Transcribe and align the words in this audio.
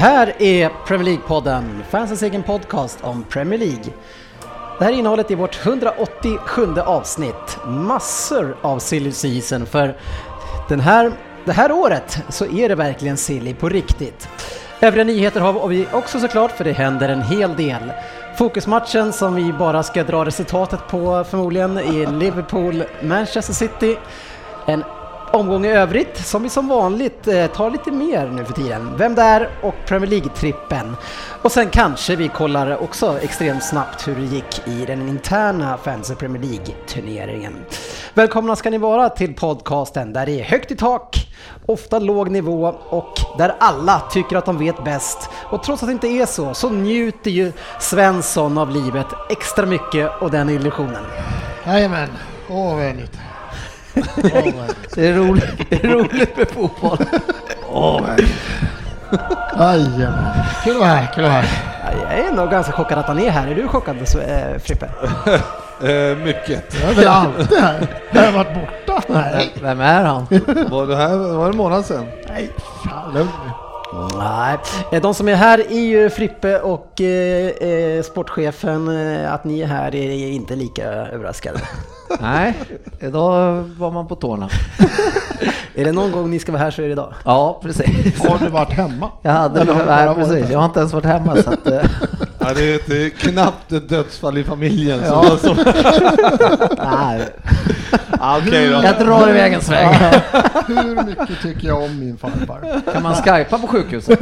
Här 0.00 0.42
är 0.42 0.70
Premier 0.86 1.16
League-podden, 1.16 1.82
fansens 1.90 2.22
egen 2.22 2.42
podcast 2.42 2.98
om 3.02 3.24
Premier 3.24 3.58
League. 3.58 3.84
Det 4.78 4.84
här 4.84 4.92
är 4.92 4.96
innehållet 4.96 5.30
i 5.30 5.34
vårt 5.34 5.66
187 5.66 6.74
avsnitt. 6.84 7.58
Massor 7.66 8.56
av 8.62 8.78
silly 8.78 9.12
season 9.12 9.66
för 9.66 9.96
den 10.68 10.80
här, 10.80 11.12
det 11.44 11.52
här 11.52 11.72
året 11.72 12.18
så 12.28 12.46
är 12.46 12.68
det 12.68 12.74
verkligen 12.74 13.16
silly 13.16 13.54
på 13.54 13.68
riktigt. 13.68 14.28
Övriga 14.80 15.04
nyheter 15.04 15.40
har 15.40 15.68
vi 15.68 15.86
också 15.92 16.20
såklart 16.20 16.50
för 16.50 16.64
det 16.64 16.72
händer 16.72 17.08
en 17.08 17.22
hel 17.22 17.56
del. 17.56 17.92
Fokusmatchen 18.36 19.12
som 19.12 19.34
vi 19.34 19.52
bara 19.52 19.82
ska 19.82 20.04
dra 20.04 20.24
resultatet 20.24 20.80
på 20.88 21.24
förmodligen 21.24 21.76
är 21.76 22.06
Liverpool-Manchester 22.06 23.52
City. 23.52 23.98
En 24.66 24.84
omgång 25.32 25.66
i 25.66 25.68
övrigt 25.68 26.26
som 26.26 26.42
vi 26.42 26.48
som 26.48 26.68
vanligt 26.68 27.28
eh, 27.28 27.46
tar 27.46 27.70
lite 27.70 27.90
mer 27.90 28.26
nu 28.26 28.44
för 28.44 28.52
tiden. 28.52 28.90
Vem 28.96 29.14
där? 29.14 29.50
och 29.62 29.74
Premier 29.86 30.10
League-trippen. 30.10 30.96
Och 31.42 31.52
sen 31.52 31.70
kanske 31.70 32.16
vi 32.16 32.28
kollar 32.28 32.82
också 32.82 33.18
extremt 33.22 33.64
snabbt 33.64 34.08
hur 34.08 34.14
det 34.14 34.22
gick 34.22 34.66
i 34.66 34.84
den 34.86 35.08
interna 35.08 35.76
Fantasy 35.76 36.14
Premier 36.14 36.42
League-turneringen. 36.42 37.54
Välkomna 38.14 38.56
ska 38.56 38.70
ni 38.70 38.78
vara 38.78 39.08
till 39.08 39.34
podcasten 39.34 40.12
där 40.12 40.26
det 40.26 40.40
är 40.40 40.44
högt 40.44 40.70
i 40.70 40.76
tak, 40.76 41.16
ofta 41.66 41.98
låg 41.98 42.30
nivå 42.30 42.74
och 42.88 43.14
där 43.38 43.54
alla 43.60 44.02
tycker 44.10 44.36
att 44.36 44.46
de 44.46 44.58
vet 44.58 44.84
bäst. 44.84 45.30
Och 45.34 45.62
trots 45.62 45.82
att 45.82 45.88
det 45.88 45.92
inte 45.92 46.08
är 46.08 46.26
så, 46.26 46.54
så 46.54 46.70
njuter 46.70 47.30
ju 47.30 47.52
Svensson 47.80 48.58
av 48.58 48.70
livet 48.70 49.06
extra 49.30 49.66
mycket 49.66 50.10
och 50.20 50.30
den 50.30 50.50
illusionen. 50.50 51.04
Jajamän, 51.66 52.08
åh 52.48 52.74
vad 52.74 52.84
det 54.94 55.06
är 55.08 55.12
roligt, 55.14 55.44
det 55.70 55.84
är 55.84 55.88
roligt 55.88 56.36
med 56.36 56.48
fotboll. 56.50 56.98
Härligt. 57.72 58.32
Jajamän. 59.58 60.24
Kul 60.64 60.72
att 60.74 60.78
vara 60.80 60.88
här, 60.88 61.12
kul 61.14 61.24
att 61.24 61.30
vara 61.30 61.40
här. 61.40 61.48
Ja, 61.84 62.00
Jag 62.16 62.26
är 62.26 62.32
nog 62.32 62.50
ganska 62.50 62.72
chockad 62.72 62.98
att 62.98 63.06
han 63.06 63.18
är 63.18 63.30
här. 63.30 63.48
Är 63.48 63.54
du 63.54 63.68
chockad 63.68 63.96
äh, 63.96 64.58
Frippe? 64.58 64.90
Eh, 65.82 66.16
mycket. 66.16 66.74
Jag 66.82 66.90
är 66.90 66.94
väl 66.94 67.08
alltid 67.08 67.58
här. 67.58 67.86
Jag 68.10 68.22
har 68.22 68.32
varit 68.32 68.54
borta. 68.54 69.02
Nej, 69.08 69.50
Vem 69.62 69.80
är 69.80 70.04
han? 70.04 70.26
Var 70.70 70.86
det 70.86 70.96
här 70.96 71.16
var 71.16 71.44
det 71.44 71.50
en 71.50 71.56
månad 71.56 71.84
sedan? 71.86 72.06
nej, 72.28 72.50
fan 72.84 73.14
lugn. 73.14 73.28
Nej, 74.18 74.56
eh, 74.92 75.02
de 75.02 75.14
som 75.14 75.28
är 75.28 75.34
här 75.34 75.58
är 75.58 75.80
ju 75.80 76.10
Frippe 76.10 76.58
och 76.60 77.00
eh, 77.00 77.46
eh, 77.48 78.02
sportchefen. 78.02 78.88
Eh, 79.22 79.32
Att 79.34 79.44
ni 79.44 79.60
är 79.60 79.66
här 79.66 79.94
är 79.94 80.28
inte 80.28 80.56
lika 80.56 80.84
överraskade. 80.84 81.58
Nej, 82.20 82.54
idag 83.00 83.62
var 83.78 83.90
man 83.90 84.06
på 84.08 84.14
tårna. 84.14 84.48
är 85.74 85.84
det 85.84 85.92
någon 85.92 86.12
gång 86.12 86.30
ni 86.30 86.38
ska 86.38 86.52
vara 86.52 86.62
här 86.62 86.70
så 86.70 86.82
är 86.82 86.86
det 86.86 86.92
idag. 86.92 87.14
Ja, 87.24 87.60
precis. 87.62 88.20
Har 88.24 88.38
du 88.38 88.48
varit 88.48 88.72
hemma? 88.72 89.10
Jag 89.22 89.32
hade, 89.32 89.60
Eller 89.60 89.72
har 89.72 89.80
du 89.80 89.86
bara 89.86 89.96
nej, 89.96 90.06
varit 90.06 90.18
precis. 90.18 90.46
där? 90.46 90.52
Jag 90.52 90.58
har 90.58 90.66
inte 90.66 90.80
ens 90.80 90.92
varit 90.92 91.04
hemma 91.04 91.36
så 91.36 91.50
att, 91.50 91.66
eh, 91.66 91.82
Ja, 92.38 92.54
det, 92.54 92.74
är, 92.74 92.80
det 92.86 93.04
är 93.06 93.10
knappt 93.10 93.72
ett 93.72 93.88
dödsfall 93.88 94.38
i 94.38 94.44
familjen. 94.44 95.00
Ja. 95.06 95.22
Så, 95.22 95.38
så, 95.38 95.54
nej, 96.78 97.28
ah, 98.20 98.38
okej 98.38 98.68
då. 98.70 98.82
jag 98.84 98.98
drar 98.98 99.30
iväg 99.30 99.52
en 99.52 99.60
sväng. 99.60 99.94
Hur 100.66 101.02
mycket 101.04 101.42
tycker 101.42 101.68
jag 101.68 101.82
om 101.82 101.98
min 101.98 102.16
farfar? 102.16 102.92
Kan 102.92 103.02
man 103.02 103.14
skypa 103.14 103.58
på 103.58 103.66
sjukhuset? 103.66 104.20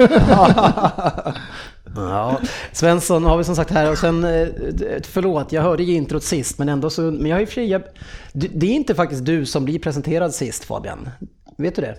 Ja, 1.97 2.41
Svensson 2.73 3.25
har 3.25 3.39
vi 3.39 3.45
som 3.45 3.57
sagt 3.57 3.71
här 3.71 3.91
och 3.91 3.99
sen, 3.99 4.25
eh, 4.25 4.49
förlåt, 5.03 5.53
jag 5.53 5.63
hörde 5.63 5.83
ju 5.83 5.95
introt 5.95 6.23
sist 6.23 6.59
men 6.59 6.69
ändå 6.69 6.91
så, 6.91 7.03
men 7.03 7.27
jag 7.27 7.41
ju 7.41 7.47
fria, 7.47 7.81
Du- 8.33 8.49
det 8.55 8.67
är 8.67 8.71
inte 8.75 8.95
faktiskt 8.95 9.25
du 9.25 9.47
som 9.47 9.65
blir 9.65 9.79
presenterad 9.79 10.35
sist 10.35 10.65
Fabian. 10.65 11.09
Vet 11.59 11.75
du 11.77 11.83
det? 11.83 11.95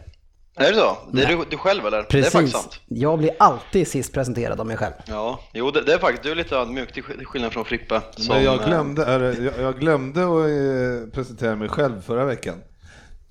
Är 0.56 0.70
det 0.72 0.76
så? 0.78 0.98
Det 1.14 1.24
är 1.24 1.28
du, 1.28 1.44
du 1.50 1.58
själv 1.58 1.86
eller? 1.86 2.06
Det 2.10 2.20
är 2.20 2.24
faktiskt 2.24 2.54
sant. 2.56 2.80
Jag 2.88 3.18
blir 3.20 3.32
alltid 3.40 3.88
sist 3.88 4.14
presenterad 4.14 4.60
av 4.60 4.66
mig 4.68 4.78
själv. 4.78 4.94
Ja, 5.06 5.40
jo 5.54 5.72
det, 5.72 5.82
det 5.82 5.94
är 5.94 5.98
faktiskt, 6.00 6.24
du 6.24 6.32
är 6.32 6.36
lite 6.36 6.56
ödmjuk 6.56 6.94
till 6.94 7.04
skill- 7.04 7.18
till 7.18 7.26
skillnad 7.26 7.54
från 7.54 7.66
Frippe. 7.66 8.02
som, 8.18 8.36
Men 8.36 8.44
jag 8.44 8.62
eh, 8.62 8.68
glömde, 8.68 9.06
är 9.06 9.20
det- 9.20 9.44
jag, 9.44 9.54
jag 9.60 9.80
glömde 9.80 10.22
att 10.24 10.30
eh, 10.30 11.14
presentera 11.14 11.56
mig 11.56 11.70
själv 11.70 12.02
förra 12.02 12.26
veckan. 12.26 12.56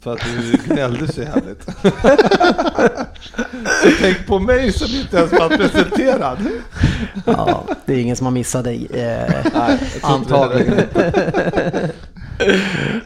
För 0.01 0.13
att 0.13 0.21
du 0.21 0.57
gnällde 0.67 1.13
så 1.13 1.21
jävligt. 1.23 1.63
så 3.83 3.91
tänk 4.01 4.27
på 4.27 4.39
mig 4.39 4.73
som 4.73 4.87
inte 4.87 5.17
ens 5.17 5.33
var 5.33 5.49
presenterad. 5.57 6.39
Ja, 7.25 7.65
det 7.87 7.95
är 7.95 7.99
ingen 7.99 8.17
som 8.17 8.27
har 8.27 8.33
missat 8.33 8.65
dig. 8.65 8.87
Eh, 8.93 9.47
Antagligen. 10.03 10.81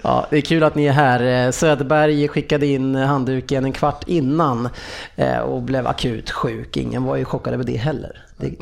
Ja, 0.03 0.27
det 0.31 0.37
är 0.37 0.41
kul 0.41 0.63
att 0.63 0.75
ni 0.75 0.87
är 0.87 0.93
här. 0.93 1.47
Eh, 1.47 1.51
Söderberg 1.51 2.29
skickade 2.29 2.67
in 2.67 2.95
handduken 2.95 3.65
en 3.65 3.73
kvart 3.73 4.05
innan 4.07 4.69
eh, 5.17 5.39
och 5.39 5.63
blev 5.63 5.87
akut 5.87 6.31
sjuk. 6.31 6.77
Ingen 6.77 7.05
var 7.05 7.17
ju 7.17 7.25
chockad 7.25 7.55
över 7.55 7.65
det 7.65 7.77
heller. 7.77 8.25
Det, 8.37 8.55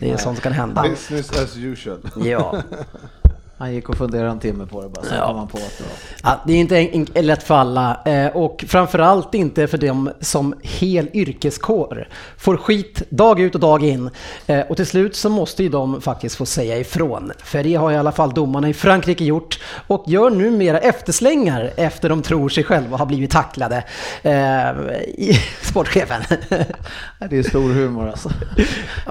det 0.00 0.10
är 0.10 0.16
sånt 0.16 0.36
som 0.38 0.42
kan 0.42 0.52
hända. 0.52 0.82
Business 0.82 1.32
as 1.42 1.56
usual. 1.56 1.98
Ja. 2.24 2.62
Han 3.60 3.74
gick 3.74 3.88
och 3.88 3.96
funderade 3.96 4.30
en 4.30 4.38
timme 4.38 4.66
på 4.66 4.82
det 4.82 4.88
bara, 4.88 5.04
så 5.04 5.14
Ja. 5.14 5.26
kom 5.26 5.36
han 5.36 5.48
på 5.48 5.56
att 5.58 5.78
det 5.78 5.84
var... 5.84 5.92
Ja, 6.32 6.40
det 6.46 6.52
är 6.52 6.56
inte 6.56 6.78
en, 6.78 7.06
en, 7.14 7.26
lätt 7.26 7.42
för 7.42 7.54
alla 7.54 8.00
eh, 8.04 8.36
och 8.36 8.64
framförallt 8.68 9.34
inte 9.34 9.66
för 9.66 9.78
dem 9.78 10.10
som 10.20 10.54
hel 10.62 11.08
yrkeskår 11.14 12.08
får 12.36 12.56
skit 12.56 13.02
dag 13.10 13.40
ut 13.40 13.54
och 13.54 13.60
dag 13.60 13.84
in. 13.84 14.10
Eh, 14.46 14.60
och 14.60 14.76
till 14.76 14.86
slut 14.86 15.16
så 15.16 15.28
måste 15.28 15.62
ju 15.62 15.68
de 15.68 16.00
faktiskt 16.00 16.36
få 16.36 16.46
säga 16.46 16.78
ifrån. 16.78 17.32
För 17.38 17.62
det 17.62 17.74
har 17.74 17.92
i 17.92 17.96
alla 17.96 18.12
fall 18.12 18.30
domarna 18.34 18.68
i 18.68 18.74
Frankrike 18.74 19.24
gjort 19.24 19.60
och 19.86 20.04
gör 20.06 20.30
numera 20.30 20.78
efterslängar 20.78 21.70
efter 21.76 22.08
de 22.08 22.22
tror 22.22 22.48
sig 22.48 22.64
själva 22.64 22.96
ha 22.96 23.06
blivit 23.06 23.30
tacklade. 23.30 23.84
Eh, 24.22 24.70
i, 25.08 25.38
sportchefen. 25.62 26.22
Det 27.30 27.38
är 27.38 27.42
stor 27.42 27.72
humor 27.72 28.08
alltså. 28.08 28.30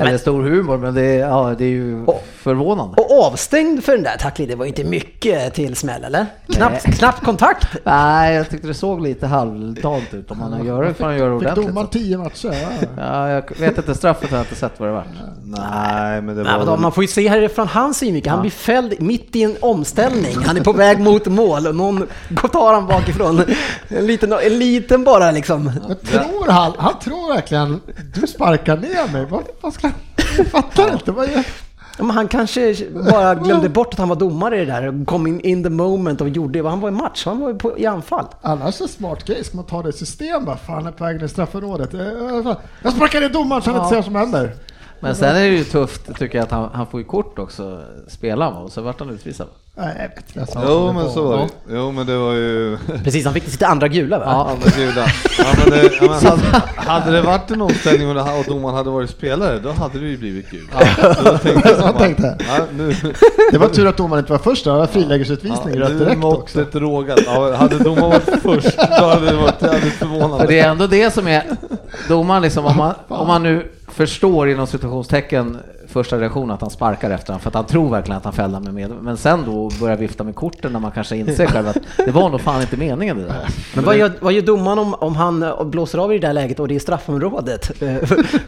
Eller 0.01 0.17
stor 0.17 0.43
humor, 0.43 0.77
men 0.77 0.93
det 0.93 1.01
är, 1.01 1.19
ja, 1.19 1.55
det 1.57 1.65
är 1.65 1.69
ju 1.69 2.03
Och- 2.05 2.23
förvånande. 2.49 3.01
och 3.01 3.23
avstängd 3.25 3.83
för 3.83 3.91
den 3.91 4.03
där 4.03 4.17
tacklingen, 4.17 4.49
det 4.49 4.55
var 4.55 4.65
inte 4.65 4.83
mycket 4.83 5.53
till 5.53 5.75
smäll 5.75 6.03
eller? 6.03 6.25
Knappt, 6.47 6.85
Nej. 6.87 6.95
knappt 6.97 7.23
kontakt. 7.25 7.67
Nej, 7.83 8.35
jag 8.35 8.49
tyckte 8.49 8.67
det 8.67 8.73
såg 8.73 9.01
lite 9.01 9.27
halvdant 9.27 10.13
ut. 10.13 10.31
Om 10.31 10.37
man 10.37 10.65
gör 10.65 10.83
det 10.83 10.93
får 10.93 11.05
man 11.05 11.17
göra 11.17 11.29
det 11.33 11.39
Fick 11.39 11.47
ordentligt. 11.47 11.67
domaren 11.67 11.87
tio 11.89 12.17
matcher? 12.17 12.55
Ja. 12.61 12.87
Ja, 12.97 13.29
jag 13.29 13.43
vet 13.59 13.77
inte, 13.77 13.95
straffet 13.95 14.29
har 14.29 14.37
jag 14.37 14.45
inte 14.45 14.55
sett 14.55 14.79
vad 14.79 14.89
det 14.89 14.93
var. 14.93 15.03
Nej, 15.43 16.21
men 16.21 16.35
det 16.35 16.43
Nej, 16.43 16.51
var... 16.51 16.57
men 16.57 16.67
då, 16.67 16.77
man 16.77 16.91
får 16.91 17.03
ju 17.03 17.07
se 17.07 17.29
här 17.29 17.47
från 17.47 17.67
hans 17.67 17.97
synvinkel. 17.97 18.31
Han 18.31 18.41
blir 18.41 18.51
fälld 18.51 19.01
mitt 19.01 19.35
i 19.35 19.43
en 19.43 19.55
omställning. 19.59 20.37
Han 20.45 20.57
är 20.57 20.63
på 20.63 20.73
väg 20.73 20.99
mot 20.99 21.25
mål 21.27 21.67
och 21.67 21.75
någon 21.75 22.07
tar 22.51 22.73
han 22.73 22.87
bakifrån. 22.87 23.43
En 23.87 24.07
liten, 24.07 24.33
en 24.33 24.59
liten 24.59 25.03
bara 25.03 25.31
liksom. 25.31 25.63
Men 25.63 25.97
tror 25.97 26.47
han, 26.51 26.73
han 26.77 26.99
tror 26.99 27.33
verkligen 27.33 27.81
du 28.15 28.27
sparkar 28.27 28.77
ner 28.77 29.11
mig? 29.13 29.25
Vad, 29.25 29.43
vad 29.61 29.73
ska 29.73 29.87
han? 29.87 29.95
Jag 30.37 30.47
fattar 30.47 30.93
inte. 30.93 31.11
Vad 31.11 31.29
Ja, 31.35 31.43
men 31.99 32.09
han 32.15 32.27
kanske 32.27 32.75
bara 33.11 33.35
glömde 33.35 33.69
bort 33.69 33.93
att 33.93 33.99
han 33.99 34.09
var 34.09 34.15
domare 34.15 34.61
i 34.61 34.65
det 34.65 34.71
där 34.71 35.05
kom 35.05 35.27
in 35.27 35.39
in 35.39 35.63
the 35.63 35.69
moment 35.69 36.21
och 36.21 36.29
gjorde 36.29 36.59
det. 36.63 36.69
Han 36.69 36.79
var 36.79 36.89
i 36.89 36.91
match, 36.91 37.25
han 37.25 37.39
var 37.39 37.53
på, 37.53 37.77
i 37.79 37.85
anfall. 37.85 38.25
annars 38.41 38.81
är 38.81 38.85
det 38.85 38.91
smart 38.91 39.25
grej. 39.25 39.43
Ska 39.43 39.55
man 39.57 39.65
ta 39.65 39.83
det 39.83 39.89
i 39.89 39.93
system 39.93 40.45
bara? 40.45 40.57
Fan, 40.57 40.87
är 40.87 40.91
på 40.91 41.03
väg 41.03 41.17
ner 41.17 41.25
i 41.25 41.29
straffområdet. 41.29 41.93
Eh, 41.93 42.01
eh, 42.01 42.57
Jag 42.83 42.93
sparkar 42.93 43.21
ner 43.21 43.29
domaren 43.29 43.61
så 43.61 43.69
han 43.71 43.77
inte 43.79 43.89
ser 43.89 43.95
vad 43.95 44.05
som 44.05 44.15
händer. 44.15 44.53
Men 44.99 45.15
sen 45.15 45.35
är 45.35 45.41
det 45.41 45.47
ju 45.55 45.63
tufft 45.63 46.15
tycker 46.19 46.37
jag 46.37 46.45
att 46.45 46.51
han, 46.51 46.69
han 46.73 46.87
får 46.87 46.99
ju 46.99 47.05
kort 47.05 47.39
också, 47.39 47.81
spelar 48.07 48.51
man 48.51 48.63
och 48.63 48.71
så 48.71 48.81
vart 48.81 48.99
han 48.99 49.09
utvisad. 49.09 49.47
Nej, 49.75 49.95
jag 49.99 50.09
vet 50.09 50.35
inte. 50.35 50.67
Jo, 50.67 50.87
det 50.87 50.93
men 50.93 51.09
så 51.09 51.23
var 51.23 51.37
det. 51.37 51.47
Jo, 51.69 51.91
men 51.91 52.05
det 52.05 52.17
var 52.17 52.33
ju... 52.33 52.77
Precis, 53.03 53.25
han 53.25 53.33
fick 53.33 53.49
sitt 53.49 53.63
andra 53.63 53.87
gula 53.87 54.19
va? 54.19 54.25
Ja, 54.25 54.49
Andra 54.51 54.69
gudar. 54.77 55.15
Ja, 55.39 55.45
men 55.57 55.69
det, 55.69 55.91
ja, 56.01 56.07
men 56.21 56.31
hade, 56.31 56.63
hade 56.75 57.11
det 57.11 57.21
varit 57.21 57.51
en 57.51 57.61
omställning 57.61 58.09
och, 58.09 58.15
det, 58.15 58.21
och 58.21 58.45
domaren 58.47 58.75
hade 58.75 58.89
varit 58.89 59.09
spelare, 59.09 59.59
då 59.59 59.71
hade 59.71 59.99
det 59.99 60.05
ju 60.07 60.17
blivit 60.17 60.49
gult. 60.51 60.71
Då 61.23 61.37
tänkte 61.37 61.69
Jag 61.79 61.97
tänkte. 61.97 62.37
Ja, 62.47 62.65
nu, 62.73 62.95
Det 63.51 63.57
var 63.57 63.67
tur 63.67 63.87
att 63.87 63.97
domaren 63.97 64.19
inte 64.19 64.31
var 64.31 64.39
först 64.39 64.63
där. 64.63 64.71
Det 64.71 64.77
var 64.77 64.87
frilägesutvisning 64.87 65.75
ja, 65.75 65.81
rött 65.81 65.99
direkt 65.99 66.23
också. 66.23 66.57
måttet 66.57 66.75
rågat. 66.75 67.19
Ja, 67.25 67.55
hade 67.55 67.77
domaren 67.79 68.09
varit 68.09 68.41
först, 68.43 68.77
då 68.77 69.05
hade 69.05 69.25
det 69.25 69.37
varit 69.37 69.61
jävligt 69.61 69.93
förvånande. 69.93 70.37
För 70.37 70.47
det 70.47 70.59
är 70.59 70.69
ändå 70.69 70.87
det 70.87 71.13
som 71.13 71.27
är 71.27 71.43
domaren 72.07 72.41
liksom, 72.41 72.65
om 72.65 72.77
man, 72.77 72.93
om 73.07 73.27
man 73.27 73.43
nu 73.43 73.71
förstår 73.91 74.49
inom 74.49 74.67
situationstecken 74.67 75.57
första 75.87 76.19
reaktion 76.19 76.51
att 76.51 76.61
han 76.61 76.69
sparkar 76.69 77.11
efter 77.11 77.27
honom 77.27 77.39
för 77.39 77.49
att 77.49 77.55
han 77.55 77.65
tror 77.65 77.89
verkligen 77.89 78.17
att 78.17 78.23
han 78.23 78.33
fäller 78.33 78.59
med 78.59 78.73
med. 78.73 78.91
Men 79.01 79.17
sen 79.17 79.43
då 79.45 79.69
börjar 79.79 79.97
vifta 79.97 80.23
med 80.23 80.35
korten 80.35 80.73
när 80.73 80.79
man 80.79 80.91
kanske 80.91 81.17
inser 81.17 81.45
själv 81.45 81.67
att 81.67 81.77
det 81.97 82.11
var 82.11 82.29
nog 82.29 82.41
fan 82.41 82.61
inte 82.61 82.77
meningen 82.77 83.17
det 83.17 83.25
där. 83.25 83.47
Men 83.75 83.85
vad 83.85 83.97
gör, 83.97 84.11
vad 84.19 84.33
gör 84.33 84.41
domaren 84.41 84.79
om, 84.79 84.93
om 84.93 85.15
han 85.15 85.43
eh, 85.43 85.63
blåser 85.63 85.97
av 85.97 86.13
i 86.13 86.19
det 86.19 86.27
där 86.27 86.33
läget 86.33 86.59
och 86.59 86.67
det 86.67 86.75
är 86.75 86.79
straffområdet? 86.79 87.81
Eh, 87.81 87.95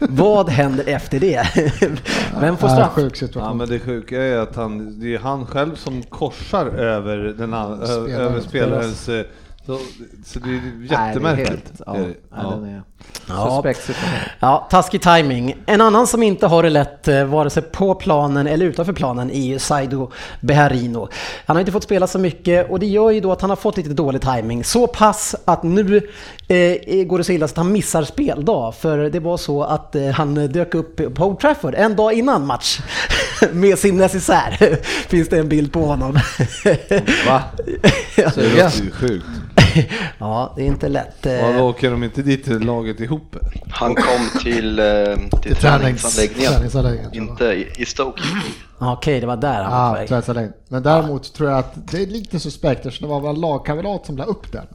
vad 0.00 0.48
händer 0.48 0.88
efter 0.88 1.20
det? 1.20 1.46
Vem 2.40 2.56
får 2.56 2.68
Ja, 2.68 2.74
straff? 2.74 2.92
sjuk 2.92 3.22
Ja, 3.34 3.54
men 3.54 3.68
det 3.68 3.78
sjuka 3.78 4.22
är 4.22 4.38
att 4.38 4.56
han, 4.56 5.00
det 5.00 5.14
är 5.14 5.18
han 5.18 5.46
själv 5.46 5.74
som 5.74 6.02
korsar 6.02 6.66
över, 6.66 7.16
den, 7.38 7.52
över 7.52 8.40
spelarens... 8.40 9.08
Så, 9.66 9.78
så 10.26 10.38
det 10.38 10.48
är 10.50 10.52
Nej, 10.52 10.72
det 10.88 10.94
är 10.94 11.06
jättemärkligt. 11.08 11.48
helt- 11.50 11.80
Ja, 11.86 11.92
det? 11.92 12.14
Ja. 12.36 12.50
den 12.50 12.64
är 12.64 12.82
Ja. 13.28 13.62
suspekt. 13.62 13.98
Ja, 14.40 14.66
taskig 14.70 15.02
timing. 15.02 15.56
En 15.66 15.80
annan 15.80 16.06
som 16.06 16.22
inte 16.22 16.46
har 16.46 16.62
det 16.62 16.70
lätt, 16.70 17.08
eh, 17.08 17.24
vare 17.24 17.50
sig 17.50 17.62
på 17.62 17.94
planen 17.94 18.46
eller 18.46 18.66
utanför 18.66 18.92
planen, 18.92 19.30
är 19.30 19.40
ju 19.42 19.58
Saido 19.58 20.10
Beharino. 20.40 21.08
Han 21.46 21.56
har 21.56 21.60
inte 21.60 21.72
fått 21.72 21.82
spela 21.82 22.06
så 22.06 22.18
mycket 22.18 22.70
och 22.70 22.78
det 22.80 22.86
gör 22.86 23.10
ju 23.10 23.20
då 23.20 23.32
att 23.32 23.40
han 23.40 23.50
har 23.50 23.56
fått 23.56 23.76
lite 23.76 23.88
dålig 23.90 24.20
timing. 24.22 24.64
Så 24.64 24.86
pass 24.86 25.34
att 25.44 25.62
nu 25.62 25.96
eh, 26.48 27.04
går 27.06 27.18
det 27.18 27.24
så 27.24 27.32
illa 27.32 27.48
så 27.48 27.52
att 27.52 27.56
han 27.56 27.72
missar 27.72 28.02
speldag. 28.04 28.74
För 28.74 28.98
det 28.98 29.20
var 29.20 29.36
så 29.36 29.62
att 29.62 29.94
eh, 29.94 30.06
han 30.08 30.34
dök 30.34 30.74
upp 30.74 31.14
på 31.14 31.24
Old 31.26 31.38
Trafford 31.40 31.74
en 31.74 31.96
dag 31.96 32.12
innan 32.12 32.46
match 32.46 32.80
med 33.52 33.78
sin 33.78 33.96
necessär. 33.96 34.78
Finns 35.08 35.28
det 35.28 35.38
en 35.38 35.48
bild 35.48 35.72
på 35.72 35.84
honom. 35.86 36.12
Va? 37.26 37.42
Det 38.16 38.30
Sugen. 38.34 38.64
låter 38.64 38.84
ju 38.84 38.90
sjukt. 38.90 39.24
ja, 40.18 40.52
det 40.56 40.62
är 40.62 40.66
inte 40.66 40.88
lätt. 40.88 41.26
eh. 41.26 41.32
Varför 41.42 41.62
åker 41.62 41.90
de 41.90 42.02
inte 42.04 42.22
dit 42.22 42.44
till 42.44 42.58
laget 42.58 43.00
ihop? 43.00 43.36
Han 43.70 43.94
kom 43.94 44.40
till, 44.42 44.78
eh, 44.78 44.84
till 44.84 45.30
Till 45.42 45.54
tränings- 45.56 45.78
träningsanläggningen, 45.80 46.52
träningsanläggningen, 46.52 47.14
inte 47.14 47.44
i, 47.44 47.72
i 47.76 47.84
Stoke. 47.86 48.22
Okej, 48.78 49.20
det 49.20 49.26
var 49.26 49.36
där 49.36 49.62
han 49.62 49.72
var 49.72 50.06
på 50.06 50.14
Ja, 50.14 50.32
väg. 50.32 50.50
Men 50.68 50.82
däremot 50.82 51.34
tror 51.34 51.50
jag 51.50 51.58
att 51.58 51.72
det 51.90 52.02
är 52.02 52.06
lite 52.06 52.40
suspekt 52.40 52.86
eftersom 52.86 53.08
det 53.08 53.20
var 53.20 53.30
en 53.30 53.40
lagkamrat 53.40 54.06
som 54.06 54.16
la 54.16 54.24
upp 54.24 54.52
den. 54.52 54.66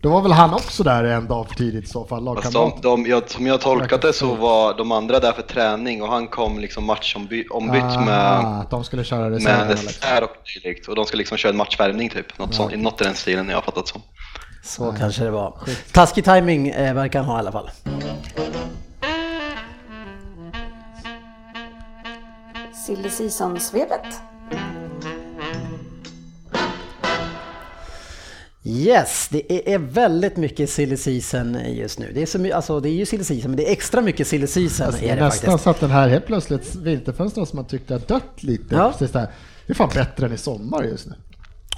Då 0.00 0.08
var 0.08 0.22
väl 0.22 0.32
han 0.32 0.54
också 0.54 0.82
där 0.82 1.04
en 1.04 1.26
dag 1.26 1.48
för 1.48 1.54
tidigt 1.54 1.84
i 1.84 1.86
så 1.86 2.04
fall, 2.04 2.36
Fast 2.36 2.52
de, 2.52 2.72
de, 2.82 3.06
jag, 3.06 3.30
som 3.30 3.46
jag 3.46 3.60
tolkat 3.60 4.02
det 4.02 4.12
så 4.12 4.34
var 4.34 4.74
de 4.74 4.92
andra 4.92 5.20
där 5.20 5.32
för 5.32 5.42
träning 5.42 6.02
och 6.02 6.08
han 6.08 6.28
kom 6.28 6.58
liksom 6.58 6.84
matchombytt 6.84 7.50
ombytt 7.50 7.82
med, 7.82 8.08
Ah, 8.08 8.60
att 8.60 8.70
de 8.70 8.84
skulle 8.84 9.04
köra 9.04 9.20
med 9.20 9.32
reserverna 9.32 9.70
liksom. 9.70 10.22
och 10.22 10.62
dylikt. 10.62 10.88
Och 10.88 10.96
de 10.96 11.04
ska 11.04 11.16
liksom 11.16 11.36
köra 11.38 11.50
en 11.50 11.56
matchvärmning 11.56 12.08
typ, 12.10 12.38
något, 12.38 12.54
sånt, 12.54 12.76
något 12.76 13.00
i 13.00 13.04
den 13.04 13.14
stilen 13.14 13.48
jag 13.48 13.56
har 13.56 13.62
fattat 13.62 13.88
som. 13.88 14.02
Så 14.62 14.94
kanske 14.98 15.24
det 15.24 15.30
var. 15.30 15.58
Taskig 15.92 16.24
timing 16.24 16.68
eh, 16.68 16.94
verkar 16.94 17.18
han 17.18 17.28
ha 17.28 17.36
i 17.36 17.40
alla 17.40 17.52
fall. 17.52 17.70
Silly 22.86 23.10
Season-svepet. 23.10 24.20
Yes, 28.68 29.28
det 29.30 29.72
är- 29.74 29.78
väldigt 29.78 30.36
mycket 30.36 30.70
silly 30.70 30.96
season 30.96 31.58
just 31.68 31.98
nu. 31.98 32.10
Det 32.14 32.22
är, 32.22 32.26
så, 32.26 32.54
alltså, 32.54 32.80
det 32.80 32.88
är 32.88 32.92
ju 32.92 33.06
silly 33.06 33.24
season, 33.24 33.50
men 33.50 33.56
det 33.56 33.68
är 33.68 33.72
extra 33.72 34.00
mycket 34.00 34.26
silly 34.26 34.46
season 34.46 34.86
Alltså, 34.86 35.02
är 35.04 35.16
det 35.16 35.22
nästan 35.22 35.46
faktiskt. 35.50 35.64
så 35.64 35.70
att 35.70 35.80
den 35.80 35.90
här 35.90 36.08
helt 36.08 36.26
plötsligt 36.26 36.74
vinterfönstren 36.74 37.46
som 37.46 37.56
man 37.56 37.66
tyckte 37.66 37.94
har 37.94 38.00
dött 38.00 38.42
lite. 38.42 38.74
Ja. 38.74 38.90
Precis 38.92 39.10
där. 39.10 39.26
Det 39.66 39.72
är 39.72 39.74
fan 39.74 39.90
bättre 39.94 40.26
än 40.26 40.32
i 40.32 40.38
sommar 40.38 40.82
just 40.84 41.06
nu. 41.06 41.14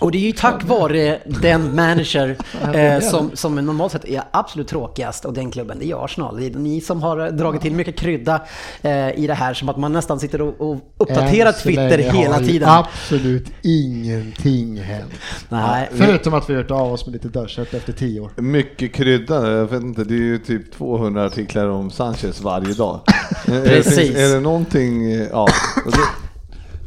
Och 0.00 0.10
det 0.12 0.18
är 0.18 0.22
ju 0.26 0.32
tack 0.32 0.64
vare 0.64 1.18
den 1.24 1.74
manager 1.74 2.36
eh, 2.74 3.00
som, 3.00 3.30
som 3.34 3.54
normalt 3.54 3.92
sett 3.92 4.04
är 4.04 4.22
absolut 4.30 4.68
tråkigast 4.68 5.24
och 5.24 5.32
den 5.34 5.50
klubben, 5.50 5.78
det 5.80 5.90
är 5.90 6.04
Arsenal. 6.04 6.36
Det 6.36 6.46
är 6.46 6.50
ni 6.50 6.80
som 6.80 7.02
har 7.02 7.30
dragit 7.30 7.62
till 7.62 7.72
mycket 7.72 7.96
krydda 7.96 8.42
eh, 8.82 9.18
i 9.18 9.26
det 9.26 9.34
här, 9.34 9.54
som 9.54 9.68
att 9.68 9.76
man 9.78 9.92
nästan 9.92 10.20
sitter 10.20 10.40
och, 10.42 10.70
och 10.70 10.76
uppdaterar 10.96 11.52
Twitter 11.52 11.98
hela 11.98 12.34
har 12.34 12.40
tiden. 12.42 12.68
absolut 12.68 13.46
ingenting 13.62 14.76
hänt. 14.82 15.12
Nej, 15.48 15.88
Förutom 15.94 16.34
att 16.34 16.50
vi 16.50 16.54
har 16.54 16.62
gjort 16.62 16.70
av 16.70 16.92
oss 16.92 17.06
med 17.06 17.12
lite 17.12 17.28
dörrkött 17.28 17.74
efter 17.74 17.92
tio 17.92 18.20
år. 18.20 18.30
Mycket 18.36 18.92
krydda, 18.94 19.50
jag 19.52 19.66
vet 19.66 19.82
inte, 19.82 20.04
det 20.04 20.14
är 20.14 20.18
ju 20.18 20.38
typ 20.38 20.72
200 20.72 21.24
artiklar 21.24 21.68
om 21.68 21.90
Sanchez 21.90 22.40
varje 22.40 22.74
dag. 22.74 23.00
Är 23.46 23.52
det- 23.52 23.62
Precis. 23.62 24.16
Är 24.16 24.34
det 24.34 24.40
någonting, 24.40 25.10
ja. 25.30 25.48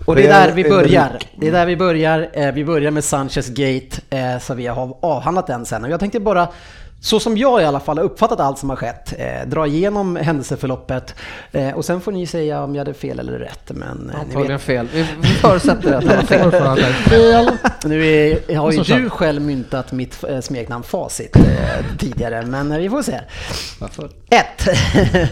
Och 0.06 0.16
det- 0.16 0.28
är 0.28 0.48
där 0.48 0.52
vi 0.54 0.64
börjar. 0.70 1.20
Det 1.36 1.48
är 1.48 1.52
där 1.52 1.66
vi 1.66 1.78
börjar. 1.78 2.30
Eh, 2.34 2.52
Vi 2.52 2.66
börjar 2.66 2.92
med 2.92 3.04
Sanchez 3.04 3.50
Gate, 3.50 4.02
eh, 4.10 4.40
så 4.40 4.54
vi 4.54 4.68
har 4.68 4.98
avhandlat 5.02 5.48
den 5.48 5.66
sen. 5.66 5.84
Och 5.84 5.90
jag 5.90 6.00
tänkte 6.00 6.20
bara, 6.20 6.48
så 7.02 7.20
som 7.20 7.38
jag 7.38 7.62
i 7.62 7.66
alla 7.66 7.80
fall 7.80 7.98
har 7.98 8.06
uppfattat 8.06 8.40
allt 8.40 8.58
som 8.60 8.70
har 8.70 8.76
skett, 8.78 9.14
eh, 9.18 9.48
dra 9.48 9.68
igenom 9.68 10.16
händelseförloppet 10.16 11.16
eh, 11.52 11.70
och 11.72 11.86
sen 11.86 12.02
får 12.02 12.12
ni 12.12 12.28
säga 12.28 12.64
om 12.64 12.76
jag 12.76 12.80
hade 12.80 12.94
fel 12.94 13.20
eller 13.20 13.40
rätt. 13.40 13.72
Men 13.74 14.10
eh, 14.10 14.16
ni 14.16 14.20
Antagligen 14.20 14.52
vet, 14.52 14.62
fel. 14.62 14.88
Vi 15.22 15.28
förutsätter 15.28 15.94
att 15.94 16.04
han 16.04 16.16
har 16.18 16.24
fel. 16.24 16.52
Varför 16.52 17.10
fel? 17.10 17.50
nu 17.86 18.06
är, 18.08 18.56
har 18.56 18.72
ju 18.72 18.84
du 18.84 19.10
själv 19.10 19.42
myntat 19.42 19.92
mitt 19.92 20.24
eh, 20.30 20.40
smeknamn 20.42 20.84
Facit 20.84 21.38
tidigare, 22.00 22.42
men 22.46 22.78
vi 22.82 22.90
får 22.90 23.02
se. 23.02 23.20
Ett. 24.30 24.68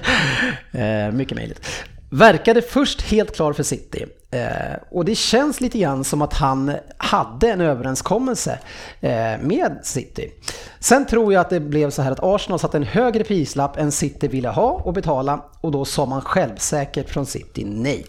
eh, 0.72 1.12
mycket 1.14 1.38
möjligt. 1.38 1.68
Verkade 2.14 2.62
först 2.62 3.02
helt 3.02 3.36
klar 3.36 3.54
för 3.54 3.64
City. 3.64 4.06
Eh, 4.32 4.78
och 4.92 5.06
det 5.06 5.16
känns 5.16 5.62
lite 5.62 5.80
grann 5.80 6.04
som 6.04 6.22
att 6.22 6.34
han 6.34 6.74
hade 6.98 7.52
en 7.52 7.62
överenskommelse 7.62 8.60
eh, 9.02 9.12
med 9.42 9.80
City. 9.84 10.32
Sen 10.80 11.06
tror 11.06 11.34
jag 11.34 11.42
att 11.42 11.50
det 11.50 11.60
blev 11.60 11.90
så 11.90 12.02
här 12.02 12.12
att 12.12 12.20
Arsenal 12.24 12.60
satte 12.60 12.78
en 12.78 12.84
högre 12.84 13.24
prislapp 13.24 13.78
än 13.78 13.92
City 13.92 14.28
ville 14.28 14.50
ha 14.50 14.72
och 14.72 14.94
betala 14.94 15.46
och 15.62 15.72
då 15.72 15.86
sa 15.86 16.06
man 16.06 16.22
självsäkert 16.22 17.10
från 17.10 17.26
City 17.26 17.66
nej. 17.66 18.06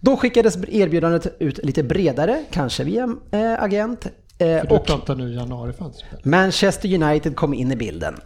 Då 0.00 0.16
skickades 0.16 0.56
erbjudandet 0.68 1.36
ut 1.38 1.64
lite 1.64 1.82
bredare, 1.82 2.44
kanske 2.50 2.84
via 2.84 3.14
eh, 3.30 3.62
agent. 3.62 4.06
Eh, 4.06 4.10
För 4.38 4.66
du 4.66 4.74
och 4.74 4.86
pratar 4.86 5.14
nu 5.14 5.34
januarifönster. 5.34 6.08
Manchester 6.22 7.02
United 7.02 7.36
kom 7.36 7.54
in 7.54 7.72
i 7.72 7.76
bilden. 7.76 8.20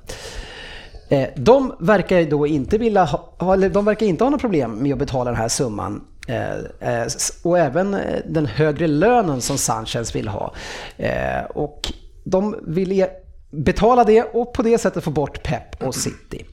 Eh, 1.11 1.29
De 1.37 1.73
verkar 1.81 2.25
då 2.25 2.47
inte 2.47 2.79
vilja 2.79 3.05
ha, 3.05 3.53
eller 3.55 3.69
de 3.69 3.85
verkar 3.85 4.07
inte 4.07 4.25
ha 4.25 4.31
något 4.31 4.41
problem 4.41 4.79
med 4.83 4.93
att 4.93 4.99
betala 4.99 5.31
den 5.31 5.41
här 5.41 5.49
summan. 5.49 6.05
Eh, 6.29 6.99
eh, 7.03 7.07
Och 7.43 7.59
även 7.59 7.95
eh, 7.95 8.01
den 8.29 8.47
högre 8.47 8.87
lönen 8.87 9.41
som 9.41 9.59
Sanchez 9.59 10.15
vill 10.17 10.29
ha. 10.29 10.55
Eh, 10.97 11.45
Och 11.55 11.93
de 12.25 12.57
vill 12.67 12.93
e- 12.93 13.11
betala 13.51 14.05
det 14.05 14.23
och 14.23 14.53
på 14.53 14.62
det 14.62 14.79
sättet 14.79 15.05
få 15.05 15.11
bort 15.11 15.43
Pep 15.43 15.83
och 15.83 15.95
City. 15.95 16.45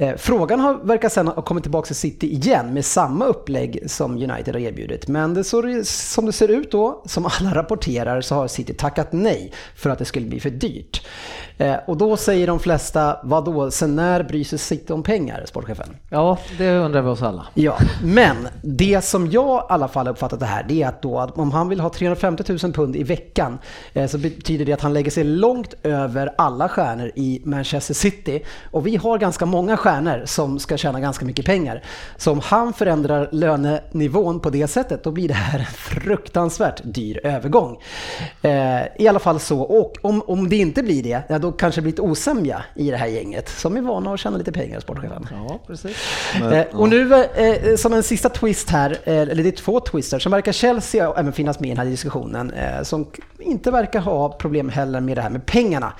Eh, 0.00 0.16
Frågan 0.16 0.60
har, 0.60 0.74
verkar 0.74 1.08
sen 1.08 1.28
ha 1.28 1.42
kommit 1.42 1.64
tillbaka 1.64 1.86
till 1.86 1.96
City 1.96 2.26
igen 2.32 2.74
med 2.74 2.84
samma 2.84 3.24
upplägg 3.24 3.82
som 3.86 4.12
United 4.12 4.54
har 4.54 4.60
erbjudit. 4.60 5.08
Men 5.08 5.34
det 5.34 5.44
så, 5.44 5.80
som 5.84 6.26
det 6.26 6.32
ser 6.32 6.48
ut 6.48 6.70
då, 6.72 7.02
som 7.06 7.26
alla 7.26 7.54
rapporterar, 7.54 8.20
så 8.20 8.34
har 8.34 8.48
City 8.48 8.74
tackat 8.74 9.08
nej 9.12 9.52
för 9.76 9.90
att 9.90 9.98
det 9.98 10.04
skulle 10.04 10.26
bli 10.26 10.40
för 10.40 10.50
dyrt. 10.50 11.06
Eh, 11.58 11.74
Och 11.86 11.96
då 11.96 12.16
säger 12.16 12.46
de 12.46 12.58
flesta, 12.58 13.16
vad 13.24 13.44
då? 13.44 13.70
sen 13.70 13.96
när 13.96 14.22
bryr 14.22 14.44
sig 14.44 14.58
City 14.58 14.92
om 14.92 15.02
pengar, 15.02 15.44
sportchefen? 15.46 15.96
Ja, 16.10 16.38
det 16.58 16.78
undrar 16.78 17.02
vi 17.02 17.08
oss 17.08 17.22
alla. 17.22 17.46
Ja, 17.54 17.78
men 18.04 18.36
det 18.62 19.04
som 19.04 19.30
jag 19.30 19.60
i 19.60 19.66
alla 19.68 19.88
fall 19.88 20.06
har 20.06 20.12
uppfattat 20.12 20.40
det 20.40 20.46
här, 20.46 20.64
det 20.68 20.82
är 20.82 20.88
att 20.88 21.02
då 21.02 21.18
att 21.18 21.38
om 21.38 21.52
han 21.52 21.68
vill 21.68 21.80
ha 21.80 21.90
350 21.90 22.44
000 22.62 22.72
pund 22.72 22.96
i 22.96 23.02
veckan 23.02 23.58
eh, 23.92 24.06
så 24.06 24.18
betyder 24.18 24.64
det 24.64 24.72
att 24.72 24.80
han 24.80 24.92
lägger 24.94 25.10
sig 25.10 25.24
långt 25.24 25.74
över 25.82 26.34
alla 26.38 26.68
stjärnor 26.68 27.10
i 27.16 27.42
Manchester 27.44 27.94
City. 27.94 28.44
Och 28.70 28.86
vi 28.86 28.96
har 28.96 29.18
ganska 29.18 29.46
många 29.46 29.76
stjärnor 29.76 29.87
som 30.24 30.58
ska 30.58 30.76
tjäna 30.76 31.00
ganska 31.00 31.24
mycket 31.24 31.46
pengar. 31.46 31.82
Så 32.16 32.32
om 32.32 32.40
han 32.40 32.72
förändrar 32.72 33.28
lönenivån 33.32 34.40
på 34.40 34.50
det 34.50 34.66
sättet, 34.66 35.04
då 35.04 35.10
blir 35.10 35.28
det 35.28 35.34
här 35.34 35.58
en 35.58 35.64
fruktansvärt 35.64 36.80
dyr 36.84 37.20
övergång. 37.24 37.82
Eh, 38.42 38.80
I 38.98 39.08
alla 39.08 39.18
fall 39.18 39.40
så, 39.40 39.60
och 39.60 39.96
om, 40.02 40.22
om 40.26 40.48
det 40.48 40.56
inte 40.56 40.82
blir 40.82 41.02
det, 41.02 41.22
ja, 41.28 41.38
då 41.38 41.52
kanske 41.52 41.80
det 41.80 41.82
blir 41.82 41.92
lite 41.92 42.02
osämja 42.02 42.64
i 42.74 42.90
det 42.90 42.96
här 42.96 43.06
gänget 43.06 43.48
som 43.48 43.76
är 43.76 43.80
vana 43.80 44.12
att 44.12 44.20
tjäna 44.20 44.38
lite 44.38 44.52
pengar, 44.52 44.80
sportchefen. 44.80 45.26
Ja, 45.30 45.58
precis. 45.66 45.96
Eh, 46.52 46.64
och 46.72 46.88
nu 46.88 47.14
eh, 47.14 47.76
som 47.76 47.92
en 47.92 48.02
sista 48.02 48.28
twist 48.28 48.70
här, 48.70 48.90
eh, 49.04 49.14
eller 49.14 49.42
det 49.42 49.48
är 49.48 49.52
två 49.52 49.80
twister, 49.80 50.18
som 50.18 50.32
verkar 50.32 50.52
Chelsea 50.52 51.12
även 51.16 51.32
finnas 51.32 51.60
med 51.60 51.68
i 51.68 51.70
den 51.70 51.78
här 51.78 51.90
diskussionen, 51.90 52.50
eh, 52.50 52.82
som 52.82 53.06
inte 53.38 53.70
verkar 53.70 54.00
ha 54.00 54.28
problem 54.28 54.68
heller 54.68 55.00
med 55.00 55.16
det 55.16 55.22
här 55.22 55.30
med 55.30 55.46
pengarna. 55.46 55.92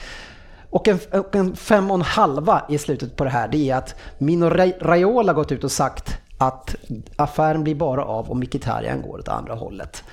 Och 0.71 0.89
en, 0.89 0.99
och 1.13 1.35
en 1.35 1.57
fem 1.57 1.91
och 1.91 1.95
en 1.95 2.03
halva 2.03 2.63
i 2.69 2.79
slutet 2.79 3.17
på 3.17 3.25
det 3.25 3.31
här, 3.31 3.49
det 3.49 3.71
är 3.71 3.77
att 3.77 3.95
Mino 4.19 4.51
Raiola 4.81 5.33
gått 5.33 5.53
ut 5.53 5.65
och 5.65 5.73
sagt 5.73 6.19
att 6.39 6.77
affären 7.17 7.65
blir 7.65 7.75
bara 7.75 8.05
av 8.05 8.31
om 8.31 8.39
Mkhitaryan 8.39 9.03
går 9.03 9.19
åt 9.19 9.29
andra 9.29 9.55
hållet. 9.55 10.05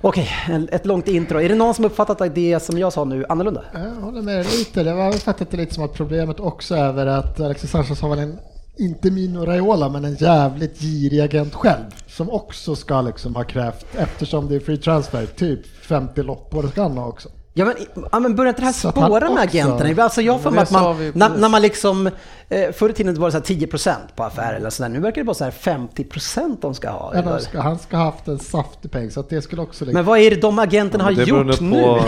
Okej, 0.00 0.28
ett 0.72 0.86
långt 0.86 1.08
intro. 1.08 1.40
Är 1.40 1.48
det 1.48 1.54
någon 1.54 1.74
som 1.74 1.84
uppfattat 1.84 2.34
det 2.34 2.62
som 2.62 2.78
jag 2.78 2.92
sa 2.92 3.04
nu 3.04 3.24
annorlunda? 3.28 3.64
Jag 3.72 4.02
håller 4.02 4.22
med 4.22 4.36
dig 4.36 4.58
lite. 4.58 4.80
Jag 4.80 4.96
har 4.96 5.12
fattat 5.12 5.50
det 5.50 5.56
lite 5.56 5.74
som 5.74 5.84
att 5.84 5.94
problemet 5.94 6.40
också 6.40 6.74
är 6.74 7.06
att 7.06 7.40
Alexis 7.40 7.70
Sanchez 7.70 8.00
har 8.00 8.10
väl 8.10 8.18
en, 8.18 8.38
inte 8.78 9.10
Mino 9.10 9.44
Raiola, 9.44 9.88
men 9.88 10.04
en 10.04 10.14
jävligt 10.14 10.80
girig 10.80 11.20
agent 11.20 11.54
själv. 11.54 11.84
Som 12.06 12.30
också 12.30 12.76
ska 12.76 13.00
liksom 13.00 13.34
ha 13.34 13.44
krävt, 13.44 13.86
eftersom 13.96 14.48
det 14.48 14.56
är 14.56 14.60
free 14.60 14.76
transfer, 14.76 15.26
typ 15.26 15.66
50 15.66 16.22
loppor 16.22 16.68
ska 16.68 16.82
han 16.82 16.98
ha 16.98 17.06
också. 17.06 17.28
Ja 17.58 17.64
men, 17.64 17.74
ja, 18.12 18.18
men 18.20 18.36
börjar 18.36 18.48
inte 18.48 18.60
det 18.62 18.66
här 18.66 18.72
Så 18.72 18.90
spåra 18.90 19.30
med 19.30 19.42
agenterna? 19.42 20.02
Alltså 20.02 20.22
jag 20.22 20.32
har 20.38 20.50
det 20.50 20.60
att 20.60 20.70
man, 20.70 21.12
när, 21.14 21.28
när 21.28 21.48
man 21.48 21.62
liksom, 21.62 22.06
eh, 22.48 22.72
förr 22.72 22.90
i 22.90 22.92
tiden 22.92 23.20
var 23.20 23.26
det 23.28 23.32
så 23.32 23.38
här 23.54 23.66
10% 23.66 23.92
på 24.16 24.24
affär 24.24 24.54
eller 24.54 24.70
sådär, 24.70 24.88
nu 24.90 25.00
verkar 25.00 25.20
det 25.20 25.24
bara 25.24 25.34
så 25.34 25.44
här 25.44 25.50
50% 25.50 26.56
de 26.60 26.74
ska 26.74 26.90
ha. 26.90 27.12
Ja, 27.14 27.38
ska, 27.38 27.60
han 27.60 27.78
ska 27.78 27.96
ha 27.96 28.04
haft 28.04 28.28
en 28.28 28.38
saftig 28.38 28.90
peng 28.90 29.10
så 29.10 29.20
att 29.20 29.28
det 29.30 29.42
skulle 29.42 29.62
också... 29.62 29.84
Men 29.84 30.04
vad 30.04 30.18
är 30.18 30.30
det 30.30 30.36
de 30.40 30.58
agenterna 30.58 31.04
har 31.04 31.10
Det 31.12 31.24
beror 31.26 31.46
gjort 31.46 31.60
nog 31.60 31.70
nu? 31.70 31.82
på- 31.82 31.98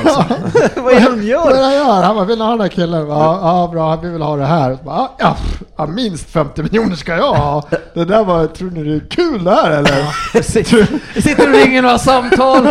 vad 0.83 0.93
är 0.93 1.01
det 1.01 1.05
de 1.05 1.11
Vad 1.11 1.19
är 1.19 1.23
gör? 1.23 1.51
det 1.57 1.63
han 1.65 1.75
gör? 1.75 2.03
Han 2.03 2.17
bara, 2.17 2.25
vill 2.25 2.39
ni 2.39 2.45
ha 2.45 2.51
den 2.51 2.61
här 2.61 2.69
killen? 2.69 3.09
Ja, 3.09 3.39
ja 3.43 3.69
bra, 3.73 3.97
vi 3.97 4.09
vill 4.11 4.23
ha 4.23 4.37
det 4.37 4.47
här. 4.47 4.79
Bara, 4.85 4.97
Ja, 4.97 5.15
ja, 5.19 5.37
ja, 5.77 5.87
minst 5.87 6.31
50 6.31 6.63
miljoner 6.63 6.97
ska 6.97 7.17
jag 7.17 7.35
ha. 7.35 7.63
Det 7.95 8.05
där 8.05 8.25
var, 8.25 8.47
tror 8.47 8.71
ni 8.71 8.85
det 8.85 8.95
är 9.05 9.09
kul 9.11 9.45
det 9.45 9.51
här 9.55 9.71
eller? 9.71 10.43
Sitter 10.43 10.87
sitter 11.21 11.49
och 11.49 11.55
ringer 11.55 11.83
några 11.83 11.99
samtal. 11.99 12.69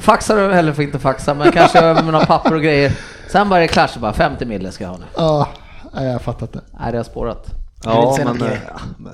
Faxar 0.00 0.36
du, 0.36 0.42
eller 0.54 0.72
får 0.72 0.84
inte 0.84 0.98
faxa, 0.98 1.34
men 1.34 1.52
kanske 1.52 1.78
över 1.80 2.02
med 2.04 2.12
några 2.12 2.26
papper 2.26 2.54
och 2.54 2.62
grejer. 2.62 2.92
Sen 3.30 3.48
bara 3.48 3.58
är 3.58 3.62
det 3.62 3.68
klart 3.68 3.90
så 3.90 3.98
bara 4.00 4.12
50 4.12 4.44
mille 4.46 4.72
ska 4.72 4.84
jag 4.84 4.90
ha 4.90 4.98
nu. 4.98 5.04
Ja, 5.16 5.48
jag 5.94 6.22
fattar 6.22 6.46
inte. 6.46 6.60
Nej, 6.80 6.92
det 6.92 6.98
har 6.98 7.04
spårat. 7.04 7.46
Ja, 7.84 8.16
men, 8.24 8.36
ja, 8.40 8.80
men 8.98 9.12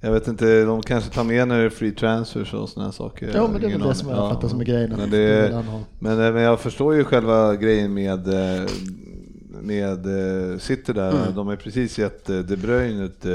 jag 0.00 0.12
vet 0.12 0.28
inte, 0.28 0.64
de 0.64 0.82
kanske 0.82 1.10
tar 1.10 1.24
med 1.24 1.48
när 1.48 1.58
det 1.58 1.64
är 1.64 1.70
free 1.70 1.90
transfers 1.92 2.54
och 2.54 2.68
sådana 2.68 2.92
saker. 2.92 3.30
Jo, 3.36 3.48
men 3.52 3.60
det 3.60 3.66
är 3.66 3.70
väl 3.78 3.88
det 3.88 3.94
som 3.94 4.08
jag 4.08 4.18
aning. 4.18 4.34
fattar 4.34 4.48
som 4.48 4.60
är 4.60 4.64
grejen. 4.64 4.94
Men, 4.96 5.10
Det 5.10 5.48
det, 5.48 5.54
har. 5.54 5.62
men, 5.98 6.24
eh, 6.26 6.32
men 6.32 6.42
jag 6.42 6.60
förstår 6.60 6.94
ju 6.94 7.04
själva 7.04 7.56
grejen 7.56 7.94
med, 7.94 8.28
eh, 8.28 8.66
med 9.60 9.98
City 10.62 10.92
där. 10.92 11.10
Mm. 11.10 11.34
De 11.34 11.46
har 11.46 11.56
precis 11.56 11.98
gett 11.98 12.26
De 12.26 12.56
Bruyne 12.56 13.04
ett, 13.04 13.26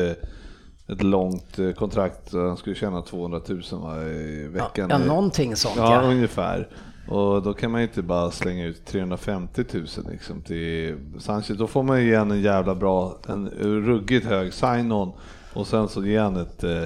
ett 0.88 1.04
långt 1.04 1.60
eh, 1.60 1.72
kontrakt. 1.72 2.34
Han 2.34 2.58
skulle 2.58 2.76
tjäna 2.76 3.02
200 3.02 3.42
000 3.48 3.62
va, 3.72 4.04
i 4.04 4.44
Ja, 4.44 4.64
veckan. 4.64 4.90
ja, 4.90 4.98
någonting 4.98 5.56
sånt 5.56 5.76
Ja, 5.78 5.94
ja. 6.04 6.10
ungefär. 6.10 6.68
Och 7.08 7.42
då 7.44 7.54
kan 7.54 7.72
man 7.72 7.82
ju 7.82 7.88
inte 7.88 8.02
bara 8.02 8.32
slänga 8.32 8.66
ut 8.66 8.86
350 8.86 9.64
000 9.74 9.86
liksom 10.12 10.42
till 10.42 10.96
Sanchez. 11.20 11.58
Då 11.58 11.68
får 11.68 11.84
man 11.84 12.02
ju 12.02 12.08
igen 12.08 12.32
en 12.32 12.42
jävla 12.42 12.76
bra, 12.76 13.18
en 13.28 13.50
ruggigt 13.86 14.26
hög 14.26 14.54
sign-on 14.54 15.12
och 15.54 15.68
sen 15.68 15.88
så 15.88 16.06
ge 16.06 16.18
han 16.20 16.36
ett, 16.36 16.64
eh, 16.64 16.82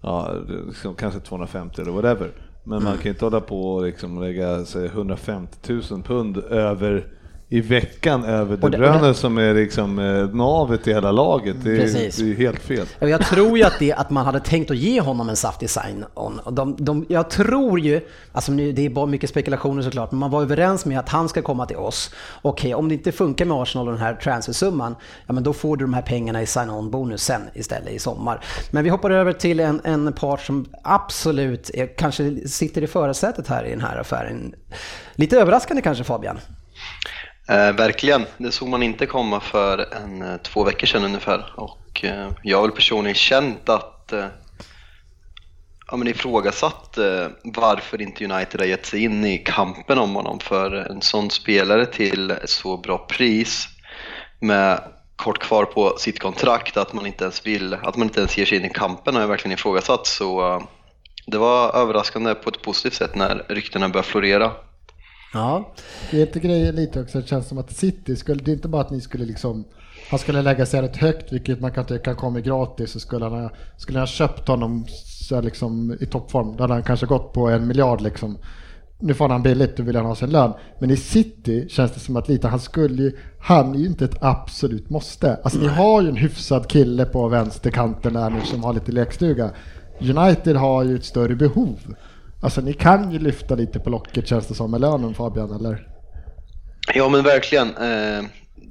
ja, 0.00 0.32
liksom 0.66 0.94
kanske 0.94 1.20
250 1.20 1.80
eller 1.80 1.92
whatever. 1.92 2.30
Men 2.64 2.82
man 2.84 2.92
kan 2.94 3.02
ju 3.04 3.10
inte 3.10 3.24
hålla 3.24 3.40
på 3.40 3.74
och 3.74 3.82
liksom 3.82 4.20
lägga 4.20 4.64
sig 4.64 4.86
150 4.86 5.72
000 5.90 6.02
pund 6.02 6.36
över 6.38 7.06
i 7.52 7.60
veckan 7.60 8.24
över 8.24 8.56
De 8.56 8.70
Bruyne 8.70 9.14
som 9.14 9.38
är 9.38 9.54
liksom 9.54 9.98
eh, 9.98 10.34
navet 10.34 10.88
i 10.88 10.92
hela 10.92 11.12
laget. 11.12 11.56
Det 11.64 11.72
är, 11.72 11.76
Precis. 11.80 12.16
det 12.16 12.30
är 12.30 12.34
helt 12.34 12.60
fel. 12.60 12.86
Ja, 12.98 13.08
Jag 13.08 13.26
tror 13.26 13.58
ju 13.58 13.64
att, 13.64 13.78
det, 13.78 13.92
att 13.92 14.10
man 14.10 14.24
hade 14.26 14.40
tänkt 14.40 14.70
att 14.70 14.76
ge 14.76 15.00
honom 15.00 15.28
en 15.28 15.36
saftig 15.36 15.70
sign-on. 15.70 16.40
De, 16.50 16.76
de, 16.78 17.06
jag 17.08 17.30
tror 17.30 17.80
ju, 17.80 18.00
alltså 18.32 18.52
det 18.52 18.86
är 18.86 18.90
bara 18.90 19.06
mycket 19.06 19.30
spekulationer 19.30 19.82
såklart, 19.82 20.12
men 20.12 20.18
man 20.18 20.30
var 20.30 20.42
överens 20.42 20.84
med 20.86 20.98
att 20.98 21.08
han 21.08 21.28
ska 21.28 21.42
komma 21.42 21.66
till 21.66 21.76
oss. 21.76 22.14
Okej, 22.42 22.74
om 22.74 22.88
det 22.88 22.94
inte 22.94 23.12
funkar 23.12 23.44
med 23.44 23.56
Arsenal 23.56 23.86
och 23.88 23.92
den 23.92 24.02
här 24.02 24.14
transfersumman, 24.14 24.96
ja 25.26 25.32
men 25.32 25.42
då 25.42 25.52
får 25.52 25.76
du 25.76 25.84
de 25.84 25.94
här 25.94 26.02
pengarna 26.02 26.42
i 26.42 26.46
sign-on 26.46 26.90
bonus 26.90 27.22
sen 27.22 27.42
istället 27.54 27.92
i 27.92 27.98
sommar. 27.98 28.44
Men 28.70 28.84
vi 28.84 28.90
hoppar 28.90 29.10
över 29.10 29.32
till 29.32 29.60
en, 29.60 29.80
en 29.84 30.12
part 30.12 30.40
som 30.40 30.66
absolut 30.82 31.70
är, 31.74 31.96
kanske 31.96 32.48
sitter 32.48 32.82
i 32.82 32.86
förarsätet 32.86 33.48
här 33.48 33.64
i 33.64 33.70
den 33.70 33.80
här 33.80 33.98
affären. 33.98 34.54
Lite 35.14 35.40
överraskande 35.40 35.82
kanske 35.82 36.04
Fabian? 36.04 36.38
Eh, 37.50 37.72
verkligen, 37.72 38.26
det 38.38 38.52
såg 38.52 38.68
man 38.68 38.82
inte 38.82 39.06
komma 39.06 39.40
för 39.40 39.94
en 39.94 40.22
eh, 40.22 40.36
två 40.36 40.64
veckor 40.64 40.86
sedan 40.86 41.04
ungefär. 41.04 41.52
Och 41.56 42.04
eh, 42.04 42.30
jag 42.42 42.58
har 42.58 42.62
väl 42.62 42.76
personligen 42.76 43.14
känt 43.14 43.68
att 43.68 44.12
eh, 44.12 44.26
ja, 45.90 45.96
men 45.96 46.08
ifrågasatt 46.08 46.98
eh, 46.98 47.26
varför 47.44 48.02
inte 48.02 48.24
United 48.24 48.60
har 48.60 48.66
gett 48.66 48.86
sig 48.86 49.02
in 49.04 49.24
i 49.24 49.38
kampen 49.38 49.98
om 49.98 50.14
honom 50.14 50.38
för 50.40 50.72
en 50.72 51.02
sån 51.02 51.30
spelare 51.30 51.86
till 51.86 52.30
ett 52.30 52.50
så 52.50 52.76
bra 52.76 52.98
pris 52.98 53.68
med 54.40 54.80
kort 55.16 55.38
kvar 55.38 55.64
på 55.64 55.94
sitt 55.98 56.20
kontrakt 56.20 56.76
att 56.76 56.92
man 56.92 57.06
inte 57.06 57.24
ens 57.24 57.46
vill, 57.46 57.74
att 57.74 57.96
man 57.96 58.08
inte 58.08 58.20
ens 58.20 58.38
ger 58.38 58.46
sig 58.46 58.58
in 58.58 58.64
i 58.64 58.70
kampen 58.70 59.14
har 59.14 59.20
jag 59.20 59.28
verkligen 59.28 59.54
ifrågasatt 59.54 60.06
så 60.06 60.54
eh, 60.54 60.62
det 61.26 61.38
var 61.38 61.76
överraskande 61.76 62.34
på 62.34 62.50
ett 62.50 62.62
positivt 62.62 62.94
sätt 62.94 63.14
när 63.14 63.44
ryktena 63.48 63.88
började 63.88 64.08
florera. 64.08 64.52
Ja, 65.32 65.72
Det 66.10 66.16
är 66.22 66.26
inte 66.26 66.40
grejen 66.40 66.74
lite 66.74 67.00
också, 67.00 67.20
det 67.20 67.26
känns 67.26 67.48
som 67.48 67.58
att 67.58 67.72
City 67.72 68.16
skulle, 68.16 68.42
det 68.42 68.50
är 68.50 68.52
inte 68.52 68.68
bara 68.68 68.82
att 68.82 68.90
ni 68.90 69.00
skulle 69.00 69.24
liksom, 69.24 69.64
han 70.10 70.18
skulle 70.18 70.42
lägga 70.42 70.66
sig 70.66 70.82
rätt 70.82 70.96
högt, 70.96 71.32
vilket 71.32 71.60
man 71.60 71.72
kan 71.72 71.84
tycka 71.84 72.14
kommer 72.14 72.40
gratis, 72.40 72.90
så 72.90 73.00
skulle 73.00 73.24
han 73.24 73.40
ha, 73.42 73.50
skulle 73.76 73.98
han 73.98 74.02
ha 74.02 74.12
köpt 74.12 74.48
honom 74.48 74.84
så 75.28 75.40
liksom 75.40 75.96
i 76.00 76.06
toppform, 76.06 76.56
då 76.56 76.62
hade 76.62 76.74
han 76.74 76.82
kanske 76.82 77.06
gått 77.06 77.32
på 77.32 77.48
en 77.48 77.66
miljard 77.66 78.00
liksom. 78.00 78.38
Nu 79.02 79.14
får 79.14 79.28
han 79.28 79.42
billigt, 79.42 79.76
då 79.76 79.82
vill 79.82 79.96
han 79.96 80.06
ha 80.06 80.14
sin 80.14 80.30
lön. 80.30 80.52
Men 80.78 80.90
i 80.90 80.96
City 80.96 81.68
känns 81.68 81.92
det 81.92 82.00
som 82.00 82.16
att 82.16 82.28
lite, 82.28 82.48
han 82.48 82.60
skulle 82.60 83.02
ju, 83.02 83.16
han 83.40 83.74
är 83.74 83.78
ju 83.78 83.86
inte 83.86 84.04
ett 84.04 84.22
absolut 84.22 84.90
måste. 84.90 85.34
Alltså 85.34 85.58
ni 85.58 85.66
har 85.66 86.02
ju 86.02 86.08
en 86.08 86.16
hyfsad 86.16 86.68
kille 86.68 87.04
på 87.04 87.28
vänsterkanten 87.28 88.12
där 88.12 88.30
nu 88.30 88.40
som 88.44 88.64
har 88.64 88.72
lite 88.72 88.92
lekstuga. 88.92 89.50
United 90.00 90.56
har 90.56 90.82
ju 90.82 90.96
ett 90.96 91.04
större 91.04 91.34
behov. 91.34 91.78
Alltså 92.42 92.60
ni 92.60 92.72
kan 92.72 93.12
ju 93.12 93.18
lyfta 93.18 93.54
lite 93.54 93.80
på 93.80 93.90
locket 93.90 94.28
känns 94.28 94.46
det 94.46 94.54
som 94.54 94.70
med 94.70 94.80
lönen 94.80 95.14
Fabian, 95.14 95.52
eller? 95.52 95.86
Ja 96.94 97.08
men 97.08 97.22
verkligen. 97.22 97.76
Eh, 97.76 98.24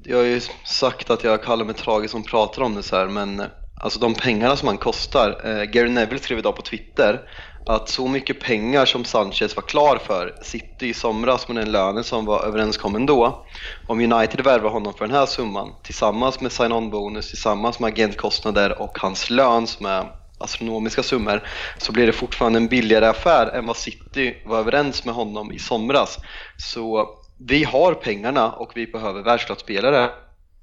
jag 0.03 0.17
har 0.17 0.23
ju 0.23 0.41
sagt 0.65 1.09
att 1.09 1.23
jag 1.23 1.43
kallar 1.43 1.65
mig 1.65 1.75
tragisk 1.75 2.11
som 2.11 2.23
pratar 2.23 2.61
om 2.61 2.75
det 2.75 2.83
så 2.83 2.95
här 2.95 3.07
men 3.07 3.39
eh, 3.39 3.45
alltså 3.81 3.99
de 3.99 4.13
pengarna 4.13 4.55
som 4.55 4.67
han 4.67 4.77
kostar. 4.77 5.41
Eh, 5.45 5.63
Gary 5.63 5.89
Neville 5.89 6.19
skrev 6.19 6.39
idag 6.39 6.55
på 6.55 6.61
Twitter 6.61 7.21
att 7.65 7.89
så 7.89 8.07
mycket 8.07 8.39
pengar 8.39 8.85
som 8.85 9.05
Sanchez 9.05 9.55
var 9.55 9.63
klar 9.63 9.99
för 10.05 10.35
City 10.41 10.87
i 10.87 10.93
somras 10.93 11.47
med 11.47 11.57
den 11.57 11.71
lönen 11.71 12.03
som 12.03 12.25
var 12.25 12.45
överenskommen 12.45 13.05
då. 13.05 13.45
Om 13.87 13.99
United 13.99 14.41
värvar 14.41 14.69
honom 14.69 14.93
för 14.93 15.07
den 15.07 15.15
här 15.15 15.25
summan 15.25 15.69
tillsammans 15.83 16.41
med 16.41 16.51
sign-on 16.51 16.89
bonus, 16.89 17.29
tillsammans 17.29 17.79
med 17.79 17.87
agentkostnader 17.87 18.81
och 18.81 18.99
hans 18.99 19.29
lön 19.29 19.67
som 19.67 19.85
är 19.85 20.18
astronomiska 20.39 21.03
summor 21.03 21.43
så 21.77 21.91
blir 21.91 22.07
det 22.07 22.13
fortfarande 22.13 22.59
en 22.59 22.67
billigare 22.67 23.07
affär 23.07 23.47
än 23.47 23.65
vad 23.65 23.77
City 23.77 24.35
var 24.45 24.59
överens 24.59 25.05
med 25.05 25.15
honom 25.15 25.51
i 25.51 25.59
somras. 25.59 26.19
Så 26.57 27.09
vi 27.37 27.63
har 27.63 27.93
pengarna 27.93 28.51
och 28.51 28.71
vi 28.75 28.87
behöver 28.87 29.21
världsklasspelare. 29.21 30.09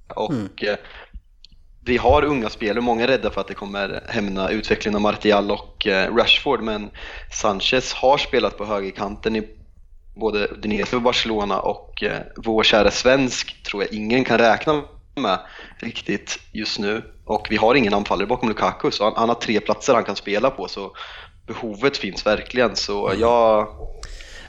Och 0.09 0.65
eh, 0.65 0.77
vi 1.85 1.97
har 1.97 2.25
unga 2.25 2.49
spelare, 2.49 2.81
många 2.81 3.05
är 3.05 3.09
rädda 3.09 3.31
för 3.31 3.41
att 3.41 3.49
det 3.49 3.55
kommer 3.55 4.03
hämna 4.09 4.51
utvecklingen 4.51 4.97
av 4.97 5.03
Martial 5.03 5.51
och 5.51 5.87
eh, 5.87 6.15
Rashford 6.17 6.63
men 6.63 6.91
Sanchez 7.33 7.93
har 7.93 8.19
spelat 8.19 8.59
på 8.59 8.65
högerkanten 8.65 9.37
i 9.37 9.49
både 10.17 10.49
Udinese 10.49 10.97
och 10.97 11.03
Barcelona 11.03 11.61
och 11.61 12.03
eh, 12.03 12.19
vår 12.37 12.63
kära 12.63 12.91
svensk 12.91 13.63
tror 13.63 13.83
jag 13.83 13.93
ingen 13.93 14.25
kan 14.25 14.39
räkna 14.39 14.83
med 15.17 15.39
riktigt 15.79 16.39
just 16.53 16.79
nu. 16.79 17.03
Och 17.25 17.47
vi 17.51 17.57
har 17.57 17.75
ingen 17.75 17.95
anfallare 17.95 18.27
bakom 18.27 18.49
Lukaku 18.49 18.91
så 18.91 19.05
han, 19.05 19.13
han 19.17 19.29
har 19.29 19.37
tre 19.37 19.61
platser 19.61 19.95
han 19.95 20.05
kan 20.05 20.17
spela 20.17 20.51
på 20.51 20.69
så 20.69 20.93
behovet 21.47 21.97
finns 21.97 22.27
verkligen. 22.27 22.77
Så 22.77 23.13
jag, 23.19 23.69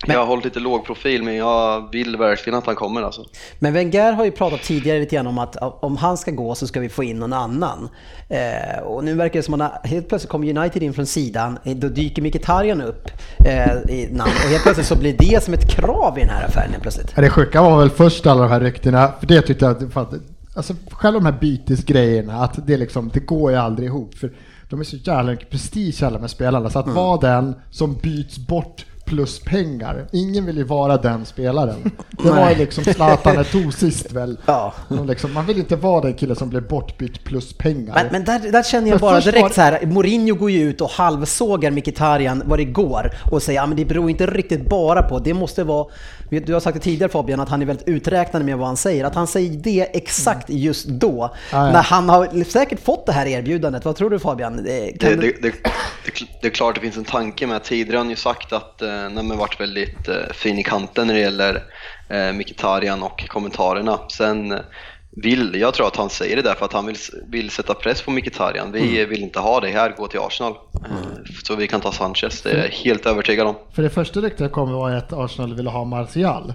jag 0.06 0.20
har 0.20 0.26
hållit 0.26 0.46
lite 0.46 0.60
låg 0.60 0.86
profil 0.86 1.24
men 1.24 1.36
jag 1.36 1.92
vill 1.92 2.18
verkligen 2.18 2.60
att 2.60 2.66
han 2.66 2.76
kommer 2.76 3.02
alltså. 3.02 3.26
Men 3.60 3.74
Wenger 3.74 4.12
har 4.12 4.26
ju 4.26 4.32
pratat 4.32 4.64
tidigare 4.64 5.00
lite 5.00 5.16
grann 5.16 5.28
om 5.28 5.38
att 5.38 5.56
om 5.84 5.98
han 5.98 6.18
ska 6.18 6.32
gå 6.32 6.56
så 6.56 6.68
ska 6.68 6.80
vi 6.80 6.90
få 6.90 7.04
in 7.04 7.20
någon 7.20 7.34
annan. 7.34 7.90
Eh, 8.30 8.84
och 8.84 9.04
nu 9.04 9.14
verkar 9.14 9.40
det 9.40 9.44
som 9.44 9.62
att 9.62 9.88
helt 9.88 10.10
plötsligt 10.10 10.32
kommer 10.32 10.58
United 10.58 10.84
in 10.84 10.94
från 10.94 11.06
sidan, 11.06 11.60
eh, 11.64 11.76
då 11.76 11.88
dyker 11.88 12.22
Mkhitaryan 12.22 12.82
upp 12.82 13.08
eh, 13.46 13.96
i 13.96 14.10
namn 14.12 14.32
och 14.44 14.50
helt 14.50 14.64
plötsligt 14.64 14.88
så 14.88 14.96
blir 14.96 15.16
det 15.20 15.44
som 15.44 15.54
ett 15.54 15.70
krav 15.70 16.18
i 16.18 16.22
den 16.22 16.30
här 16.30 16.46
affären 16.46 16.82
plötsligt. 16.82 17.14
Ja, 17.16 17.22
det 17.22 17.30
sjuka 17.30 17.62
var 17.62 17.80
väl 17.80 17.90
först 17.90 18.28
alla 18.28 18.42
de 18.42 18.50
här 18.50 18.60
ryktena, 18.60 19.14
för 19.20 19.28
det 19.28 19.42
tyckte 19.42 19.66
jag 19.66 19.98
att 19.98 20.14
alltså 20.58 20.74
själva 20.92 21.20
de 21.20 21.26
här 21.26 21.40
bytesgrejerna, 21.40 22.34
att 22.44 22.68
det 22.68 22.78
liksom, 22.78 23.10
det 23.14 23.20
går 23.20 23.52
ju 23.52 23.58
aldrig 23.58 23.88
ihop. 23.88 24.16
För 24.16 24.32
de 24.70 24.80
är 24.80 24.84
så 24.84 24.96
jävla 24.96 25.32
mycket 25.32 25.50
prestige 25.50 26.04
alla 26.04 26.20
med 26.20 26.30
spelarna, 26.30 26.70
så 26.70 26.80
att 26.80 26.88
vara 26.88 27.18
den 27.18 27.56
som 27.72 27.94
byts 27.94 28.38
bort 28.38 28.86
plus 29.08 29.40
pengar. 29.40 30.08
Ingen 30.12 30.46
vill 30.46 30.58
ju 30.58 30.64
vara 30.64 30.98
den 30.98 31.26
spelaren. 31.26 31.92
Det 32.24 32.30
var 32.30 32.50
ju 32.50 32.56
liksom 32.56 32.84
Zlatan 32.84 33.46
tog 33.46 33.74
sist 33.74 34.12
väl. 34.12 34.38
Ja. 34.46 34.74
Liksom, 35.08 35.34
man 35.34 35.46
vill 35.46 35.58
inte 35.58 35.76
vara 35.76 36.02
den 36.02 36.14
killen 36.14 36.36
som 36.36 36.50
blir 36.50 36.62
bortbytt 36.62 37.24
plus 37.24 37.54
pengar. 37.54 37.94
Men, 37.94 38.08
men 38.12 38.24
där, 38.24 38.52
där 38.52 38.64
känner 38.64 38.90
jag 38.90 39.00
För 39.00 39.08
bara 39.08 39.20
direkt 39.20 39.42
var- 39.42 39.50
så 39.50 39.62
här, 39.62 39.86
Mourinho 39.86 40.36
går 40.36 40.52
ju 40.52 40.70
ut 40.70 40.82
och 40.82 40.90
halvsågar 40.90 41.72
Mkhitaryan 41.72 42.44
vad 42.46 42.60
det 42.60 42.66
går 42.66 43.12
och 43.32 43.44
säger 43.44 43.62
att 43.62 43.70
men 43.70 43.78
det 43.78 43.86
beror 43.86 44.10
inte 44.10 44.26
riktigt 44.26 44.70
bara 44.70 45.04
på, 45.04 45.20
det 45.20 45.34
måste 45.34 45.64
vara, 45.64 45.88
du 46.30 46.54
har 46.54 46.60
sagt 46.60 46.74
det 46.78 46.84
tidigare 46.84 47.12
Fabian, 47.12 47.40
att 47.40 47.50
han 47.50 47.62
är 47.62 47.66
väldigt 47.66 47.88
uträknande 47.88 48.46
med 48.46 48.58
vad 48.58 48.68
han 48.68 48.78
säger, 48.78 49.04
att 49.06 49.16
han 49.16 49.28
säger 49.28 49.50
det 49.58 49.98
exakt 49.98 50.50
just 50.50 50.86
då, 50.88 51.18
Mm. 51.18 51.62
Ja, 51.62 51.68
ja. 51.68 51.72
när 51.72 51.84
han 51.84 52.10
har 52.10 52.44
säkert 52.44 52.80
fått 52.80 53.06
det 53.06 53.12
här 53.12 53.26
erbjudandet. 53.26 53.86
Vad 53.86 53.96
tror 53.96 54.10
du 54.10 54.20
Fabian? 54.20 54.60
Eh, 54.60 54.64
Det, 54.64 54.92
det, 55.00 55.16
du... 55.16 55.22
det, 55.22 55.42
det, 55.42 55.54
det 56.42 56.48
är 56.48 56.52
klart 56.52 56.76
det 56.76 56.82
finns 56.82 56.98
en 56.98 57.04
tanke 57.06 57.48
med. 57.48 57.64
Tidigare 57.64 57.98
har 57.98 58.04
han 58.04 58.10
ju 58.10 58.16
sagt 58.16 58.54
att 58.54 58.82
eh, 58.82 58.88
nej, 58.90 59.24
men 59.24 59.38
varit 59.38 59.62
väldigt 59.62 60.08
eh, 60.08 60.16
fin 60.34 60.60
i 60.60 60.64
kanten 60.64 61.08
när 61.08 61.14
det 61.14 61.20
gäller 61.20 61.64
eh, 62.10 62.34
Mkhitaryan 62.34 63.04
och 63.04 63.28
kommentarerna. 63.28 64.00
Sen 64.12 64.52
eh, 64.52 64.60
vill, 65.24 65.56
jag 65.60 65.74
tror 65.74 65.88
att 65.88 65.96
han 65.96 66.10
säger 66.10 66.36
det 66.36 66.42
därför 66.42 66.66
att 66.66 66.74
han 66.74 66.86
vill, 66.86 66.98
vill 67.28 67.50
sätta 67.50 67.74
press 67.74 68.02
på 68.02 68.12
Mkhitaryan. 68.12 68.72
Vi 68.72 69.06
vill 69.06 69.24
inte 69.24 69.40
ha 69.40 69.60
det 69.60 69.70
här, 69.70 69.96
gå 69.98 70.08
till 70.08 70.20
Arsenal. 70.20 70.54
Eh, 70.86 70.90
så 71.44 71.56
vi 71.56 71.68
kan 71.68 71.82
ta 71.82 71.92
Sanchez, 71.92 72.42
det 72.42 72.52
är 72.52 72.58
jag 72.58 72.70
helt 72.70 73.06
övertygad 73.06 73.48
om. 73.48 73.56
För 73.74 73.84
det 73.84 73.90
första 73.90 74.20
ryktet 74.20 74.52
kom 74.52 74.72
var 74.72 74.92
att 74.92 75.14
Arsenal 75.14 75.56
ville 75.56 75.70
ha 75.70 75.86
Martial. 75.86 76.54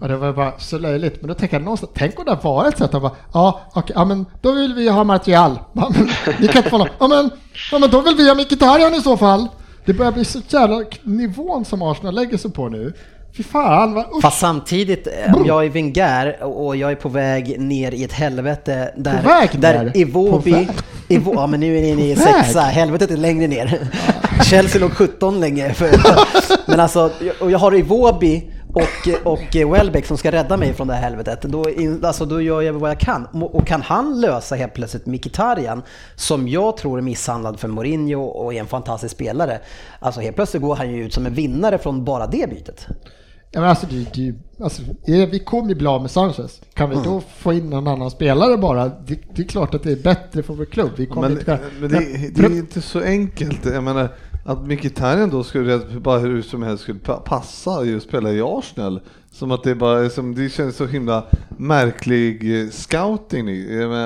Och 0.00 0.08
det 0.08 0.16
var 0.16 0.32
bara 0.32 0.58
så 0.58 0.78
löjligt. 0.78 1.20
Men 1.20 1.28
då 1.28 1.34
tänker 1.34 1.56
jag 1.56 1.62
någonstans, 1.62 1.92
tänk 1.94 2.18
om 2.18 2.24
det 2.24 2.38
var 2.42 2.68
ett 2.68 2.78
sätt 2.78 2.94
att 2.94 3.02
bara, 3.02 3.16
ja, 3.32 3.60
okej, 3.74 3.92
ja 3.96 4.04
men 4.04 4.26
då 4.40 4.52
vill 4.52 4.74
vi 4.74 4.88
ha 4.88 5.04
Martial. 5.04 5.58
Ja, 5.72 5.92
men, 5.96 6.08
ni 6.40 6.48
kan 6.48 6.56
inte 6.56 6.70
få. 6.70 6.88
Ja 6.98 7.08
men, 7.08 7.30
ja 7.72 7.78
men 7.78 7.90
då 7.90 8.00
vill 8.00 8.16
vi 8.16 8.28
ha 8.28 8.34
Mkhitaryan 8.34 8.94
i 8.94 9.00
så 9.00 9.16
fall. 9.16 9.48
Det 9.84 9.94
börjar 9.94 10.12
bli 10.12 10.24
så 10.24 10.40
jävla 10.48 10.84
nivån 11.02 11.64
som 11.64 11.82
Arsenal 11.82 12.14
lägger 12.14 12.36
sig 12.36 12.50
på 12.50 12.68
nu. 12.68 12.92
Fy 13.36 13.42
fan, 13.42 13.94
vad 13.94 14.04
usch. 14.04 14.22
Fast 14.22 14.38
samtidigt, 14.38 15.06
eh, 15.06 15.34
om 15.34 15.46
jag 15.46 15.64
är 15.64 15.70
Wenger 15.70 16.44
och 16.44 16.76
jag 16.76 16.90
är 16.92 16.96
på 16.96 17.08
väg 17.08 17.60
ner 17.60 17.94
i 17.94 18.04
ett 18.04 18.12
helvete 18.12 18.92
där, 18.96 19.22
På 19.22 19.28
väg 19.28 19.50
där 19.60 19.84
ner? 19.84 19.96
Iwobi, 19.96 20.50
På 20.50 20.56
väg? 20.56 20.68
Iwo, 21.08 21.34
ja 21.34 21.46
men 21.46 21.60
nu 21.60 21.78
är 21.78 21.82
ni 21.82 21.88
inne 21.88 22.10
i 22.10 22.16
sexa, 22.16 22.60
helvetet 22.60 23.10
är 23.10 23.16
längre 23.16 23.46
ner. 23.46 23.88
Chelsea 24.50 24.80
låg 24.80 24.92
17 24.92 25.40
länge. 25.40 25.74
För, 25.74 25.90
men 26.70 26.80
alltså, 26.80 27.10
och 27.40 27.50
jag 27.50 27.58
har 27.58 27.74
Iwobi 27.74 28.50
och, 28.74 29.32
och 29.32 29.56
Welbeck 29.74 30.06
som 30.06 30.16
ska 30.16 30.32
rädda 30.32 30.56
mig 30.56 30.72
från 30.72 30.86
det 30.86 30.94
här 30.94 31.02
helvetet. 31.02 31.42
Då, 31.42 31.64
alltså, 32.02 32.24
då 32.24 32.40
gör 32.40 32.62
jag 32.62 32.72
vad 32.72 32.90
jag 32.90 33.00
kan. 33.00 33.26
Och 33.26 33.66
kan 33.66 33.82
han 33.82 34.20
lösa 34.20 34.54
helt 34.54 34.74
plötsligt 34.74 35.06
Mkhitaryan, 35.06 35.82
som 36.14 36.48
jag 36.48 36.76
tror 36.76 36.98
är 36.98 37.02
misshandlad 37.02 37.60
för 37.60 37.68
Mourinho 37.68 38.22
och 38.22 38.54
är 38.54 38.60
en 38.60 38.66
fantastisk 38.66 39.14
spelare. 39.14 39.58
Alltså 39.98 40.20
helt 40.20 40.36
plötsligt 40.36 40.62
går 40.62 40.76
han 40.76 40.90
ju 40.90 41.04
ut 41.04 41.14
som 41.14 41.26
en 41.26 41.34
vinnare 41.34 41.78
från 41.78 42.04
bara 42.04 42.26
det 42.26 42.50
bytet. 42.50 42.86
Ja, 43.52 43.60
men 43.60 43.68
alltså, 43.70 43.86
det, 43.90 44.14
det, 44.14 44.34
alltså, 44.64 44.82
är, 45.06 45.26
vi 45.26 45.38
kommer 45.38 45.68
ju 45.68 45.74
bli 45.74 45.86
av 45.86 46.00
med 46.02 46.10
Sanchez. 46.10 46.60
Kan 46.74 46.90
vi 46.90 46.96
Mm. 46.96 47.06
då 47.08 47.20
få 47.36 47.52
in 47.52 47.70
någon 47.70 47.86
annan 47.88 48.10
spelare 48.10 48.56
bara? 48.58 48.84
Det, 48.88 49.18
det 49.34 49.42
är 49.42 49.46
klart 49.46 49.74
att 49.74 49.82
det 49.82 49.92
är 49.92 49.96
bättre 50.02 50.42
för 50.42 50.54
vår 50.54 50.64
klubb. 50.64 50.90
Vi 50.96 51.06
kommer 51.06 51.28
Men, 51.28 51.38
inte 51.38 51.58
men 51.80 51.90
det, 51.90 52.30
det 52.34 52.42
är 52.46 52.50
inte 52.56 52.80
så 52.80 53.00
enkelt. 53.00 53.64
Jag 53.66 53.84
menar, 53.84 54.08
att 54.44 54.66
Mkhitaryan 54.66 55.30
då 55.30 55.42
skulle 55.44 55.78
bara 55.78 56.18
hur 56.18 56.42
som 56.42 56.62
helst 56.62 56.82
skulle 56.82 56.98
pa- 56.98 57.16
passa 57.20 57.84
ju 57.84 58.00
spela 58.00 58.32
i 58.32 58.40
Arsenal. 58.42 59.00
Som 59.32 59.50
att 59.50 59.62
det 59.64 59.74
bara 59.74 60.10
som, 60.10 60.34
det 60.34 60.48
känns 60.48 60.76
så 60.76 60.86
himla 60.86 61.24
märklig 61.58 62.60
eh, 62.62 62.68
scouting. 62.70 63.48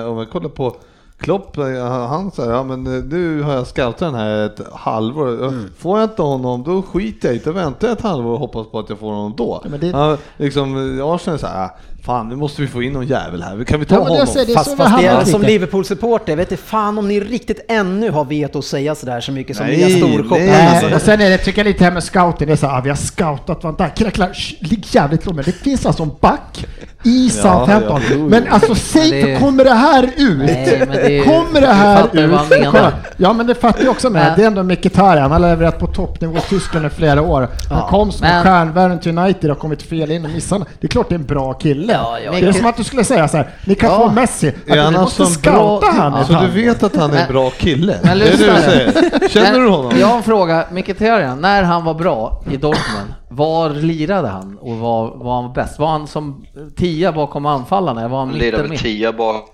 Om 0.06 0.18
jag 0.18 0.30
kollar 0.30 0.48
på 0.48 0.76
Klopp, 1.18 1.58
eh, 1.58 1.84
han 1.86 2.30
säger 2.30 2.52
ja 2.52 2.62
men 2.64 2.86
eh, 2.86 3.04
nu 3.04 3.42
har 3.42 3.52
jag 3.54 3.66
scoutat 3.66 3.98
den 3.98 4.14
här 4.14 4.46
ett 4.46 4.60
halvår. 4.72 5.52
Får 5.78 6.00
jag 6.00 6.10
inte 6.10 6.22
honom 6.22 6.62
då 6.62 6.82
skiter 6.82 7.28
jag 7.28 7.34
i 7.36 7.38
det. 7.38 7.44
Då 7.44 7.52
väntar 7.52 7.88
jag 7.88 7.96
ett 7.98 8.02
halvår 8.04 8.32
och 8.32 8.38
hoppas 8.38 8.66
på 8.66 8.78
att 8.78 8.88
jag 8.88 8.98
får 8.98 9.06
honom 9.12 9.34
då. 9.36 9.60
Ja, 9.64 9.70
men 9.70 9.80
det- 9.80 9.86
Ja, 9.86 10.16
liksom, 10.36 10.98
eh, 10.98 11.06
Arsenal 11.06 11.38
säger 11.38 11.64
ah, 11.64 11.70
fan 12.04 12.28
nu 12.28 12.36
måste 12.36 12.62
vi 12.62 12.68
få 12.68 12.82
in 12.82 12.92
någon 12.92 13.06
jävel 13.06 13.42
här. 13.42 13.64
Kan 13.64 13.80
vi 13.80 13.86
ta 13.86 13.94
Ja, 13.94 14.00
honom? 14.00 14.16
jag 14.16 14.28
säger 14.28 14.46
det 14.46 14.52
Fast, 14.54 14.76
fast 14.76 14.98
det 15.00 15.06
är, 15.06 15.24
som. 15.24 15.42
Liverpool-supporter, 15.42 16.36
vet 16.36 16.52
inte 16.52 16.62
fan 16.64 16.98
om 16.98 17.08
ni 17.08 17.20
riktigt 17.20 17.64
ännu 17.68 18.10
har 18.10 18.24
veto 18.24 18.58
att 18.58 18.64
säga 18.64 18.94
sådär 18.94 19.20
så 19.20 19.32
mycket 19.32 19.56
som 19.56 19.66
Nej, 19.66 19.76
nya 19.76 19.96
storkoppar. 19.96 20.36
nej. 20.38 20.66
Alltså, 20.68 20.94
och 20.94 21.02
sen 21.02 21.20
är 21.20 21.30
det, 21.30 21.38
tycker 21.38 21.58
jag 21.58 21.66
lite 21.66 21.84
här 21.84 21.90
med 21.90 22.04
scouting, 22.04 22.46
det 22.46 22.52
är 22.52 22.56
så 22.56 22.66
här, 22.66 22.78
ah, 22.78 22.80
vi 22.80 22.88
har 22.88 22.96
scoutat 22.96 23.64
Van 23.64 23.74
Dijk, 23.78 23.94
killar, 23.94 24.10
killar, 24.10 24.32
ligg 24.60 24.86
jävligt 24.90 25.26
lågt, 25.26 25.34
men 25.36 25.44
det 25.44 25.52
finns 25.52 25.86
alltså 25.86 26.02
en 26.02 26.10
back 26.20 26.66
i 27.02 27.30
Southampton. 27.30 28.00
ja, 28.08 28.14
jo. 28.14 28.28
Men 28.28 28.48
alltså 28.48 28.74
säg, 28.74 29.10
det- 29.22 29.38
kommer 29.38 29.64
det 29.64 29.74
här 29.74 30.02
ut? 30.16 30.38
Nej, 30.38 30.84
men 30.88 30.96
det- 30.96 31.20
kommer 31.24 31.60
det 31.60 31.66
du 31.66 31.66
här 31.66 32.02
fattar 32.02 32.18
ut? 32.22 32.30
vad 32.30 32.38
han 32.40 32.48
menar. 32.48 32.70
Kolla. 32.70 32.92
Ja 33.16 33.32
men 33.32 33.46
det 33.46 33.54
fattar 33.54 33.82
jag 33.84 33.90
också 33.90 34.10
med, 34.10 34.24
Men- 34.26 34.36
det 34.38 34.42
är 34.42 34.46
ändå 34.46 34.62
Mkhitaryan, 34.62 35.22
han 35.22 35.30
har 35.32 35.38
levererat 35.50 35.78
på 35.78 35.86
toppnivå 35.86 36.36
i 36.36 36.40
Tyskland 36.40 36.86
i 36.86 36.90
flera 36.90 37.22
år. 37.22 37.40
Han 37.40 37.78
Ja, 37.78 37.88
kom 37.90 38.12
som 38.12 38.26
en 38.26 38.32
men- 38.34 38.42
stjärnvärden 38.44 38.98
till 39.00 39.18
United 39.18 39.50
och 39.50 39.56
har 39.56 39.60
kommit 39.60 39.82
fel 39.82 40.10
in 40.10 40.24
och 40.24 40.30
missat. 40.30 40.62
Det 40.80 40.86
är 40.86 40.88
klart 40.88 41.08
det 41.08 41.14
är 41.14 41.18
en 41.18 41.24
bra 41.26 41.52
kille. 41.52 41.93
Ja, 41.94 42.18
ja, 42.20 42.30
det 42.32 42.38
är 42.38 42.42
ja. 42.42 42.52
som 42.52 42.66
att 42.66 42.76
du 42.76 42.84
skulle 42.84 43.04
säga 43.04 43.28
så 43.28 43.36
här, 43.36 43.48
ni 43.66 43.74
kan 43.74 43.90
Ja. 43.90 43.96
få 43.98 44.10
Messi, 44.10 44.48
att 44.48 44.76
Är 44.76 44.90
ni 44.90 44.98
måste 44.98 45.26
scouta 45.26 45.86
han 45.86 46.26
Så 46.26 46.32
du 46.32 46.46
vet 46.48 46.82
att 46.82 46.96
han 46.96 47.12
är 47.12 47.22
en 47.26 47.32
bra 47.32 47.50
kille? 47.50 47.98
Men 48.02 48.18
det 48.18 48.24
är 48.28 48.36
det 48.36 48.54
du 48.56 48.62
säger? 48.62 49.28
Känner 49.28 49.60
du 49.60 49.68
honom? 49.68 49.92
Jag 50.00 50.06
har 50.06 50.16
en 50.16 50.22
fråga, 50.22 50.64
Mkhitaryan, 50.72 51.40
när 51.40 51.62
han 51.62 51.84
var 51.84 51.94
bra 51.94 52.44
i 52.50 52.56
Dortmund, 52.56 53.14
var 53.28 53.70
lirade 53.70 54.28
han 54.28 54.58
och 54.60 54.76
var, 54.76 55.24
var 55.24 55.42
han 55.42 55.52
bäst? 55.52 55.78
Var 55.78 55.86
han 55.88 56.06
som 56.06 56.44
tia 56.76 57.12
bakom 57.12 57.46
anfallarna? 57.46 58.08
Var 58.08 58.18
han 58.18 58.28
Han 58.28 58.38
mitten 58.38 58.68
väl 58.68 58.78
tia 58.78 59.12
bak- 59.12 59.50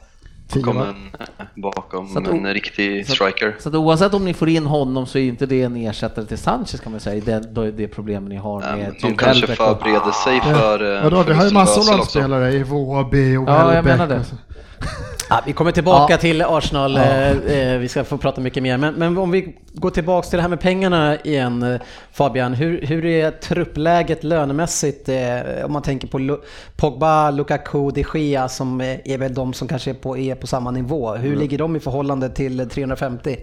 Tio, 0.52 0.62
bakom 0.62 0.76
va? 0.76 0.86
en, 1.54 1.62
bakom 1.62 2.08
Så 2.08 2.18
att 2.18 2.28
en 2.28 2.54
riktig 2.54 3.06
så 3.06 3.12
att- 3.12 3.16
striker. 3.16 3.56
Så 3.60 3.68
att 3.68 3.74
oavsett 3.74 4.14
om 4.14 4.24
ni 4.24 4.34
får 4.34 4.48
in 4.48 4.66
honom 4.66 5.06
så 5.06 5.18
är 5.18 5.22
inte 5.22 5.46
det 5.46 5.62
en 5.62 5.76
ersättare 5.76 6.24
till 6.24 6.38
Sanchez 6.38 6.80
kan 6.80 6.92
man 6.92 7.00
säga, 7.00 7.22
det, 7.26 7.54
det, 7.54 7.72
det 7.72 7.88
problemet 7.88 8.28
ni 8.30 8.36
har 8.36 8.60
med 8.60 8.68
Ehm, 8.70 8.78
De 9.00 9.06
Jude 9.08 9.16
kanske 9.24 9.46
Welbeck 9.46 9.60
och- 9.60 9.66
förbereder 9.66 10.12
sig 10.24 10.40
för 10.40 10.96
eh, 10.96 11.02
Vadå, 11.02 11.22
vi 11.22 11.32
har 11.34 11.42
ju 11.44 11.48
för 11.48 11.54
massor 11.54 12.00
av 12.00 12.04
spelare 12.04 12.52
i 12.52 12.62
Vårby 12.62 13.36
och 13.36 13.48
Ja, 13.48 13.58
jag 13.74 13.82
Welbeck 13.82 13.84
menar 13.84 14.06
det. 14.08 14.24
Ja, 15.30 15.42
vi 15.46 15.52
kommer 15.52 15.72
tillbaka 15.72 16.12
Ja. 16.12 16.18
till 16.18 16.42
Arsenal, 16.42 16.96
eh, 16.96 17.30
eh, 17.30 17.78
vi 17.78 17.88
ska 17.88 18.04
få 18.04 18.18
prata 18.18 18.40
mycket 18.40 18.62
mer. 18.62 18.76
Men, 18.76 18.94
men 18.94 19.18
om 19.18 19.30
vi 19.30 19.56
går 19.72 19.90
tillbaka 19.90 20.28
till 20.28 20.36
det 20.36 20.42
här 20.42 20.48
med 20.48 20.60
pengarna 20.60 21.16
igen 21.20 21.78
Fabian. 22.12 22.54
Hur, 22.54 22.86
hur 22.86 23.04
är 23.04 23.30
truppläget 23.30 24.24
lönemässigt 24.24 25.08
eh, 25.08 25.64
om 25.64 25.72
man 25.72 25.82
tänker 25.82 26.08
på 26.08 26.38
Pogba, 26.76 27.30
Lukaku, 27.30 27.90
de 27.90 28.04
Gea 28.14 28.48
som 28.48 28.80
är 28.80 29.18
väl 29.18 29.34
de 29.34 29.52
som 29.52 29.68
kanske 29.68 29.90
är 29.90 29.94
på, 29.94 30.18
är 30.18 30.34
på 30.34 30.46
samma 30.46 30.70
nivå. 30.70 31.14
Hur 31.14 31.36
ligger 31.36 31.58
de 31.58 31.76
i 31.76 31.80
förhållande 31.80 32.28
till 32.28 32.68
350? 32.68 33.36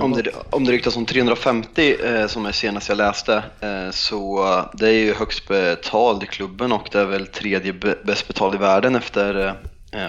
Om 0.00 0.12
det, 0.12 0.30
om 0.50 0.64
det 0.64 0.72
ryktas 0.72 0.96
om 0.96 1.06
350 1.06 1.96
eh, 2.04 2.26
som 2.26 2.46
är 2.46 2.52
senast 2.52 2.88
jag 2.88 2.98
läste 2.98 3.42
så 3.90 4.44
det 4.74 4.88
är 4.88 4.92
ju 4.92 5.14
högst 5.14 5.48
betald 5.48 6.22
i 6.22 6.26
klubben 6.26 6.72
och 6.72 6.88
det 6.92 7.00
är 7.00 7.04
väl 7.04 7.26
tredje 7.26 7.72
bäst 8.04 8.28
betald 8.28 8.54
i 8.54 8.58
världen 8.58 8.94
efter 8.94 9.54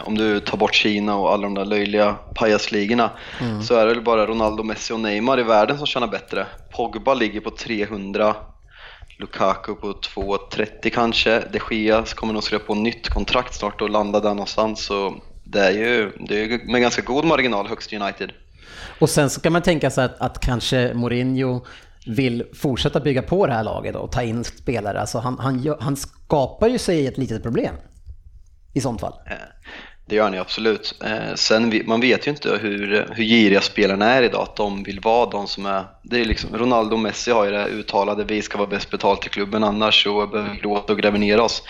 om 0.03 0.17
du 0.17 0.39
tar 0.39 0.57
bort 0.57 0.73
Kina 0.73 1.15
och 1.15 1.33
alla 1.33 1.43
de 1.43 1.53
där 1.53 1.65
löjliga 1.65 2.15
pajasligorna 2.35 3.11
så 3.63 3.75
är 3.75 3.85
det 3.85 3.93
väl 3.93 4.03
bara 4.03 4.25
Ronaldo, 4.25 4.63
Messi 4.63 4.93
och 4.93 4.99
Neymar 4.99 5.39
i 5.39 5.43
världen 5.43 5.77
som 5.77 5.87
tjänar 5.87 6.07
bättre. 6.07 6.45
Pogba 6.71 7.13
ligger 7.13 7.39
på 7.39 7.49
300 7.49 8.35
Lukaku 9.19 9.75
på 9.75 9.87
2,30 9.87 10.89
kanske. 10.89 11.43
De 11.51 11.59
Gea 11.71 12.05
kommer 12.15 12.33
nog 12.33 12.43
skriva 12.43 12.63
på 12.63 12.75
nytt 12.75 13.09
kontrakt 13.09 13.55
snart 13.55 13.81
och 13.81 13.89
landa 13.89 14.19
där 14.19 14.29
någonstans. 14.29 14.85
Så 14.85 15.15
det 15.43 15.59
är 15.59 15.71
ju 15.71 16.11
det 16.19 16.43
är 16.43 16.71
med 16.71 16.81
ganska 16.81 17.01
god 17.01 17.25
marginal 17.25 17.67
högst 17.67 17.93
United. 17.93 18.31
Och 18.99 19.09
sen 19.09 19.29
så 19.29 19.41
kan 19.41 19.53
man 19.53 19.61
tänka 19.61 19.89
sig 19.89 20.05
att, 20.05 20.21
att 20.21 20.39
kanske 20.39 20.93
Mourinho 20.93 21.65
vill 22.05 22.43
fortsätta 22.53 22.99
bygga 22.99 23.21
på 23.21 23.47
det 23.47 23.53
här 23.53 23.63
laget 23.63 23.95
och 23.95 24.11
ta 24.11 24.23
in 24.23 24.43
spelare. 24.43 24.99
Alltså 24.99 25.17
han, 25.19 25.39
han, 25.39 25.75
han 25.79 25.95
skapar 25.95 26.67
ju 26.67 26.77
sig 26.77 27.07
ett 27.07 27.17
litet 27.17 27.43
problem. 27.43 27.75
I 28.73 28.81
sånt 28.81 29.01
fall. 29.01 29.13
Eh, 29.29 29.35
det 30.05 30.15
gör 30.15 30.29
ni 30.29 30.37
absolut. 30.37 30.95
Eh, 31.03 31.35
sen 31.35 31.81
man 31.85 32.01
vet 32.01 32.27
ju 32.27 32.31
inte 32.31 32.57
hur, 32.61 33.07
hur 33.11 33.23
giriga 33.23 33.61
spelarna 33.61 34.05
är 34.05 34.23
idag, 34.23 34.41
att 34.41 34.55
de 34.55 34.83
vill 34.83 34.99
vara 34.99 35.29
de 35.29 35.47
som 35.47 35.65
är... 35.65 35.85
Det 36.03 36.21
är 36.21 36.25
liksom, 36.25 36.57
Ronaldo 36.57 36.95
och 36.95 36.99
Messi 36.99 37.31
har 37.31 37.45
ju 37.45 37.51
det 37.51 37.57
här 37.57 37.67
uttalade, 37.67 38.23
vi 38.23 38.41
ska 38.41 38.57
vara 38.57 38.69
bäst 38.69 38.89
betalt 38.89 39.25
i 39.25 39.29
klubben 39.29 39.63
annars 39.63 40.03
så 40.03 40.27
behöver 40.27 40.53
vi 40.53 40.59
gråta 40.59 40.93
och 40.93 40.99
gräva 40.99 41.17
ner 41.17 41.39
oss. 41.39 41.63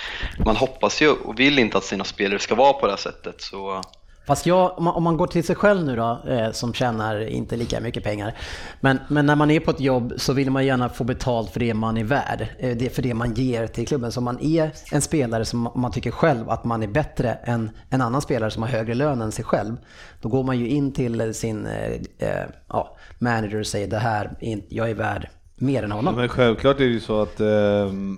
Man 0.46 0.56
hoppas 0.56 1.02
ju 1.02 1.10
och 1.10 1.40
vill 1.40 1.60
inte 1.60 1.78
att 1.78 1.84
sina 1.84 2.04
spelare 2.04 2.40
ska 2.40 2.56
vara 2.56 2.74
på 2.74 2.86
det 2.86 2.92
här 2.92 2.98
sättet. 2.98 3.42
Så 3.42 3.82
Fast 4.26 4.46
jag, 4.46 4.78
om 4.78 4.84
man, 4.84 4.94
om 4.94 5.04
man 5.04 5.18
går 5.18 5.28
till 5.28 5.44
sig 5.44 5.56
själv 5.56 5.86
nu 5.86 5.96
då, 5.96 6.20
eh, 6.28 6.52
som 6.52 6.74
tjänar 6.74 7.28
inte 7.28 7.56
lika 7.56 7.80
mycket 7.80 8.04
pengar. 8.04 8.38
Men, 8.80 9.00
men 9.08 9.26
när 9.26 9.36
man 9.36 9.52
är 9.52 9.60
på 9.60 9.72
ett 9.72 9.80
jobb 9.80 10.14
så 10.18 10.34
vill 10.34 10.52
man 10.52 10.66
gärna 10.66 10.90
få 10.90 11.04
betalt 11.04 11.52
för 11.52 11.60
det 11.60 11.74
man 11.74 11.98
är 11.98 12.04
värd. 12.04 12.48
Eh, 12.60 12.78
det, 12.78 12.90
för 12.90 13.02
det 13.02 13.14
man 13.14 13.34
ger 13.34 13.68
till 13.68 13.88
klubben. 13.88 14.12
Så 14.12 14.20
om 14.20 14.24
man 14.24 14.40
är 14.40 14.72
en 14.92 15.02
spelare 15.02 15.46
som 15.46 15.70
man 15.76 15.92
tycker 15.92 16.12
själv 16.12 16.50
att 16.50 16.64
man 16.64 16.84
är 16.84 16.88
bättre 16.88 17.34
än 17.34 17.70
en 17.90 18.02
annan 18.02 18.22
spelare 18.22 18.52
som 18.52 18.64
har 18.64 18.70
högre 18.70 18.94
lön 18.94 19.22
än 19.22 19.32
sig 19.32 19.46
själv. 19.46 19.78
Då 20.22 20.30
går 20.30 20.44
man 20.44 20.60
ju 20.60 20.68
in 20.68 20.92
till 20.92 21.34
sin 21.34 21.66
eh, 21.66 21.92
eh, 22.18 22.46
ja, 22.68 22.98
manager 23.20 23.60
och 23.60 23.68
säger 23.68 23.88
det 23.88 24.00
här, 24.00 24.32
jag 24.70 24.90
är 24.90 24.96
värd 24.96 25.30
mer 25.56 25.84
än 25.84 25.92
honom. 25.92 26.16
men 26.16 26.30
självklart 26.30 26.76
är 26.76 26.84
det 26.84 26.86
ju 26.86 27.00
så 27.00 27.22
att 27.22 27.40
ehm, 27.40 28.18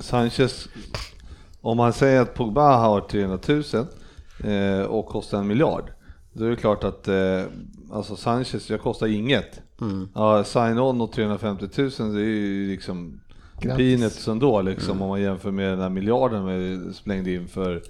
Sanchez, 0.00 0.68
om 1.60 1.76
man 1.76 1.92
säger 1.92 2.20
att 2.20 2.34
Pogba 2.34 2.76
har 2.76 3.00
300 3.00 3.38
000 3.48 3.86
eh, 4.44 4.82
och 4.82 5.06
kostar 5.06 5.38
en 5.38 5.46
miljard, 5.46 5.90
då 6.32 6.44
är 6.44 6.50
det 6.50 6.56
klart 6.56 6.84
att 6.84 7.08
eh, 7.08 7.42
alltså 7.92 8.16
Sanchez, 8.16 8.70
jag 8.70 8.80
kostar 8.80 9.06
inget. 9.06 9.60
Ja, 10.14 10.44
sign-on 10.44 11.00
och 11.00 11.12
350 11.12 11.68
000 11.76 11.90
det 12.14 12.20
är 12.20 12.24
ju 12.24 12.68
liksom 12.68 13.20
Grattis. 13.60 13.76
peanuts 13.76 14.28
ändå 14.28 14.62
liksom 14.62 15.02
om 15.02 15.08
man 15.08 15.20
jämför 15.20 15.50
med 15.50 15.70
den 15.72 15.80
här 15.80 15.88
miljarden 15.88 16.46
vi 16.46 16.92
slängde 16.94 17.32
in 17.32 17.48
för 17.48 17.82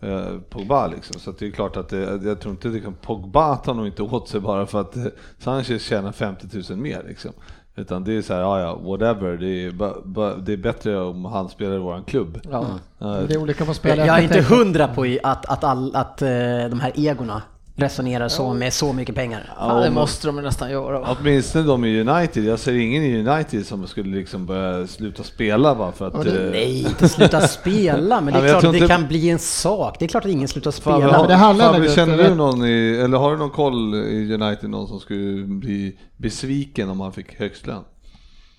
eh, 0.00 0.38
Pogba 0.50 0.86
liksom. 0.86 1.20
Så 1.20 1.32
det 1.32 1.46
är 1.46 1.50
klart 1.50 1.76
att 1.76 1.88
det, 1.88 2.20
jag 2.24 2.40
tror 2.40 2.52
inte 2.52 2.80
kan, 2.80 2.94
Pogba 2.94 3.56
tar 3.56 3.74
nog 3.74 3.86
inte 3.86 4.02
åt 4.02 4.28
sig 4.28 4.40
bara 4.40 4.66
för 4.66 4.80
att 4.80 4.96
eh, 4.96 5.06
Sanchez 5.38 5.82
tjänar 5.82 6.12
50 6.12 6.46
000 6.70 6.78
mer 6.78 7.04
liksom. 7.08 7.32
Utan 7.76 8.04
det 8.04 8.16
är 8.16 8.22
så 8.22 8.32
här, 8.34 8.40
ja 8.40 8.60
ja, 8.60 8.74
whatever. 8.74 9.36
Det 9.36 9.46
är, 9.66 9.70
ba, 9.70 9.92
ba, 10.04 10.34
det 10.34 10.52
är 10.52 10.56
bättre 10.56 11.00
om 11.00 11.24
han 11.24 11.48
spelar 11.48 11.74
i 11.74 11.78
våran 11.78 12.04
klubb. 12.04 12.40
Ja. 12.50 12.66
Ja, 12.98 13.06
Det 13.08 13.34
är 13.34 13.38
olika 13.42 13.64
på 13.64 13.68
Jag 13.68 13.76
spelare. 13.76 14.06
jag 14.06 14.18
är 14.18 14.22
inte 14.22 14.40
hundra 14.42 14.88
på 14.88 15.06
i 15.06 15.18
att, 15.22 15.46
att, 15.46 15.64
all, 15.64 15.96
att 15.96 16.22
eh, 16.22 16.28
de 16.70 16.80
här 16.80 16.92
egorna 16.94 17.42
resonerar 17.76 18.28
så 18.28 18.54
med 18.54 18.72
så 18.72 18.92
mycket 18.92 19.14
pengar. 19.14 19.52
Ja, 19.58 19.74
det 19.74 19.90
måste 19.90 20.26
de 20.26 20.36
nästan 20.36 20.70
göra. 20.70 21.00
va? 21.00 21.16
Åtminstone 21.20 21.64
de 21.66 21.84
i 21.84 22.00
United. 22.00 22.44
Jag 22.44 22.58
ser 22.58 22.72
ingen 22.74 23.02
i 23.02 23.28
United 23.28 23.66
som 23.66 23.86
skulle 23.86 24.16
liksom 24.16 24.46
börja 24.46 24.86
sluta 24.86 25.22
spela 25.22 25.74
bara 25.74 25.92
för 25.92 26.06
att... 26.08 26.14
Ja, 26.14 26.22
det- 26.22 26.44
eh, 26.44 26.50
Nej, 26.50 26.78
inte 26.82 27.08
sluta 27.08 27.40
spela, 27.48 28.20
men 28.20 28.34
det 28.34 28.38
Ja, 28.38 28.38
är 28.38 28.42
men 28.42 28.50
jag 28.50 28.60
klart 28.60 28.64
att 28.64 28.72
det 28.72 28.78
inte- 28.78 28.94
kan 28.94 29.08
bli 29.08 29.30
en 29.30 29.38
sak. 29.38 29.96
Det 29.98 30.04
är 30.04 30.08
klart 30.08 30.24
att 30.24 30.30
ingen 30.30 30.48
slutar 30.48 30.70
Fan, 30.70 30.80
spela. 30.80 30.98
men 30.98 31.14
har, 31.20 31.28
det 31.28 31.34
handlar 31.34 31.78
nog- 31.78 31.90
känner 31.90 32.16
du 32.16 32.34
någon 32.34 32.64
i, 32.66 33.00
eller 33.04 33.18
har 33.18 33.32
du 33.32 33.38
någon 33.38 33.50
koll 33.50 33.94
i 33.94 34.34
United, 34.34 34.70
någon 34.70 34.88
som 34.88 35.00
skulle 35.00 35.44
bli 35.46 35.98
besviken 36.16 36.90
om 36.90 37.00
han 37.00 37.12
fick 37.12 37.38
högst 37.38 37.66
lön? 37.66 37.84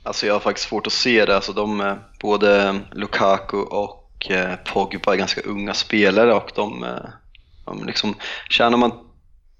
Alltså 0.03 0.25
jag 0.25 0.33
har 0.33 0.39
faktiskt 0.39 0.69
svårt 0.69 0.87
att 0.87 0.93
se 0.93 1.25
det. 1.25 1.35
Alltså 1.35 1.53
de, 1.53 1.81
eh, 1.81 1.93
både 2.21 2.75
Lukaku 2.91 3.57
och 3.57 4.31
eh, 4.31 4.55
Pogba 4.73 5.13
är 5.13 5.17
ganska 5.17 5.41
unga 5.41 5.73
spelare 5.73 6.33
och 6.33 6.51
de 6.55 6.85
liksom, 7.85 8.15
tjänar 8.49 8.77
man 8.77 8.91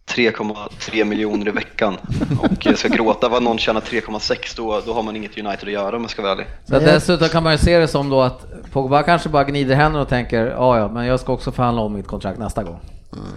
3,3 0.05 1.03
miljoner 1.03 1.47
i 1.47 1.51
veckan 1.51 1.97
och 2.39 2.67
eh, 2.67 2.73
ska 2.73 2.87
gråta 2.87 3.29
vad 3.29 3.43
någon 3.43 3.57
tjänar 3.57 3.81
3,6 3.81 4.53
då, 4.57 4.81
då 4.85 4.93
har 4.93 5.03
man 5.03 5.15
inget 5.15 5.37
United 5.37 5.67
att 5.67 5.73
göra 5.73 5.95
om 5.95 6.01
jag 6.01 6.11
ska 6.11 6.21
vara 6.21 6.31
ärlig. 6.31 6.45
Så 6.65 6.79
dessutom 6.79 7.29
kan 7.29 7.43
man 7.43 7.51
ju 7.51 7.57
se 7.57 7.79
det 7.79 7.87
som 7.87 8.09
då 8.09 8.21
att 8.21 8.45
Pogba 8.71 9.03
kanske 9.03 9.29
bara 9.29 9.43
gnider 9.43 9.75
händerna 9.75 10.01
och 10.01 10.09
tänker 10.09 10.45
ja 10.45 10.77
ja, 10.77 10.87
men 10.87 11.05
jag 11.05 11.19
ska 11.19 11.33
också 11.33 11.51
förhandla 11.51 11.81
om 11.81 11.93
mitt 11.93 12.07
kontrakt 12.07 12.39
nästa 12.39 12.63
gång. 12.63 12.79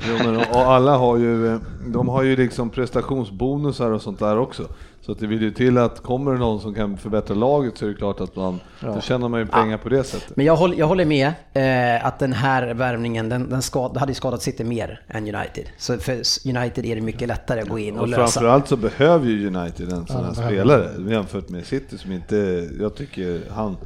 Jo, 0.09 0.17
men, 0.25 0.37
och 0.37 0.73
alla 0.73 0.97
har 0.97 1.17
ju, 1.17 1.55
eh, 1.55 1.61
de 1.87 2.09
har 2.09 2.23
ju 2.23 2.37
liksom 2.37 2.71
prestationsbonusar 2.71 3.91
och 3.91 4.03
sånt 4.03 4.19
där 4.19 4.39
också. 4.39 4.69
Så 5.07 5.13
att 5.13 5.19
det 5.19 5.27
vill 5.27 5.43
ju 5.43 5.51
till 5.51 5.79
att 5.79 6.03
kommer 6.03 6.33
det 6.33 6.39
någon 6.39 6.61
som 6.61 6.75
kan 6.75 6.97
förbättra 6.97 7.35
laget 7.35 7.79
så 7.79 7.85
är 7.85 7.89
det 7.89 7.95
klart 7.95 8.21
att 8.21 8.37
man, 8.37 8.61
då 8.81 9.01
tjänar 9.01 9.29
man 9.29 9.41
ju 9.41 9.47
pengar 9.47 9.79
på 9.79 9.89
det 9.89 10.05
sättet. 10.05 10.37
Men 10.37 10.47
jag 10.47 10.57
håller, 10.57 10.77
jag 10.77 10.87
håller 10.87 11.05
med 11.05 11.33
eh, 11.53 12.07
att 12.07 12.19
den 12.19 12.33
här 12.33 12.75
värvningen, 12.75 13.29
den, 13.29 13.51
den 13.51 13.63
skad, 13.63 13.97
hade 13.97 14.15
skadat 14.15 14.43
City 14.43 14.65
mer 14.65 15.01
än 15.09 15.23
United. 15.35 15.65
Så 15.79 15.99
för 15.99 16.13
United 16.49 16.85
är 16.87 16.95
det 16.95 17.01
mycket 17.01 17.29
lättare 17.29 17.61
att 17.61 17.69
gå 17.69 17.79
in 17.79 17.95
och, 17.97 18.03
Och 18.03 18.09
lösa. 18.09 18.21
framförallt 18.23 18.69
så 18.69 18.77
behöver 18.77 19.27
ju 19.27 19.47
United 19.47 19.93
en 19.93 20.07
sån 20.07 20.17
Ja, 20.17 20.23
här 20.23 20.35
behöver 20.35 20.89
spelare 20.89 21.13
jämfört 21.13 21.49
med 21.49 21.67
City 21.67 21.99
som 21.99 22.13
inte, 22.13 22.69
jag 22.81 22.95
tycker 22.95 23.41
han, 23.51 23.77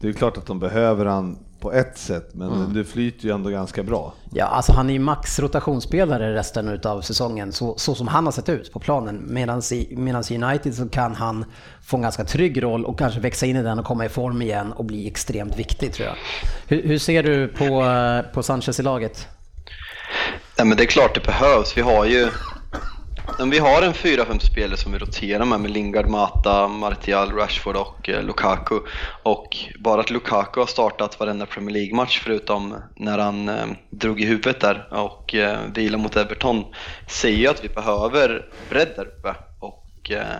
det 0.00 0.08
är 0.08 0.12
klart 0.12 0.38
att 0.38 0.46
de 0.46 0.58
behöver 0.58 1.04
han 1.06 1.38
på 1.62 1.72
ett 1.72 1.98
sätt 1.98 2.28
men 2.32 2.48
Mm. 2.52 2.74
det 2.74 2.84
flyter 2.84 3.24
ju 3.24 3.34
ändå 3.34 3.50
ganska 3.50 3.82
bra. 3.82 4.14
Ja, 4.32 4.44
alltså 4.44 4.72
han 4.72 4.88
är 4.88 4.92
ju 4.92 4.98
max 4.98 5.38
rotationsspelare 5.38 6.34
resten 6.34 6.68
utav 6.68 7.00
säsongen, 7.00 7.52
så, 7.52 7.74
så 7.78 7.94
som 7.94 8.08
han 8.08 8.24
har 8.24 8.32
sett 8.32 8.48
ut 8.48 8.72
på 8.72 8.78
planen. 8.80 9.22
Medan 9.28 9.62
i 9.72 9.96
medans 9.96 10.30
i 10.30 10.42
United 10.42 10.74
så 10.74 10.88
kan 10.88 11.14
han 11.14 11.44
få 11.84 11.96
en 11.96 12.02
ganska 12.02 12.24
trygg 12.24 12.62
roll 12.62 12.84
och 12.84 12.98
kanske 12.98 13.20
växa 13.20 13.46
in 13.46 13.56
i 13.56 13.62
den 13.62 13.78
och 13.78 13.84
komma 13.84 14.04
i 14.04 14.08
form 14.08 14.42
igen 14.42 14.72
och 14.72 14.84
bli 14.84 15.06
extremt 15.08 15.58
viktig 15.58 15.92
tror 15.92 16.08
jag. 16.08 16.16
Hur, 16.66 16.82
hur 16.88 16.98
ser 16.98 17.22
du 17.22 17.48
på, 17.48 17.64
eh, 17.84 18.32
på 18.34 18.42
Sanchez 18.42 18.80
i 18.80 18.82
laget? 18.82 19.28
Nej, 20.58 20.66
men 20.66 20.76
det 20.76 20.82
är 20.82 20.86
klart 20.86 21.14
det 21.14 21.24
behövs. 21.26 21.76
Vi 21.76 21.80
har 21.82 22.04
ju 22.04 22.28
men 23.38 23.50
vi 23.50 23.58
har 23.58 23.82
en 23.82 23.92
4-5 23.92 24.38
spelare 24.38 24.76
som 24.76 24.92
vi 24.92 24.98
roterar 24.98 25.44
med, 25.44 25.60
med 25.60 25.70
Lingard, 25.70 26.08
Mata, 26.08 26.68
Martial, 26.68 27.32
Rashford 27.32 27.76
och 27.76 28.08
eh, 28.08 28.22
Lukaku. 28.22 28.80
Och 29.22 29.56
bara 29.78 30.00
att 30.00 30.10
Lukaku 30.10 30.60
har 30.60 30.66
startat 30.66 31.20
varenda 31.20 31.46
Premier 31.46 31.70
League-match 31.70 32.20
förutom 32.24 32.76
när 32.96 33.18
han 33.18 33.48
eh, 33.48 33.66
drog 33.90 34.20
i 34.20 34.26
huvudet 34.26 34.60
där 34.60 34.88
och 34.90 35.34
eh, 35.34 35.58
vila 35.74 35.98
mot 35.98 36.16
Everton 36.16 36.64
säger 37.06 37.38
ju 37.38 37.46
att 37.46 37.64
vi 37.64 37.68
behöver 37.68 38.46
bredd 38.68 38.92
där 38.96 39.06
uppe. 39.06 39.34
Och 39.58 40.10
eh, 40.10 40.36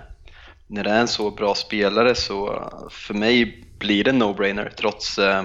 när 0.66 0.84
det 0.84 0.90
är 0.90 1.00
en 1.00 1.08
så 1.08 1.30
bra 1.30 1.54
spelare 1.54 2.14
så 2.14 2.68
för 2.90 3.14
mig 3.14 3.64
blir 3.78 4.04
det 4.04 4.10
en 4.10 4.22
no-brainer 4.22 4.70
trots 4.76 5.18
eh, 5.18 5.44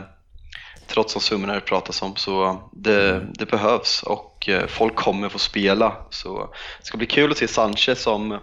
trots 0.88 1.14
de 1.14 1.20
summorna 1.20 1.54
det 1.54 1.60
pratas 1.60 2.02
om 2.02 2.16
så 2.16 2.62
det, 2.72 3.26
det 3.34 3.46
behövs 3.46 4.04
och 4.04 4.27
och 4.38 4.50
eh, 4.50 4.68
folk 4.68 4.96
kommer 4.96 5.30
få 5.30 5.40
spela. 5.40 5.96
Så 6.10 6.50
det 6.80 6.86
ska 6.86 6.98
bli 6.98 7.08
kul 7.08 7.32
att 7.32 7.38
se 7.38 7.48
Sanchez 7.48 8.02
som 8.02 8.40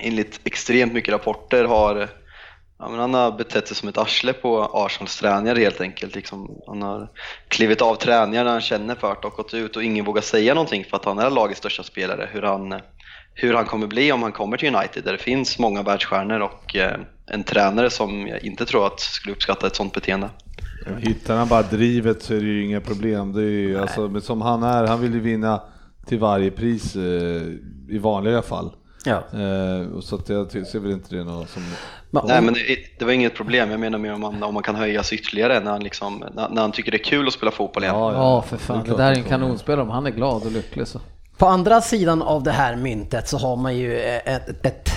enligt 0.00 0.40
extremt 0.44 0.92
mycket 0.92 1.12
rapporter 1.12 1.64
har 1.64 2.08
Ja, 2.78 2.88
men 2.88 3.00
han 3.00 3.14
har 3.14 3.32
betett 3.32 3.68
sig 3.68 3.76
som 3.76 3.88
ett 3.88 3.98
arsle 3.98 4.32
på 4.32 4.70
Arsenals 4.72 5.16
tränare 5.16 5.58
helt 5.58 5.80
enkelt. 5.80 6.14
Liksom, 6.14 6.62
han 6.66 6.82
har 6.82 7.08
klivit 7.48 7.82
av 7.82 7.94
träningar 7.94 8.44
när 8.44 8.50
han 8.50 8.60
känner 8.60 8.94
för 8.94 9.16
det 9.22 9.28
och 9.28 9.32
gått 9.32 9.54
ut 9.54 9.76
och 9.76 9.84
ingen 9.84 10.04
vågar 10.04 10.22
säga 10.22 10.54
någonting 10.54 10.84
för 10.84 10.96
att 10.96 11.04
han 11.04 11.18
är 11.18 11.30
lagets 11.30 11.58
största 11.58 11.82
spelare. 11.82 12.28
Hur 12.32 12.42
han, 12.42 12.80
hur 13.34 13.54
han 13.54 13.64
kommer 13.64 13.86
bli 13.86 14.12
om 14.12 14.22
han 14.22 14.32
kommer 14.32 14.56
till 14.56 14.74
United 14.74 15.04
där 15.04 15.12
det 15.12 15.18
finns 15.18 15.58
många 15.58 15.82
världsstjärnor 15.82 16.40
och 16.40 16.76
eh, 16.76 17.00
en 17.30 17.44
tränare 17.44 17.90
som 17.90 18.26
jag 18.26 18.44
inte 18.44 18.66
tror 18.66 18.86
att 18.86 19.00
skulle 19.00 19.34
uppskatta 19.34 19.66
ett 19.66 19.76
sånt 19.76 19.94
beteende. 19.94 20.30
Hittar 20.98 21.36
han 21.36 21.48
bara 21.48 21.62
drivet 21.62 22.22
så 22.22 22.34
är 22.34 22.40
det 22.40 22.46
ju 22.46 22.64
inga 22.64 22.80
problem. 22.80 23.32
Det 23.32 23.42
är 23.42 23.50
ju, 23.50 23.78
alltså, 23.78 24.08
men 24.08 24.22
som 24.22 24.40
han 24.40 24.62
är, 24.62 24.86
han 24.86 25.00
vill 25.00 25.14
ju 25.14 25.20
vinna 25.20 25.60
till 26.06 26.18
varje 26.18 26.50
pris 26.50 26.96
eh, 26.96 27.42
i 27.88 27.98
vanliga 27.98 28.42
fall. 28.42 28.72
Ja. 29.04 29.22
Eh, 29.40 29.86
och 29.92 30.04
så 30.04 30.16
att 30.16 30.28
jag 30.28 30.50
ser 30.50 30.78
väl 30.78 30.90
inte 30.90 31.16
det 31.16 31.24
något 31.24 31.50
som... 31.50 31.62
Nej 32.10 32.42
men 32.42 32.54
det, 32.54 32.60
det 32.98 33.04
var 33.04 33.12
inget 33.12 33.34
problem, 33.34 33.70
jag 33.70 33.80
menar 33.80 33.98
mer 33.98 34.12
om 34.12 34.20
man, 34.20 34.42
om 34.42 34.54
man 34.54 34.62
kan 34.62 34.74
höja 34.74 35.02
sig 35.02 35.18
ytterligare 35.18 35.60
när 35.60 35.70
han, 35.70 35.82
liksom, 35.82 36.24
när, 36.34 36.48
när 36.48 36.62
han 36.62 36.72
tycker 36.72 36.90
det 36.90 36.96
är 36.96 37.04
kul 37.04 37.26
att 37.26 37.32
spela 37.32 37.50
fotboll 37.50 37.82
igen. 37.82 37.96
Ja, 37.96 38.42
för 38.42 38.56
fan. 38.56 38.82
det 38.84 38.90
är 38.90 38.92
Det, 38.92 39.02
där 39.02 39.12
är 39.12 39.16
en 39.16 39.24
kanonspelare 39.24 39.82
om 39.82 39.90
han 39.90 40.06
är 40.06 40.10
glad 40.10 40.42
och 40.46 40.52
lycklig 40.52 40.86
så. 40.86 41.00
På 41.36 41.46
andra 41.46 41.80
sidan 41.80 42.22
av 42.22 42.42
det 42.42 42.50
här 42.50 42.76
myntet 42.76 43.28
så 43.28 43.38
har 43.38 43.56
man 43.56 43.76
ju 43.76 43.98
ett, 44.00 44.66
ett 44.66 44.90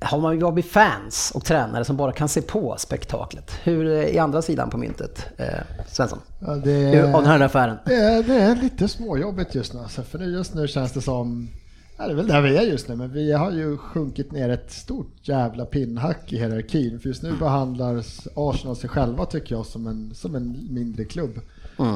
har 0.00 0.20
man 0.20 0.34
ju 0.34 0.40
Robbie 0.40 0.62
fans 0.62 1.32
och 1.34 1.44
tränare 1.44 1.84
som 1.84 1.96
bara 1.96 2.12
kan 2.12 2.28
se 2.28 2.42
på 2.42 2.74
spektaklet. 2.78 3.52
Hur 3.62 3.86
är 3.86 4.20
andra 4.20 4.42
sidan 4.42 4.70
på 4.70 4.76
myntet, 4.78 5.26
eh, 5.36 5.46
Svensson? 5.86 6.18
Ja, 6.40 6.54
det, 6.54 7.02
Av 7.14 7.22
den 7.22 7.30
här 7.30 7.40
affären? 7.40 7.76
det, 7.84 7.94
är, 7.94 8.22
det 8.22 8.34
är 8.34 8.56
lite 8.56 8.88
småjobbigt 8.88 9.54
just 9.54 9.74
nu. 9.74 9.80
Alltså, 9.80 10.02
för 10.02 10.18
just 10.18 10.54
nu 10.54 10.68
känns 10.68 10.92
det 10.92 11.00
som, 11.00 11.48
ja, 11.96 12.06
det 12.06 12.12
är 12.12 12.16
väl 12.16 12.26
där 12.28 12.40
vi 12.40 12.56
är 12.56 12.62
just 12.62 12.88
nu, 12.88 12.96
men 12.96 13.12
vi 13.12 13.32
har 13.32 13.50
ju 13.50 13.76
sjunkit 13.76 14.32
ner 14.32 14.48
ett 14.48 14.70
stort 14.72 15.14
jävla 15.22 15.64
pinnhack 15.64 16.32
i 16.32 16.38
hierarkin. 16.38 17.00
För 17.00 17.08
just 17.08 17.22
nu 17.22 17.32
behandlar 17.32 18.02
Arsenal 18.34 18.76
sig 18.76 18.90
själva 18.90 19.24
tycker 19.26 19.54
jag 19.54 19.66
som 19.66 19.86
en, 19.86 20.14
som 20.14 20.34
en 20.34 20.68
mindre 20.70 21.04
klubb. 21.04 21.40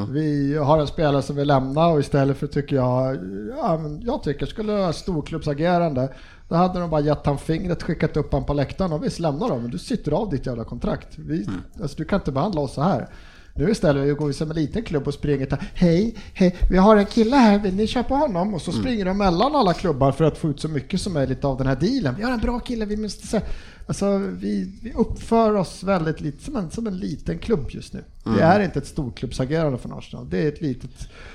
Vi 0.09 0.57
har 0.57 0.79
en 0.79 0.87
spelare 0.87 1.23
som 1.23 1.37
vill 1.37 1.49
lämna 1.49 1.87
och 1.87 2.01
istället 2.01 2.37
för 2.37 2.47
tycker 2.47 2.77
jag, 2.77 3.19
ja, 3.57 3.79
men 3.79 4.03
jag 4.03 4.23
tycker 4.23 4.47
skulle 4.47 4.73
vara 4.73 4.93
storklubbsagerande 4.93 6.09
då 6.53 6.59
hade 6.59 6.81
de 6.81 6.91
bara 6.91 7.01
gett 7.01 7.27
han 7.27 7.39
fingret, 7.39 7.83
skickat 7.83 8.17
upp 8.17 8.33
han 8.33 8.45
på 8.45 8.55
läktaren 8.55 8.93
och 8.93 9.05
visst 9.05 9.19
lämnar 9.19 9.49
de, 9.49 9.63
men 9.63 9.71
du 9.71 9.79
sitter 9.79 10.13
av 10.13 10.31
ditt 10.31 10.47
jävla 10.47 10.65
kontrakt. 10.65 11.09
Vi, 11.19 11.47
alltså, 11.83 11.97
du 11.97 12.05
kan 12.05 12.21
inte 12.21 12.33
behandla 12.33 12.61
oss 12.61 12.75
så 12.75 12.83
här. 12.83 13.09
Nu 13.55 13.71
istället 13.71 14.19
går 14.19 14.27
vi 14.27 14.33
som 14.33 14.51
en 14.51 14.57
liten 14.57 14.83
klubb 14.83 15.09
och 15.09 15.15
springer 15.15 15.47
till, 15.47 15.57
hej, 15.75 16.15
hej, 16.35 16.57
vi 16.71 16.77
har 16.77 16.97
en 16.97 17.07
kille 17.07 17.37
här, 17.37 17.59
vill 17.59 17.75
ni 17.75 17.87
köpa 17.87 18.15
honom? 18.15 18.55
Och 18.55 18.63
så 18.63 18.73
springer 18.73 19.05
de 19.05 19.19
mellan 19.19 19.55
alla 19.55 19.75
klubbar 19.75 20.13
för 20.13 20.25
att 20.25 20.39
få 20.39 20.49
ut 20.49 20.61
så 20.61 20.69
mycket 20.69 21.01
som 21.01 21.13
möjligt 21.13 21.45
av 21.45 21.59
den 21.59 21.67
här 21.67 21.77
dealen. 21.77 22.15
Vi 22.17 22.23
har 22.23 22.33
en 22.33 22.41
bra 22.41 22.59
kille, 22.59 22.85
vi 22.85 22.97
måste 22.97 23.27
se. 23.27 23.41
Alltså 23.87 24.19
vi, 24.19 24.79
vi 24.83 24.93
uppför 24.93 25.55
oss 25.55 25.83
väldigt 25.83 26.21
lite 26.21 26.45
som 26.45 26.57
en, 26.57 26.71
som 26.71 26.87
en 26.87 26.97
liten 26.97 27.39
klubb 27.39 27.67
just 27.71 27.93
nu. 27.93 28.05
Det 28.25 28.43
är 28.43 28.61
inte 28.61 28.79
ett 28.79 28.87
storklubbsagerande 28.87 29.79
från 29.79 29.93
Arsenal, 29.93 30.31
det 30.31 30.45
är 30.45 30.49
ett 30.49 30.61
litet... 30.61 30.91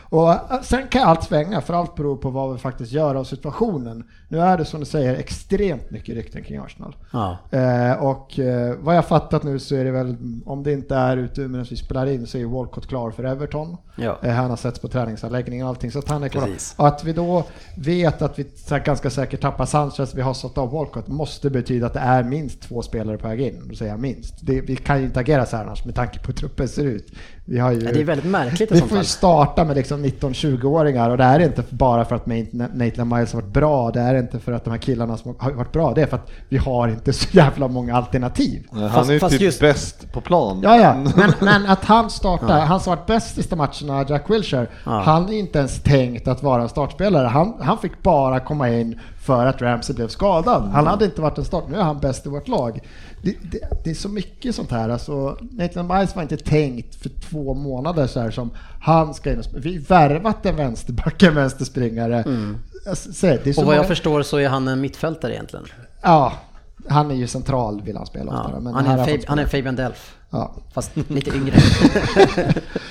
Och 0.10 0.32
äh, 0.32 0.62
sen 0.64 0.88
kan 0.88 1.08
allt 1.08 1.24
svänga, 1.24 1.62
för 1.62 1.74
allt 1.74 1.96
beror 1.96 2.18
på 2.18 2.30
vad 2.30 2.54
vi 2.54 2.60
faktiskt 2.60 2.92
gör 2.92 3.16
av 3.16 3.24
situationen. 3.24 4.04
Nu 4.28 4.40
är 4.40 4.58
det 4.58 4.66
som 4.66 4.80
du 4.80 4.86
säger 4.86 5.16
extremt 5.16 5.92
mycket 5.92 6.16
rykten 6.16 6.44
kring 6.44 6.58
Arsenal. 6.58 6.96
Ja. 7.12 7.38
Eh, 7.52 7.92
och 7.92 8.40
eh, 8.40 8.76
vad 8.80 8.98
jag 8.98 9.06
fattat 9.06 9.44
nu 9.44 9.60
så 9.60 9.76
är 9.76 9.86
det 9.86 9.92
väl, 9.92 10.16
om 10.46 10.64
det 10.64 10.72
inte 10.72 10.96
är 10.96 11.18
ute 11.18 11.42
medan 11.42 11.66
vi 11.70 11.76
spelar 11.76 12.06
in 12.06 12.28
så 12.28 12.38
är 12.38 12.46
Walcott 12.46 12.88
klar 12.88 13.12
för 13.12 13.24
Everton. 13.24 13.78
Ja. 13.96 14.20
Eh, 14.24 14.32
han 14.32 14.50
har 14.50 14.58
setts 14.58 14.80
på 14.80 14.88
träningsanläggningen 14.88 15.66
och 15.66 15.70
allting 15.70 15.92
så 15.92 16.00
att 16.00 16.10
han 16.10 16.24
är 16.24 16.30
klar. 16.30 16.50
Och 16.78 16.88
att 16.88 17.04
vi 17.04 17.14
då 17.14 17.44
vet 17.78 18.22
att 18.22 18.40
vi 18.40 18.46
ganska 18.86 19.10
säkert 19.10 19.42
tappar 19.42 19.66
Sanchez, 19.66 20.16
vi 20.16 20.22
har 20.22 20.34
sålt 20.34 20.58
av 20.58 20.72
Walcott, 20.72 21.08
måste 21.08 21.50
betyda 21.50 21.86
att 21.86 21.94
det 21.94 22.00
är 22.00 22.24
minst 22.38 22.62
två 22.62 22.82
spelare 22.82 23.18
på 23.18 23.28
väg 23.28 23.42
in. 23.42 23.68
Då 23.70 23.76
säger 23.76 23.92
jag 23.92 24.00
minst. 24.00 24.46
Det, 24.46 24.62
vi 24.62 24.76
kan 24.76 25.00
ju 25.00 25.06
inte 25.06 25.20
agera 25.20 25.46
så 25.46 25.58
här 25.58 25.64
annars 25.64 25.86
med 25.86 25.96
tanke 25.96 26.20
på 26.20 26.28
hur 26.28 26.34
truppen 26.34 26.68
ser 26.68 26.86
ut. 26.86 27.12
Vi 27.50 27.60
har 27.60 27.72
ju... 27.72 27.80
Ja, 27.82 27.92
det 27.94 28.00
är 28.00 28.04
väldigt 28.04 28.32
märkligt 28.32 28.72
Vi 28.72 28.82
får 28.82 28.98
ju 28.98 29.04
starta 29.04 29.64
med 29.64 29.76
liksom 29.76 30.06
19-20-åringar 30.06 31.10
och 31.10 31.18
det 31.18 31.24
är 31.24 31.40
inte 31.40 31.64
bara 31.70 32.06
för 32.06 32.16
att 32.16 32.26
Nathan 32.74 33.08
Miles 33.10 33.34
har 33.34 33.42
varit 33.42 33.54
bra, 33.54 33.92
det 33.92 34.00
är 34.00 34.16
inte 34.16 34.40
för 34.40 34.52
att 34.52 34.64
de 34.64 34.70
här 34.72 34.78
killarna 34.78 35.18
som 35.18 35.36
har 35.40 35.52
varit 35.52 35.72
bra, 35.72 35.94
det 35.94 36.02
är 36.02 36.06
för 36.06 36.18
att 36.18 36.30
vi 36.50 36.58
har 36.58 36.88
inte 36.88 37.14
så 37.14 37.28
jävla 37.38 37.68
många 37.68 37.96
alternativ. 37.96 38.68
Han 38.72 38.90
Fast- 38.90 39.10
är 39.10 39.14
ju 39.14 39.20
typ 39.20 39.42
just- 39.42 39.60
bäst 39.60 40.12
på 40.12 40.22
plan. 40.22 40.60
Ja, 40.64 40.78
ja, 40.78 40.94
men, 41.16 41.34
men 41.42 41.66
att 41.66 41.86
han 41.86 42.10
startar, 42.10 42.60
han 42.60 42.80
som 42.80 42.92
varit 42.96 43.06
bäst 43.08 43.36
sista 43.36 43.56
matcherna, 43.56 44.06
Jack 44.10 44.30
Wilshere, 44.30 44.68
Ja. 44.86 45.02
han 45.06 45.30
är 45.30 45.34
inte 45.34 45.60
ens 45.60 45.82
tänkt 45.82 46.28
att 46.28 46.44
vara 46.44 46.62
en 46.62 46.70
startspelare. 46.70 47.28
Han, 47.28 47.54
han 47.62 47.78
fick 47.78 48.04
bara 48.04 48.40
komma 48.40 48.70
in 48.70 49.00
för 49.26 49.46
att 49.46 49.62
Ramsey 49.62 49.96
blev 49.96 50.08
skadad. 50.08 50.64
Han 50.74 50.88
hade 50.88 51.06
inte 51.06 51.22
varit 51.22 51.38
en 51.38 51.46
start, 51.46 51.64
nu 51.70 51.78
är 51.78 51.84
han 51.84 52.00
bäst 52.00 52.26
i 52.26 52.30
vårt 52.30 52.48
lag. 52.48 52.80
Det, 53.22 53.36
det, 53.52 53.60
det 53.84 53.90
är 53.90 53.94
så 53.96 54.10
mycket 54.10 54.56
sånt 54.56 54.72
här. 54.72 54.90
Alltså, 54.90 55.38
Nathan 55.52 55.88
Miles 55.88 56.16
var 56.16 56.22
inte 56.24 56.38
tänkt 56.38 56.96
för 56.96 57.10
två 57.10 57.54
månader 57.54 58.08
så 58.08 58.20
här 58.20 58.32
som 58.32 58.52
han 58.82 59.14
ska 59.14 59.32
in 59.32 59.38
och 59.40 59.46
sp- 59.46 59.60
Vi 59.62 59.78
värvat 59.78 60.46
en 60.46 60.56
vänsterback, 60.56 61.24
en 61.24 61.36
vänsterspringare. 61.36 62.24
Alltså, 62.90 63.14
så, 63.14 63.62
Och 63.62 63.66
vad 63.68 63.76
jag 63.76 63.80
många- 63.80 63.88
förstår 63.88 64.22
så 64.24 64.38
är 64.38 64.50
han 64.50 64.68
en 64.68 64.82
mittfältare 64.82 65.34
egentligen. 65.34 65.66
Ja, 66.02 66.34
han 66.90 67.12
är 67.12 67.16
ju 67.16 67.28
central 67.28 67.82
vill 67.82 67.98
han 67.98 68.06
spela 68.06 68.32
Ja. 68.32 68.40
oftare. 68.40 68.54
Han, 68.74 68.86
är 68.86 68.98
han 69.28 69.38
spela. 69.38 69.48
Fabian 69.48 69.76
Delf, 69.76 70.17
Ja. 70.30 70.56
fast 70.74 70.92
lite 71.10 71.30
yngre. 71.38 71.56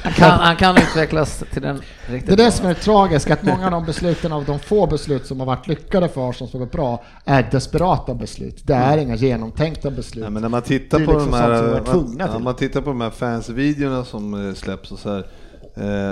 Han 0.02 0.12
kan, 0.12 0.30
han 0.30 0.56
kan 0.56 0.76
utvecklas 0.76 1.44
till 1.52 1.62
den 1.62 1.80
riktigt 2.06 2.26
Det 2.36 2.42
är 2.42 2.46
det 2.46 2.52
som 2.52 2.66
är 2.66 2.68
det 2.68 2.80
tragiska, 2.80 3.32
att 3.32 3.42
många 3.42 3.64
av 3.64 3.70
de 3.70 3.84
besluten 3.84 4.32
av 4.32 4.44
de 4.44 4.58
få 4.58 4.86
beslut 4.86 5.26
som 5.26 5.40
har 5.40 5.46
varit 5.46 5.66
lyckade 5.68 6.08
för 6.08 6.30
Arsenal 6.30 6.50
som 6.50 6.60
har 6.60 6.66
gått 6.66 6.72
bra 6.72 7.02
är 7.24 7.48
desperata 7.50 8.14
beslut. 8.14 8.66
Det 8.66 8.74
är 8.74 8.98
inga 8.98 9.14
genomtänkta 9.14 9.90
beslut. 9.90 10.22
Nej, 10.22 10.30
men 10.30 10.42
när 10.42 10.48
man 10.48 10.62
tittar 10.62 10.98
på 11.04 11.12
liksom 11.12 11.30
de 11.30 11.36
här, 11.36 11.56
som 11.58 11.66
vi 11.70 11.76
är 11.76 11.84
tvungna 11.84 12.24
ja, 12.26 12.32
till. 12.34 12.42
man 12.44 12.56
tittar 12.56 12.80
på 12.80 12.88
de 12.90 13.00
här 13.00 13.10
fansvideorna 13.10 14.04
som 14.04 14.48
eh, 14.48 14.54
släpps 14.54 14.92
och 14.92 14.98
så 14.98 15.10
här, 15.10 15.26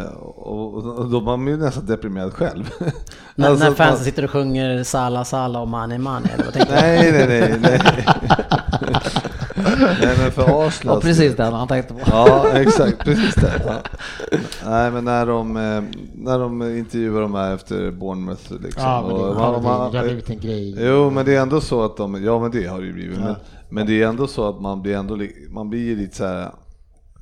eh, 0.02 0.04
och, 0.12 0.82
då 1.10 1.20
blir 1.20 1.37
man 1.37 1.46
ju 1.46 1.56
nästan 1.56 1.87
deprimerad 1.87 2.32
själv. 2.32 2.70
när, 3.34 3.48
Alltså, 3.50 3.64
när 3.64 3.74
fansen 3.74 3.94
man- 3.96 4.04
sitter 4.04 4.24
och 4.24 4.30
sjunger 4.30 4.82
Sala 4.84 5.24
Sala 5.24 5.60
och 5.60 5.68
Mane 5.68 5.98
Mane, 5.98 6.28
eller 6.34 6.44
vad 6.44 6.52
tänkte 6.54 6.74
du? 6.74 6.80
Nej, 6.80 7.12
nej, 7.12 7.26
nej, 7.28 7.58
nej. 7.62 8.06
Nej 9.55 10.17
men 10.19 10.33
för 10.33 10.67
Arsenal. 10.67 10.97
Ja, 10.97 11.01
precis 11.01 11.37
den 11.37 11.53
han 11.53 11.69
tänkte 11.69 11.95
på. 11.95 12.01
Ja, 12.07 12.47
exakt, 12.55 12.99
precis 13.05 13.35
det. 13.35 13.62
Ja. 13.67 13.75
Nej, 14.67 14.90
men 14.90 15.05
när 15.05 15.27
de, 15.27 15.57
eh, 15.57 15.83
när 16.14 16.38
de 16.38 16.62
intervjuar 16.79 17.21
de 17.21 17.35
här 17.35 17.55
efter 17.55 17.90
Bournemouth 17.90 18.53
liksom. 18.62 18.83
Ja, 18.83 19.05
men 19.07 19.17
det, 19.17 19.23
och 19.23 19.35
har 19.37 19.53
man- 19.53 19.53
blivit- 19.53 19.64
man- 19.79 19.93
det 19.93 19.99
har 19.99 20.05
blivit 20.05 20.31
en 20.31 20.38
grej. 20.40 20.77
Jo, 20.87 21.11
men 21.11 21.25
det 21.25 21.37
är 21.37 21.40
ändå 21.43 21.61
så 21.61 21.83
att 21.85 21.97
de, 21.97 22.25
ja 22.25 22.38
men 22.38 22.51
det 22.51 22.67
har 22.67 22.81
det 22.81 22.87
ju 22.87 22.93
blivit, 22.93 23.19
Ja. 23.19 23.25
men, 23.25 23.35
men 23.69 23.87
det 23.87 24.03
är 24.03 24.07
ändå 24.09 24.27
så 24.27 24.49
att 24.49 24.61
man 24.61 24.83
blir 24.83 24.97
ändå, 24.97 25.19
man 25.51 25.71
blir 25.71 25.97
lite 25.97 26.17
så 26.17 26.25
här. 26.27 26.51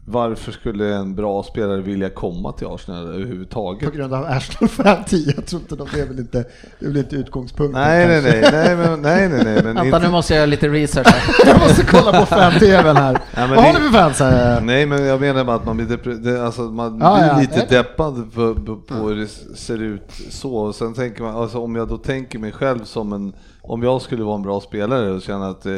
Varför 0.04 0.52
skulle 0.52 0.94
en 0.94 1.14
bra 1.14 1.42
spelare 1.42 1.80
vilja 1.80 2.10
komma 2.10 2.52
till 2.52 2.66
Arsenal 2.66 3.06
överhuvudtaget? 3.06 3.90
På 3.90 3.96
grund 3.96 4.14
av 4.14 4.24
Arsenal 4.24 4.68
framtid. 4.68 5.32
Jag 5.36 5.46
tror 5.46 5.62
inte 5.62 5.76
de, 5.76 5.88
det 5.94 6.00
är 6.00 6.06
väl 6.06 6.18
inte, 6.18 6.44
det 6.78 6.84
är 6.86 6.88
väl 6.88 6.96
inte 6.96 7.16
utgångspunkten. 7.16 7.80
Nej, 7.82 8.06
nej, 8.06 8.22
nej, 8.22 8.48
nej, 8.52 8.76
men, 8.76 9.02
nej, 9.02 9.28
nej, 9.28 9.44
nej, 9.44 9.54
men 9.54 9.64
Vänta, 9.64 9.84
inte, 9.84 9.98
nu 9.98 10.08
måste 10.10 10.32
jag 10.34 10.38
göra 10.38 10.46
lite 10.46 10.68
research 10.68 11.06
här. 11.06 11.46
Jag 11.46 11.60
måste 11.60 11.86
kolla 11.86 12.20
på 12.20 12.26
fan-tvn 12.26 12.96
här. 12.96 13.18
men 13.34 13.50
Vad 13.50 13.58
har 13.64 13.72
det- 13.72 13.78
ni 13.78 13.84
för 13.90 13.98
fans 13.98 14.18
här? 14.20 14.60
Nej 14.60 14.86
men 14.86 15.04
jag 15.04 15.20
menar 15.20 15.44
bara 15.44 15.56
att 15.56 15.66
man 15.66 15.76
blir, 15.76 15.86
depre- 15.86 16.14
det, 16.22 16.44
alltså, 16.46 16.62
man 16.62 16.98
Ja, 17.00 17.14
blir 17.18 17.26
ja. 17.26 17.40
lite 17.40 17.56
Nej, 17.56 17.66
nej. 17.70 17.78
deppad 17.78 18.32
på, 18.34 18.54
på, 18.54 18.76
på 18.76 18.94
hur 18.94 19.16
det 19.16 19.28
ser 19.56 19.82
ut 19.82 20.10
så. 20.30 20.54
Och 20.54 20.74
sen 20.74 20.94
tänker 20.94 21.22
man, 21.22 21.36
alltså, 21.36 21.58
om 21.58 21.76
jag 21.76 21.88
då 21.88 21.96
tänker 21.96 22.38
mig 22.38 22.52
själv 22.52 22.84
som 22.84 23.12
en, 23.12 23.32
om 23.62 23.82
jag 23.82 24.02
skulle 24.02 24.24
vara 24.24 24.36
en 24.36 24.42
bra 24.42 24.60
spelare 24.60 25.10
och 25.10 25.22
känna 25.22 25.48
att 25.48 25.66
eh, 25.66 25.76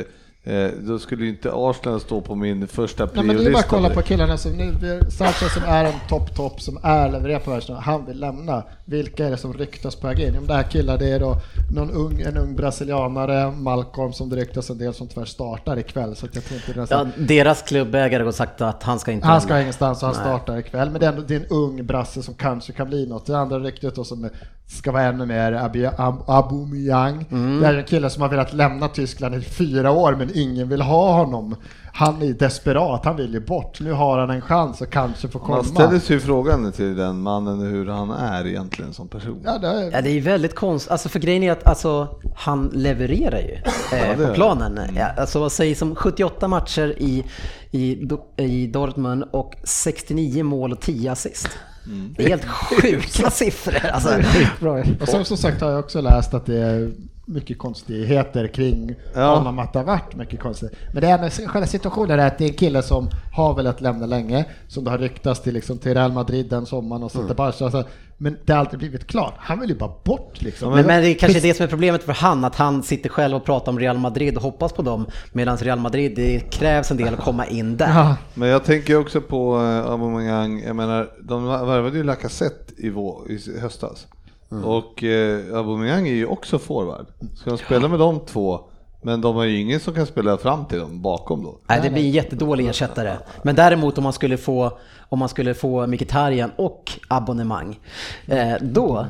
då 0.80 0.98
skulle 0.98 1.24
ju 1.24 1.30
inte 1.30 1.50
Arsenal 1.54 2.00
stå 2.00 2.20
på 2.20 2.34
min 2.34 2.68
första 2.68 3.08
Nej, 3.14 3.24
men 3.24 3.36
det 3.36 3.44
är 3.44 3.52
bara 3.52 3.58
att 3.58 3.68
kolla 3.68 3.88
priolista. 3.88 4.02
på 4.02 4.06
killarna 4.08 4.36
som 4.36 4.52
nu, 4.52 5.00
Sanchez 5.10 5.54
som 5.54 5.62
är 5.62 5.84
en 5.84 6.00
topp-topp 6.08 6.60
som 6.60 6.78
är 6.82 7.12
levererar 7.12 7.38
på 7.38 7.50
världen, 7.50 7.76
han 7.76 8.06
vill 8.06 8.20
lämna. 8.20 8.62
Vilka 8.86 9.26
är 9.26 9.30
det 9.30 9.36
som 9.36 9.52
ryktas 9.52 9.96
på 9.96 10.06
väg 10.06 10.20
in? 10.20 10.38
Om 10.38 10.46
det 10.46 10.54
här 10.54 10.62
killar, 10.62 10.98
det 10.98 11.08
är 11.08 11.20
då 11.20 11.36
någon 11.74 11.90
ung, 11.90 12.20
en 12.20 12.36
ung 12.36 12.56
brasilianare, 12.56 13.50
Malcolm 13.50 14.12
som 14.12 14.28
det 14.30 14.36
ryktas 14.36 14.70
en 14.70 14.78
del 14.78 14.94
som 14.94 15.08
tyvärr 15.08 15.24
startar 15.26 15.78
ikväll. 15.78 16.16
Så 16.16 16.26
att 16.26 16.34
jag 16.34 16.44
tror 16.44 16.60
inte 16.68 16.80
det 16.80 16.86
Ja, 16.90 17.06
deras 17.18 17.62
klubbägare 17.62 18.22
har 18.22 18.32
sagt 18.32 18.60
att 18.60 18.82
han 18.82 18.98
ska 18.98 19.12
inte 19.12 19.26
Han 19.26 19.40
ska 19.40 19.60
ingenstans 19.60 20.02
och 20.02 20.08
han 20.08 20.16
Nej. 20.16 20.24
startar 20.24 20.58
ikväll. 20.58 20.90
Men 20.90 21.00
det 21.00 21.06
är, 21.06 21.10
ändå, 21.12 21.22
det 21.22 21.34
är 21.34 21.40
en 21.40 21.46
ung 21.50 21.86
brasse 21.86 22.22
som 22.22 22.34
kanske 22.34 22.72
kan 22.72 22.88
bli 22.88 23.06
något. 23.06 23.26
Det 23.26 23.38
andra 23.38 23.58
ryktet 23.58 23.94
då 23.94 24.04
som 24.04 24.28
ska 24.66 24.92
vara 24.92 25.02
ännu 25.02 25.26
mer 25.26 25.52
Abi- 25.52 25.90
Ab- 25.96 26.24
Aubameyang. 26.26 27.26
Mm. 27.30 27.60
Det 27.60 27.66
är 27.66 27.74
en 27.74 27.84
kille 27.84 28.10
som 28.10 28.22
har 28.22 28.28
velat 28.28 28.52
lämna 28.52 28.88
Tyskland 28.88 29.34
i 29.34 29.40
fyra 29.40 29.90
år 29.90 30.14
men 30.14 30.30
ingen 30.34 30.68
vill 30.68 30.80
ha 30.82 31.12
honom. 31.12 31.56
Han 31.96 32.22
är 32.22 32.32
desperat, 32.32 33.04
han 33.04 33.16
vill 33.16 33.32
ju 33.32 33.40
bort. 33.40 33.80
Nu 33.80 33.92
har 33.92 34.18
han 34.18 34.30
en 34.30 34.40
chans 34.40 34.82
att 34.82 34.90
kanske 34.90 35.28
få 35.28 35.38
komma. 35.38 35.56
Man 35.56 35.64
ställer 35.64 35.98
sig 35.98 36.16
ju 36.16 36.20
frågan 36.20 36.72
till 36.72 36.96
den 36.96 37.20
mannen 37.20 37.60
hur 37.60 37.86
han 37.86 38.10
är 38.10 38.46
egentligen 38.46 38.92
som 38.92 39.08
person. 39.08 39.42
Ja, 39.44 39.58
det 39.58 39.68
är, 39.68 39.92
Ja, 39.92 40.00
det 40.00 40.10
är 40.10 40.14
ju 40.14 40.20
väldigt 40.20 40.54
konstigt, 40.54 40.92
alltså 40.92 41.08
för 41.08 41.18
grejen 41.18 41.42
är 41.42 41.52
att 41.52 41.66
alltså, 41.66 42.08
han 42.36 42.70
levererar 42.72 43.38
ju 43.38 43.54
eh, 43.98 44.18
det 44.18 44.26
på 44.26 44.34
planen. 44.34 44.80
Ja, 44.96 45.06
alltså 45.16 45.40
vad 45.40 45.52
sägs 45.52 45.82
om 45.82 45.94
78 45.94 46.48
matcher 46.48 46.94
i, 46.98 47.24
i, 47.70 48.08
i 48.36 48.66
Dortmund 48.66 49.24
och 49.30 49.54
69 49.64 50.44
mål 50.44 50.72
och 50.72 50.80
10 50.80 51.12
assist. 51.12 51.48
Mm. 51.86 52.14
Det 52.16 52.24
är 52.24 52.28
helt 52.28 52.44
sjuka 52.82 53.30
siffror. 53.30 53.90
Alltså. 53.92 54.20
bra. 54.60 54.82
Och 55.00 55.08
sen 55.08 55.24
som 55.24 55.36
sagt 55.36 55.60
har 55.60 55.70
jag 55.70 55.80
också 55.80 56.00
läst 56.00 56.34
att 56.34 56.46
det 56.46 56.58
är 56.58 56.92
mycket 57.26 57.58
konstigheter 57.58 58.46
kring 58.46 58.94
Ja. 59.14 59.34
honom, 59.34 59.58
att 59.58 59.72
det 59.72 59.78
har 59.78 59.86
varit 59.86 60.14
mycket 60.16 60.40
konstigt. 60.40 60.72
Men 60.92 61.00
det 61.02 61.08
är 61.08 61.18
en, 61.42 61.48
själva 61.48 61.66
situationen 61.66 62.20
är 62.20 62.26
att 62.26 62.38
det 62.38 62.44
är 62.44 62.48
en 62.48 62.54
kille 62.54 62.82
som 62.82 63.08
har 63.32 63.54
velat 63.54 63.80
lämna 63.80 64.06
länge, 64.06 64.44
som 64.68 64.84
det 64.84 64.90
har 64.90 64.98
ryktats 64.98 65.40
till, 65.42 65.54
liksom, 65.54 65.78
till 65.78 65.94
Real 65.94 66.12
Madrid 66.12 66.46
den 66.50 66.66
sommaren 66.66 67.02
och 67.02 67.10
sånt 67.12 67.28
där 67.28 67.34
bara, 67.34 67.52
så, 67.52 67.64
alltså, 67.64 67.84
Men 68.18 68.36
det 68.44 68.52
har 68.52 68.60
alltid 68.60 68.78
blivit 68.78 69.06
klart. 69.06 69.34
Han 69.38 69.60
vill 69.60 69.68
ju 69.70 69.76
bara 69.76 69.92
bort 70.04 70.42
liksom. 70.42 70.72
Men, 70.72 70.86
men 70.86 71.02
det 71.02 71.08
är 71.08 71.14
kanske 71.14 71.40
det 71.40 71.54
som 71.54 71.64
är 71.64 71.68
problemet 71.68 72.02
för 72.02 72.12
han, 72.12 72.44
att 72.44 72.56
han 72.56 72.82
sitter 72.82 73.08
själv 73.08 73.36
och 73.36 73.44
pratar 73.44 73.72
om 73.72 73.78
Real 73.78 73.98
Madrid 73.98 74.36
och 74.36 74.42
hoppas 74.42 74.72
på 74.72 74.82
dem. 74.82 75.06
Medan 75.32 75.56
Real 75.56 75.78
Madrid, 75.78 76.12
det 76.16 76.40
krävs 76.40 76.90
en 76.90 76.96
del 76.96 77.14
att 77.14 77.20
komma 77.20 77.46
in 77.46 77.76
där. 77.76 77.88
Ja. 77.88 78.16
Men 78.34 78.48
jag 78.48 78.64
tänker 78.64 78.96
också 78.98 79.20
på 79.20 79.56
eh, 79.56 79.90
Aubameyang, 79.90 80.62
jag 80.66 80.76
menar, 80.76 81.10
de 81.22 81.44
värvade 81.46 81.96
ju 81.96 82.04
Lacazette 82.04 82.72
i, 82.76 82.86
i 83.28 83.60
höstas. 83.60 84.06
Mm. 84.52 84.64
Och 84.64 85.04
eh, 85.04 85.56
Aubameyang 85.56 86.08
är 86.08 86.12
ju 86.14 86.26
också 86.26 86.58
forward. 86.58 87.06
Ska 87.36 87.50
de 87.50 87.58
spela 87.58 87.88
med 87.88 87.98
de 87.98 88.20
två, 88.20 88.60
men 89.02 89.20
de 89.20 89.36
har 89.36 89.44
ju 89.44 89.60
ingen 89.60 89.80
som 89.80 89.94
kan 89.94 90.06
spela 90.06 90.36
fram 90.36 90.64
till 90.64 90.78
dem 90.78 91.02
bakom 91.02 91.42
då. 91.42 91.58
Nej, 91.68 91.80
det 91.82 91.90
blir 91.90 92.02
en 92.02 92.10
jättedålig 92.10 92.68
ersättare. 92.68 93.16
Men 93.42 93.54
däremot 93.54 93.98
om 93.98 94.04
man 94.04 94.12
skulle 94.12 94.36
få, 94.36 94.78
om 95.08 95.18
man 95.18 95.28
skulle 95.28 95.54
få 95.54 95.86
Mkhitaryan 95.86 96.50
och 96.56 96.92
abonnemang, 97.08 97.80
eh, 98.26 98.52
då 98.60 99.06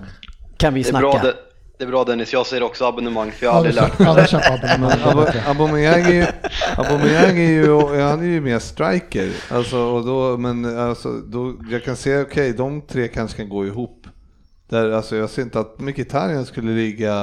kan 0.57 0.75
vi 0.75 0.83
Det 0.83 0.89
är, 0.89 0.91
snacka. 0.91 1.01
bra, 1.11 1.21
det, 1.23 1.35
det 1.79 1.85
är 1.85 1.89
bra 1.89 2.05
Dennis, 2.05 2.33
jag 2.33 2.47
säger 2.47 2.63
också 2.63 2.85
abonnemang 2.85 3.33
för 3.33 3.47
jag 3.47 3.53
har 3.53 3.59
Aldrig 3.59 3.75
lärt 3.75 3.99
mig 3.99 4.09
abonnemang. 5.47 5.85
Är 5.85 6.13
ju, 6.13 6.27
Aubameyang 6.77 7.39
är 7.39 7.51
ju, 7.51 8.01
han 8.01 8.21
är 8.21 8.27
ju 8.27 8.41
mer 8.41 8.59
striker. 8.59 9.31
Alltså, 9.51 9.79
och 9.79 10.05
då, 10.05 10.37
men 10.37 10.79
alltså, 10.79 11.09
då, 11.13 11.55
jag 11.71 11.85
kan 11.85 11.97
säga 11.97 12.23
okej, 12.23 12.53
de 12.53 12.81
tre 12.83 13.09
kanske 13.09 13.37
kan 13.37 13.49
gå 13.49 13.67
ihop. 13.67 14.04
Där, 14.75 14.91
alltså, 14.91 15.17
jag 15.17 15.31
ser 15.31 15.43
inte 15.43 15.61
att 15.61 15.81
Mkhitaryan 15.81 16.47
skulle 16.47 16.73
ligga. 16.73 17.15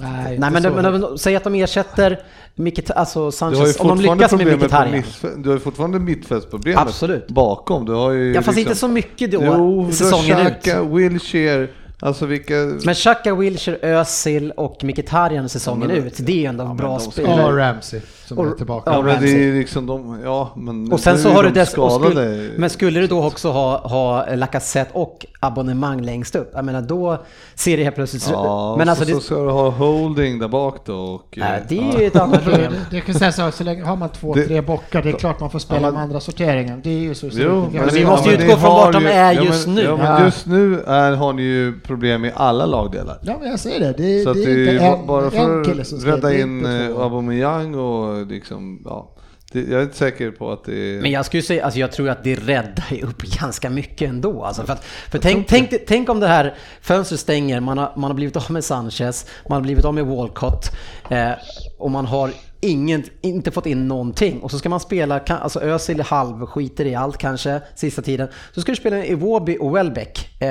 Nej, 0.00 0.38
Nej 0.38 0.50
men, 0.50 0.62
men, 0.62 0.72
men 1.00 1.18
säg 1.18 1.36
att 1.36 1.44
de 1.44 1.54
ersätter 1.54 2.20
Mkhitaryan, 2.54 2.98
alltså 3.00 3.32
Sanchez, 3.32 3.80
om 3.80 3.88
de 3.88 4.00
lyckas 4.00 4.32
med 4.32 4.46
Mkhitaryan. 4.46 5.02
du 5.36 5.48
har 5.48 5.56
ju 5.56 5.60
fortfarande 5.60 5.98
mittfältsproblemet 5.98 6.80
Absolut. 6.80 7.26
bakom. 7.28 7.84
Du 7.84 7.92
har 7.92 8.10
ju 8.10 8.32
Ja 8.34 8.42
fast 8.42 8.56
liksom, 8.56 8.70
inte 8.70 8.80
så 8.80 8.88
mycket 8.88 9.30
då, 9.32 9.42
Jo, 9.44 9.92
säsongen 9.92 10.26
du 10.26 10.34
har 10.34 10.50
ut. 10.50 10.62
Xhaka, 10.62 10.82
Wilshere, 10.82 11.68
alltså 12.00 12.26
vilka... 12.26 12.54
Men 12.84 12.94
Xhaka, 12.94 13.34
Wilshere, 13.34 13.78
Özil 14.00 14.50
och 14.56 14.84
Mkhitaryan 14.84 15.48
säsongen 15.48 15.88
Ja, 15.90 15.96
men- 15.96 16.06
ut, 16.06 16.14
det 16.18 16.32
är 16.32 16.36
ju 16.36 16.44
ändå 16.44 16.64
men 16.64 16.76
bra 16.76 16.88
de 16.88 17.00
spel. 17.00 17.12
spelar- 17.24 17.50
Och 17.52 17.56
Ramsey 17.56 18.00
som 18.34 18.46
är 18.46 18.50
Och- 18.50 18.56
tillbaka. 18.56 18.90
ja, 18.92 19.02
men 19.02 19.22
det 19.22 19.30
är 19.48 19.52
liksom 19.52 19.86
de, 19.86 20.18
ja 20.24 20.50
men... 20.56 20.92
Och 20.92 21.00
sen 21.00 21.18
så 21.18 21.28
är 21.28 21.32
har 21.32 21.42
du 21.42 21.48
de 21.48 21.54
dess, 21.60 21.74
och 21.74 21.92
skadade. 21.92 22.10
skulle, 22.14 22.50
men 22.56 22.70
skulle 22.70 23.00
du 23.00 23.06
då 23.06 23.24
också 23.26 23.50
ha, 23.50 23.76
ha 23.88 24.34
Lacazette 24.34 24.90
och 24.94 25.26
abonnemang 25.40 26.00
längst 26.00 26.36
upp, 26.36 26.50
jag 26.54 26.64
menar 26.64 26.82
då 26.82 27.18
ser 27.54 27.76
det 27.76 27.82
helt 27.84 27.94
plötsligt 27.96 28.28
Ja, 28.32 28.74
Men 28.78 28.86
så, 28.86 28.90
alltså 28.90 29.04
så 29.04 29.14
det, 29.14 29.20
ska 29.20 29.34
du 29.34 29.50
ha 29.50 29.70
holding 29.70 30.38
där 30.38 30.48
bak 30.48 30.76
då 30.86 30.94
och... 30.98 31.34
nej, 31.36 31.58
eh, 31.60 31.66
det 31.68 31.74
ja. 31.74 31.82
är 31.94 32.00
ju 32.00 32.06
ett 32.06 32.16
annat 32.16 32.42
problem. 32.44 32.72
Det, 32.90 32.96
det 32.96 33.00
kan 33.00 33.14
säga 33.14 33.32
så, 33.32 33.50
så 33.50 33.64
länge 33.64 33.82
har 33.84 33.96
man 33.96 34.08
två, 34.08 34.34
Det- 34.34 34.46
tre 34.46 34.60
bockar, 34.60 35.02
det 35.02 35.08
är 35.08 35.12
klart 35.12 35.40
man 35.40 35.50
får 35.50 35.58
spela 35.58 35.78
Ja, 35.80 35.82
men- 35.86 35.94
med 35.94 36.02
andra 36.02 36.20
sorteringen. 36.20 36.80
Det 36.84 36.90
är 36.90 36.98
ju 36.98 37.14
så. 37.14 37.30
så 37.30 37.38
Jo, 37.40 37.68
det- 37.72 37.78
men 37.78 37.88
vi 37.94 38.00
det- 38.00 38.06
måste 38.06 38.30
ju 38.30 38.36
men 38.36 38.46
utgå 38.46 38.56
från 38.58 38.70
vart 38.70 38.92
de 38.92 39.06
är 39.06 39.32
just 39.32 39.66
men, 39.66 39.74
nu. 39.74 39.82
Ja, 39.82 39.96
men 39.96 40.24
just 40.24 40.46
nu 40.46 40.80
är, 40.86 41.12
har 41.12 41.32
ni 41.32 41.42
ju 41.42 41.80
problem 41.80 42.24
i 42.24 42.30
alla 42.34 42.66
lagdelar. 42.66 43.18
Ja, 43.22 43.36
men 43.40 43.50
jag 43.50 43.58
säger 43.60 43.80
det. 43.80 43.92
Det, 43.92 44.22
Så 44.24 44.32
det 44.32 44.44
det 44.44 44.52
är 44.52 44.56
är 44.68 44.72
inte 44.72 44.84
en, 44.84 45.06
bara 45.06 45.30
för 45.30 45.60
att 45.60 46.04
rädda 46.04 46.34
är 46.34 46.40
in 46.40 46.66
eh. 46.66 46.96
Aubameyang 47.00 47.74
och 47.74 48.21
liksom, 48.24 48.82
ja. 48.84 49.14
Jag 49.54 49.80
är 49.80 49.82
inte 49.82 49.96
säker 49.96 50.30
på 50.30 50.52
att 50.52 50.64
det 50.64 50.74
är... 50.74 51.02
Men 51.02 51.10
jag 51.10 51.26
skulle 51.26 51.42
säga, 51.42 51.64
alltså 51.64 51.80
jag 51.80 51.92
tror 51.92 52.08
att 52.08 52.24
det 52.24 52.34
räddar 52.34 53.04
upp 53.04 53.22
ganska 53.40 53.70
mycket 53.70 54.08
ändå. 54.08 54.44
Alltså 54.44 54.62
för 54.62 54.72
att, 54.72 54.84
för 54.84 55.18
tänk, 55.18 55.48
tänk, 55.48 55.74
tänk 55.86 56.08
om 56.08 56.20
det 56.20 56.26
här 56.26 56.54
fönstret 56.80 57.20
stänger, 57.20 57.60
man 57.60 57.78
har, 57.78 57.92
man 57.96 58.10
har 58.10 58.14
blivit 58.14 58.36
av 58.36 58.50
med 58.50 58.64
Sanchez, 58.64 59.26
man 59.48 59.56
har 59.56 59.62
blivit 59.62 59.84
av 59.84 59.94
med 59.94 60.06
Walcott 60.06 60.70
eh, 61.10 61.32
och 61.78 61.90
man 61.90 62.06
har 62.06 62.30
ingen, 62.62 63.02
inte 63.20 63.50
fått 63.50 63.66
in 63.66 63.88
någonting. 63.88 64.40
Och 64.40 64.50
så 64.50 64.58
ska 64.58 64.68
man 64.68 64.80
spela, 64.80 65.20
alltså 65.20 65.60
Özil 65.60 66.00
halv 66.00 66.46
skiter 66.46 66.84
i 66.84 66.94
allt 66.94 67.18
kanske 67.18 67.60
sista 67.74 68.02
tiden. 68.02 68.28
Så 68.54 68.60
ska 68.60 68.72
du 68.72 68.76
spela 68.76 69.04
Iwobi 69.04 69.56
och 69.60 69.76
Welbeck 69.76 70.42
eh, 70.42 70.48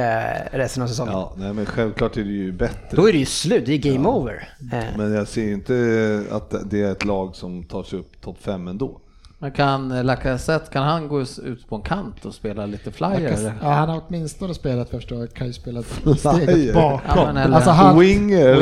resten 0.58 0.84
av 0.84 0.88
säsongen. 0.88 1.14
Ja, 1.14 1.34
nej 1.38 1.54
men 1.54 1.66
självklart 1.66 2.18
är 2.18 2.24
det 2.24 2.30
ju 2.30 2.52
bättre. 2.52 2.78
Då 2.98 3.10
är 3.10 3.12
det 3.14 3.20
ju 3.20 3.26
slut, 3.26 3.66
det 3.66 3.74
är 3.74 3.78
game 3.78 4.10
over. 4.10 4.50
Eh, 4.74 4.84
Men 4.98 5.14
jag 5.14 5.28
ser 5.28 5.52
inte 5.52 6.24
att 6.32 6.56
det 6.72 6.82
är 6.82 6.92
ett 6.92 7.06
lag 7.06 7.36
som 7.36 7.64
tar 7.64 7.84
sig 7.84 8.00
upp 8.00 8.22
topp 8.22 8.38
5 8.42 8.68
ändå. 8.68 9.01
Men 9.42 9.52
kan 9.52 10.06
Lacazette, 10.06 10.74
kan 10.74 10.84
han 10.84 11.08
gå 11.08 11.22
ut 11.22 11.70
på 11.70 11.76
en 11.76 11.82
kant 11.82 12.26
och 12.26 12.34
spela 12.34 12.66
lite 12.66 12.92
flyer? 12.92 13.54
Ja, 13.62 13.70
han 13.70 13.90
har 13.90 14.02
åtminstone 14.08 14.54
spelat 14.54 14.90
först 14.90 15.12
och 15.12 15.34
kan 15.34 15.48
ju 15.48 15.54
spela 15.54 15.84
steget 16.18 16.74
bakom. 16.74 17.38
Ja, 17.38 17.56
alltså 17.56 17.70
han, 17.70 18.00
Winger? 18.00 18.56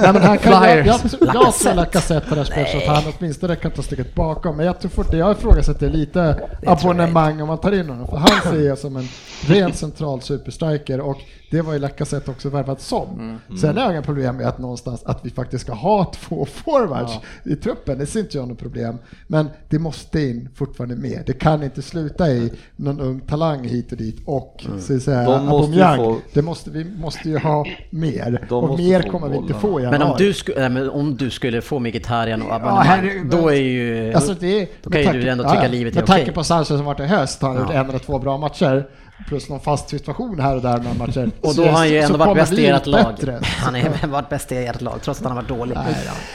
Nej, 0.00 0.12
men 0.12 0.22
han 0.22 0.38
kan, 0.38 0.52
jag, 0.52 0.62
Flyers. 0.62 0.86
jag, 0.86 1.00
jag 1.04 1.10
tror 1.10 1.26
Lacazette. 1.26 1.74
Lacazette 1.74 2.28
på 2.28 2.34
det 2.34 2.40
här 2.40 2.44
spelet 2.44 2.70
så 2.70 2.78
att 2.78 3.02
han 3.04 3.12
åtminstone 3.18 3.56
kan 3.56 3.70
ta 3.70 3.82
steget 3.82 4.14
bakom. 4.14 4.56
Men 4.56 4.66
jag 4.66 4.80
tror 4.80 4.90
fort, 4.90 5.12
jag 5.12 5.32
ifrågasätter 5.32 5.90
lite 5.90 6.48
abonnemang 6.66 7.42
om 7.42 7.48
man 7.48 7.58
tar 7.58 7.72
in 7.72 7.88
honom. 7.88 8.06
För 8.06 8.16
han 8.16 8.52
ser 8.52 8.66
jag 8.68 8.78
som 8.78 8.96
en 8.96 9.08
ren 9.46 9.72
central 9.72 10.20
superstriker 10.20 11.00
och 11.00 11.18
det 11.52 11.62
var 11.62 11.72
ju 11.72 11.78
Lacazette 11.78 12.30
också 12.30 12.48
värvad 12.48 12.80
som. 12.80 13.38
Sen 13.60 13.76
har 13.76 13.84
jag 13.84 13.92
inga 13.92 14.02
problem 14.02 14.36
med 14.36 14.46
att 14.48 14.58
någonstans 14.58 15.02
att 15.04 15.20
vi 15.22 15.30
faktiskt 15.30 15.64
ska 15.64 15.72
ha 15.72 16.12
två 16.14 16.44
forwards 16.52 17.12
i 17.44 17.56
truppen. 17.56 17.98
Det 17.98 18.06
ser 18.06 18.20
inte 18.20 18.36
jag 18.38 18.48
något 18.48 18.58
problem. 18.58 18.98
Men 19.26 19.48
det 19.68 19.78
måste 19.78 20.20
in 20.20 20.48
fortfarande 20.54 20.96
mer. 20.96 21.22
Det 21.26 21.32
kan 21.32 21.62
inte 21.62 21.82
sluta 21.82 22.30
i 22.30 22.52
någon 22.76 23.00
ung 23.00 23.20
talang 23.20 23.64
hit 23.64 23.92
och 23.92 23.98
dit 23.98 24.22
och 24.26 24.64
så 24.80 24.94
att 24.94 25.02
säga, 25.02 25.22
De 25.30 25.46
måste 25.46 25.96
få- 25.96 26.18
Det 26.32 26.42
måste, 26.42 26.70
vi 26.70 26.84
måste 26.84 27.28
ju 27.28 27.38
ha 27.38 27.66
mer. 27.90 28.46
De 28.48 28.64
och 28.64 28.78
mer 28.78 29.02
kommer 29.02 29.28
vi 29.28 29.36
inte 29.36 29.54
få 29.54 29.80
i 29.80 29.82
Men 29.82 29.94
om 29.94 30.00
januari. 30.00 30.24
du, 30.24 30.32
sku, 30.32 30.52
nej, 30.56 30.68
men 30.70 30.90
om 30.90 31.16
du 31.16 31.30
skulle 31.30 31.60
få 31.60 31.78
Mkhitaryan 31.78 32.42
och 32.42 32.48
Ja, 32.50 32.54
abonnemang, 32.54 32.84
herregud. 32.86 33.30
då 33.30 33.48
är 33.48 33.54
ju... 33.54 34.12
Alltså 34.12 34.34
det 34.40 34.68
då 34.82 34.90
kan 34.90 35.00
ju 35.02 35.20
du 35.20 35.28
ändå 35.28 35.44
tycka 35.44 35.68
livet 35.68 35.92
är 35.92 35.96
Med 36.00 36.06
tanke 36.06 36.22
okej. 36.22 36.34
på 36.34 36.44
Sanchez 36.44 36.68
som 36.68 36.84
varit 36.84 37.00
i 37.00 37.04
höst, 37.04 37.42
har 37.42 37.48
han 37.48 37.58
gjort 37.58 37.70
Ja. 37.74 37.80
en 37.80 37.88
eller 37.88 37.98
två 37.98 38.18
bra 38.18 38.38
matcher. 38.38 38.86
Plus 39.28 39.48
någon 39.48 39.60
fast 39.60 39.88
situation 39.88 40.40
här 40.40 40.56
och 40.56 40.62
där 40.62 40.78
några 40.78 40.94
matcher. 40.94 41.30
Och 41.40 41.54
då 41.54 41.62
har 41.64 41.70
han 41.72 41.88
ju 41.88 41.98
ändå 41.98 42.18
varit 42.18 42.36
bäst 42.36 42.52
i 42.52 42.66
ert 42.66 42.86
lag. 42.86 43.14
bättre. 43.14 43.40
Han 43.44 43.74
har 43.74 44.08
varit 44.08 44.28
bäst 44.28 44.52
i 44.52 44.56
ert 44.56 44.80
lag, 44.80 44.98
trots 45.02 45.20
att 45.20 45.26
han 45.26 45.36
har 45.36 45.42
varit 45.42 45.48
dålig. 45.48 45.78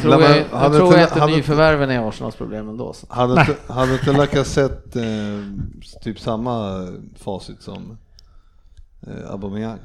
Tror 0.01 0.09
Men 0.11 0.19
jag, 0.21 0.29
man- 0.29 0.37
jag 0.51 0.57
hade 0.59 0.77
tror 0.77 0.99
inte- 0.99 1.25
nyförvärven 1.25 1.89
är 1.89 2.09
Arsenals 2.09 2.35
problem 2.35 2.69
ändå. 2.69 2.93
Så. 2.93 3.05
Hade 3.09 3.41
inte, 3.41 3.55
hade 3.73 3.93
inte 3.93 4.11
Lacazette 4.11 5.01
eh, 5.03 6.01
typ 6.03 6.19
samma 6.19 6.87
facit 7.19 7.61
som 7.61 7.97
eh, 9.07 9.31
Aubameyang? 9.31 9.79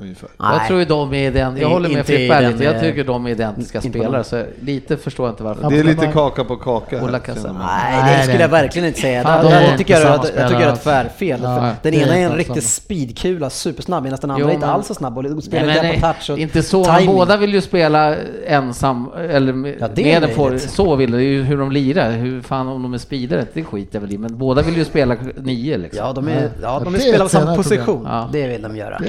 Ungefär. 0.00 0.28
Jag 0.38 0.66
tror 0.66 0.78
ju 0.78 0.84
de 0.84 1.14
är 1.14 1.30
den, 1.30 1.56
jag 1.56 1.68
håller 1.68 1.88
med 1.88 2.08
lite, 2.08 2.64
jag 2.64 2.74
eh, 2.74 2.80
tycker 2.80 3.04
de 3.04 3.26
är 3.26 3.30
identiska 3.30 3.80
spelare 3.80 4.24
så 4.24 4.44
lite 4.60 4.96
förstår 4.96 5.26
jag 5.26 5.32
inte 5.32 5.42
varför. 5.42 5.70
Det 5.70 5.78
är 5.78 5.84
lite 5.84 6.06
kaka 6.06 6.44
på 6.44 6.56
kaka. 6.56 7.00
Här. 7.00 8.02
Nej, 8.02 8.16
det 8.16 8.22
skulle 8.22 8.38
det- 8.38 8.42
jag 8.42 8.48
verkligen 8.48 8.88
inte 8.88 9.00
säga. 9.00 9.22
Fan, 9.22 9.44
de 9.44 9.64
inte 9.64 9.78
tycker 9.78 9.94
jag, 10.00 10.02
jag 10.12 10.22
tycker 10.22 10.52
jag 10.52 10.62
är 10.62 10.72
ett 10.72 10.82
tvärfel. 10.82 11.40
Ja, 11.42 11.72
den 11.82 11.92
det 11.92 11.98
ena 11.98 12.16
är 12.16 12.26
en 12.26 12.36
riktig 12.36 12.62
speedkula, 12.62 13.50
supersnabb, 13.50 14.04
medan 14.04 14.18
den 14.20 14.30
Jo, 14.30 14.34
andra 14.36 14.50
är 14.50 14.54
inte 14.54 14.66
alls 14.66 14.86
så 14.86 14.94
snabb 14.94 15.18
och 15.18 15.44
spelar 15.44 15.66
Nej, 15.66 15.76
inte 15.76 15.88
men 15.88 16.00
på 16.00 16.06
touch 16.06 16.30
och 16.30 16.38
inte 16.38 16.62
så, 16.62 16.84
timing. 16.84 17.06
båda 17.06 17.36
vill 17.36 17.54
ju 17.54 17.60
spela 17.60 18.16
ensam, 18.46 19.10
eller 19.30 19.52
med, 19.52 19.74
Ja, 19.80 19.88
det 19.94 20.02
med 20.02 20.24
en 20.24 20.36
möjligt. 20.36 20.70
så 20.70 20.96
vill 20.96 21.10
det, 21.10 21.16
det 21.18 21.24
är 21.24 21.26
ju 21.26 21.42
hur 21.42 21.58
de 21.58 21.72
lirar, 21.72 22.10
hur 22.10 22.42
fan 22.42 22.68
om 22.68 22.82
de 22.82 22.94
är 22.94 22.98
speedare, 22.98 23.46
det 23.52 23.64
skiter 23.64 23.96
jag 23.96 24.00
väl 24.00 24.12
i, 24.12 24.18
men 24.18 24.38
båda 24.38 24.62
vill 24.62 24.76
ju 24.76 24.84
spela 24.84 25.16
nio 25.36 25.76
liksom. 25.78 26.06
Ja, 26.06 26.12
de, 26.12 26.28
är, 26.28 26.50
ja, 26.62 26.80
de 26.84 26.92
det 26.92 26.98
vill 26.98 27.08
är 27.08 27.12
spela 27.12 27.28
samma 27.28 27.56
position. 27.56 28.08
Det 28.32 28.46
vill 28.46 28.62
de 28.62 28.76
göra. 28.76 29.00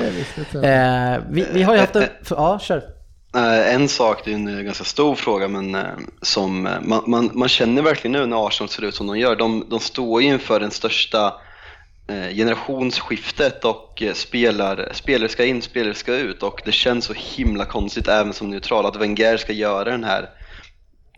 Eh, 0.82 1.24
vi, 1.30 1.46
vi 1.54 1.64
har 1.64 1.74
ju 1.74 1.80
haft 1.80 1.96
en... 1.96 2.08
För, 2.24 2.36
ja, 2.36 2.60
kör. 2.60 2.84
Eh, 3.36 3.74
En 3.76 3.88
sak, 3.90 4.22
det 4.26 4.32
är 4.32 4.36
en 4.36 4.58
eh, 4.58 4.62
ganska 4.62 4.84
stor 4.84 5.16
fråga, 5.16 5.48
men 5.48 5.76
eh, 5.76 5.82
som 6.22 6.68
eh, 6.68 6.82
man, 6.82 7.04
man, 7.08 7.30
man 7.34 7.50
känner 7.50 7.82
verkligen 7.82 8.12
nu 8.12 8.26
när 8.26 8.48
Arsenal 8.48 8.70
ser 8.70 8.84
ut 8.84 8.96
som 8.96 9.08
de 9.08 9.20
gör. 9.20 9.36
De, 9.36 9.66
de 9.70 9.80
står 9.80 10.22
ju 10.22 10.28
inför 10.28 10.60
den 10.60 10.72
största 10.72 11.34
eh, 12.10 12.36
generationsskiftet 12.36 13.66
och 13.66 14.02
eh, 14.02 14.14
spelar, 14.14 14.90
spelare 14.94 15.30
ska 15.30 15.46
in, 15.46 15.62
spelare 15.62 15.94
ska 15.94 16.16
ut 16.16 16.44
och 16.44 16.62
det 16.66 16.72
känns 16.72 17.06
så 17.06 17.14
himla 17.14 17.66
konstigt 17.66 18.08
även 18.08 18.34
som 18.34 18.50
neutral 18.50 18.86
att 18.86 18.96
Wenger 18.96 19.38
ska 19.38 19.54
göra 19.54 19.92
den 19.92 20.04
här 20.04 20.30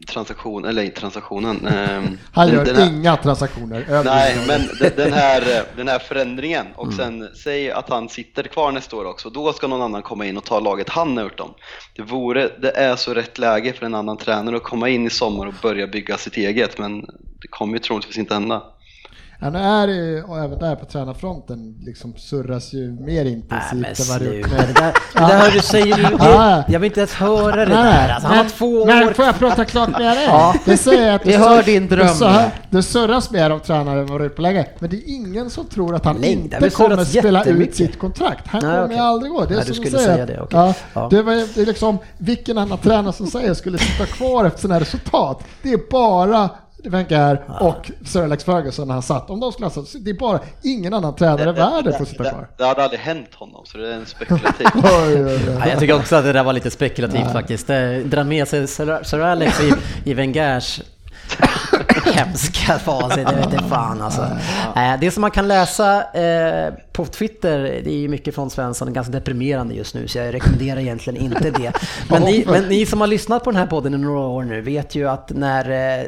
transaktionen, 0.08 0.70
eller 0.70 0.88
transaktionen. 0.89 1.68
ehm, 1.68 2.18
Han 2.34 2.50
gör 2.50 2.66
här- 2.76 2.88
inga 2.88 3.18
transaktioner. 3.18 4.04
Nej, 4.06 4.38
men 4.48 4.62
de- 4.80 4.89
den 5.04 5.13
här, 5.13 5.63
den 5.78 5.88
här 5.88 6.00
förändringen 6.00 6.66
och 6.76 6.94
sen 6.94 7.30
säg 7.44 7.72
att 7.72 7.89
han 7.89 8.10
sitter 8.10 8.44
kvar 8.44 8.72
nästa 8.72 8.96
år 8.96 9.06
också, 9.06 9.30
då 9.30 9.54
ska 9.54 9.68
någon 9.68 9.82
annan 9.82 10.02
komma 10.02 10.26
in 10.26 10.38
och 10.38 10.44
ta 10.44 10.60
laget 10.60 10.89
han 10.89 11.16
dem. 11.16 11.54
Det, 11.96 12.02
vore, 12.02 12.50
det 12.62 12.72
är 12.78 12.96
så 12.96 13.13
rätt 13.13 13.38
läge 13.39 13.74
för 13.74 13.86
en 13.86 13.96
annan 13.96 14.18
tränare 14.18 14.56
att 14.56 14.63
komma 14.63 14.89
in 14.89 15.08
i 15.08 15.10
sommar 15.10 15.46
och 15.48 15.54
börja 15.62 15.88
bygga 15.88 16.18
sitt 16.18 16.38
eget, 16.38 16.78
men 16.78 17.02
det 17.42 17.48
kommer 17.50 17.74
ju 17.74 17.80
troligtvis 17.80 18.18
inte 18.18 18.34
hända. 18.34 18.63
Ja, 19.43 19.49
nu 19.49 19.60
är 19.60 19.88
det 19.88 19.93
ju, 19.93 20.23
och 20.23 20.39
även 20.39 20.60
där 20.60 20.75
på 20.75 20.86
tränarfronten, 20.86 21.75
liksom 21.86 22.13
surras 22.17 22.73
ju 22.73 22.91
mer 22.91 23.23
Nej, 23.23 23.34
intensivt 23.34 23.99
än 23.99 24.06
vad 24.10 24.19
det 24.21 24.25
Det 24.41 24.73
där, 24.73 24.93
det 25.13 25.34
där 25.43 25.51
du 25.51 25.60
säger 25.60 25.95
du. 25.95 26.03
Det, 26.03 26.15
Ja. 26.19 26.63
jag 26.67 26.79
vill 26.79 26.88
inte 26.91 26.99
ens 26.99 27.13
höra 27.13 27.56
det 27.65 27.65
där. 27.73 28.10
Alltså, 28.10 28.27
han 28.27 28.38
har 28.38 28.45
två 28.49 28.86
men 28.86 29.08
år. 29.08 29.13
får 29.13 29.25
jag 29.25 29.39
prata 29.39 29.65
klart 29.65 29.89
med 29.89 30.17
dig? 30.17 30.25
Ja. 30.25 30.56
Det 30.65 30.77
säger 30.77 31.06
jag 31.08 31.15
att 31.15 31.25
Vi 31.25 31.36
hör 31.36 31.63
din 31.63 31.88
dröm. 31.88 31.99
Det, 32.08 32.13
surr- 32.13 32.49
det 32.69 32.84
surras 32.84 33.32
mer 33.32 33.49
om 33.49 33.60
tränaren 33.60 33.99
än 33.99 34.06
vad 34.08 34.19
är 34.25 34.29
på 34.29 34.41
länge. 34.41 34.65
Men 34.79 34.89
det 34.89 34.95
är 34.95 35.03
ingen 35.15 35.49
som 35.49 35.65
tror 35.65 35.95
att 35.95 36.06
han 36.06 36.15
har 36.17 36.23
inte 36.23 36.69
kommer 36.69 37.03
spela 37.06 37.43
ut 37.43 37.75
sitt 37.75 37.99
kontrakt. 37.99 38.47
Han 38.47 38.62
Nej, 38.63 38.71
kommer 38.73 38.86
okej. 38.86 38.97
aldrig 38.99 39.32
gå. 39.32 39.45
Det 39.45 39.53
är 39.53 39.56
Nej, 39.58 39.65
du 39.67 39.73
som 39.73 39.84
skulle 39.86 39.97
de 39.97 40.03
säger. 40.03 40.13
säga 40.13 40.25
det. 40.25 40.47
Ja, 40.51 40.73
Ja. 40.93 41.08
Det, 41.12 41.21
var, 41.21 41.34
det 41.56 41.62
är 41.62 41.65
liksom, 41.65 41.97
vilken 42.17 42.58
annan 42.58 42.77
tränare 42.77 43.13
som 43.13 43.27
säger 43.27 43.53
skulle 43.53 43.77
sitta 43.77 44.06
kvar 44.06 44.45
efter 44.45 44.62
sina 44.62 44.79
resultat. 44.79 45.43
Det 45.62 45.73
är 45.73 45.79
bara 45.91 46.49
Wenger 46.86 47.41
och 47.60 47.91
Sir 48.06 48.24
Alex 48.24 48.43
Ferguson 48.43 48.88
när 48.88 48.93
han 48.93 49.04
satt. 49.04 49.30
Om 49.30 49.39
de 49.39 49.52
skulle 49.52 49.65
ha 49.65 49.72
satt, 49.72 49.86
det 50.06 50.10
är 50.10 50.13
bara 50.13 50.39
ingen 50.63 50.93
annan 50.93 51.15
tränare 51.15 51.50
i 51.50 51.54
världen 51.54 51.93
får 51.98 52.06
sitta 52.06 52.24
det, 52.24 52.30
kvar. 52.30 52.48
det 52.58 52.63
hade 52.65 52.84
aldrig 52.84 53.00
hänt 53.00 53.34
honom, 53.36 53.65
så 53.65 53.78
det 53.78 53.88
är 53.88 53.93
en 53.93 54.06
spekulativ. 54.06 54.67
Oj, 54.76 54.84
oj, 55.15 55.26
oj. 55.26 55.39
Ja, 55.60 55.67
jag 55.67 55.80
tycker 55.80 55.96
också 55.96 56.15
att 56.15 56.24
det 56.24 56.34
där 56.34 56.43
var 56.43 56.54
lite 56.54 56.72
spekulativt 56.72 57.32
faktiskt. 57.32 57.67
Det 57.67 58.04
drar 58.04 58.24
med 58.24 58.48
sig 58.48 58.67
Sir, 58.67 59.19
Alex 59.22 59.62
i, 59.62 59.74
i 60.04 60.13
Wengers 60.13 60.82
hemska 62.13 62.80
facit, 62.80 63.28
det 63.28 63.36
vet 63.36 63.54
inte 63.54 63.63
fan 63.69 64.02
alltså. 64.02 64.22
Eh, 64.76 65.00
Det 65.00 65.12
som 65.12 65.22
man 65.22 65.32
kan 65.32 65.48
läsa 65.48 66.04
eh, 66.13 66.74
på 66.91 67.06
Twitter, 67.06 67.60
det 67.60 67.91
är 67.91 67.98
ju 67.98 68.08
mycket 68.10 68.36
från 68.36 68.50
Svensson, 68.50 68.93
ganska 68.93 69.12
deprimerande 69.12 69.74
just 69.76 69.96
nu, 69.96 70.08
så 70.08 70.17
jag 70.17 70.34
rekommenderar 70.34 70.80
egentligen 70.80 71.22
inte 71.22 71.52
det. 71.52 71.74
Men 72.10 72.22
ni, 72.22 72.46
men 72.48 72.63
ni 72.63 72.86
som 72.86 73.02
har 73.02 73.08
lyssnat 73.08 73.43
på 73.43 73.52
den 73.52 73.60
här 73.60 73.67
podden 73.67 73.93
i 73.93 73.98
några 73.98 74.19
år 74.19 74.43
nu 74.43 74.62
vet 74.62 74.96
ju 74.96 75.10
att 75.10 75.30
när 75.30 75.69
eh, 76.00 76.06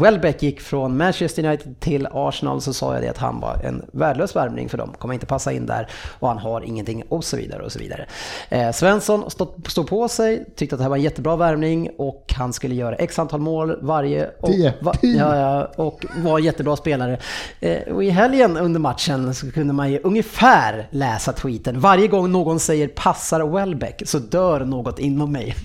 Welbeck 0.00 0.42
gick 0.42 0.60
från 0.60 0.96
Manchester 0.96 1.44
United 1.44 1.80
till 1.80 2.08
Arsenal 2.12 2.60
så 2.60 2.72
sa 2.72 2.94
jag 2.94 3.02
det 3.02 3.08
att 3.08 3.18
han 3.18 3.40
var 3.40 3.60
en 3.64 3.82
värdelös 3.92 4.36
värvning 4.36 4.68
för 4.68 4.78
dem, 4.78 4.94
kommer 4.98 5.14
inte 5.14 5.26
passa 5.26 5.52
in 5.52 5.66
där 5.66 5.88
och 6.18 6.28
han 6.28 6.38
har 6.38 6.60
ingenting 6.60 7.02
och 7.08 7.24
så 7.24 7.36
vidare 7.36 7.62
och 7.62 7.72
så 7.72 7.78
vidare. 7.78 8.06
Eh, 8.48 8.72
Svensson 8.72 9.30
stod, 9.30 9.70
stod 9.70 9.86
på 9.86 10.08
sig, 10.08 10.44
tyckte 10.56 10.74
att 10.74 10.78
det 10.78 10.82
här 10.82 10.90
var 10.90 10.96
en 10.96 11.02
jättebra 11.02 11.36
värvning 11.36 11.90
och 11.98 12.34
han 12.36 12.52
skulle 12.52 12.74
göra 12.74 12.94
x 12.94 13.18
antal 13.18 13.40
mål 13.40 13.78
varje 13.82 14.30
och. 14.40 14.48
Tio. 14.48 14.74
ja, 15.02 15.36
ja, 15.36 15.70
och 15.76 16.06
var 16.16 16.38
en 16.38 16.44
jättebra 16.44 16.76
spelare. 16.76 17.18
Eh, 17.60 17.94
och 17.94 18.04
i 18.04 18.10
helgen 18.10 18.56
under 18.56 18.80
matchen 18.80 19.34
så 19.34 19.50
kunde 19.50 19.72
man 19.72 19.92
ju 19.92 20.00
ungefär 20.04 20.88
läsa 20.90 21.32
tweeten. 21.32 21.80
Varje 21.80 22.06
gång 22.06 22.32
någon 22.32 22.60
säger 22.60 22.88
passar 22.88 23.46
Welbeck 23.46 24.02
så 24.06 24.18
dör 24.18 24.60
något 24.60 24.98
inom 24.98 25.32
mig. 25.32 25.56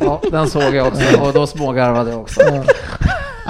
Ja, 0.00 0.20
den 0.30 0.50
såg 0.50 0.74
jag 0.74 0.86
också 0.86 1.20
och 1.20 1.32
då 1.32 1.46
smågarvade 1.46 2.10
jag 2.10 2.20
också. 2.20 2.40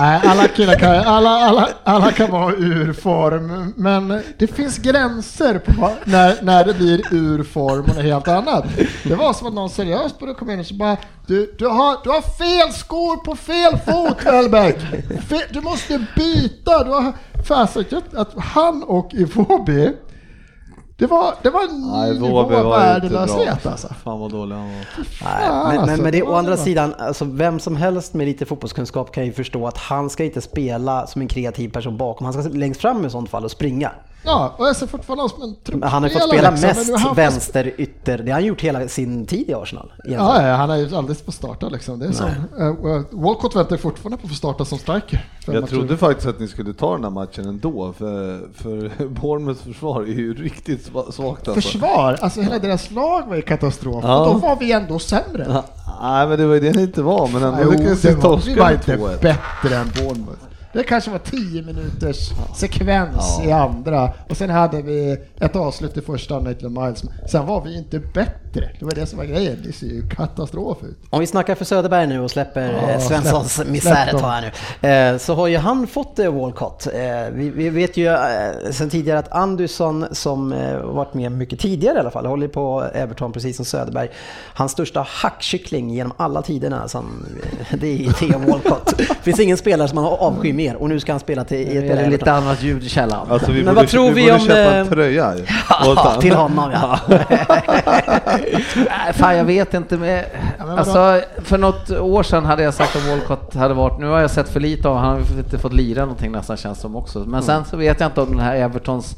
Nej, 0.00 0.20
alla 0.24 0.48
killar 0.48 0.74
kan, 0.74 0.96
alla, 0.96 1.30
alla, 1.30 1.68
alla 1.84 2.12
kan 2.12 2.30
vara 2.30 2.54
ur 2.54 2.92
form, 2.92 3.74
men 3.76 4.22
det 4.38 4.46
finns 4.46 4.78
gränser 4.78 5.58
på 5.58 5.90
när, 6.04 6.42
när 6.42 6.64
det 6.64 6.74
blir 6.74 7.14
ur 7.14 7.42
form 7.44 7.80
och 7.80 7.88
något 7.88 8.04
helt 8.04 8.28
annat. 8.28 8.64
Det 9.04 9.14
var 9.14 9.32
som 9.32 9.46
att 9.46 9.54
någon 9.54 9.70
seriöst 9.70 10.18
började 10.18 10.38
komma 10.38 10.52
in 10.52 10.60
och 10.60 10.66
så 10.66 10.74
bara 10.74 10.96
du, 11.26 11.54
du, 11.58 11.66
har, 11.66 11.96
du 12.04 12.10
har 12.10 12.22
fel 12.22 12.72
skor 12.72 13.16
på 13.16 13.36
fel 13.36 13.78
fot 13.86 14.24
Hellberg! 14.24 14.74
Du 15.50 15.60
måste 15.60 16.06
byta! 16.16 16.84
Du 16.84 16.90
har, 16.90 17.12
fasiken, 17.46 18.02
att 18.16 18.34
han 18.38 18.82
och 18.82 19.14
Iwobi 19.14 19.92
det 21.00 21.06
var, 21.06 21.34
det 21.42 21.50
var 21.50 21.62
en 21.62 21.90
Nej, 21.92 22.20
nivå 22.20 22.42
värdelöshet 22.70 23.66
alltså. 23.66 23.88
Fan 24.04 24.20
vad 24.20 24.30
dålig 24.30 24.56
han 24.56 24.64
var. 24.64 24.74
Nej, 24.74 25.48
men, 25.48 25.68
men, 25.68 25.78
alltså, 25.78 26.02
men 26.02 26.12
det, 26.12 26.22
å 26.22 26.34
andra 26.34 26.56
sidan, 26.56 26.94
alltså, 26.98 27.24
vem 27.24 27.60
som 27.60 27.76
helst 27.76 28.14
med 28.14 28.26
lite 28.26 28.46
fotbollskunskap 28.46 29.12
kan 29.12 29.26
ju 29.26 29.32
förstå 29.32 29.66
att 29.66 29.76
han 29.76 30.10
ska 30.10 30.24
inte 30.24 30.40
spela 30.40 31.06
som 31.06 31.22
en 31.22 31.28
kreativ 31.28 31.68
person 31.68 31.96
bakom. 31.96 32.24
Han 32.24 32.42
ska 32.42 32.52
längst 32.52 32.80
fram 32.80 33.04
i 33.06 33.10
sånt 33.10 33.30
fall 33.30 33.44
och 33.44 33.50
springa. 33.50 33.90
Ja, 34.22 34.54
och 34.58 34.66
jag 34.66 34.76
ser 34.76 34.86
fortfarande 34.86 35.28
som 35.28 35.42
en 35.42 35.78
Men 35.78 35.88
han 35.88 36.02
har 36.02 36.10
fått 36.10 36.28
spela 36.28 36.50
liksom, 36.50 36.68
mest 36.68 36.90
har 36.90 36.98
han 36.98 37.08
fått 37.08 37.18
vänster 37.18 37.72
ytter. 37.78 38.18
Det 38.18 38.30
har 38.30 38.40
han 38.40 38.44
gjort 38.44 38.60
hela 38.60 38.88
sin 38.88 39.26
tid 39.26 39.50
i 39.50 39.54
Arsenal. 39.54 39.92
Ja, 40.04 40.46
ja, 40.46 40.54
han 40.54 40.70
är 40.70 40.76
ju 40.76 40.96
alldeles 40.96 41.22
på 41.22 41.32
starta 41.32 41.68
liksom. 41.68 41.98
Det 41.98 42.06
är 42.06 42.12
som, 42.12 42.28
uh, 42.60 43.02
Walcott 43.10 43.56
väntar 43.56 43.76
fortfarande 43.76 44.16
på 44.16 44.22
att 44.22 44.30
få 44.30 44.36
starta 44.36 44.64
som 44.64 44.78
striker. 44.78 45.24
Jag 45.46 45.54
matcher. 45.54 45.66
trodde 45.66 45.96
faktiskt 45.96 46.28
att 46.28 46.40
ni 46.40 46.48
skulle 46.48 46.72
ta 46.72 46.94
den 46.94 47.04
här 47.04 47.10
matchen 47.10 47.48
ändå, 47.48 47.92
för, 47.98 48.48
för 48.54 49.06
Bournemouths 49.08 49.60
försvar 49.62 50.02
är 50.02 50.06
ju 50.06 50.34
riktigt 50.34 50.90
sva- 50.90 51.10
svagt 51.10 51.48
alltså. 51.48 51.52
Försvar, 51.52 52.18
alltså 52.20 52.40
hela 52.40 52.58
deras 52.58 52.90
lag 52.90 53.22
var 53.28 53.36
ju 53.36 53.42
katastrof. 53.42 54.04
Ja. 54.04 54.26
Och 54.26 54.34
då 54.34 54.38
var 54.38 54.56
vi 54.56 54.72
ändå 54.72 54.98
sämre. 54.98 55.46
Ja, 55.48 55.64
Nej 56.02 56.28
men 56.28 56.38
det 56.38 56.46
var 56.46 56.54
ju 56.54 56.60
det 56.60 56.76
ni 56.76 56.82
inte 56.82 57.02
var, 57.02 57.28
men 57.28 57.42
ändå 57.42 57.70
lyckades 57.70 58.04
ni 58.04 58.10
var, 58.10 58.16
vi 58.16 58.22
torska 58.22 58.60
var 58.60 58.70
med 58.70 58.74
inte 58.74 58.96
2-1. 58.96 59.22
bättre 59.22 59.76
än 59.76 59.90
Bournemouth. 59.96 60.49
Det 60.72 60.82
kanske 60.82 61.10
var 61.10 61.18
10 61.18 61.62
minuters 61.62 62.30
sekvens 62.56 63.40
i 63.44 63.50
andra 63.52 64.12
och 64.28 64.36
sen 64.36 64.50
hade 64.50 64.82
vi 64.82 65.16
ett 65.40 65.56
avslut 65.56 65.96
i 65.96 66.00
första 66.00 66.38
Nathan 66.40 66.72
Miles. 66.72 67.02
Sen 67.30 67.46
var 67.46 67.60
vi 67.64 67.78
inte 67.78 67.98
bättre. 67.98 68.70
Det 68.78 68.84
var 68.84 68.92
det 68.94 69.06
som 69.06 69.18
var 69.18 69.24
grejen. 69.24 69.56
Det 69.66 69.72
ser 69.72 69.86
ju 69.86 70.08
katastrof 70.08 70.78
ut. 70.82 70.98
Om 71.10 71.20
vi 71.20 71.26
snackar 71.26 71.54
för 71.54 71.64
Söderberg 71.64 72.06
nu 72.06 72.20
och 72.20 72.30
släpper 72.30 72.72
Ja, 72.72 72.90
eh, 72.90 72.98
Svenssons 73.00 73.58
släpp- 73.60 73.70
misär 73.70 74.06
släpp 74.10 74.22
här 74.22 74.52
nu. 74.82 74.88
Eh, 74.88 75.18
Så 75.18 75.34
har 75.34 75.46
ju 75.46 75.56
han 75.56 75.86
fått 75.86 76.18
eh, 76.18 76.32
Walcott. 76.34 76.86
Vi, 77.32 77.70
vet 77.70 77.96
ju 77.96 78.16
sen 78.72 78.90
tidigare 78.90 79.18
att 79.18 79.32
Andersson 79.32 80.06
som 80.12 80.50
varit 80.84 81.14
med 81.14 81.32
mycket 81.32 81.60
tidigare 81.60 81.96
i 81.96 82.00
alla 82.00 82.10
fall, 82.10 82.26
håller 82.26 82.48
på 82.48 82.84
Everton 82.94 83.32
precis 83.32 83.56
som 83.56 83.64
Söderberg. 83.64 84.08
Hans 84.54 84.72
största 84.72 85.06
hackkyckling 85.08 85.90
genom 85.90 86.12
alla 86.16 86.42
tiderna, 86.42 86.88
det 87.80 88.06
är 88.06 88.12
Theo 88.12 88.38
Walcott. 88.38 88.94
Det 88.98 89.04
finns 89.22 89.40
ingen 89.40 89.56
spelare 89.56 89.88
som 89.88 89.94
man 89.94 90.04
har 90.04 90.16
avsky 90.16 90.52
mer 90.60 90.76
och 90.76 90.88
nu 90.88 91.00
ska 91.00 91.12
han 91.12 91.20
spela 91.20 91.44
till 91.44 91.58
i 91.58 91.76
ett 91.76 91.96
det 91.96 92.10
lite 92.10 92.32
annat 92.32 92.62
ljud 92.62 92.84
i 92.84 92.88
källaren? 92.88 93.30
Alltså 93.30 93.52
vi 93.52 93.62
Men 93.62 93.74
borde, 93.74 93.80
vad 93.80 93.88
tror 93.88 94.10
vi 94.10 94.22
borde 94.22 94.34
om, 94.34 94.40
köpa 94.40 94.74
en 94.74 94.86
eh, 94.86 94.92
tröja. 94.92 95.34
Ja, 95.68 96.18
till 96.20 96.34
honom 96.34 96.70
ja. 96.72 96.98
Fan 99.12 99.36
jag 99.36 99.44
vet 99.44 99.74
inte. 99.74 99.96
Men, 99.96 100.24
alltså, 100.58 101.20
för 101.42 101.58
något 101.58 101.90
år 101.90 102.22
sedan 102.22 102.44
hade 102.44 102.62
jag 102.62 102.74
sagt 102.74 102.96
att 102.96 103.08
Walcott 103.08 103.54
hade 103.54 103.74
varit, 103.74 104.00
nu 104.00 104.06
har 104.06 104.20
jag 104.20 104.30
sett 104.30 104.48
för 104.48 104.60
lite 104.60 104.88
av 104.88 104.94
honom, 104.94 105.10
han 105.10 105.22
har 105.22 105.38
inte 105.38 105.58
fått 105.58 105.72
lira 105.72 106.00
någonting 106.00 106.32
nästan 106.32 106.56
känns 106.56 106.80
som 106.80 106.96
också. 106.96 107.18
Men 107.18 107.42
sen 107.42 107.64
så 107.64 107.76
vet 107.76 108.00
jag 108.00 108.08
inte 108.08 108.20
om 108.20 108.30
den 108.30 108.40
här 108.40 108.56
Evertons 108.56 109.16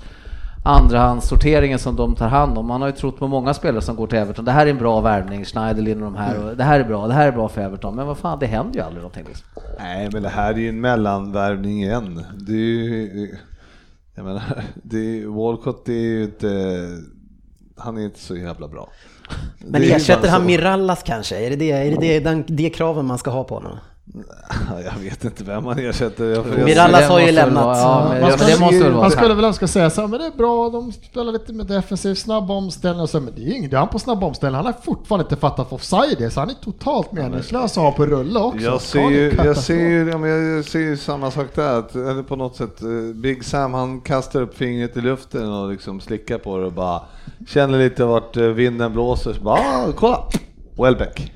andrahandssorteringen 0.63 1.79
som 1.79 1.97
de 1.97 2.15
tar 2.15 2.29
hand 2.29 2.59
om. 2.59 2.67
Man 2.67 2.81
har 2.81 2.89
ju 2.89 2.95
trott 2.95 3.19
på 3.19 3.29
många 3.29 3.55
spelare 3.55 3.83
som 3.83 3.97
går 3.97 4.07
till 4.07 4.19
Everton. 4.19 4.45
Det 4.45 4.53
här 4.53 4.67
är 4.67 4.71
en 4.71 4.79
bra 4.79 5.01
värvning, 5.01 5.45
Schneiderlin 5.45 6.03
och 6.03 6.13
de 6.13 6.17
här. 6.17 6.45
Och 6.45 6.57
det 6.57 6.65
här 6.65 6.81
är 6.81 6.85
bra, 6.85 7.07
det 7.07 7.15
här 7.15 7.29
är 7.29 7.33
bra 7.33 7.49
för 7.49 7.61
Everton. 7.61 7.97
Men 7.97 8.07
vad 8.07 8.19
fan, 8.19 8.39
det 8.39 8.47
händer 8.47 8.75
ju 8.75 8.81
aldrig 8.81 9.03
någonting. 9.03 9.25
Liksom. 9.29 9.47
Nej 9.79 10.09
men 10.13 10.23
det 10.23 10.29
här 10.29 10.55
är 10.55 10.59
ju 10.59 10.69
en 10.69 10.81
mellanvärvning 10.81 11.83
igen. 11.83 12.25
Det 12.41 12.53
är 12.53 12.57
ju, 12.57 13.37
Jag 14.15 14.25
menar, 14.25 14.43
det 14.75 14.99
är, 14.99 15.27
Walcott 15.27 15.85
det 15.85 15.93
är 15.93 16.11
ju 16.11 16.25
inte, 16.25 16.89
han 17.77 17.99
är 17.99 18.05
inte 18.05 18.21
så 18.21 18.37
jävla 18.37 18.69
bra. 18.69 18.89
Men 19.59 19.83
ersätter 19.83 20.29
han. 20.29 20.47
Mirallas 20.47 21.03
kanske? 21.03 21.47
Är 21.47 21.51
det 21.51 21.57
det, 21.57 21.71
är 21.71 21.91
det, 21.91 21.97
det, 22.01 22.21
den, 22.21 22.45
det 22.47 22.71
kraven 22.71 23.07
man 23.07 23.19
ska 23.19 23.31
ha 23.31 23.45
på 23.45 23.55
honom? 23.55 23.79
Jag 24.85 24.99
vet 25.05 25.25
inte 25.25 25.45
vem 25.45 25.65
han 25.67 25.79
ersätter. 25.79 26.25
Det 26.25 27.07
har 27.09 27.21
ju 27.21 27.33
lämnat. 27.33 27.65
vara- 27.65 27.79
Ja, 27.79 28.09
men, 28.13 28.21
Man 28.23 28.33
skulle- 28.39 28.57
måste 28.61 28.79
väl 28.79 28.93
vara 28.93 29.03
Man 29.03 29.11
skulle 29.11 29.35
väl 29.35 29.45
önska 29.45 29.67
säga 29.69 29.91
så 29.91 30.01
här, 30.01 30.09
men 30.09 30.21
det 30.21 30.27
är 30.27 30.31
bra, 30.31 30.71
de 30.71 30.93
spelar 30.93 31.33
lite 31.33 31.53
med 31.53 31.67
defensiv, 31.67 32.15
snabb 32.15 32.51
omställning 32.51 33.03
och 33.03 33.11
så, 33.11 33.21
men 33.21 33.35
det 33.35 33.43
är 33.43 33.53
inget, 33.57 33.71
det 33.71 33.77
är 33.77 33.79
han 33.79 33.89
på 33.89 33.99
snabb 33.99 34.25
omställning, 34.25 34.57
han 34.57 34.67
har 34.67 34.73
fortfarande 34.83 35.23
inte 35.25 35.37
fattat 35.37 35.71
vad 35.71 35.73
offside 35.73 36.21
är, 36.21 36.31
så 36.31 36.41
han 36.41 36.51
är 36.51 36.55
totalt 36.55 37.13
meningslös 37.13 37.71
att 37.79 37.85
ha 37.85 37.93
på 37.93 38.07
rulle 38.07 38.39
också. 38.41 38.61
jag, 38.61 38.81
ser 38.81 39.11
ju, 39.11 39.33
jag, 39.45 39.57
ser 39.57 39.75
ju, 39.89 40.11
ja, 40.11 40.27
jag 40.29 40.65
ser 40.65 40.79
ju 40.79 40.97
samma 40.97 41.31
sak 41.31 41.47
där, 41.55 41.79
att, 41.79 41.95
eller 41.95 42.23
på 42.23 42.37
något 42.37 42.57
sätt, 42.57 42.83
eh, 42.83 42.89
Big 43.15 43.45
Sam 43.45 43.75
han 43.75 44.01
kastar 44.01 44.43
upp 44.43 44.57
fingret 44.57 44.97
i 44.97 45.01
luften 45.01 45.53
och 45.53 45.71
liksom 45.71 46.01
slickar 46.01 46.39
på 46.39 46.59
det 46.59 46.67
och 46.67 46.73
bara 46.73 47.01
känner 47.49 47.79
lite 47.79 48.05
vart 48.05 48.37
eh, 48.37 48.43
vinden 48.45 48.93
blåser, 48.93 49.33
så 49.33 49.41
bara 49.43 49.55
ah, 49.61 49.87
kolla! 49.97 50.19
Welbeck. 50.79 51.33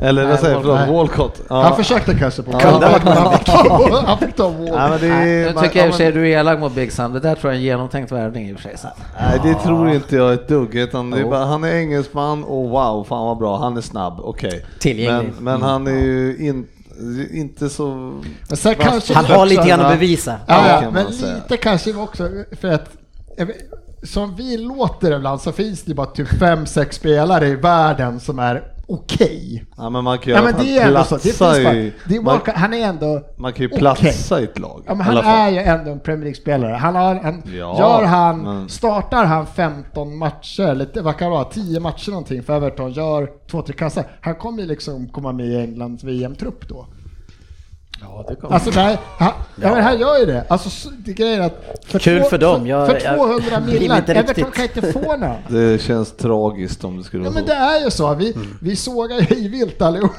Eller 0.00 0.26
vad 0.26 0.38
säger 0.40 0.54
jag, 0.54 0.62
förlåt, 0.62 0.78
nej. 0.80 0.92
Walcott. 0.92 1.40
Ja. 1.48 1.62
Han 1.62 1.76
försökte 1.76 2.14
kanske 2.14 2.42
på 2.42 2.50
ha 2.52 2.78
varit 2.78 3.02
han 3.02 3.32
fick 3.32 3.44
ta- 3.46 4.02
Han 4.06 4.18
fick 4.18 4.36
ta 4.36 4.50
mål. 4.50 4.58
Nej, 4.64 4.90
men 4.90 5.00
det 5.00 5.08
Nej, 5.08 5.42
är, 5.42 5.46
Nu 5.48 5.54
man- 5.54 5.64
tycker 5.64 5.78
jag 5.78 5.86
i 5.86 5.90
och 5.90 5.94
för 5.94 5.98
sig 6.04 6.12
du 6.12 6.30
är 6.30 6.38
elak 6.40 6.58
mot 6.60 6.74
Big 6.74 6.92
Sam. 6.92 7.12
Det 7.12 7.20
där 7.20 7.34
tror 7.34 7.52
jag 7.52 7.54
är 7.54 7.58
en 7.58 7.64
genomtänkt 7.64 8.12
värvning 8.12 8.48
i 8.48 8.52
och 8.54 8.56
för 8.60 8.68
sig. 8.68 8.78
Så. 8.78 8.88
Nej 9.20 9.40
det 9.42 9.54
tror 9.54 9.90
inte 9.90 10.16
jag 10.16 10.32
ett 10.32 10.48
dugg, 10.48 10.74
utan 10.74 11.10
det 11.10 11.20
är 11.20 11.24
bara, 11.24 11.44
han 11.44 11.64
är 11.64 11.74
engelsman 11.74 12.44
och 12.44 12.68
wow, 12.70 13.04
fan 13.08 13.26
vad 13.26 13.38
bra, 13.38 13.58
han 13.58 13.76
är 13.76 13.80
snabb, 13.80 14.20
okej. 14.22 14.66
Tillgänglig. 14.78 15.32
Men, 15.40 15.44
men 15.44 15.62
han 15.62 15.86
är 15.86 15.90
ju 16.00 16.36
in, 16.38 16.66
inte 17.32 17.68
så... 17.68 17.86
Men 18.48 18.56
sen 18.56 18.74
kanske 18.74 19.14
Han 19.14 19.24
har 19.24 19.46
lite 19.46 19.68
grann 19.68 19.80
att 19.80 19.92
bevisa. 19.92 20.34
Ja, 20.46 20.68
ja 20.68 20.80
kan 20.80 20.92
men 20.92 21.12
säga. 21.12 21.34
lite 21.34 21.56
kanske 21.56 21.94
också 21.94 22.28
för 22.60 22.68
att 22.68 22.88
som 24.02 24.36
vi 24.36 24.56
låter 24.56 25.16
ibland 25.16 25.40
så 25.40 25.52
finns 25.52 25.82
det 25.82 25.94
bara 25.94 26.06
typ 26.06 26.28
fem, 26.28 26.66
sex 26.66 26.96
spelare 26.96 27.48
i 27.48 27.54
världen 27.54 28.20
som 28.20 28.38
är 28.38 28.62
okej. 28.88 29.64
Ja 29.76 29.90
men 29.90 30.04
man 30.04 30.18
kan 30.18 30.32
ju 30.32 30.38
Ja 30.38 30.42
men 30.42 30.54
det 30.66 30.78
är 30.78 30.86
ändå 30.88 31.04
så. 31.04 31.16
Det 31.16 31.28
i... 32.08 32.16
är 32.16 32.22
Man, 32.22 32.40
bara, 32.46 32.52
han 32.56 32.74
är 32.74 32.86
ändå 32.86 33.22
man 33.36 33.52
kan 33.52 33.62
ju 33.62 33.68
platsa 33.68 34.40
i 34.40 34.44
ett 34.44 34.58
lag. 34.58 34.82
Ja, 34.86 34.94
men 34.94 35.06
han 35.06 35.16
är 35.16 35.50
ju 35.50 35.58
ändå 35.58 35.90
en 35.90 36.00
Premier 36.00 36.24
League-spelare. 36.24 36.72
Han 36.74 36.94
har 36.94 37.14
en, 37.14 37.42
Ja, 37.46 37.78
gör 37.78 38.04
han, 38.04 38.38
men- 38.42 38.68
startar 38.68 39.24
han 39.24 39.46
15 39.46 40.16
matcher, 40.18 40.62
eller 40.62 41.02
vad 41.02 41.16
kan 41.16 41.30
det 41.30 41.36
vara, 41.36 41.44
10 41.44 41.80
matcher 41.80 42.10
någonting 42.10 42.42
för 42.42 42.56
Everton, 42.56 42.92
gör 42.92 43.30
två, 43.50 43.62
tre 43.62 43.74
kassar. 43.74 44.04
Han 44.20 44.34
kommer 44.34 44.62
ju 44.62 44.68
liksom 44.68 45.08
komma 45.08 45.32
med 45.32 45.46
i 45.46 45.56
Englands 45.56 46.04
VM-trupp 46.04 46.68
då. 46.68 46.86
Ja, 48.00 48.24
det 48.28 48.34
kommer. 48.36 48.54
Alltså 48.54 48.70
nej, 48.74 48.98
han, 49.18 49.32
ja. 49.62 49.74
men 49.74 49.82
han 49.84 49.98
gör 50.00 50.18
ju 50.18 50.26
det. 50.26 50.44
Alltså 50.48 50.70
så- 50.70 50.90
det 50.98 51.12
grejen 51.12 51.42
att 51.42 51.64
för, 51.86 51.98
Kul 51.98 52.22
för 52.22 52.38
dem. 52.38 52.66
Jag- 52.66 52.86
för 52.86 53.00
jag 53.04 53.16
200 53.16 53.60
blir 53.60 53.80
millar, 53.80 53.98
inte 53.98 54.12
Everton 54.14 54.44
riktigt- 54.44 54.54
kan 54.74 54.82
inte 54.84 54.92
få 54.92 55.16
några. 55.16 55.34
Det 55.48 55.82
känns 55.82 56.16
tragiskt 56.16 56.84
om 56.84 56.96
det 56.98 57.04
skulle 57.04 57.24
Ja 57.24 57.30
vara 57.30 57.34
men 57.40 57.48
så. 57.48 57.54
det 57.54 57.58
är 57.58 57.84
ju 57.84 57.90
så, 57.90 58.14
vi, 58.14 58.36
vi 58.62 58.76
sågar 58.76 59.16
ju 59.16 59.22
hej 59.22 59.48
vilt 59.48 59.82
allihop 59.82 60.10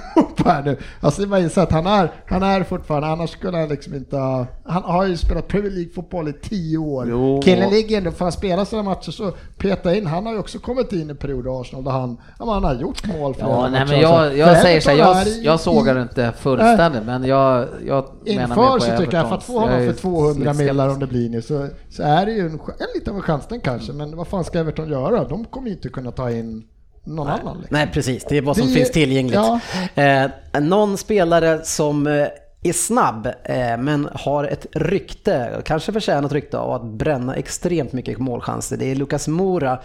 här 0.45 0.63
nu. 0.63 0.77
Alltså 1.01 1.21
det 1.21 1.25
är 1.27 1.49
bara 1.55 1.63
att 1.63 1.71
han 1.71 1.87
är, 1.87 2.11
han 2.25 2.43
är 2.43 2.63
fortfarande, 2.63 3.07
annars 3.07 3.29
skulle 3.29 3.57
han 3.57 3.69
liksom 3.69 3.95
inte 3.95 4.17
ha, 4.17 4.45
Han 4.65 4.83
har 4.83 5.05
ju 5.05 5.17
spelat 5.17 5.47
Premier 5.47 5.71
League-fotboll 5.71 6.27
i 6.29 6.33
tio 6.33 6.77
år. 6.77 7.07
Jo. 7.09 7.41
Killen 7.43 7.69
ligger 7.69 7.97
ändå, 7.97 8.11
för 8.11 8.25
han 8.25 8.31
spelar 8.31 8.65
sina 8.65 8.83
matcher 8.83 9.11
så 9.11 9.31
peta 9.57 9.95
in, 9.95 10.07
han 10.07 10.25
har 10.25 10.33
ju 10.33 10.39
också 10.39 10.59
kommit 10.59 10.93
in 10.93 11.09
i 11.09 11.13
perioder 11.15 11.49
i 11.51 11.61
Arsenal 11.61 11.83
där 11.83 11.91
han, 11.91 12.17
ja, 12.39 12.45
men 12.45 12.53
han 12.53 12.63
har 12.63 12.73
gjort 12.75 13.07
mål 13.07 13.33
för 13.35 13.41
Ja, 13.41 13.67
nej, 13.71 13.85
men 13.89 13.99
jag, 13.99 14.37
jag 14.37 14.55
för 14.55 14.61
säger 14.61 14.81
så 14.81 14.89
här, 14.89 14.97
jag, 14.97 15.27
i- 15.27 15.41
jag 15.43 15.59
sågar 15.59 16.01
inte 16.01 16.33
fullständigt, 16.39 17.03
men 17.05 17.23
jag, 17.23 17.65
jag 17.87 18.05
Inför 18.25 18.79
så 18.79 18.97
tycker 18.97 19.17
jag, 19.17 19.27
för 19.29 19.35
att 19.35 19.43
få 19.43 19.59
honom 19.59 19.85
för 19.85 19.93
200 19.93 20.51
lite 20.51 20.63
millar 20.63 20.89
om 20.89 20.99
det 20.99 21.07
blir 21.07 21.29
nu 21.29 21.41
så, 21.41 21.67
så 21.89 22.03
är 22.03 22.25
det 22.25 22.31
ju 22.31 22.39
en, 22.45 22.53
en 22.53 22.87
liten 22.95 23.21
chansning 23.21 23.61
kanske, 23.61 23.93
men 23.93 24.17
vad 24.17 24.27
fan 24.27 24.43
ska 24.43 24.59
Everton 24.59 24.89
göra? 24.89 25.23
De 25.23 25.45
kommer 25.45 25.67
ju 25.67 25.73
inte 25.73 25.89
kunna 25.89 26.11
ta 26.11 26.31
in 26.31 26.63
någon 27.03 27.27
annan. 27.27 27.57
Liksom. 27.57 27.77
Nej, 27.77 27.89
precis. 27.93 28.25
Det 28.29 28.37
är 28.37 28.41
vad 28.41 28.57
som 28.57 28.67
Det- 28.67 28.73
finns 28.73 28.91
tillgängligt. 28.91 29.35
ja. 29.35 29.59
Eh, 30.03 30.29
någon 30.61 30.97
spelare 30.97 31.59
som 31.65 32.07
eh, 32.07 32.27
är 32.63 32.73
snabb 32.73 33.27
eh, 33.43 33.77
men 33.79 34.09
har 34.13 34.43
ett 34.43 34.65
rykte, 34.71 35.61
kanske 35.65 35.91
förtjänat 35.91 36.31
rykte 36.31 36.57
av 36.57 36.71
att 36.71 36.83
bränna 36.83 37.35
extremt 37.35 37.93
mycket 37.93 38.17
målchanser. 38.19 38.77
Det 38.77 38.85
är 38.91 38.95
Lucas 38.95 39.27
Moura 39.27 39.79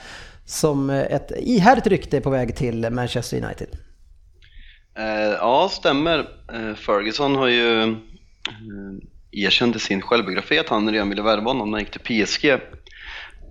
som 0.46 0.90
eh, 0.90 1.00
ett 1.02 1.32
ihärdigt 1.38 1.86
rykte 1.86 2.16
är 2.16 2.20
på 2.20 2.30
väg 2.30 2.56
till 2.56 2.90
Manchester 2.90 3.44
United. 3.44 3.68
Eh, 4.98 5.32
ja, 5.40 5.68
stämmer. 5.72 6.18
Eh, 6.52 6.74
Ferguson 6.74 7.36
har 7.36 7.48
ju 7.48 7.82
eh, 7.82 7.94
erkänt 9.32 9.76
i 9.76 9.78
sin 9.78 10.02
självbiografi 10.02 10.58
att 10.58 10.68
han 10.68 10.92
redan 10.92 11.08
ville 11.08 11.22
värva 11.22 11.50
honom 11.50 11.70
när 11.70 11.78
han 11.78 11.84
gick 11.84 11.90
till 12.04 12.24
PSG. 12.26 12.58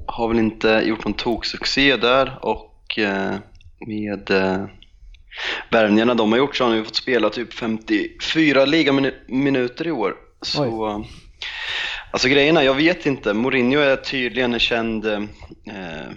Har 0.08 0.28
väl 0.28 0.40
inte 0.40 0.84
gjort 0.86 1.06
någon 1.06 1.14
toksuccé 1.14 1.96
där 1.98 2.40
och 2.42 3.00
med 3.88 4.32
värvningarna 5.72 6.14
de 6.14 6.32
har 6.32 6.40
gjort 6.40 6.56
så 6.56 6.64
har 6.64 6.70
han 6.70 6.78
ju 6.78 6.84
fått 6.86 6.96
spela 6.96 7.30
typ 7.30 7.54
54 7.54 8.66
ligaminuter 8.66 9.88
i 9.88 9.92
år. 9.92 10.16
Så, 10.42 11.06
alltså 12.12 12.28
grejen 12.30 12.58
är, 12.58 12.62
jag 12.62 12.74
vet 12.74 13.06
inte. 13.06 13.34
Mourinho 13.34 13.80
är 13.80 13.96
tydligen 13.96 14.54
en 14.54 14.60
känd, 14.60 15.06
eh, 15.06 15.22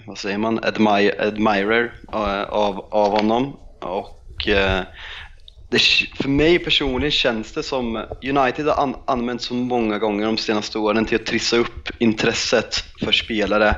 vad 0.06 0.18
säger 0.18 0.38
man, 0.38 0.60
admi- 0.60 1.20
admirer 1.20 1.92
av, 2.08 2.88
av 2.90 3.10
honom. 3.10 3.56
Och 3.80 4.48
eh, 4.48 4.80
det, 5.70 5.78
för 6.14 6.28
mig 6.28 6.58
personligen 6.58 7.10
känns 7.10 7.52
det 7.52 7.62
som 7.62 7.96
United 8.22 8.66
har 8.66 8.82
an, 8.82 8.96
använt 9.06 9.42
så 9.42 9.54
många 9.54 9.98
gånger 9.98 10.26
de 10.26 10.36
senaste 10.36 10.78
åren 10.78 11.04
till 11.04 11.16
att 11.16 11.26
trissa 11.26 11.56
upp 11.56 11.88
intresset 11.98 12.84
för 13.04 13.12
spelare. 13.12 13.76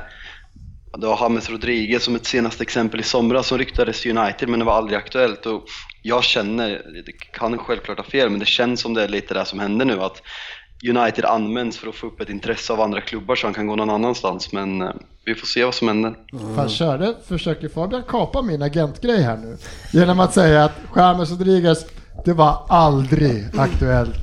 Du 0.97 1.07
har 1.07 1.17
James 1.21 1.49
Rodriguez 1.49 2.03
som 2.03 2.15
ett 2.15 2.25
senaste 2.25 2.63
exempel 2.63 2.99
i 2.99 3.03
somras 3.03 3.47
som 3.47 3.57
ryktades 3.57 4.01
till 4.01 4.17
United 4.17 4.49
men 4.49 4.59
det 4.59 4.65
var 4.65 4.73
aldrig 4.73 4.97
aktuellt. 4.97 5.45
Och 5.45 5.63
jag 6.01 6.23
känner, 6.23 6.69
det 7.05 7.11
kan 7.33 7.57
självklart 7.57 7.97
ha 7.97 8.05
fel, 8.05 8.29
men 8.29 8.39
det 8.39 8.45
känns 8.45 8.81
som 8.81 8.93
det 8.93 9.03
är 9.03 9.07
lite 9.07 9.33
det 9.33 9.45
som 9.45 9.59
händer 9.59 9.85
nu 9.85 10.01
att 10.01 10.21
United 10.89 11.25
används 11.25 11.77
för 11.77 11.87
att 11.87 11.95
få 11.95 12.07
upp 12.07 12.21
ett 12.21 12.29
intresse 12.29 12.73
av 12.73 12.81
andra 12.81 13.01
klubbar 13.01 13.35
så 13.35 13.47
han 13.47 13.53
kan 13.53 13.67
gå 13.67 13.75
någon 13.75 13.89
annanstans. 13.89 14.51
Men 14.53 14.81
eh, 14.81 14.89
vi 15.25 15.35
får 15.35 15.47
se 15.47 15.65
vad 15.65 15.73
som 15.73 15.87
händer. 15.87 16.15
Fan, 16.55 16.69
körde, 16.69 17.15
försöker 17.25 17.69
Fabian 17.69 18.03
kapa 18.07 18.41
min 18.41 18.61
agentgrej 18.61 19.21
här 19.21 19.37
nu? 19.37 19.57
Genom 19.93 20.19
att 20.19 20.33
säga 20.33 20.63
att 20.63 20.71
James 20.95 21.31
Rodriguez, 21.31 21.85
det 22.25 22.33
var 22.33 22.65
aldrig 22.69 23.45
aktuellt. 23.57 24.15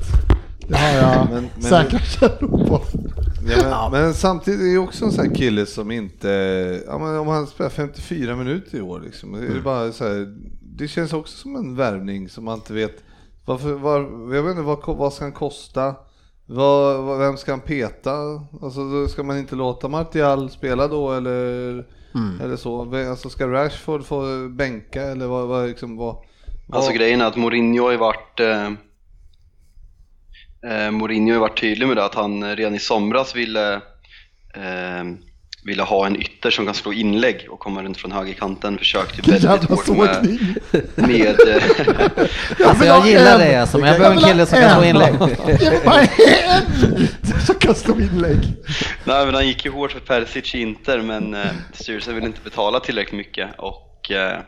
Det 0.68 0.76
har 0.76 0.88
jag 0.96 1.28
Men- 1.30 1.48
men- 1.54 1.62
säkra 1.62 1.98
källor 1.98 2.66
på. 2.66 2.80
Ja, 3.62 3.88
men, 3.92 4.02
men 4.02 4.14
samtidigt 4.14 4.60
är 4.60 4.64
det 4.64 4.70
ju 4.70 4.78
också 4.78 5.04
en 5.04 5.12
sån 5.12 5.26
här 5.26 5.34
kille 5.34 5.66
som 5.66 5.90
inte, 5.90 6.28
ja, 6.86 6.98
men 6.98 7.18
om 7.18 7.28
han 7.28 7.46
spelar 7.46 7.70
54 7.70 8.36
minuter 8.36 8.78
i 8.78 8.80
år 8.80 9.00
liksom, 9.04 9.32
det, 9.32 9.38
är 9.38 9.42
Mm. 9.42 9.54
det 9.56 9.60
bara 9.62 9.92
så 9.92 10.04
här, 10.04 10.34
det 10.62 10.88
känns 10.88 11.12
också 11.12 11.36
som 11.36 11.56
en 11.56 11.76
värvning 11.76 12.28
som 12.28 12.44
man 12.44 12.54
inte 12.54 12.72
vet, 12.72 12.96
varför, 13.44 13.72
var, 13.72 14.00
jag 14.34 14.42
vet 14.42 14.50
inte 14.50 14.62
vad, 14.62 14.96
vad 14.96 15.12
ska 15.12 15.24
han 15.24 15.32
kosta? 15.32 15.94
Vad, 16.46 17.18
vem 17.18 17.36
ska 17.36 17.52
han 17.52 17.60
peta? 17.60 18.12
Alltså 18.62 19.08
ska 19.08 19.22
man 19.22 19.38
inte 19.38 19.54
låta 19.54 19.88
Martial 19.88 20.50
spela 20.50 20.88
då 20.88 21.12
eller, 21.12 21.84
Mm. 22.14 22.40
eller 22.40 22.56
så? 22.56 22.94
Alltså 23.10 23.30
ska 23.30 23.46
Rashford 23.46 24.04
få 24.04 24.48
bänka 24.48 25.02
eller 25.02 25.26
vad, 25.26 25.48
vad, 25.48 25.68
liksom, 25.68 25.96
vad, 25.96 26.16
vad 26.66 26.78
Alltså 26.78 26.92
grejen 26.92 27.20
är 27.20 27.26
att 27.26 27.36
Mourinho 27.36 27.84
har 27.84 27.90
ju 27.90 27.96
varit 27.96 28.40
eh, 28.40 28.66
eh, 30.70 30.90
Mourinho 30.90 31.32
har 31.34 31.40
varit 31.40 31.60
tydlig 31.60 31.88
med 31.88 31.96
det 31.96 32.04
att 32.04 32.14
han 32.14 32.56
redan 32.56 32.74
i 32.74 32.78
somras 32.78 33.36
ville 33.36 33.74
eh, 34.54 35.04
ville 35.66 35.82
ha 35.82 36.06
en 36.06 36.16
ytter 36.22 36.50
som 36.50 36.66
kan 36.66 36.74
slå 36.74 36.92
inlägg 36.92 37.46
och 37.50 37.58
komma 37.58 37.82
runt 37.82 37.96
från 37.98 38.12
högerkanten. 38.12 38.78
Försökte 38.78 39.22
väldigt 39.30 39.42
Jävla 39.50 39.76
hårt 39.76 39.88
med, 39.88 40.58
med 40.94 41.40
eh, 41.48 42.66
Alltså 42.68 42.84
jag 42.84 43.06
gillar 43.08 43.32
en. 43.32 43.40
det 43.40 43.56
alltså, 43.60 43.78
men 43.78 43.86
jag 43.86 43.94
Jag 43.94 44.00
behöver 44.00 44.16
en 44.22 44.28
kille 44.28 44.46
som 44.46 44.58
kan 44.58 44.70
slå 44.74 44.84
inlägg. 44.84 45.14
Jag 45.62 45.70
vill 45.70 45.80
bara 45.84 46.00
en 46.00 47.08
som 47.46 47.54
kan 47.54 47.74
slå 47.74 48.00
inlägg. 48.00 48.38
Nej 49.04 49.26
men 49.26 49.34
han 49.34 49.46
gick 49.46 49.64
ju 49.64 49.70
hårt 49.70 49.92
för 49.92 50.00
Perisic 50.00 50.54
i 50.54 50.60
Inter 50.60 50.98
men 51.02 51.34
eh, 51.34 51.46
styrelsen 51.72 52.14
ville 52.14 52.26
inte 52.26 52.40
betala 52.44 52.80
tillräckligt 52.80 53.16
mycket 53.18 53.48
och 53.58 54.10
eh, 54.10 54.38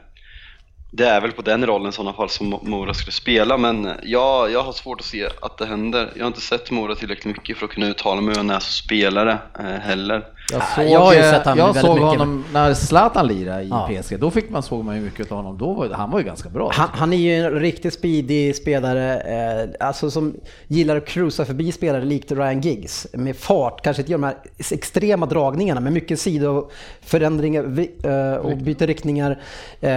det 0.92 1.06
är 1.08 1.20
väl 1.20 1.32
på 1.32 1.42
den 1.42 1.66
rollen 1.66 1.88
i 1.88 1.92
sådana 1.92 2.12
fall 2.12 2.30
som 2.30 2.54
Mo- 2.54 2.68
Mora 2.68 2.94
skulle 2.94 3.12
spela 3.12 3.56
men 3.58 3.86
eh, 3.86 3.92
jag, 4.02 4.50
jag 4.52 4.62
har 4.62 4.72
svårt 4.72 5.00
att 5.00 5.06
se 5.06 5.28
att 5.42 5.58
det 5.58 5.66
händer. 5.66 6.12
Jag 6.16 6.22
har 6.22 6.26
inte 6.28 6.40
sett 6.40 6.70
Mora 6.70 6.94
tillräckligt 6.94 7.36
mycket 7.36 7.56
för 7.56 7.66
att 7.66 7.72
kunna 7.72 7.86
uttala 7.86 8.20
mig 8.20 8.38
om 8.40 8.46
när 8.46 8.60
som 8.60 8.72
spelare 8.72 9.38
eh, 9.58 9.64
heller. 9.80 10.24
Jag 10.52 10.60
Ja, 10.60 10.64
såg, 10.76 10.84
jag 10.92 11.00
har 11.00 11.12
ju 11.12 11.18
eh, 11.18 11.30
sett 11.32 11.46
han 11.46 11.58
jag 11.58 11.76
såg 11.76 11.94
mycket. 11.94 12.08
honom 12.08 12.44
när 12.52 12.74
Zlatan 12.74 13.26
lirade 13.26 13.62
i 13.62 13.68
Ja. 13.68 13.88
PSG, 14.02 14.18
då 14.20 14.30
fick 14.30 14.50
man, 14.50 14.62
såg 14.62 14.84
man 14.84 14.96
ju 14.96 15.00
mycket 15.02 15.32
av 15.32 15.36
honom. 15.36 15.58
Då 15.58 15.72
var, 15.72 15.88
han 15.88 16.10
var 16.10 16.18
ju 16.18 16.24
ganska 16.24 16.48
bra. 16.48 16.70
Han, 16.74 16.88
han 16.92 17.12
är 17.12 17.16
ju 17.16 17.34
en 17.46 17.50
riktigt 17.50 17.94
speedig 17.94 18.56
spelare, 18.56 19.20
eh, 19.20 19.86
alltså 19.88 20.10
som 20.10 20.34
gillar 20.66 20.96
att 20.96 21.06
cruisa 21.06 21.44
förbi 21.44 21.72
spelare 21.72 22.04
likt 22.04 22.32
Ryan 22.32 22.60
Giggs 22.60 23.06
med 23.12 23.36
fart, 23.36 23.82
kanske 23.84 24.02
inte 24.02 24.12
gör 24.12 24.18
de 24.18 24.24
här 24.26 24.36
extrema 24.70 25.26
dragningarna 25.26 25.80
men 25.80 25.92
mycket 25.92 26.20
sidoförändringar 26.20 27.62
vi- 27.62 27.90
eh, 28.04 28.32
och 28.34 28.56
byter 28.56 28.86
riktningar. 28.86 29.42
Eh, 29.80 29.90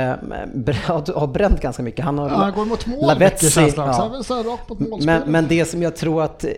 har, 0.85 1.19
har 1.19 1.27
bränt 1.27 1.61
ganska 1.61 1.83
mycket. 1.83 2.05
Han 2.05 2.17
har 2.17 2.29
Ja, 2.29 2.35
han 2.35 2.51
går 2.53 2.65
mot 2.65 2.85
mål 2.87 3.07
Lavezzi, 3.07 3.23
mycket 3.45 3.53
känslan 3.53 3.87
ja. 3.87 3.93
Han 3.93 4.11
vill 4.11 4.23
så 4.23 4.33
här 4.35 4.43
rakt 4.43 4.69
mot 4.69 5.03
Men, 5.03 5.21
men 5.31 5.47
det 5.47 5.65
som 5.65 5.81
jag 5.83 5.95
tror 5.95 6.23
att, 6.23 6.43
eh, 6.43 6.49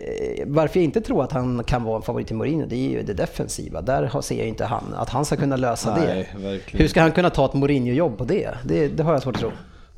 varför 0.46 0.78
jag 0.80 0.84
inte 0.84 1.00
tror 1.00 1.22
att 1.24 1.32
han 1.32 1.64
kan 1.64 1.84
vara 1.84 1.96
en 1.96 2.02
favorit 2.02 2.26
till 2.26 2.36
Mourinho, 2.36 2.66
det 2.66 2.76
är 2.76 2.90
ju 2.90 3.02
det 3.02 3.14
defensiva. 3.14 3.80
Där 3.84 4.20
ser 4.20 4.38
jag 4.38 4.48
inte 4.48 4.64
han, 4.64 4.94
att 4.96 5.10
han 5.10 5.24
ska 5.24 5.36
kunna 5.36 5.56
lösa 5.56 5.96
Nej, 5.96 6.06
det. 6.06 6.48
verkligen. 6.48 6.82
Hur 6.82 6.88
ska 6.88 7.00
han 7.00 7.12
kunna 7.12 7.30
ta 7.30 7.44
ett 7.44 7.54
Mourinho-jobb 7.54 8.18
på 8.18 8.24
det? 8.24 8.50
det? 8.64 8.88
Det 8.88 9.02
har 9.02 9.12
jag 9.12 9.22
svårt 9.22 9.34
att 9.34 9.40
tro. 9.40 9.50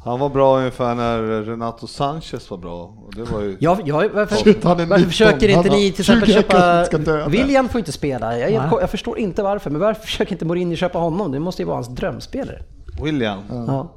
Han 0.07 0.21
var 0.21 0.29
bra 0.29 0.59
ungefär 0.59 0.95
när 0.95 1.43
Renato 1.43 1.87
Sanchez 1.87 2.51
var 2.51 2.59
bra. 2.59 2.83
Och 3.07 3.15
det 3.15 3.23
var 3.23 3.41
ju... 3.41 3.57
Jag, 3.61 3.89
jag, 3.89 4.09
varför, 4.09 4.37
Shit, 4.37 4.65
han 4.65 4.81
är 4.81 4.87
varför 4.87 5.05
19. 5.05 5.11
försöker 5.11 5.49
inte 5.49 5.71
ni 5.71 5.93
till 5.93 6.01
exempel 6.01 6.29
20 6.29 6.35
köpa... 6.35 7.29
William 7.29 7.69
får 7.69 7.79
inte 7.79 7.93
spela. 7.93 8.39
Jag, 8.39 8.53
Nej. 8.53 8.79
jag 8.81 8.91
förstår 8.91 9.19
inte 9.19 9.43
varför, 9.43 9.71
men 9.71 9.81
varför 9.81 10.03
försöker 10.03 10.33
inte 10.33 10.45
Mourinho 10.45 10.77
köpa 10.77 10.99
honom? 10.99 11.33
Det 11.33 11.39
måste 11.39 11.63
ju 11.63 11.67
vara 11.67 11.77
hans 11.77 11.89
drömspelare. 11.89 12.63
William. 13.03 13.39
Ja. 13.49 13.93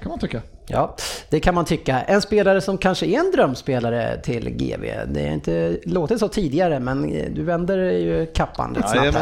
kan 0.00 0.08
man 0.08 0.18
tycka. 0.18 0.42
Ja, 0.70 0.96
det 1.28 1.40
kan 1.40 1.54
man 1.54 1.64
tycka. 1.64 2.00
En 2.00 2.20
spelare 2.22 2.60
som 2.60 2.78
kanske 2.78 3.06
är 3.06 3.18
en 3.18 3.30
drömspelare 3.30 4.20
till 4.22 4.50
GV. 4.50 4.84
Det 5.08 5.22
har 5.26 5.32
inte 5.34 5.78
låtit 5.84 6.18
så 6.18 6.28
tidigare, 6.28 6.80
men 6.80 7.12
eh, 7.14 7.26
du 7.34 7.42
vänder 7.44 7.78
ju 7.78 8.26
kappan 8.34 8.72
lite 8.76 8.88
snabbt 8.88 9.16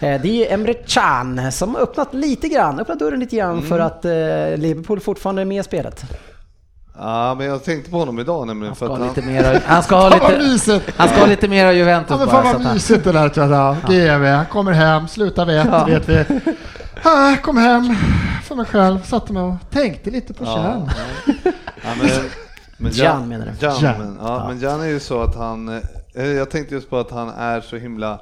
här. 0.00 0.14
Eh, 0.14 0.20
Det 0.22 0.48
är 0.48 0.54
Emre 0.54 0.74
Can 0.74 1.52
som 1.52 1.74
har 1.74 1.82
öppnat 1.82 2.14
lite 2.14 2.48
grann, 2.48 2.80
öppnat 2.80 2.98
dörren 2.98 3.20
lite 3.20 3.36
grann 3.36 3.50
Mm. 3.56 3.64
för 3.68 3.78
att 3.78 4.04
eh, 4.04 4.10
Liverpool 4.56 5.00
fortfarande 5.00 5.42
är 5.42 5.46
med 5.46 5.60
i 5.60 5.62
spelet. 5.62 6.02
Ja, 6.98 7.34
men 7.38 7.46
jag 7.46 7.64
tänkte 7.64 7.90
på 7.90 7.98
honom 7.98 8.18
idag 8.18 8.46
nämligen. 8.46 8.74
För 8.74 8.86
Ska 8.86 8.94
att 8.94 9.00
ha 9.00 9.42
han, 9.42 9.60
han 9.66 9.82
ska 9.82 9.96
ha 9.96 10.10
Fan 10.18 10.38
lite, 10.38 10.80
han 10.96 11.08
ska 11.08 11.20
ha 11.20 11.26
lite 11.26 11.48
mera 11.48 11.72
Juventus 11.72 12.10
Ja 12.10 12.16
men 12.16 12.26
bara. 12.26 12.42
fan 12.42 12.52
så 12.52 12.58
att 12.58 12.64
vad 12.64 12.74
mysigt 12.74 13.04
det 13.04 13.12
där 13.12 13.28
tror 13.28 13.50
jag. 13.52 13.76
GV, 13.88 14.24
han 14.26 14.46
kommer 14.46 14.72
hem, 14.72 15.08
slutar 15.08 15.46
vid 15.46 15.58
ett, 15.58 15.66
Ja. 15.70 15.84
vet 15.84 16.08
vi. 16.08 16.24
Ah, 17.04 17.36
kom 17.42 17.56
hem 17.56 17.94
för 18.44 18.54
mig 18.54 18.66
själv, 18.66 19.02
satte 19.02 19.32
mig 19.32 19.42
och 19.42 19.54
tänkte 19.70 20.10
lite 20.10 20.34
på 20.34 20.44
Ja, 20.44 20.54
Tjärn. 20.54 20.88
ja, 21.82 21.94
men, 22.02 22.08
men 22.78 22.92
Jan 22.92 23.28
menar 23.28 23.46
du? 23.46 23.66
Jan, 23.66 23.76
Jan. 23.80 23.98
Men, 23.98 24.18
ja, 24.20 24.44
men 24.48 24.60
Jan 24.60 24.80
är 24.80 24.86
ju 24.86 25.00
så 25.00 25.22
att 25.22 25.34
han, 25.34 25.68
eh, 26.14 26.26
jag 26.26 26.50
tänkte 26.50 26.74
just 26.74 26.90
på 26.90 26.98
att 26.98 27.10
han 27.10 27.28
är 27.28 27.60
så 27.60 27.76
himla, 27.76 28.20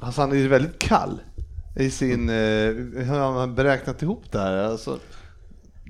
alltså 0.00 0.20
han 0.20 0.32
är 0.32 0.36
ju 0.36 0.48
väldigt 0.48 0.78
kall 0.78 1.20
i 1.76 1.90
sin, 1.90 2.28
eh, 2.28 2.34
hur 2.34 3.18
har 3.18 3.38
han 3.40 3.54
beräknat 3.54 4.02
ihop 4.02 4.32
det 4.32 4.38
här? 4.38 4.56
Alltså, 4.56 4.98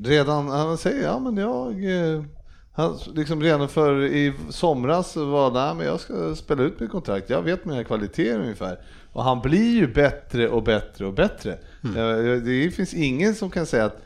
redan, 0.04 0.48
han 0.48 0.78
säger 0.78 1.04
ja 1.04 1.18
men 1.18 1.36
jag, 1.36 1.84
eh, 1.84 2.22
han 2.72 2.98
liksom 3.14 3.42
redan 3.42 3.68
för 3.68 4.02
i 4.04 4.34
somras 4.50 5.16
var 5.16 5.50
där 5.50 5.74
men 5.74 5.86
jag 5.86 6.00
ska 6.00 6.34
spela 6.36 6.62
ut 6.62 6.80
mitt 6.80 6.90
kontrakt, 6.90 7.30
jag 7.30 7.42
vet 7.42 7.64
mina 7.64 7.84
kvaliteter 7.84 8.40
ungefär. 8.40 8.78
Och 9.12 9.24
han 9.24 9.40
blir 9.40 9.72
ju 9.74 9.92
bättre 9.92 10.48
och 10.48 10.62
bättre 10.62 11.06
och 11.06 11.14
bättre. 11.14 11.58
Eh, 11.84 12.42
Det 12.44 12.70
finns 12.76 12.94
ingen 12.94 13.34
som 13.34 13.50
kan 13.50 13.66
säga 13.66 13.84
att 13.84 13.96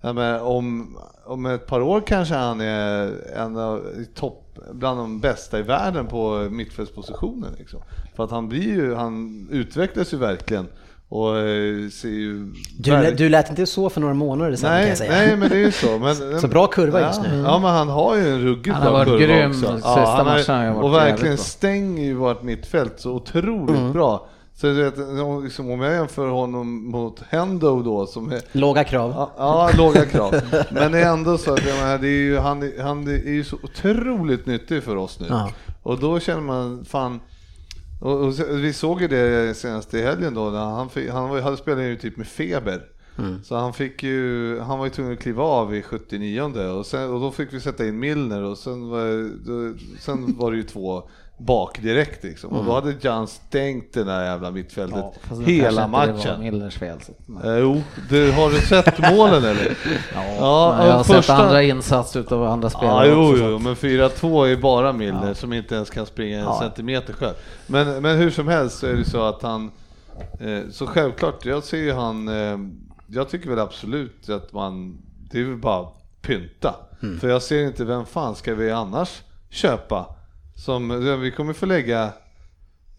Ja, 0.00 0.12
men 0.12 0.40
om, 0.40 0.96
om 1.26 1.46
ett 1.46 1.66
par 1.66 1.80
år 1.80 2.00
kanske 2.06 2.34
han 2.34 2.60
är 2.60 3.10
en 3.36 3.56
av 3.56 3.82
topp, 4.14 4.58
bland 4.72 4.98
de 5.00 5.20
bästa 5.20 5.58
i 5.58 5.62
världen 5.62 6.06
på 6.06 6.48
mittfältspositionen. 6.50 7.54
Liksom. 7.58 7.80
För 8.16 8.24
att 8.24 8.30
han 8.30 8.48
blir 8.48 8.62
ju, 8.62 8.94
han 8.94 9.48
utvecklas 9.50 10.14
ju 10.14 10.16
verkligen 10.16 10.66
och 11.08 11.36
eh, 11.38 11.88
ser 11.88 12.08
ju... 12.08 12.52
Du, 12.78 12.90
lä- 12.90 13.10
du 13.10 13.28
lät 13.28 13.50
inte 13.50 13.66
så 13.66 13.90
för 13.90 14.00
några 14.00 14.14
månader 14.14 14.56
sedan 14.56 14.68
kan 14.70 14.78
nej, 14.78 14.88
jag 14.88 14.98
säga. 14.98 15.10
nej, 15.12 15.36
men 15.36 15.48
det 15.48 15.56
är 15.56 15.60
ju 15.60 15.72
så. 15.72 15.98
Men, 16.28 16.40
Så 16.40 16.48
bra 16.48 16.66
kurva 16.66 17.00
just 17.00 17.20
ja, 17.24 17.30
nu. 17.32 17.38
Ja, 17.42 17.58
men 17.58 17.70
han 17.70 17.88
har 17.88 18.16
ju 18.16 18.28
en 18.28 18.40
ruggigt 18.42 18.74
Han 18.76 18.82
har 18.82 18.90
bra 18.90 18.98
varit 18.98 19.20
kurva 19.20 19.34
grym 19.38 19.50
också. 19.50 19.74
sista 19.74 19.88
han 19.88 20.26
har- 20.26 20.46
matcherna 20.48 20.72
har 20.72 20.82
Och 20.82 20.94
verkligen 20.94 21.34
bra. 21.36 21.44
stänger 21.44 22.04
ju 22.04 22.14
vårt 22.14 22.42
mittfält 22.42 22.94
så 22.96 23.12
otroligt 23.12 23.76
Mm. 23.78 23.92
bra. 23.92 24.28
Så 24.60 24.66
du 24.66 24.74
vet, 24.74 24.94
liksom, 25.44 25.70
om 25.70 25.80
jag 25.80 25.94
jämför 25.94 26.28
honom 26.28 26.90
mot 26.90 27.22
Hendo 27.28 27.82
då 27.82 28.06
som 28.06 28.32
är 28.32 28.40
Låga 28.52 28.84
krav. 28.84 29.10
Ja, 29.16 29.32
ja, 29.36 29.70
låga 29.76 30.04
krav. 30.06 30.34
Men 30.70 30.92
det 30.92 30.98
är 31.00 31.12
ändå 31.12 31.38
så 31.38 31.52
att 31.52 31.64
menar, 31.64 31.98
det 31.98 32.08
är 32.08 32.22
ju, 32.22 32.36
han, 32.38 32.62
är- 32.62 32.82
han 32.82 33.08
är 33.08 33.30
ju 33.30 33.44
så 33.44 33.56
otroligt 33.62 34.46
nyttig 34.46 34.82
för 34.82 34.96
oss 34.96 35.20
nu. 35.20 35.26
Ja. 35.30 35.50
Och 35.82 35.98
då 35.98 36.20
känner 36.20 36.40
man, 36.42 36.84
fan, 36.84 37.20
och, 38.00 38.20
och 38.20 38.34
vi 38.50 38.72
såg 38.72 39.00
ju 39.02 39.08
det 39.08 39.56
senast 39.56 39.94
i 39.94 40.02
helgen 40.02 40.34
då, 40.34 40.44
när 40.50 40.64
han, 40.64 40.88
fick, 40.90 41.10
han 41.10 41.42
hade 41.42 41.56
spelat 41.56 41.84
ju 41.84 41.96
typ 41.96 42.16
med 42.16 42.26
feber. 42.26 42.82
Så 43.44 43.56
han 43.56 43.72
fick 43.72 44.02
ju, 44.02 44.60
han 44.60 44.78
var 44.78 44.86
ju 44.86 44.90
tvungen 44.90 45.12
att 45.12 45.18
kliva 45.18 45.42
av 45.44 45.74
i 45.74 45.82
79 45.82 46.42
och, 46.78 46.86
sen, 46.86 47.10
och 47.10 47.20
då 47.20 47.30
fick 47.30 47.52
vi 47.52 47.60
sätta 47.60 47.86
in 47.86 47.98
Milner 47.98 48.42
och 48.42 48.58
sen 48.58 48.88
var, 48.88 49.30
då, 49.46 49.78
sen 50.00 50.36
var 50.38 50.50
det 50.50 50.56
ju 50.56 50.62
två 50.62 51.02
bak 51.38 51.82
direkt 51.82 52.24
liksom. 52.24 52.50
Och 52.50 52.64
då 52.64 52.72
hade 52.72 52.94
Jan 53.00 53.26
stängt 53.28 53.92
det 53.92 54.04
där 54.04 54.24
jävla 54.24 54.50
mittfältet 54.50 55.04
kanske 55.28 55.50
hela 55.52 55.68
inte 55.68 55.80
Det 55.80 55.80
var 55.80 55.88
matchen. 55.88 56.70
Fel. 56.70 56.98
Så. 57.00 57.48
Eh, 57.48 57.58
jo, 57.58 57.82
du, 58.08 58.32
har 58.32 58.50
du 58.50 58.60
sett 58.60 58.98
målen 58.98 59.44
eller? 59.44 59.76
Ja, 60.14 60.74
men 60.78 60.86
jag 60.86 60.92
har 60.92 61.00
och 61.00 61.06
sett 61.06 61.30
andra 61.30 61.62
insatser 61.62 62.20
utav 62.20 62.44
andra 62.44 62.66
Ja, 62.66 62.78
spelare 62.78 63.08
jo, 63.08 63.28
också. 63.30 63.38
så 63.38 63.44
jo, 63.50 63.58
men 63.58 63.74
4-2 63.74 64.46
är 64.52 64.56
bara 64.56 64.92
Milner 64.92 65.34
som 65.34 65.52
inte 65.52 65.74
ens 65.74 65.90
kan 65.90 66.06
springa 66.06 66.38
en 66.38 66.44
Ja. 66.44 66.60
centimeter 66.60 67.12
själv. 67.12 67.34
Men, 67.66 68.02
men 68.02 68.16
hur 68.18 68.30
som 68.30 68.48
helst 68.48 68.78
så 68.78 68.86
är 68.86 68.94
det 68.94 69.04
så 69.04 69.22
att 69.22 69.42
han, 69.42 69.70
eh, 70.40 70.60
så 70.70 70.86
självklart, 70.86 71.44
jag 71.44 71.62
ser 71.64 71.78
ju 71.78 71.92
han, 71.92 72.28
eh, 72.28 72.58
jag 73.06 73.28
tycker 73.28 73.50
väl 73.50 73.58
absolut 73.58 74.28
att 74.28 74.52
man, 74.52 74.98
det 75.30 75.40
är 75.40 75.44
väl 75.44 75.56
bara 75.56 75.86
pynta. 76.22 76.74
Mm. 77.02 77.20
För 77.20 77.28
jag 77.28 77.42
ser 77.42 77.64
inte, 77.66 77.84
vem 77.84 78.06
fan 78.06 78.34
ska 78.34 78.54
vi 78.54 78.70
annars 78.70 79.22
köpa? 79.50 80.06
Som, 80.64 81.20
vi 81.20 81.30
kommer 81.30 81.52
få 81.52 81.66
lägga 81.66 82.12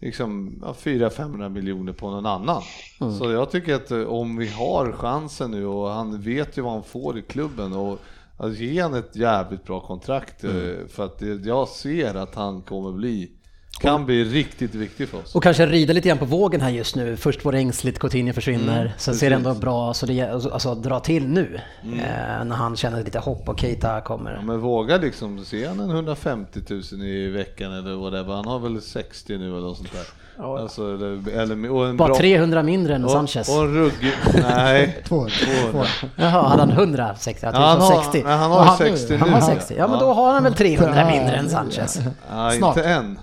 liksom 0.00 0.58
ja, 0.62 0.74
400-500 0.82 1.48
miljoner 1.48 1.92
på 1.92 2.10
någon 2.10 2.26
annan. 2.26 2.62
Mm. 3.00 3.18
Så 3.18 3.30
jag 3.30 3.50
tycker 3.50 3.74
att 3.74 3.90
eh, 3.90 4.02
om 4.02 4.36
vi 4.36 4.48
har 4.48 4.92
chansen 4.92 5.50
nu 5.50 5.66
och 5.66 5.90
han 5.90 6.20
vet 6.20 6.58
ju 6.58 6.62
vad 6.62 6.72
han 6.72 6.82
får 6.82 7.18
i 7.18 7.22
klubben 7.22 7.72
och 7.72 7.98
att 8.36 8.58
ge 8.58 8.80
han 8.82 8.94
ett 8.94 9.16
jävligt 9.16 9.64
bra 9.64 9.80
kontrakt 9.80 10.44
eh, 10.44 10.50
Mm. 10.50 10.88
för 10.88 11.04
att 11.04 11.22
jag 11.44 11.68
ser 11.68 12.14
att 12.14 12.34
han 12.34 12.62
kommer 12.62 12.92
bli, 12.92 13.30
kan 13.78 14.06
bli 14.06 14.24
riktigt 14.24 14.74
viktig 14.74 15.08
för 15.08 15.18
oss. 15.18 15.34
Och 15.34 15.42
kanske 15.42 15.66
rida 15.66 15.92
lite 15.92 16.08
grann 16.08 16.18
på 16.18 16.24
vågen 16.24 16.60
här 16.60 16.70
just 16.70 16.96
nu. 16.96 17.16
Först 17.16 17.44
var 17.44 17.52
det 17.52 17.58
ängsligt, 17.58 17.98
Coutinho 17.98 18.32
försvinner. 18.32 18.80
Mm, 18.80 18.92
sen 18.98 19.14
ser 19.14 19.30
det 19.30 19.36
ändå 19.36 19.54
bra 19.54 19.94
så 19.94 20.06
det 20.06 20.20
alltså, 20.20 20.74
dra 20.74 21.00
till 21.00 21.28
nu. 21.28 21.60
Eh, 21.82 22.44
när 22.44 22.56
han 22.56 22.76
känner 22.76 23.04
lite 23.04 23.18
hopp 23.18 23.48
och 23.48 23.60
Keita 23.60 24.00
kommer. 24.00 24.32
Ja, 24.34 24.42
men 24.42 24.60
våga 24.60 24.96
liksom, 24.96 25.44
se 25.44 25.66
han 25.66 25.80
en 25.80 25.90
150 25.90 26.60
000 26.68 26.82
i 27.02 27.28
veckan 27.28 27.72
eller 27.72 27.94
whatever, 27.94 28.34
han 28.34 28.46
har 28.46 28.58
väl 28.58 28.80
60 28.80 29.38
nu 29.38 29.46
eller 29.46 29.60
något 29.60 29.76
sånt 29.76 29.92
där. 29.92 30.06
Alltså, 30.42 30.82
eller, 30.94 31.38
eller, 31.40 31.70
och 31.70 31.86
en 31.86 31.96
Bara 31.96 32.08
bra, 32.08 32.16
300 32.16 32.62
mindre 32.62 32.94
än 32.94 33.04
och, 33.04 33.10
Sanchez. 33.10 33.48
och 33.48 33.62
en 33.64 33.74
ruggig, 33.74 34.12
nej. 34.42 35.02
Två. 35.08 35.26
Två. 35.72 35.82
Jaha, 36.16 36.48
hade 36.48 36.62
han 36.62 36.70
100? 36.70 37.14
60? 37.18 37.46
Jag 37.46 37.54
Ja, 37.54 37.58
han, 37.58 37.80
har, 37.80 38.02
60. 38.02 38.22
nej, 38.24 38.36
han 38.36 38.50
har 38.50 38.64
han- 38.64 38.76
60 38.76 39.16
Han 39.16 39.28
nu. 39.28 39.34
har 39.34 39.40
60. 39.40 39.74
Ja, 39.78 39.88
men 39.88 39.98
då 39.98 40.12
har 40.12 40.32
han 40.32 40.44
väl 40.44 40.54
300 40.54 41.06
mindre 41.10 41.36
än 41.36 41.48
Sanchez. 41.50 41.98
Ja, 42.32 42.50
Snart. 42.50 42.76
inte 42.76 42.88
än. 42.88 43.18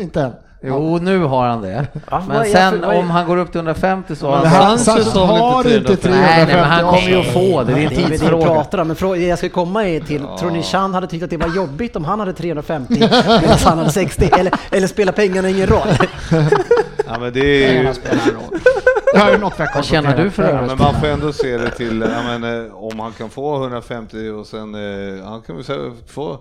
Inte 0.00 0.20
än. 0.22 0.32
Jo, 0.64 0.98
nu 1.02 1.18
har 1.24 1.48
han 1.48 1.62
det. 1.62 1.86
Men 2.28 2.44
sen 2.44 2.84
om 2.84 3.10
han 3.10 3.26
går 3.26 3.36
upp 3.36 3.50
till 3.52 3.58
150 3.58 4.16
så 4.16 4.30
har 4.30 4.38
Men 4.42 4.46
han... 4.46 4.64
han- 4.66 4.78
Sanchez 4.78 5.12
har 5.14 5.58
inte 5.66 5.76
inte 5.76 5.96
350. 5.96 6.08
Nej, 6.10 6.46
nej, 6.46 6.54
men 6.56 6.64
han 6.64 6.94
350 6.94 7.00
kommer 7.00 7.08
ju 7.22 7.28
att 7.28 7.32
få 7.32 7.62
det. 7.62 7.72
Det 7.74 7.80
är 7.80 7.84
en 7.84 7.88
Det 7.94 8.02
det 8.02 8.08
tidsfråga. 8.08 8.46
pratar 8.46 8.78
om. 8.78 8.86
Men 8.86 8.96
fråga, 8.96 9.16
jag 9.20 9.38
ska 9.38 9.48
komma 9.48 9.84
är 9.88 10.00
till, 10.00 10.22
tror 10.40 10.50
ni 10.50 10.62
Chan 10.62 10.94
hade 10.94 11.06
tyckt 11.06 11.24
att 11.24 11.30
det 11.30 11.36
var 11.36 11.48
jobbigt 11.56 11.96
om 11.96 12.04
han 12.04 12.18
hade 12.20 12.32
350 12.32 12.94
medan 13.00 13.58
han 13.64 13.78
hade 13.78 13.90
60? 13.90 14.28
Eller, 14.38 14.52
eller 14.70 14.86
spelar 14.86 15.12
pengarna 15.12 15.48
ingen 15.50 15.66
roll? 15.66 15.88
Ja, 17.06 17.18
men 17.18 17.32
det 17.32 17.40
är 17.64 17.72
ju. 17.72 17.82
Det 19.14 19.38
något 19.38 19.58
Vad 19.74 19.84
tjänar 19.84 20.16
du 20.16 20.30
för 20.30 20.42
ja, 20.42 20.48
övrigt? 20.48 20.68
men 20.68 20.78
man 20.78 21.00
får 21.00 21.06
ändå 21.06 21.32
se 21.32 21.58
det 21.58 21.70
till, 21.70 22.00
ja, 22.16 22.38
men, 22.38 22.66
eh, 22.66 22.74
om 22.74 22.98
han 23.00 23.12
kan 23.12 23.30
få 23.30 23.56
150 23.62 24.28
och 24.30 24.46
sen, 24.46 24.74
eh, 24.74 25.24
han 25.24 25.42
kan 25.42 25.56
väl 25.56 25.64
få, 26.08 26.38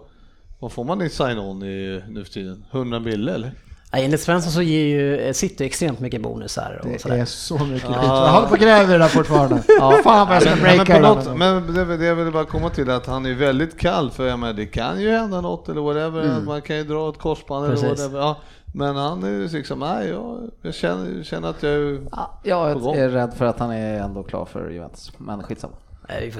vad 0.59 0.71
får 0.71 0.83
man 0.83 1.01
i 1.01 1.09
sign-on 1.09 1.63
i, 1.63 2.03
nu 2.09 2.23
för 2.25 2.31
tiden? 2.31 2.65
100 2.71 2.99
mille 2.99 3.33
eller? 3.33 3.51
Enligt 3.93 4.21
Svensson 4.21 4.51
så 4.51 4.61
ger 4.61 4.83
ju 4.85 5.19
eh, 5.19 5.33
City 5.33 5.65
extremt 5.65 5.99
mycket 5.99 6.21
bonusar 6.21 6.79
och 6.83 6.87
Det 6.89 6.95
är 6.95 6.99
sådär. 6.99 7.25
så 7.25 7.57
mycket 7.57 7.87
skit. 7.87 7.97
Jag 8.01 8.31
håller 8.31 8.47
på 8.47 8.53
och 8.53 8.59
gräver 8.59 8.89
i 8.89 8.91
det 8.91 8.97
där 8.97 9.07
fortfarande. 9.07 9.63
Ja. 9.79 9.99
Fan 10.03 10.27
vad 10.27 10.35
jag 10.35 10.41
ska 10.43 10.51
Men, 10.55 10.59
men, 10.63 10.75
breaka 10.75 10.93
det 10.93 10.99
något, 10.99 11.37
men 11.37 11.73
det, 11.73 11.97
det 11.97 12.05
jag 12.05 12.15
vill 12.15 12.33
bara 12.33 12.45
komma 12.45 12.69
till 12.69 12.89
att 12.89 13.05
han 13.05 13.25
är 13.25 13.33
väldigt 13.33 13.79
kall 13.79 14.11
för 14.11 14.27
jag 14.27 14.39
menar, 14.39 14.53
det 14.53 14.65
kan 14.65 15.01
ju 15.01 15.11
hända 15.11 15.41
något 15.41 15.69
eller 15.69 15.81
whatever, 15.81 16.37
att 16.37 16.43
man 16.43 16.61
kan 16.61 16.75
ju 16.77 16.83
dra 16.83 17.09
ett 17.09 17.17
korsband 17.17 17.65
eller 17.65 17.75
Precis. 17.75 17.89
whatever. 17.89 18.19
Ja, 18.19 18.37
men 18.73 18.95
han 18.95 19.23
är 19.23 19.29
ju 19.29 19.47
liksom, 19.47 19.79
nej 19.79 20.07
jag, 20.09 20.49
jag 20.61 20.73
känner, 20.73 21.23
känner 21.23 21.49
att 21.49 21.63
jag 21.63 21.71
är 21.73 22.01
Ja, 22.11 22.39
jag 22.43 22.71
är 22.97 23.09
rädd 23.09 23.33
för 23.37 23.45
att 23.45 23.59
han 23.59 23.71
är 23.71 23.99
ändå 23.99 24.23
klar 24.23 24.45
för 24.45 24.69
Juventus, 24.69 25.11
men 25.17 25.43
skitsamma. 25.43 25.73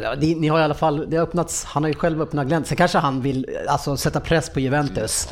Ja, 0.02 0.16
Ni, 0.20 0.36
ni 0.36 0.48
har 0.48 0.60
i 0.60 0.64
alla 0.64 0.74
fall, 0.74 1.06
det 1.10 1.18
har 1.18 1.24
öppnats, 1.24 1.64
han 1.66 1.84
har 1.84 1.88
ju 1.88 1.96
själv 1.96 2.22
öppnat 2.22 2.48
glänt. 2.48 2.68
Sen 2.68 2.78
kanske 2.78 2.98
han 2.98 3.22
vill 3.22 3.46
alltså, 3.68 3.98
sätta 3.98 4.20
press 4.20 4.50
på 4.50 4.60
Juventus. 4.60 5.28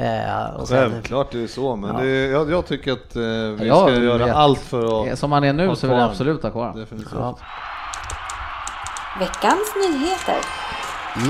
Eh, 0.00 0.54
och 0.60 0.68
sen, 0.68 0.90
Självklart 0.90 1.34
är 1.34 1.38
det 1.38 1.48
så, 1.48 1.76
men 1.76 1.90
Ja. 1.96 2.00
det, 2.02 2.10
jag, 2.26 2.50
jag 2.50 2.66
tycker 2.66 2.92
att 2.92 3.16
eh, 3.16 3.22
vi 3.22 3.66
Ja, 3.68 3.82
ska 3.86 3.94
göra 3.94 4.26
vet. 4.26 4.34
allt 4.36 4.58
för 4.60 5.12
att 5.12 5.18
Som 5.18 5.32
han 5.32 5.44
är 5.44 5.52
nu 5.52 5.76
så 5.76 5.86
vill 5.86 5.96
jag 5.96 6.04
absolut 6.10 6.42
ha 6.42 6.50
kvar. 6.50 6.72
Veckans 9.18 9.74
nyheter. 9.76 10.36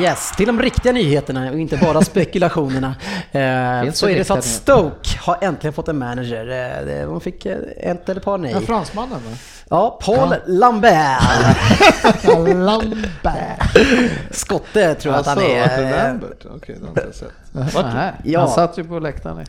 Yes, 0.01 0.33
till 0.37 0.47
de 0.47 0.62
riktiga 0.62 0.93
nyheterna 0.93 1.51
och 1.51 1.59
inte 1.59 1.76
bara 1.76 2.03
spekulationerna. 2.03 2.95
Eh, 3.33 3.93
så 3.93 4.09
är 4.09 4.14
det 4.14 4.24
så 4.24 4.35
att 4.35 4.45
Stoke 4.45 5.18
har 5.20 5.39
äntligen 5.41 5.72
fått 5.72 5.89
en 5.89 5.99
manager. 5.99 6.81
Eh, 7.01 7.07
de 7.07 7.20
fick 7.20 7.47
eh, 7.47 7.59
ett 7.76 8.09
eller 8.09 8.20
ett 8.20 8.24
par 8.24 8.39
nej. 8.39 8.53
En 8.53 8.62
fransmannen 8.62 9.11
va? 9.11 9.37
Ja, 9.68 9.99
Paul 10.03 10.35
Lambert. 10.47 11.22
Lambert. 12.57 13.33
Skotte 14.31 14.95
tror 14.95 15.14
jag 15.14 15.20
att 15.20 15.26
han 15.26 15.39
Alltså, 15.39 15.51
är. 15.53 16.09
Lambert? 16.09 16.47
Okej, 16.57 16.76
det 16.81 16.85
har 16.85 16.89
inte 16.89 17.03
jag 17.07 17.14
sett. 17.14 18.24
Ja. 18.24 18.41
Han 18.41 18.49
satt 18.51 18.78
ju 18.78 18.85
på 18.85 18.99
läktaren. 18.99 19.47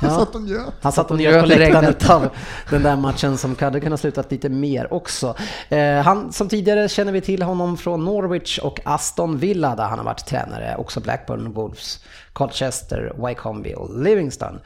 Så 0.00 0.22
att 0.22 0.32
de 0.32 0.46
gör. 0.46 0.64
Han 0.80 0.92
satt 0.92 1.10
och 1.10 1.16
njöt 1.16 1.32
gör 1.32 1.40
på 1.40 1.46
läktaren 1.46 1.84
utav 1.84 2.28
den 2.70 2.82
där 2.82 2.96
matchen 2.96 3.38
som 3.38 3.56
hade 3.60 3.80
kunnat 3.80 4.00
slutat 4.00 4.30
lite 4.30 4.48
mer 4.48 4.92
också. 4.92 5.34
Eh, 5.68 5.94
han, 5.94 6.32
som 6.32 6.48
tidigare 6.48 6.88
känner 6.88 7.12
vi 7.12 7.20
till 7.20 7.42
honom 7.42 7.76
från 7.76 8.04
Norwich 8.04 8.58
och 8.58 8.80
Aston 8.84 9.38
Villa 9.38 9.76
där 9.76 9.84
han 9.84 9.98
har 9.98 10.04
varit 10.04 10.26
tränare. 10.26 10.76
Också 10.78 11.00
Blackburn, 11.00 11.52
Wolves, 11.52 12.04
Colchester, 12.32 13.12
Wycombe 13.26 13.74
och 13.74 14.02
Livingston. 14.02 14.58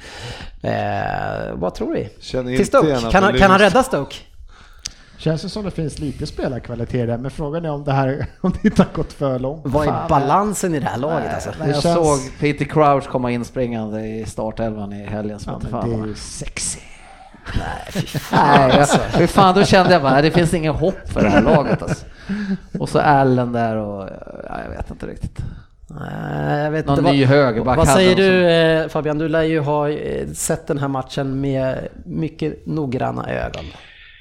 Eh, 0.62 0.72
vad 1.54 1.74
tror 1.74 1.92
vi? 1.92 2.08
Känner 2.20 2.44
Till 2.44 2.52
inte 2.52 2.64
Stoke? 2.64 3.10
Kan 3.10 3.22
han, 3.22 3.38
kan 3.38 3.50
han 3.50 3.60
rädda 3.60 3.82
Stoke? 3.82 4.16
Känns 5.24 5.42
det 5.42 5.48
som 5.48 5.64
det 5.64 5.70
finns 5.70 5.98
lite 5.98 6.26
spelarkvalitet 6.26 7.06
där, 7.06 7.18
men 7.18 7.30
frågan 7.30 7.64
är 7.64 7.70
om 7.70 7.84
det 7.84 7.92
här 7.92 8.26
om 8.40 8.52
det 8.62 8.68
inte 8.68 8.82
har 8.82 8.92
gått 8.92 9.12
för 9.12 9.38
långt. 9.38 9.62
Vad 9.64 9.86
är 9.86 9.90
Fan, 9.90 10.08
balansen 10.08 10.74
i 10.74 10.80
det 10.80 10.86
här 10.86 10.98
laget 10.98 11.34
alltså? 11.34 11.50
Nej, 11.58 11.68
Jag 11.68 11.78
det 11.78 11.82
känns- 11.82 11.94
såg 11.94 12.38
Peter 12.40 12.64
Crouch 12.64 13.04
komma 13.08 13.30
in 13.30 13.44
springande 13.44 14.00
i 14.06 14.24
startelvan 14.26 14.92
i 14.92 15.04
helgen. 15.06 15.38
Som 15.38 15.52
Ja, 15.62 15.68
fan 15.68 15.90
det 15.90 15.96
är 15.96 16.06
ju 16.06 16.14
sexy. 16.14 16.78
Nej, 17.58 18.04
jag, 18.76 18.88
fy 19.12 19.26
fan, 19.26 19.54
då 19.54 19.64
kände 19.64 19.92
jag 19.92 20.02
bara, 20.02 20.22
det 20.22 20.30
finns 20.30 20.54
ingen 20.54 20.74
hopp 20.74 21.08
för 21.08 21.22
det 21.22 21.28
här 21.28 21.42
laget 21.42 21.82
alltså. 21.82 22.06
Och 22.78 22.88
så 22.88 22.98
Allen 22.98 23.52
där 23.52 23.76
och, 23.76 24.08
ja, 24.48 24.60
jag 24.64 24.70
vet 24.76 24.90
inte 24.90 25.06
riktigt. 25.06 25.38
Nej, 25.86 26.62
jag 26.64 26.70
vet 26.70 26.86
Någon 26.86 26.98
inte. 26.98 27.12
ny 27.12 27.24
högerback 27.24 27.76
Vad 27.76 27.88
säger 27.88 28.16
du 28.16 28.50
eh, 28.50 28.88
Fabian? 28.88 29.18
Du 29.18 29.28
lär 29.28 29.42
ju 29.42 29.60
ha 29.60 29.88
eh, 29.90 30.28
sett 30.28 30.66
den 30.66 30.78
här 30.78 30.88
matchen 30.88 31.40
med 31.40 31.88
mycket 32.04 32.66
noggranna 32.66 33.30
ögon. 33.30 33.64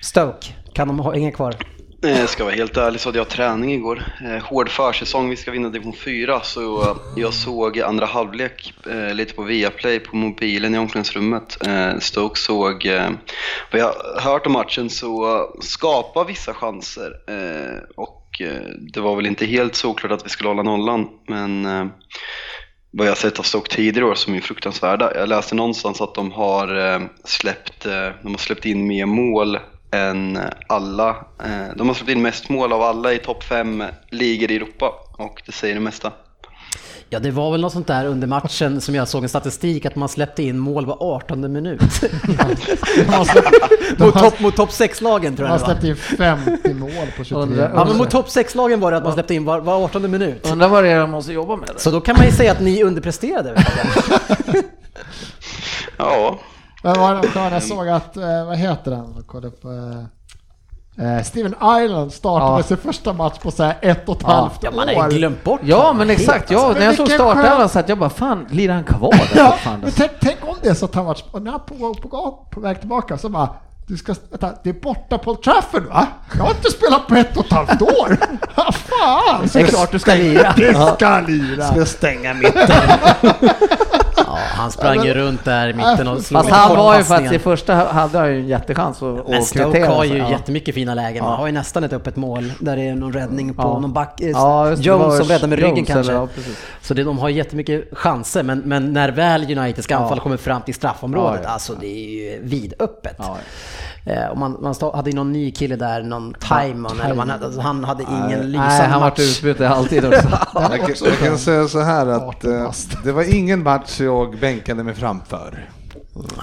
Stoke, 0.01 0.47
kan 0.73 0.87
de 0.87 0.99
ha- 0.99 1.13
hänga 1.13 1.31
kvar? 1.31 1.55
Eh, 2.03 2.19
jag 2.19 2.29
ska 2.29 2.43
vara 2.43 2.55
helt 2.55 2.77
ärlig 2.77 3.01
så 3.01 3.09
hade 3.09 3.17
jag 3.17 3.29
träning 3.29 3.73
igår. 3.73 4.03
Eh, 4.25 4.43
hård 4.43 4.69
försäsong, 4.69 5.29
vi 5.29 5.35
ska 5.35 5.51
vinna 5.51 5.69
division 5.69 5.93
4 5.93 6.41
så 6.43 6.81
eh, 6.81 6.95
jag 7.15 7.33
såg 7.33 7.79
andra 7.79 8.05
halvlek 8.05 8.73
lite 9.13 9.33
på 9.33 9.43
Viaplay 9.43 9.99
på 9.99 10.15
mobilen 10.15 10.75
i 10.75 10.77
omklädningsrummet. 10.77 11.57
Stoke 11.99 12.39
såg, 12.39 12.89
vad 13.71 13.81
jag 13.81 13.93
har 14.19 14.31
hört 14.31 14.45
om 14.45 14.51
matchen 14.53 14.89
så 14.89 15.39
skapa 15.61 16.23
vissa 16.23 16.53
chanser 16.53 17.11
och 17.95 18.41
det 18.93 18.99
var 18.99 19.15
väl 19.15 19.25
inte 19.25 19.45
helt 19.45 19.75
såklart 19.75 20.11
att 20.11 20.25
vi 20.25 20.29
skulle 20.29 20.49
hålla 20.49 20.63
nollan 20.63 21.07
men 21.27 21.63
vad 22.91 23.07
jag 23.07 23.17
sett 23.17 23.39
av 23.39 23.43
Stoke 23.43 23.75
tidigare 23.75 24.05
år 24.09 24.15
som 24.15 24.33
är 24.35 24.41
fruktansvärda. 24.41 25.15
Jag 25.15 25.29
läste 25.29 25.55
någonstans 25.55 26.01
att 26.01 26.15
de 26.15 26.31
har 26.31 26.99
släppt, 27.23 27.83
de 28.23 28.31
har 28.31 28.37
släppt 28.37 28.65
in 28.65 28.87
mer 28.87 29.05
mål 29.05 29.59
än 29.93 30.39
alla. 30.67 31.09
Eh, 31.43 31.75
de 31.75 31.87
har 31.87 31.93
släppt 31.95 32.11
in 32.11 32.21
mest 32.21 32.49
mål 32.49 32.73
av 32.73 32.81
alla 32.81 33.13
i 33.13 33.17
topp 33.19 33.43
fem 33.43 33.83
ligor 34.09 34.51
i 34.51 34.55
Europa 34.55 34.91
och 35.17 35.41
det 35.45 35.51
säger 35.51 35.73
det 35.75 35.81
mesta. 35.81 36.11
Ja, 37.09 37.19
det 37.19 37.31
var 37.31 37.51
väl 37.51 37.61
något 37.61 37.73
sånt 37.73 37.87
där 37.87 38.05
under 38.05 38.27
matchen 38.27 38.81
som 38.81 38.95
jag 38.95 39.07
såg 39.07 39.23
en 39.23 39.29
statistik 39.29 39.85
att 39.85 39.95
man 39.95 40.09
släppte 40.09 40.43
in 40.43 40.57
mål 40.59 40.85
var 40.85 40.97
18 40.99 41.53
minut. 41.53 41.81
Mot 43.97 44.13
topp 44.13 44.39
mot 44.39 44.55
top 44.55 44.69
6-lagen 44.69 45.31
de 45.31 45.37
tror 45.37 45.49
jag 45.49 45.59
det 45.59 45.65
var. 45.65 45.71
släppt 45.73 45.83
in 45.83 45.95
50 45.95 46.73
mål 46.73 46.89
på 47.17 47.23
23 47.23 47.37
Undrar- 47.37 47.71
Ja, 47.75 47.85
men 47.85 47.97
mot 47.97 48.09
topp 48.11 48.27
6-lagen 48.27 48.79
var 48.79 48.91
det 48.91 48.97
att 48.97 49.03
man 49.03 49.13
släppte 49.13 49.33
in 49.33 49.45
var, 49.45 49.59
var 49.59 49.83
18 49.83 50.11
minut. 50.11 50.51
Undrar 50.51 50.67
vad 50.67 50.83
det 50.83 50.89
är 50.89 50.99
de 50.99 51.11
måste 51.11 51.33
jobba 51.33 51.55
med. 51.55 51.69
Så 51.77 51.91
då 51.91 52.01
kan 52.01 52.15
man 52.17 52.25
ju 52.25 52.31
säga 52.31 52.51
att 52.51 52.61
ni 52.61 52.83
underpresterade. 52.83 53.63
Ja, 55.97 56.39
Men 56.83 56.93
vad 56.99 57.15
var 57.35 57.49
det 57.49 57.53
jag 57.55 57.63
såg 57.63 57.89
att, 57.89 58.17
eh, 58.17 58.45
vad 58.45 58.57
heter 58.57 58.91
den? 58.91 59.13
Jag 59.15 59.27
kollade 59.27 59.49
på, 59.51 59.69
eh, 60.99 61.15
eh, 61.17 61.23
Steven 61.23 61.55
Island 61.83 62.13
startade 62.13 62.51
Ja. 62.59 62.63
sin 62.63 62.77
första 62.77 63.13
match 63.13 63.37
på 63.41 63.51
så 63.51 63.63
här 63.63 63.77
ett 63.81 64.09
och 64.09 64.15
ett 64.15 64.21
Ja, 64.27 64.33
halvt 64.33 64.59
Ja, 64.61 64.71
man 64.71 64.87
har 64.95 65.09
ju 65.11 65.17
glömt 65.17 65.43
bort 65.43 65.59
Ja 65.63 65.93
men 65.93 66.09
exakt, 66.09 66.51
ja, 66.51 66.65
alltså. 66.65 66.79
när 66.79 66.85
jag 66.85 66.95
såg 66.95 67.07
startelvan 67.09 67.57
skön- 67.59 67.69
så 67.69 67.79
att 67.79 67.89
jag 67.89 67.97
bara 67.99 68.09
fan, 68.09 68.45
lirar 68.49 68.73
han 68.73 68.83
kvar 68.83 69.11
där? 69.33 69.41
Ja, 69.41 69.51
Fan, 69.63 69.79
men 69.79 69.91
tänk, 69.91 70.11
tänk 70.21 70.37
om 70.47 70.55
det 70.61 70.69
är 70.69 70.73
så 70.73 70.85
att 70.85 70.95
han 70.95 71.05
varit, 71.05 71.23
och 71.31 71.41
när 71.41 71.51
han 71.51 71.59
på, 71.59 71.75
på, 71.93 72.09
på, 72.09 72.47
på 72.51 72.59
väg 72.59 72.79
tillbaka 72.79 73.17
så 73.17 73.29
bara 73.29 73.49
du 73.87 73.97
ska, 73.97 74.15
vänta, 74.29 74.53
det 74.63 74.69
är 74.69 74.73
borta 74.73 75.17
på 75.17 75.35
Trafford 75.35 75.83
va? 75.83 76.07
Jag 76.37 76.43
har 76.43 76.49
inte 76.51 76.71
spelat 76.71 77.07
på 77.07 77.15
ett 77.15 77.37
och 77.37 77.45
ett 77.45 77.51
halvt 77.51 77.81
år! 77.81 78.17
Fan! 78.71 79.49
det 79.53 79.59
är 79.61 79.65
klart 79.67 79.91
du 79.91 79.99
ska 79.99 80.13
lira. 80.13 80.53
Det 80.57 80.93
ska 80.95 81.19
lira! 81.27 81.63
Ska 81.67 81.85
stänga 81.85 82.33
mitten. 82.33 82.81
han 84.43 84.71
sprang 84.71 85.03
ju 85.05 85.13
runt 85.13 85.45
där 85.45 85.67
i 85.67 85.73
mitten 85.73 86.07
och 86.07 86.21
slog 86.21 86.41
Fast 86.41 86.53
han 86.55 86.77
var 86.77 86.97
ju 86.97 87.03
faktiskt 87.03 87.33
i 87.33 87.39
första 87.39 87.75
hade 87.75 88.17
han 88.17 88.27
ju 88.33 88.39
en 88.39 88.47
jättechans 88.47 89.03
att 89.03 89.27
Men 89.29 89.43
Stoke 89.43 89.85
har 89.85 90.03
ju 90.03 90.17
ja. 90.17 90.29
jättemycket 90.29 90.75
fina 90.75 90.93
lägen. 90.95 91.23
Man 91.23 91.37
har 91.37 91.45
ju 91.45 91.51
nästan 91.51 91.83
ett 91.83 91.93
öppet 91.93 92.15
mål 92.15 92.51
där 92.59 92.75
det 92.75 92.81
är 92.87 92.95
någon 92.95 93.13
räddning 93.13 93.53
på 93.53 93.61
Ja. 93.61 93.79
någon 93.79 93.93
back. 93.93 94.21
eh, 94.21 94.29
Ja, 94.29 94.69
just 94.69 94.83
det 94.83 94.87
Jones 94.89 95.17
som 95.17 95.27
räddar 95.27 95.47
med 95.47 95.59
ryggen 95.59 95.75
Jones, 95.75 95.87
kanske. 95.89 96.11
eller, 96.13 96.27
så 96.81 96.93
det, 96.93 97.03
de 97.03 97.19
har 97.19 97.29
jättemycket 97.29 97.83
chanser. 97.97 98.43
Men, 98.43 98.59
men 98.59 98.93
när 98.93 99.09
väl 99.09 99.57
Uniteds 99.57 99.91
anfall 99.91 100.19
kommer 100.19 100.37
fram 100.37 100.61
till 100.61 100.73
straffområdet, 100.73 101.45
alltså 101.45 101.73
det 101.73 101.87
är 101.87 102.09
ju 102.09 102.39
vidöppet. 102.43 103.17
Eh, 104.05 104.25
och 104.27 104.37
man, 104.37 104.57
man 104.61 104.75
stå, 104.75 104.95
hade 104.95 105.09
ju 105.09 105.15
någon 105.15 105.31
ny 105.31 105.51
kille 105.51 105.75
där, 105.75 106.03
någon 106.03 106.33
Timon, 106.33 106.99
eller 107.01 107.15
man 107.15 107.29
hade, 107.29 107.45
alltså, 107.45 107.61
han 107.61 107.83
hade 107.83 108.03
ingen 108.03 108.39
Nej, 108.39 108.43
lysande 108.47 108.83
han 108.83 108.99
match. 109.01 109.19
utbytt 109.19 109.61
alltid 109.61 110.05
också. 110.05 110.29
Jag 110.53 110.79
kan, 110.79 110.95
jag 111.09 111.17
kan 111.19 111.37
säga 111.37 111.67
så 111.67 111.79
här 111.81 112.07
att 112.07 112.21
18 112.23 112.53
eh, 112.61 112.71
det 113.03 113.11
var 113.11 113.35
ingen 113.35 113.63
match 113.63 113.99
jag 114.01 114.39
bänkade 114.39 114.83
mig 114.83 114.95
framför. 114.95 115.69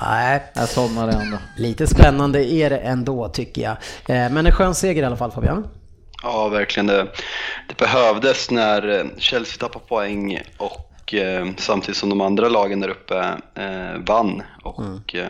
Nej, 0.03 0.43
Jag 0.55 0.69
somnade 0.69 1.13
ändå. 1.13 1.37
lite 1.57 1.87
spännande 1.87 2.53
är 2.53 2.71
det 2.71 2.79
ändå 2.79 3.29
tycker 3.29 3.63
jag. 3.63 3.73
Eh, 4.17 4.33
men 4.33 4.47
en 4.47 4.53
skön 4.53 4.75
seger 4.75 5.03
i 5.03 5.07
alla 5.07 5.17
fall 5.17 5.31
Fabian. 5.33 5.67
ja 6.23 6.49
verkligen. 6.49 6.87
Det, 6.87 7.07
det 7.69 7.77
behövdes 7.79 8.51
när 8.51 9.07
Chelsea 9.19 9.59
tappade 9.61 9.85
poäng 9.89 10.43
och 10.59 11.15
eh, 11.15 11.47
samtidigt 11.57 11.97
som 11.97 12.09
de 12.09 12.21
andra 12.21 12.49
lagen 12.49 12.81
där 12.81 12.89
uppe 12.89 13.19
eh, 13.55 14.01
vann. 14.07 14.43
Och, 14.63 15.15
eh, 15.15 15.29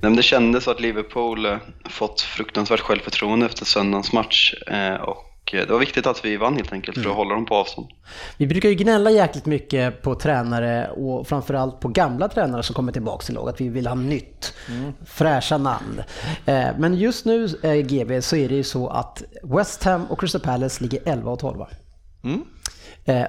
nej, 0.00 0.10
men 0.10 0.16
det 0.16 0.22
kändes 0.22 0.68
att 0.68 0.80
Liverpool 0.80 1.46
eh, 1.46 1.56
fått 1.84 2.20
fruktansvärt 2.20 2.80
självförtroende 2.80 3.46
efter 3.46 3.64
söndagens 3.64 4.12
match. 4.12 4.54
Eh, 4.66 4.94
och 4.94 5.54
eh, 5.54 5.66
det 5.66 5.72
var 5.72 5.78
viktigt 5.78 6.06
att 6.06 6.24
vi 6.24 6.36
vann 6.36 6.56
helt 6.56 6.72
enkelt 6.72 7.02
för 7.02 7.10
att 7.10 7.16
hålla 7.16 7.34
dem 7.34 7.46
på 7.46 7.54
avstånd. 7.54 7.88
Vi 8.36 8.46
brukar 8.46 8.68
ju 8.68 8.74
gnälla 8.74 9.10
jäkligt 9.10 9.46
mycket 9.46 10.02
på 10.02 10.14
tränare 10.14 10.90
och 10.90 11.28
framförallt 11.28 11.80
på 11.80 11.88
gamla 11.88 12.28
tränare 12.28 12.62
som 12.62 12.74
kommer 12.74 12.92
tillbaka 12.92 13.24
till 13.24 13.34
lag. 13.34 13.48
Att 13.48 13.60
vi 13.60 13.68
vill 13.68 13.86
ha 13.86 13.94
nytt, 13.94 14.54
fräscha 15.06 15.58
namn. 15.58 16.02
Men 16.78 16.94
just 16.94 17.24
nu, 17.24 17.48
GB, 17.88 18.22
så 18.22 18.36
är 18.36 18.48
det 18.48 18.54
ju 18.54 18.62
så 18.62 18.88
att 18.88 19.22
West 19.42 19.84
Ham 19.84 20.06
och 20.06 20.20
Crystal 20.20 20.40
Palace 20.40 20.82
ligger 20.82 21.00
11 21.04 21.30
och 21.30 21.38
12. 21.38 21.60
Eh, 21.60 21.66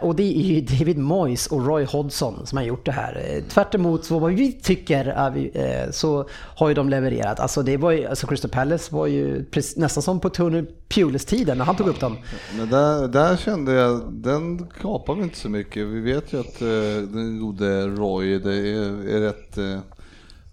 Och 0.02 0.16
det 0.16 0.24
är 0.24 0.42
ju 0.42 0.62
David 0.62 0.98
Moyes 0.98 1.48
och 1.48 1.66
Roy 1.66 1.86
Hodgson 1.86 2.46
som 2.46 2.58
har 2.58 2.66
gjort 2.66 2.86
det 2.86 2.92
här. 2.92 3.26
Eh, 3.30 3.44
Tvärt 3.44 3.76
emot 3.76 4.10
vad 4.10 4.34
vi 4.34 4.52
tycker 4.52 5.08
eh, 5.54 5.92
så 5.92 6.30
har 6.32 6.68
ju 6.68 6.74
de 6.74 6.90
levererat. 6.90 7.40
Alltså, 7.40 7.64
det 7.64 7.78
var 7.78 7.92
ju, 7.92 8.06
alltså 8.06 8.28
Crystal 8.28 8.52
Palace 8.52 8.96
var 8.96 9.08
ju 9.08 9.46
nästan 9.76 10.04
som 10.04 10.20
på 10.20 10.30
Tony 10.30 10.66
Pulis-tiden 10.90 11.58
när 11.58 11.66
han 11.66 11.76
tog 11.76 11.88
upp 11.88 12.00
dem. 12.00 12.18
Men 12.58 12.70
där, 12.70 13.08
där 13.08 13.38
kände 13.38 13.74
jag, 13.74 14.14
den 14.14 14.68
kapar 14.82 15.16
vi 15.16 15.24
inte 15.24 15.38
så 15.38 15.50
mycket. 15.50 15.88
Vi 15.88 16.00
vet 16.02 16.34
ju 16.34 16.40
att 16.40 16.62
eh, 16.62 17.10
den 17.14 17.40
gode 17.40 17.88
Roy, 17.88 18.40
det 18.40 18.56
är, 18.56 19.10
är 19.10 19.20
rätt... 19.20 19.58
Eh, 19.58 19.80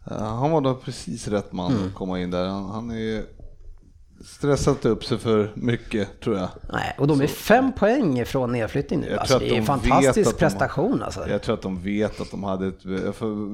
han 0.05 0.51
var 0.51 0.61
nog 0.61 0.83
precis 0.83 1.29
rätt 1.29 1.53
man 1.53 1.73
att 1.73 1.95
komma 1.95 2.21
in 2.21 2.31
där. 2.31 2.47
Han, 2.47 2.65
han 2.65 2.91
är 2.91 3.23
stressat 4.25 4.85
upp 4.85 5.05
sig 5.05 5.19
för 5.19 5.53
mycket, 5.55 6.21
tror 6.21 6.37
jag. 6.37 6.49
Nej, 6.73 6.95
och 6.99 7.07
de 7.07 7.21
är 7.21 7.27
fem 7.27 7.73
poäng 7.73 8.25
från 8.25 8.53
nedflyttning 8.53 9.01
nu. 9.01 9.17
Alltså, 9.17 9.39
det 9.39 9.47
är 9.47 9.51
en 9.51 9.57
de 9.57 9.67
fantastisk 9.67 10.31
att 10.31 10.39
de- 10.39 10.39
prestation 10.39 11.03
alltså. 11.03 11.29
Jag 11.29 11.43
tror 11.43 11.55
att 11.55 11.63
de 11.63 11.83
vet 11.83 12.21
att 12.21 12.31
de 12.31 12.45
hade 12.45 12.67
ett... 12.67 12.85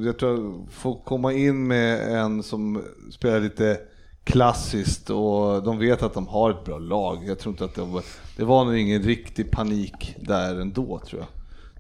Jag, 0.05 0.19
tror 0.19 0.65
att 0.65 0.73
få 0.75 0.95
komma 0.95 1.33
in 1.33 1.67
med 1.67 2.19
en 2.19 2.43
som 2.43 2.83
spelar 3.11 3.41
lite 3.41 3.81
klassiskt 4.25 5.11
och 5.11 5.63
de 5.63 5.79
vet 5.79 6.03
att 6.03 6.15
de 6.15 6.27
har 6.27 6.51
ett 6.51 6.65
bra 6.65 6.79
lag. 6.79 7.19
Jag 7.27 7.39
tror 7.39 7.53
inte 7.53 7.65
att 7.65 7.75
det 7.75 7.81
var, 7.81 8.03
det 8.37 8.45
var 8.45 8.65
nog 8.65 8.79
ingen 8.79 9.03
riktig 9.03 9.51
panik 9.51 10.17
där 10.21 10.61
ändå 10.61 11.01
tror 11.07 11.21
jag. 11.21 11.38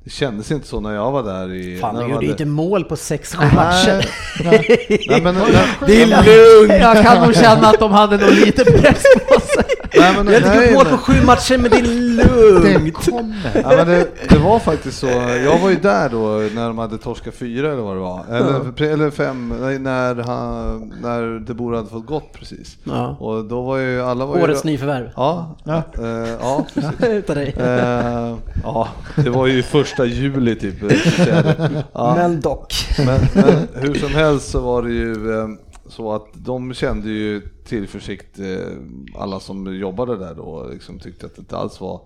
Det 0.09 0.13
kändes 0.13 0.51
inte 0.51 0.67
så 0.67 0.81
när 0.81 0.95
jag 0.95 1.13
var 1.13 1.23
där 1.23 1.53
i... 1.55 1.79
Fan, 1.79 1.97
jag 1.97 2.11
gjorde 2.11 2.25
ju 2.25 2.31
inte 2.31 2.45
mål 2.45 2.85
på 2.85 2.97
sex 2.97 3.35
sju 3.35 3.45
matcher. 3.55 4.07
Nej, 4.45 5.21
men, 5.23 5.35
Det 5.87 6.03
är 6.03 6.07
lugnt! 6.07 6.81
Jag 6.83 7.05
kan 7.05 7.23
nog 7.27 7.35
känna 7.35 7.69
att 7.69 7.79
de 7.79 7.93
hade 7.93 8.17
nog 8.17 8.31
lite 8.31 8.65
press 8.65 9.03
på 9.29 9.41
sig. 9.41 9.65
Nej, 9.97 10.13
men, 10.17 10.27
Vi 10.27 10.35
har 10.35 10.41
inte 10.41 10.65
gjort 10.65 10.75
mål 10.75 10.87
på 10.87 10.99
sju 10.99 11.13
matcher 11.25 11.59
men 11.59 11.71
det 11.71 11.77
är 11.77 11.83
Det 12.63 12.79
lugnt. 12.79 12.95
kommer. 12.95 13.51
Ja, 13.55 13.73
men 13.77 13.87
det, 13.87 14.07
det 14.29 14.39
var 14.39 14.59
faktiskt 14.59 14.99
så. 14.99 15.07
Jag 15.45 15.59
var 15.59 15.71
ju 15.71 15.77
där 15.77 16.09
då 16.09 16.27
när 16.55 16.67
de 16.67 16.79
hade 16.79 16.99
torskat 16.99 17.35
fyra 17.35 17.73
eller 17.73 17.83
vad 17.83 17.97
det 17.97 18.01
var. 18.01 18.25
Eller, 18.31 18.83
eller 18.93 19.11
fem, 19.11 19.49
när, 19.83 20.15
han, 20.23 20.95
när 21.03 21.39
De 21.39 21.55
Boer 21.55 21.77
hade 21.77 21.89
fått 21.89 22.07
gått 22.07 22.33
precis. 22.33 22.77
Ja. 22.85 23.17
Och 23.21 23.45
då 23.45 23.63
var 23.63 23.77
ju 23.77 24.03
alla... 24.03 24.27
Var 24.27 24.37
ju, 24.37 24.43
Årets 24.43 24.65
nyförvärv. 24.65 25.11
Ja, 25.17 25.57
Ja. 25.65 25.83
ja. 25.97 26.03
Eh, 26.05 26.29
ja 26.41 26.67
precis. 26.75 26.91
Utav 27.09 27.37
dig. 27.37 27.55
Eh, 27.59 28.35
ja, 28.65 28.89
det 29.17 29.31
var 29.31 29.47
ju 29.47 29.63
första 30.03 30.15
juli 30.23 30.57
typ. 30.57 30.75
Ja. 31.93 32.15
Men 32.17 32.41
dock. 32.41 32.73
Men, 33.07 33.21
men 33.35 33.69
hur 33.75 33.95
som 33.95 34.09
helst 34.11 34.51
så 34.51 34.61
var 34.61 34.83
det 34.83 34.91
ju 34.93 35.33
eh, 35.41 35.49
så 35.89 36.13
att 36.13 36.27
de 36.35 36.75
kände 36.75 37.09
ju 37.11 37.41
tillförsikt, 37.65 38.39
eh, 38.39 38.77
alla 39.21 39.41
som 39.41 39.77
jobbade 39.77 40.17
där 40.17 40.35
då, 40.35 40.69
liksom 40.73 40.99
tyckte 40.99 41.27
att 41.27 41.35
det 41.37 41.41
inte 41.41 41.57
alls 41.57 41.81
var 41.81 42.01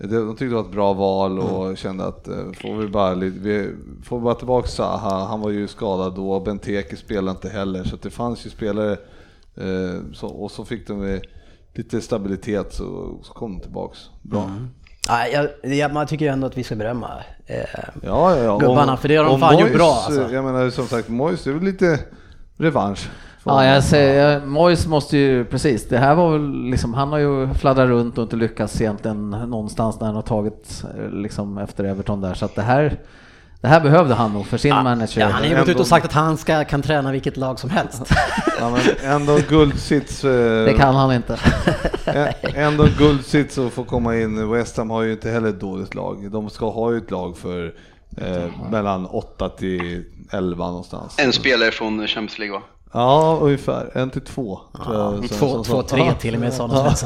de 0.00 0.30
tyckte 0.30 0.44
det 0.44 0.54
var 0.54 0.60
ett 0.60 0.72
bra 0.72 0.92
val 0.92 1.38
och 1.38 1.76
kände 1.78 2.04
att 2.06 2.28
eh, 2.28 2.34
får 2.62 2.76
vi 2.76 2.88
bara, 2.88 3.14
lite- 3.14 3.38
vi 3.38 3.70
får 4.04 4.20
bara 4.20 4.34
tillbaka 4.34 4.68
Zaha, 4.68 5.24
han 5.26 5.40
var 5.40 5.50
ju 5.50 5.68
skadad 5.68 6.14
då, 6.14 6.40
Benteke 6.40 6.96
spelade 6.96 7.30
inte 7.30 7.48
heller 7.48 7.84
så 7.84 7.94
att 7.94 8.02
det 8.02 8.10
fanns 8.10 8.46
ju 8.46 8.50
spelare 8.50 8.92
eh, 9.56 10.00
så, 10.14 10.26
och 10.28 10.50
så 10.50 10.64
fick 10.64 10.86
de 10.88 11.20
lite 11.74 12.00
stabilitet 12.00 12.74
så, 12.74 13.18
så 13.22 13.32
kom 13.32 13.52
de 13.54 13.60
tillbaks. 13.60 13.98
Bra. 14.22 14.50
Nej, 15.08 15.32
jag, 15.62 15.74
jag, 15.74 15.92
man 15.92 16.06
tycker 16.06 16.24
ju 16.24 16.30
ändå 16.32 16.46
att 16.46 16.58
vi 16.58 16.62
ska 16.64 16.74
berömma 16.74 17.10
eh, 17.46 17.56
Ja, 18.02 18.36
ja, 18.36 18.42
ja. 18.42 18.58
Gubbarna, 18.58 18.92
Och- 18.92 19.00
för 19.00 19.08
det 19.08 19.16
har 19.16 19.24
de 19.24 19.40
fan 19.40 19.52
gjort 19.52 19.60
Moyes, 19.62 19.76
bra, 19.76 20.02
alltså. 20.06 20.34
Jag 20.34 20.44
menar 20.44 20.70
som 20.70 20.86
sagt, 20.86 21.08
Moyes, 21.08 21.44
det 21.44 21.50
är 21.50 21.54
väl 21.54 21.64
lite 21.64 21.98
revansch. 22.58 23.08
Ja, 23.44 23.64
jag 23.64 23.84
säger, 23.84 24.40
Moyes 24.46 24.86
måste 24.86 25.16
ju, 25.18 25.44
precis, 25.44 25.88
det 25.88 25.98
här 25.98 26.14
var 26.14 26.32
väl 26.32 26.52
liksom, 26.70 26.94
han 26.94 27.08
har 27.12 27.18
ju 27.18 27.54
fladdrat 27.54 27.88
runt 27.88 28.18
och 28.18 28.22
inte 28.22 28.36
lyckats 28.36 28.80
egentligen 28.80 29.30
någonstans 29.30 30.00
när 30.00 30.06
han 30.06 30.14
har 30.16 30.22
tagit 30.22 30.84
eh, 30.98 31.10
liksom 31.10 31.58
efter 31.58 31.84
Everton 31.84 32.20
där, 32.20 32.34
så 32.34 32.44
att 32.44 32.54
det 32.54 32.62
här, 32.62 32.96
det 33.66 33.70
här 33.70 33.80
behövde 33.80 34.14
han 34.14 34.32
nog 34.32 34.46
för 34.46 34.58
sin 34.58 34.74
manager. 34.74 35.20
Ja, 35.20 35.26
han 35.26 35.42
har 35.42 35.50
ju 35.50 35.56
gått 35.56 35.68
ut 35.68 35.80
och 35.80 35.86
sagt 35.86 36.04
att 36.06 36.12
han 36.12 36.36
ska, 36.38 36.64
kan 36.64 36.82
träna 36.82 37.12
vilket 37.12 37.36
lag 37.36 37.58
som 37.58 37.70
helst. 37.70 38.02
Ja, 38.60 38.70
men 38.70 38.80
ändå 39.12 39.38
guldsits. 39.48 40.24
eh, 40.24 40.64
Det 40.64 40.74
kan 40.78 40.94
han 40.94 41.12
inte. 41.14 41.38
Ändå 42.54 42.86
guldsits 42.98 43.58
att 43.58 43.72
få 43.72 43.84
komma 43.84 44.16
in. 44.16 44.50
West 44.50 44.76
Ham 44.76 44.90
har 44.90 45.02
ju 45.02 45.12
inte 45.12 45.30
heller 45.30 45.48
ett 45.48 45.60
dåligt 45.60 45.94
lag. 45.94 46.30
De 46.30 46.50
ska 46.50 46.70
ha 46.70 46.92
ju 46.92 46.98
ett 46.98 47.10
lag 47.10 47.36
för 47.38 47.74
eh, 48.16 48.44
mellan 48.70 49.06
8 49.06 49.48
till 49.48 50.04
11 50.32 50.66
någonstans. 50.66 51.14
En 51.18 51.32
spelare 51.32 51.70
från 51.70 52.06
Champions 52.06 52.38
League 52.38 52.56
va? 52.58 52.62
Ja, 52.92 53.38
ungefär. 53.42 53.90
En 53.94 54.10
till 54.10 54.20
två. 54.24 54.60
tror 54.84 54.96
jag, 54.96 55.28
Två, 55.30 55.46
två, 55.48 55.64
så- 55.64 55.82
tre 55.82 56.04
Ja. 56.06 56.12
till 56.14 56.34
och 56.34 56.40
med 56.40 56.52
sådana. 56.54 56.94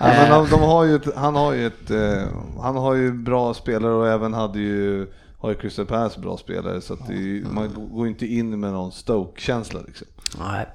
Ja, 0.00 0.06
men 0.06 0.30
de, 0.30 0.48
de 0.50 0.60
har 0.60 0.84
ju 0.84 0.96
ett, 0.96 1.16
han 1.16 1.36
har 1.36 1.52
ju 1.52 1.66
ett, 1.66 1.90
eh, 1.90 2.22
han 2.62 2.76
har 2.76 2.94
ju 2.94 3.12
bra 3.12 3.54
spelare 3.54 3.92
och 3.92 4.08
även 4.08 4.34
hade 4.34 4.58
ju, 4.58 5.06
har 5.38 5.48
ju 5.48 5.54
Crystal 5.54 5.86
Palace 5.86 6.20
bra 6.20 6.36
spelare 6.36 6.80
så 6.80 6.94
att 6.94 7.10
ju- 7.10 7.46
man 7.50 7.88
går 7.92 8.06
ju 8.06 8.12
inte 8.12 8.26
in 8.26 8.60
med 8.60 8.72
någon 8.72 8.92
Stoke-känsla 8.92 9.80
liksom. 9.86 10.06
Nej. 10.38 10.66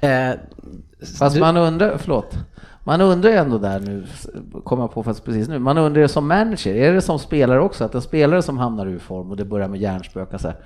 Eh, 0.00 0.34
Fast 1.18 1.34
du- 1.34 1.40
man 1.40 1.56
undrar, 1.56 1.96
förlåt. 1.98 2.34
Man 2.86 3.00
undrar 3.00 3.30
ju 3.30 3.36
ändå 3.36 3.58
där 3.58 3.80
nu, 3.80 4.06
kommer 4.64 4.82
jag 4.82 4.92
på 4.92 5.02
faktiskt 5.02 5.24
precis 5.24 5.48
nu, 5.48 5.58
man 5.58 5.78
undrar 5.78 6.02
ju 6.02 6.08
som 6.08 6.28
manager, 6.28 6.74
är 6.74 6.92
det 6.92 7.00
som 7.00 7.18
spelare 7.18 7.60
också? 7.60 7.84
Att 7.84 7.94
en 7.94 8.02
spelare 8.02 8.42
som 8.42 8.58
hamnar 8.58 8.86
ur 8.86 8.98
form 8.98 9.30
och 9.30 9.36
det 9.36 9.44
börjar 9.44 9.68
med 9.68 9.80
hjärnspöken 9.80 10.38
så 10.38 10.48
här, 10.48 10.56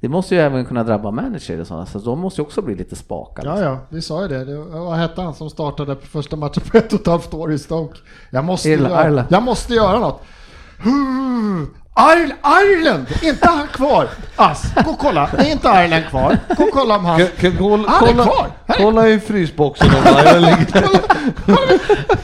det 0.00 0.08
måste 0.08 0.34
ju 0.34 0.40
även 0.40 0.64
kunna 0.64 0.84
drabba 0.84 1.10
manager 1.10 1.60
och 1.60 1.66
sådana, 1.66 1.86
så 1.86 1.98
de 1.98 2.18
måste 2.20 2.40
ju 2.40 2.46
också 2.46 2.62
bli 2.62 2.74
lite 2.74 2.96
spakade. 2.96 3.48
Ja, 3.48 3.60
ja, 3.62 3.78
vi 3.88 4.02
sa 4.02 4.22
ju 4.22 4.28
det. 4.28 4.44
det 4.44 4.56
vad 4.58 4.96
hette 4.98 5.22
han 5.22 5.34
som 5.34 5.50
startade 5.50 5.94
på 5.94 6.06
första 6.06 6.36
matchen 6.36 6.62
på 6.70 6.76
ett 6.78 6.92
och 6.92 7.00
ett 7.00 7.06
halvt 7.06 7.34
år 7.34 7.52
i 7.52 7.58
Stoke? 7.58 7.98
Jag 8.30 8.44
måste, 8.44 8.68
Irland- 8.68 8.90
göra, 8.90 9.04
Ireland. 9.06 9.28
jag 9.30 9.42
måste 9.42 9.74
göra 9.74 9.98
något. 9.98 10.22
Irl- 11.98 12.32
Ireland! 12.62 13.06
Inte 13.22 13.48
han 13.48 13.66
kvar? 13.66 14.08
Ass, 14.36 14.62
gå 14.84 14.90
och 14.90 14.98
kolla. 14.98 15.28
Det 15.36 15.42
är 15.48 15.52
inte 15.52 15.68
Ireland 15.68 16.04
kvar. 16.10 16.38
Gå 16.56 16.64
och 16.64 16.70
kolla 16.72 16.96
om 16.96 17.04
han... 17.04 17.18
Kan, 17.18 17.28
kan, 17.40 17.56
kolla, 17.58 17.88
Han 17.90 18.04
är 18.08 18.12
kolla, 18.12 18.24
kvar! 18.24 18.46
Han 18.66 18.76
är- 18.76 18.82
kolla 18.84 19.08
i 19.08 19.20
frysboxen 19.20 19.88
om 19.94 20.04
Bayern 20.04 20.42
ligger 20.42 20.84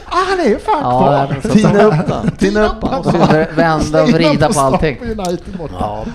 Ah, 0.05 0.17
han 0.29 0.39
är 0.39 0.49
ju 0.49 0.59
fan 0.59 0.79
Ja, 0.81 0.99
kvar! 0.99 1.37
är 1.43 1.49
Tina 1.53 1.83
upp 1.83 2.07
den, 2.07 2.31
tina 2.31 2.65
upp 2.65 2.81
den. 3.31 3.45
Vända 3.55 4.03
och 4.03 4.09
vrida 4.09 4.53
på 4.53 4.59
allting. 4.59 4.97
Ja. 5.79 6.05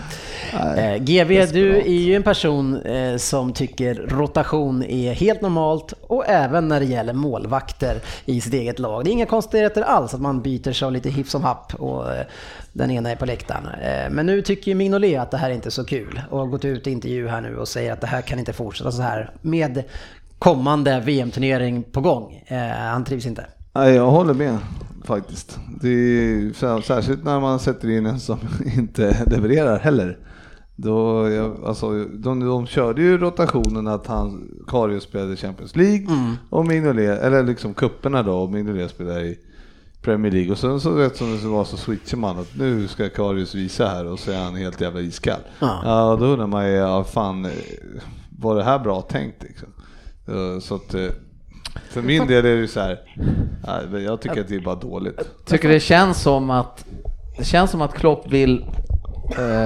Eh, 0.55 0.97
GV, 0.97 1.53
du 1.53 1.77
är 1.77 1.89
ju 2.01 2.15
en 2.17 2.23
person 2.23 2.77
eh, 2.77 3.17
som 3.17 3.53
tycker 3.53 3.95
rotation 3.95 4.83
är 4.83 5.13
helt 5.13 5.41
normalt 5.41 5.95
och 6.03 6.25
även 6.29 6.69
när 6.69 6.81
det 6.81 6.87
gäller 6.87 7.13
målvakter 7.13 7.97
i 8.25 8.41
sitt 8.41 8.55
eget 8.55 8.79
lag. 8.79 9.05
Det 9.05 9.11
är 9.11 9.13
inga 9.13 9.27
konstigheter 9.27 9.83
alls 9.83 10.15
att 10.15 10.21
man 10.21 10.43
byter 10.43 10.73
sig 10.73 10.91
lite 10.91 11.11
hipp 11.11 11.29
som 11.29 11.43
happ 11.45 11.75
och 11.75 12.13
eh, 12.15 12.25
den 12.73 12.91
ena 12.91 13.11
är 13.11 13.17
på 13.17 13.27
läktaren. 13.27 13.67
Eh, 13.83 14.11
men 14.11 14.27
nu 14.27 14.43
tycker 14.43 14.71
ju 14.71 14.75
Mignolet 14.75 15.21
att 15.21 15.31
det 15.31 15.37
här 15.37 15.51
är 15.51 15.55
inte 15.55 15.69
är 15.69 15.71
så 15.71 15.85
kul 15.85 16.21
och 16.31 16.39
har 16.39 16.47
gått 16.47 16.65
ut 16.65 16.87
i 16.87 16.91
intervju 16.91 17.29
här 17.29 17.41
nu 17.41 17.57
och 17.57 17.69
säger 17.69 17.93
att 17.93 18.01
det 18.01 18.07
här 18.07 18.21
kan 18.23 18.39
inte 18.39 18.53
fortsätta 18.53 18.93
så 18.93 19.03
här 19.03 19.31
med 19.43 19.83
kommande 20.39 21.01
VM-turnering 21.01 21.83
på 21.83 22.01
gång. 22.01 22.43
Eh, 22.47 22.59
han 22.69 23.05
trivs 23.05 23.27
inte. 23.27 23.47
Nej, 23.73 23.95
jag 23.95 24.07
håller 24.11 24.35
med 24.35 24.59
faktiskt. 25.05 25.59
Det 25.83 25.89
är, 25.89 26.53
sär- 26.53 26.81
särskilt 26.81 27.25
när 27.25 27.41
man 27.41 27.59
sätter 27.59 27.91
in 27.91 28.07
en 28.07 28.21
som 28.21 28.39
inte 28.77 29.17
levererar 29.27 29.79
heller. 29.79 30.19
Då, 30.83 31.31
jag, 31.31 31.65
alltså, 31.65 32.05
de, 32.05 32.41
de 32.47 32.67
körde 32.67 33.03
ju 33.03 33.19
rotationen 33.19 33.89
att 33.89 34.07
han, 34.07 34.51
Karius 34.67 35.03
spelade 35.03 35.37
Champions 35.37 35.77
League 35.77 36.07
och 36.51 36.67
Mignolet, 36.67 37.19
eller 37.21 37.43
liksom 37.43 37.75
kupperna 37.75 38.23
då, 38.23 38.33
och 38.33 38.51
Mignolet 38.53 38.91
spelade 38.91 39.21
i 39.27 39.39
Premier 40.03 40.33
League. 40.33 40.53
Och 40.53 40.59
sen 40.59 40.81
så 40.81 40.91
rätt 40.91 41.17
som 41.17 41.37
det 41.43 41.49
var 41.49 41.65
så 41.65 41.77
switchar 41.77 42.17
man 42.19 42.39
att 42.39 42.57
nu 42.59 42.89
ska 42.89 43.09
Karius 43.09 43.55
visa 43.55 43.87
här 43.87 44.07
och 44.07 44.19
så 44.19 44.31
är 44.33 44.45
han 44.45 44.55
helt 44.55 44.81
jävla 44.81 45.01
iskall. 45.01 45.41
Ja. 45.61 45.81
Ja, 45.85 46.17
då 46.21 46.27
undrar 46.27 46.47
man 46.47 46.67
ju, 46.67 46.73
ja, 46.73 47.05
fan, 47.05 47.45
eh, 47.45 47.51
var 48.39 48.57
det 48.57 48.65
här 48.65 48.79
bra 48.79 49.01
tänkt 49.01 49.43
liksom? 49.43 49.69
Eh, 50.29 50.61
Så 50.61 50.75
att, 50.75 50.95
eh, 50.95 51.07
för 51.91 52.03
min 52.03 52.27
del 52.27 52.45
är 52.45 52.55
det 52.55 52.61
ju 52.61 52.69
så 52.69 52.81
här, 52.81 52.99
jag 54.05 54.21
tycker 54.21 54.41
att 54.41 54.49
det 54.49 54.55
är 54.55 54.61
bara 54.61 54.75
dåligt. 54.75 55.21
Tycker 55.45 55.69
det 55.69 55.81
känns 55.81 56.23
som 56.23 56.51
att 56.51 56.85
det 57.39 57.45
känns 57.45 57.71
som 57.71 57.83
att 57.83 57.95
Klopp 57.95 58.33
vill 58.33 58.65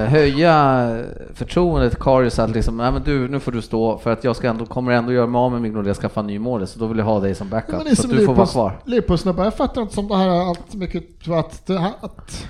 höja 0.07 0.89
förtroendet 1.33 1.99
Karius 1.99 2.39
att 2.39 2.49
liksom, 2.49 2.77
nej 2.77 2.91
men 2.91 3.03
du, 3.03 3.27
nu 3.27 3.39
får 3.39 3.51
du 3.51 3.61
stå 3.61 3.97
för 3.97 4.11
att 4.11 4.23
jag 4.23 4.35
ska 4.35 4.47
ändå, 4.49 4.65
kommer 4.65 4.91
ändå 4.91 5.11
göra 5.11 5.27
mig 5.27 5.39
av 5.39 5.51
med 5.51 5.61
Mignolet 5.61 5.89
och 5.97 6.01
skaffa 6.01 6.19
en 6.19 6.27
ny 6.27 6.39
mål 6.39 6.67
så 6.67 6.79
då 6.79 6.87
vill 6.87 6.97
jag 6.97 7.05
ha 7.05 7.19
dig 7.19 7.35
som 7.35 7.47
Ja, 7.47 7.51
backup. 7.51 7.85
är 7.91 7.95
så 7.95 8.01
som 8.01 8.11
att 8.11 8.17
du 8.17 8.25
får 8.25 8.33
vara 8.33 8.47
kvar. 8.47 8.79
Liverpoolsnubbar, 8.85 9.43
jag 9.43 9.53
fattar 9.53 9.81
inte 9.81 9.93
som 9.93 10.07
det 10.07 10.15
här 10.17 10.29
allt 10.49 10.61
så 10.69 10.77
mycket 10.77 11.03
att, 11.29 11.65
det 11.67 11.79
här, 11.79 11.91
att 12.01 12.45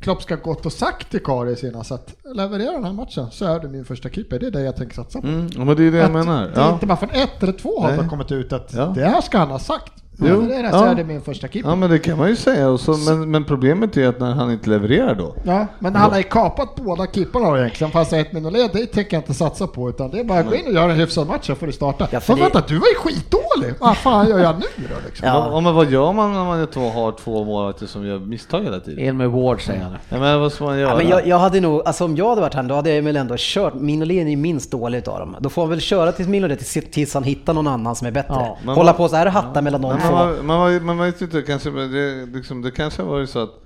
Klopp 0.00 0.22
ska 0.22 0.36
gått 0.36 0.66
och 0.66 0.72
sagt 0.72 1.10
till 1.10 1.20
Karius 1.24 1.64
innan 1.64 1.84
så 1.84 1.94
att 1.94 2.14
leverera 2.34 2.72
den 2.72 2.84
här 2.84 2.92
matchen 2.92 3.26
så 3.30 3.44
är 3.44 3.60
du 3.60 3.68
min 3.68 3.84
första 3.84 4.08
keeper. 4.08 4.38
Det 4.38 4.46
är 4.46 4.50
det 4.50 4.60
jag 4.62 4.76
tänker 4.76 4.94
satsa 4.94 5.20
på. 5.20 5.26
Mm, 5.26 5.48
ja, 5.56 5.64
men 5.64 5.76
det 5.76 5.84
är 5.84 5.90
det 5.90 5.96
jag 5.98 6.06
Att 6.06 6.12
menar. 6.12 6.42
Det 6.42 6.60
är 6.60 6.64
Ja. 6.64 6.72
inte 6.74 6.86
bara 6.86 6.96
från 6.96 7.10
ett 7.10 7.42
eller 7.42 7.52
två 7.52 7.80
har 7.80 7.92
det 7.92 8.08
kommit 8.08 8.32
ut 8.32 8.52
att 8.52 8.74
Ja. 8.74 8.92
det 8.94 9.04
här 9.04 9.20
ska 9.20 9.38
han 9.38 9.48
ha 9.50 9.58
sagt. 9.58 9.92
Jo, 10.18 10.40
Leverera 10.40 10.70
så 10.70 10.76
ja. 10.76 10.86
är 10.90 10.94
det 10.94 11.04
min 11.04 11.20
första 11.20 11.48
keeper. 11.48 11.70
ja, 11.70 11.74
men 11.76 11.90
det 11.90 11.98
kan 11.98 12.18
man 12.18 12.28
ju 12.28 12.36
säga. 12.36 12.68
Och 12.68 12.80
så, 12.80 12.92
men, 12.96 13.30
men 13.30 13.44
problemet 13.44 13.96
är 13.96 14.08
att 14.08 14.20
när 14.20 14.32
han 14.32 14.50
inte 14.52 14.70
levererar 14.70 15.14
då. 15.14 15.34
Ja, 15.44 15.66
men 15.78 15.94
han 15.96 16.10
har 16.10 16.16
ju 16.18 16.22
kapat 16.22 16.74
båda 16.76 17.06
keeperna 17.06 17.50
då 17.50 17.58
egentligen. 17.58 17.90
Fast 17.90 18.12
ett 18.12 18.32
Mignolet, 18.32 18.72
det 18.72 18.86
tänker 18.86 19.16
jag 19.16 19.20
inte 19.20 19.34
satsa 19.34 19.66
på. 19.66 19.88
Utan 19.90 20.10
det 20.10 20.20
är 20.20 20.24
bara 20.24 20.38
att 20.38 20.46
gå 20.48 20.54
in 20.54 20.66
och 20.66 20.72
göra 20.72 20.92
en 20.92 20.98
hyfsad 20.98 21.26
match 21.26 21.46
så 21.46 21.54
får 21.54 21.66
du 21.66 21.72
starta. 21.72 22.08
Ja, 22.10 22.20
för 22.20 22.32
men 22.32 22.36
det- 22.38 22.42
vänta, 22.54 22.68
du 22.68 22.78
var 22.78 22.86
ju 22.86 22.94
skitdålig! 22.94 23.74
Vad 23.80 23.96
fan 23.96 24.28
gör 24.28 24.38
jag 24.38 24.54
nu 24.54 24.66
då 24.76 24.94
liksom? 25.06 25.28
Ja. 25.28 25.48
Ja. 25.52 25.60
men 25.60 25.74
vad 25.74 25.90
gör 25.90 26.12
man 26.12 26.32
när 26.32 26.44
man 26.44 26.66
två, 26.66 26.88
har 26.90 27.12
två 27.12 27.44
målvakter 27.44 27.86
som 27.86 28.06
gör 28.06 28.18
misstag 28.18 28.62
hela 28.62 28.80
tiden? 28.80 28.98
In 29.04 29.16
med 29.16 29.30
Ward 29.30 29.60
säger 29.66 29.82
han. 29.82 29.92
Ja, 30.08 30.18
men 30.18 30.40
vad 30.40 30.52
ska 30.52 30.64
man 30.64 30.78
göra? 30.78 30.90
Ja, 30.90 30.96
men 30.96 31.08
jag, 31.08 31.26
jag 31.26 31.38
hade 31.38 31.60
nog, 31.60 31.82
alltså 31.84 32.04
om 32.04 32.16
jag 32.16 32.28
hade 32.28 32.40
varit 32.40 32.54
han 32.54 32.68
då 32.68 32.74
hade 32.74 32.94
jag 32.94 33.02
väl 33.02 33.16
ändå 33.16 33.34
kört, 33.38 33.74
Mignolet 33.74 34.16
är 34.16 34.28
ju 34.30 34.36
minst 34.36 34.70
dålig 34.70 34.98
utav 34.98 35.18
dem. 35.18 35.36
Då 35.40 35.48
får 35.48 35.62
han 35.62 35.70
väl 35.70 35.80
köra 35.80 36.12
tills 36.12 36.28
Mignolet 36.28 36.58
tills, 36.58 36.90
tills 36.90 37.14
han 37.14 37.22
hittar 37.24 37.54
någon 37.54 37.66
annan 37.66 37.96
som 37.96 38.06
är 38.06 38.10
bättre. 38.10 38.34
Ja, 38.64 38.72
Hålla 38.72 38.84
vad- 38.84 38.96
på 38.96 39.08
så 39.08 39.16
här 39.16 39.26
och 39.26 39.32
hatta 39.32 39.62
mellan 39.62 39.82
de 39.82 40.01
Men 40.02 40.12
man, 40.12 40.46
man, 40.46 40.72
man, 40.74 40.84
man 40.96 40.98
vet 40.98 41.20
inte, 41.22 41.42
kanske, 41.42 41.70
men 41.70 41.92
det, 41.92 42.26
liksom, 42.38 42.62
det 42.62 42.70
kanske 42.70 43.02
har 43.02 43.08
varit 43.08 43.30
så 43.30 43.38
att 43.42 43.58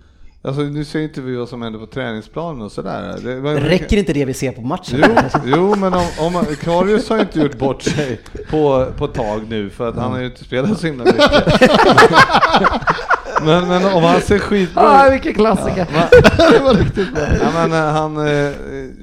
Alltså 0.43 0.62
nu 0.62 0.84
ser 0.84 1.01
inte 1.01 1.20
vi 1.20 1.37
vad 1.37 1.49
som 1.49 1.62
händer 1.62 1.78
på 1.78 1.87
träningsplanen 1.87 2.62
och 2.62 2.72
sådär. 2.72 3.18
Det, 3.24 3.37
man- 3.37 3.57
Räcker 3.57 3.97
inte 3.97 4.12
det 4.12 4.24
vi 4.24 4.34
ser 4.34 4.53
på 4.53 4.61
matchen? 4.61 5.05
Jo, 5.05 5.41
jo 5.45 5.74
men 5.76 5.95
om, 5.95 6.07
om 6.18 6.45
Karius 6.62 7.09
har 7.11 7.18
inte 7.18 7.41
gjort 7.41 7.59
bort 7.59 7.82
sig 7.82 8.20
på, 8.51 8.87
på 8.99 9.07
tag 9.07 9.41
nu 9.49 9.70
för 9.70 9.89
att 9.89 9.97
han 9.97 10.12
har 10.12 10.18
ju 10.18 10.26
inte 10.26 10.45
spelat 10.45 10.80
så 10.80 10.87
himla 10.87 11.05
mycket. 11.05 11.20
men, 13.47 13.68
men 13.68 13.94
om 13.94 14.03
han 14.05 14.20
ser 14.20 14.38
skitbra 14.38 14.82
Ah, 14.82 15.07
ut. 15.07 15.12
vilken 15.12 15.34
klassiker! 15.34 15.86
det 16.53 16.59
var 16.64 16.74
riktigt 16.74 17.14
bra. 17.14 17.22
Ja, 17.42 17.51
men 17.55 17.72
eh, 17.72 17.92
han, 17.92 18.26
eh, 18.26 18.53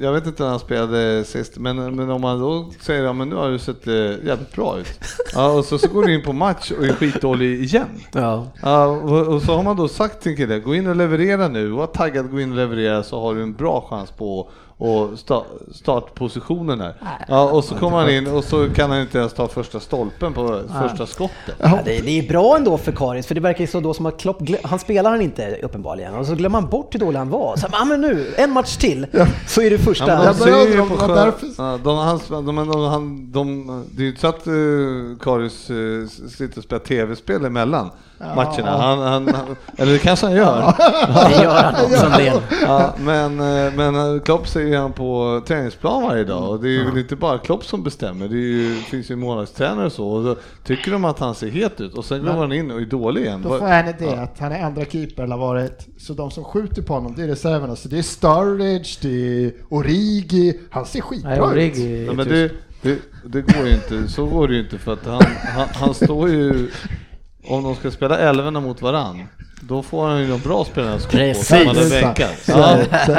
jag 0.01 0.13
vet 0.13 0.25
inte 0.27 0.43
när 0.43 0.49
han 0.49 0.59
spelade 0.59 1.23
sist, 1.25 1.57
men, 1.57 1.95
men 1.95 2.09
om 2.09 2.21
man 2.21 2.39
då 2.39 2.71
säger 2.81 3.03
ja, 3.03 3.13
men 3.13 3.29
nu 3.29 3.35
har 3.35 3.49
du 3.49 3.59
sett 3.59 3.87
eh, 3.87 3.93
jävligt 3.93 4.55
bra 4.55 4.77
ut. 4.79 4.99
Ja, 5.33 5.47
och 5.51 5.65
så, 5.65 5.77
så 5.77 5.87
går 5.87 6.03
du 6.03 6.13
in 6.13 6.23
på 6.23 6.33
match 6.33 6.71
och 6.79 6.85
är 6.85 6.93
skitdålig 6.93 7.61
igen. 7.63 7.87
Ja. 8.11 8.47
Ja, 8.61 8.85
och, 8.85 9.27
och 9.27 9.41
så 9.41 9.55
har 9.55 9.63
man 9.63 9.75
då 9.77 9.87
sagt 9.87 10.21
till 10.21 10.31
en 10.31 10.37
kille, 10.37 10.59
gå 10.59 10.75
in 10.75 10.87
och 10.87 10.95
leverera 10.95 11.47
nu, 11.47 11.67
var 11.67 11.87
taggad, 11.87 12.31
gå 12.31 12.39
in 12.39 12.49
och 12.51 12.57
leverera 12.57 13.03
så 13.03 13.21
har 13.21 13.35
du 13.35 13.41
en 13.43 13.53
bra 13.53 13.87
chans 13.89 14.11
på 14.11 14.49
och 14.83 15.19
sta, 15.19 15.43
startpositionen 15.71 16.81
här. 16.81 16.95
Ja, 17.27 17.49
och 17.51 17.63
så 17.63 17.75
kommer 17.75 17.97
han 17.97 18.09
in 18.09 18.27
och 18.27 18.43
så 18.43 18.69
kan 18.69 18.91
han 18.91 19.01
inte 19.01 19.17
ens 19.17 19.33
ta 19.33 19.47
första 19.47 19.79
stolpen 19.79 20.33
på 20.33 20.61
första 20.81 21.05
skottet. 21.05 21.55
Ja, 21.59 21.79
det, 21.85 21.99
det 22.01 22.19
är 22.19 22.27
bra 22.27 22.57
ändå 22.57 22.77
för 22.77 22.91
Karis, 22.91 23.27
för 23.27 23.35
det 23.35 23.41
verkar 23.41 23.61
ju 23.61 23.67
så 23.67 23.79
då 23.79 23.93
som 23.93 24.05
att 24.05 24.17
Klopp, 24.19 24.37
han 24.63 24.79
spelar 24.79 25.11
han 25.11 25.21
inte 25.21 25.57
uppenbarligen, 25.63 26.15
och 26.15 26.25
så 26.25 26.35
glömmer 26.35 26.61
man 26.61 26.69
bort 26.69 26.95
hur 26.95 26.99
dålig 26.99 27.17
han 27.19 27.29
var. 27.29 27.57
Så, 27.57 27.67
ah, 27.71 27.85
men 27.85 28.01
nu, 28.01 28.33
en 28.37 28.51
match 28.51 28.77
till, 28.77 29.07
så 29.47 29.61
är 29.61 29.69
det 29.69 29.77
första. 29.77 30.07
Ja, 30.07 30.17
men 30.17 30.27
de 30.27 30.33
ser 30.33 30.67
ju 30.67 30.77
på 30.77 30.81
om 30.83 30.89
det 30.89 30.95
skö- 30.95 31.07
var 31.07 31.15
därför- 31.15 31.47
ja, 31.57 31.79
de, 31.83 31.97
hans, 31.97 32.27
de, 32.27 32.45
de, 32.45 32.55
de, 32.55 32.85
han, 32.85 33.31
de, 33.31 33.67
det 33.91 34.01
är 34.01 34.03
ju 34.03 34.09
inte 34.09 34.21
så 34.21 34.27
att 34.27 34.47
uh, 34.47 35.17
Karius 35.17 35.69
uh, 35.69 36.07
sitter 36.07 36.57
och 36.57 36.63
spelar 36.63 36.79
tv-spel 36.83 37.45
emellan 37.45 37.89
matcherna. 38.35 38.77
Han, 38.77 38.99
han, 38.99 39.35
han, 39.35 39.55
eller 39.77 39.93
det 39.93 39.99
kanske 39.99 40.25
han 40.25 40.35
gör. 40.35 40.73
Det 41.29 41.43
gör 41.43 41.63
han 41.63 41.85
också 41.85 42.05
en 42.05 42.11
del. 42.11 42.41
Ja, 42.61 42.93
men, 42.97 43.39
eh, 43.39 43.73
men 43.73 44.19
Klopp 44.19 44.47
ser 44.47 44.61
ju 44.61 44.77
han 44.77 44.93
på 44.93 45.41
träningsplan 45.47 46.03
varje 46.03 46.23
dag 46.23 46.49
och 46.49 46.59
det 46.61 46.67
är 46.67 46.71
ju 46.71 46.85
väl 46.85 46.97
inte 46.97 47.15
bara 47.15 47.37
Klopp 47.37 47.65
som 47.65 47.83
bestämmer. 47.83 48.27
Det 48.27 48.35
är 48.35 48.37
ju, 48.37 48.75
finns 48.75 49.11
ju 49.11 49.15
målvaktstränare 49.15 49.85
och 49.85 49.91
så 49.91 50.07
och 50.07 50.23
då 50.23 50.35
tycker 50.63 50.91
de 50.91 51.05
att 51.05 51.19
han 51.19 51.35
ser 51.35 51.47
het 51.47 51.81
ut 51.81 51.93
och 51.93 52.05
sen 52.05 52.23
går 52.25 52.31
han 52.33 52.51
in 52.51 52.71
och 52.71 52.81
är 52.81 52.85
dålig 52.85 53.21
igen. 53.21 53.41
Då 53.41 53.49
får 53.49 53.69
jag 53.69 53.79
en 53.79 53.87
idé 53.87 54.15
att 54.15 54.39
han 54.39 54.51
är 54.51 54.63
andra 54.63 54.85
keeper 54.85 55.23
eller 55.23 55.37
varit. 55.37 55.87
Så 55.97 56.13
de 56.13 56.31
som 56.31 56.43
skjuter 56.43 56.81
på 56.81 56.93
honom, 56.93 57.13
det 57.15 57.23
är 57.23 57.27
reserverna. 57.27 57.75
Så 57.75 57.87
det 57.87 57.97
är 57.97 58.01
Sturridge, 58.01 58.97
det 59.01 59.45
är 59.45 59.53
Origi. 59.69 60.59
Han 60.71 60.85
ser 60.85 61.01
skitbra 61.01 61.35
ut. 61.35 61.41
Origi 61.41 62.05
Nej, 62.07 62.15
men 62.15 62.27
det, 62.27 62.51
det, 62.81 62.99
det 63.25 63.41
går 63.41 63.67
ju 63.67 63.73
inte, 63.73 64.07
så 64.07 64.25
går 64.25 64.47
det 64.47 64.53
ju 64.53 64.59
inte 64.59 64.77
för 64.77 64.93
att 64.93 65.05
han, 65.05 65.21
han, 65.55 65.67
han 65.73 65.93
står 65.93 66.29
ju, 66.29 66.69
om 67.47 67.63
de 67.63 67.75
ska 67.75 67.91
spela 67.91 68.17
älvorna 68.17 68.59
mot 68.59 68.81
varann, 68.81 69.23
då 69.61 69.83
får 69.83 70.07
han 70.07 70.19
ju 70.21 70.27
de 70.27 70.39
bra 70.39 70.65
spelarna 70.65 70.97
Precis. 71.09 71.47
som 71.47 71.57
är 71.57 71.61
Exakt. 71.71 72.01
bänkad. 72.01 72.29
Ja, 72.47 72.73
att, 72.91 73.09
eh, 73.09 73.15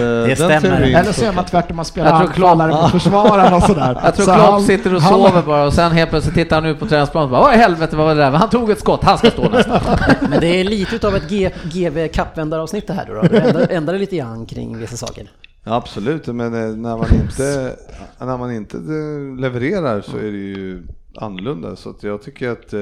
den 0.00 0.36
stämmer. 0.36 0.80
Eller 0.82 1.12
så 1.12 1.24
är 1.24 1.32
man 1.32 1.44
tvärtom, 1.44 1.76
man 1.76 1.84
spelar 1.84 2.10
Jag 2.10 2.20
tror 2.20 2.30
Klopp- 2.34 2.50
anfallare 2.50 2.82
mot 2.82 2.90
försvararen 2.90 3.54
och 3.54 3.62
sådär. 3.62 4.00
Jag 4.04 4.14
tror 4.14 4.26
Så 4.26 4.32
Klopp 4.34 4.46
han- 4.50 4.62
sitter 4.62 4.94
och 4.94 5.02
han- 5.02 5.12
sover 5.12 5.42
bara 5.42 5.64
och 5.66 5.72
sen 5.72 5.92
helt 5.92 6.10
plötsligt 6.10 6.34
tittar 6.34 6.56
han 6.56 6.66
ut 6.70 6.78
på 6.80 6.86
träningsplanen 6.86 7.24
och 7.24 7.30
bara 7.30 7.40
Vad 7.40 7.54
i 7.54 7.56
helvete 7.58 7.96
vad 7.96 8.06
var 8.06 8.14
det 8.14 8.20
där? 8.20 8.30
Han 8.30 8.50
tog 8.50 8.70
ett 8.70 8.80
skott, 8.80 9.04
han 9.04 9.18
ska 9.18 9.30
stå 9.30 9.48
nästan. 9.48 9.80
Men 10.30 10.40
det 10.40 10.46
är 10.60 10.64
lite 10.64 10.96
utav 10.96 11.16
ett 11.16 11.28
G- 11.30 11.50
GV 11.64 12.08
kappvändaravsnitt 12.08 12.86
det 12.86 12.92
här 12.92 13.06
då. 13.06 13.14
då. 13.14 13.22
Det 13.22 13.38
ändrar, 13.38 13.66
ändrar 13.70 13.98
lite 13.98 14.16
grann 14.16 14.46
kring 14.46 14.78
vissa 14.78 14.96
saker. 14.96 15.30
Ja, 15.64 15.74
absolut, 15.74 16.26
men 16.26 16.54
eh, 16.54 16.76
när 16.76 16.96
man 16.96 17.06
inte, 17.14 17.72
när 18.18 18.38
man 18.38 18.52
inte 18.52 18.76
eh, 18.76 19.40
levererar 19.40 20.00
så 20.00 20.16
är 20.16 20.22
det 20.32 20.38
ju 20.38 20.82
annorlunda. 21.16 21.76
Så 21.76 21.90
att 21.90 22.02
jag 22.02 22.22
tycker 22.22 22.48
att 22.50 22.72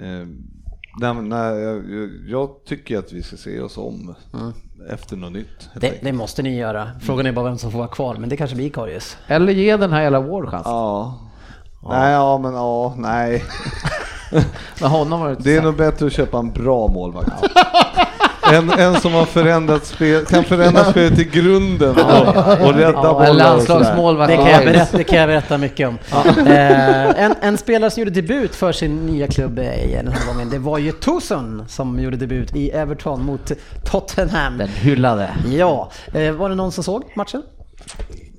eh, 0.00 0.26
när, 1.00 1.14
när 1.14 1.54
jag, 1.54 1.84
jag 2.26 2.64
tycker 2.66 2.98
att 2.98 3.12
vi 3.12 3.22
ska 3.22 3.36
se 3.36 3.60
oss 3.60 3.78
om 3.78 4.14
efter 4.90 5.16
något 5.16 5.32
nytt. 5.32 5.68
Det, 5.80 5.98
det 6.02 6.12
måste 6.12 6.42
ni 6.42 6.56
göra. 6.58 6.90
Frågan 7.00 7.26
är 7.26 7.32
bara 7.32 7.44
vem 7.44 7.58
som 7.58 7.72
får 7.72 7.78
vara 7.78 7.88
kvar, 7.88 8.16
men 8.16 8.28
det 8.28 8.36
kanske 8.36 8.56
blir 8.56 8.70
Karius. 8.70 9.16
Eller 9.26 9.52
ge 9.52 9.76
den 9.76 9.92
här 9.92 10.02
jävla 10.02 10.20
Ward 10.20 10.48
chans. 10.48 10.66
Ja. 10.66 11.18
Nej, 11.88 12.12
ja, 12.12 12.38
men 12.38 12.54
ja, 12.54 12.94
nej. 12.96 13.44
Med 14.80 14.90
honom 14.90 15.20
var 15.20 15.28
det 15.28 15.36
Det 15.38 15.56
är 15.56 15.62
nog 15.62 15.76
bättre 15.76 16.06
att 16.06 16.12
köpa 16.12 16.38
en 16.38 16.52
bra 16.52 16.88
målvakt. 16.88 17.30
En, 18.54 18.70
en 18.70 19.00
som 19.00 19.12
har 19.12 19.24
förändrat 19.24 19.86
spel, 19.86 20.24
kan 20.26 20.44
förändra 20.44 20.84
spelet 20.84 21.18
i 21.18 21.24
grunden 21.24 21.90
och, 21.90 22.66
och 22.66 22.74
rädda 22.74 23.00
Ja, 23.02 23.12
bollar 23.12 23.34
landslagsmålvakt. 23.34 24.30
Det 24.30 24.36
kan, 24.36 24.50
jag 24.50 24.64
berätta, 24.64 24.96
det 24.96 25.04
kan 25.04 25.18
jag 25.18 25.28
berätta 25.28 25.58
mycket 25.58 25.88
om. 25.88 25.98
Eh, 26.46 27.24
en, 27.24 27.34
en 27.40 27.58
spelare 27.58 27.90
som 27.90 28.00
gjorde 28.00 28.10
debut 28.10 28.54
för 28.54 28.72
sin 28.72 29.06
nya 29.06 29.26
klubb 29.26 29.58
eh, 29.58 29.64
den 30.04 30.12
här 30.12 30.32
gången, 30.32 30.50
det 30.50 30.58
var 30.58 30.78
ju 30.78 30.92
Tosun 30.92 31.64
som 31.68 31.98
gjorde 32.00 32.16
debut 32.16 32.56
i 32.56 32.70
Everton 32.70 33.24
mot 33.24 33.52
Tottenham. 33.84 34.58
Den 34.58 34.68
hyllade. 34.68 35.30
Ja, 35.50 35.90
eh, 36.14 36.32
var 36.32 36.48
det 36.48 36.54
någon 36.54 36.72
som 36.72 36.84
såg 36.84 37.02
matchen? 37.14 37.42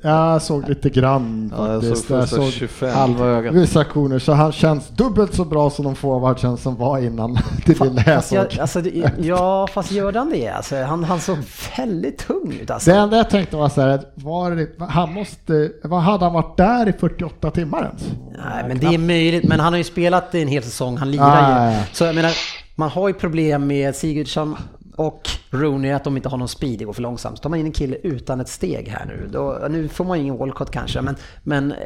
Jag 0.04 0.42
såg 0.42 0.70
lite 0.70 0.90
grann 0.90 1.54
Ja, 1.58 1.74
jag 1.74 1.84
såg 1.84 1.98
första 2.06 2.42
25. 2.52 2.90
Halva 2.96 3.26
ögat. 3.26 3.54
vissa 3.54 3.80
aktioner, 3.80 4.20
så 4.20 4.34
han 4.34 4.52
känns 4.52 4.88
dubbelt 4.90 5.34
så 5.34 5.46
bra 5.46 5.70
som 5.70 5.86
de 5.86 5.96
forwardsen 5.96 6.58
som 6.58 6.76
var 6.76 6.98
innan. 7.00 7.38
Det 7.66 7.80
lilla 7.80 8.04
jag 8.06 8.16
Fast 8.16 8.30
såg. 8.30 8.38
jag, 8.38 8.60
alltså, 8.60 8.82
det- 8.82 9.12
ja, 9.20 9.68
fast 9.74 9.92
gör 9.92 10.14
han 10.14 10.30
det? 10.30 10.48
Alltså, 10.50 10.76
han, 10.84 11.04
han 11.04 11.20
såg 11.20 11.38
väldigt 11.78 12.18
tung 12.18 12.58
ut 12.62 12.72
alltså. 12.72 12.92
Det 12.92 12.98
enda 12.98 13.18
jag 13.18 13.30
tänkte 13.30 13.56
var 13.58 13.70
så 13.70 13.82
här, 13.82 13.88
att 13.88 14.12
var 14.16 14.52
det, 14.52 14.68
han 14.80 15.14
måste, 15.14 15.72
vad 15.84 16.02
hade 16.02 16.26
han 16.26 16.34
varit 16.34 16.58
där 16.58 16.90
i 16.90 16.94
48 16.94 17.52
timmar 17.52 17.84
ens? 17.84 18.02
Nej, 18.46 18.64
men 18.68 18.80
det 18.80 18.88
är 18.96 18.98
möjligt. 18.98 19.44
Men 19.44 19.60
han 19.60 19.74
har 19.74 19.78
ju 19.78 19.84
spelat 19.84 20.36
en 20.36 20.48
hel 20.48 20.64
säsong, 20.64 20.98
han 20.98 21.12
lirar 21.12 21.68
Ah, 21.68 21.72
ju. 21.72 21.78
Så 21.94 22.04
jag 22.04 22.16
menar, 22.16 22.32
man 22.76 22.90
har 22.90 23.08
ju 23.08 23.14
problem 23.14 23.68
med 23.68 23.96
Sigurdsson 23.96 24.56
och 24.96 25.30
Rooney 25.52 25.92
att 25.92 26.04
de 26.04 26.18
inte 26.18 26.30
har 26.30 26.38
någon 26.38 26.48
speed, 26.48 26.80
det 26.80 26.86
går 26.86 26.94
för 26.94 27.02
långsamt. 27.02 27.38
Så 27.38 27.42
tar 27.42 27.50
man 27.50 27.60
in 27.60 27.66
en 27.66 27.72
kille 27.72 27.96
utan 28.04 28.40
ett 28.42 28.50
steg 28.50 28.88
här 28.88 29.06
nu. 29.06 29.30
Då, 29.34 29.60
nu 29.70 29.88
får 29.88 30.06
man 30.06 30.18
ingen 30.18 30.38
Walcott 30.38 30.72
kanske, 30.72 31.02
men, 31.02 31.16
men 31.44 31.72
eh, 31.72 31.78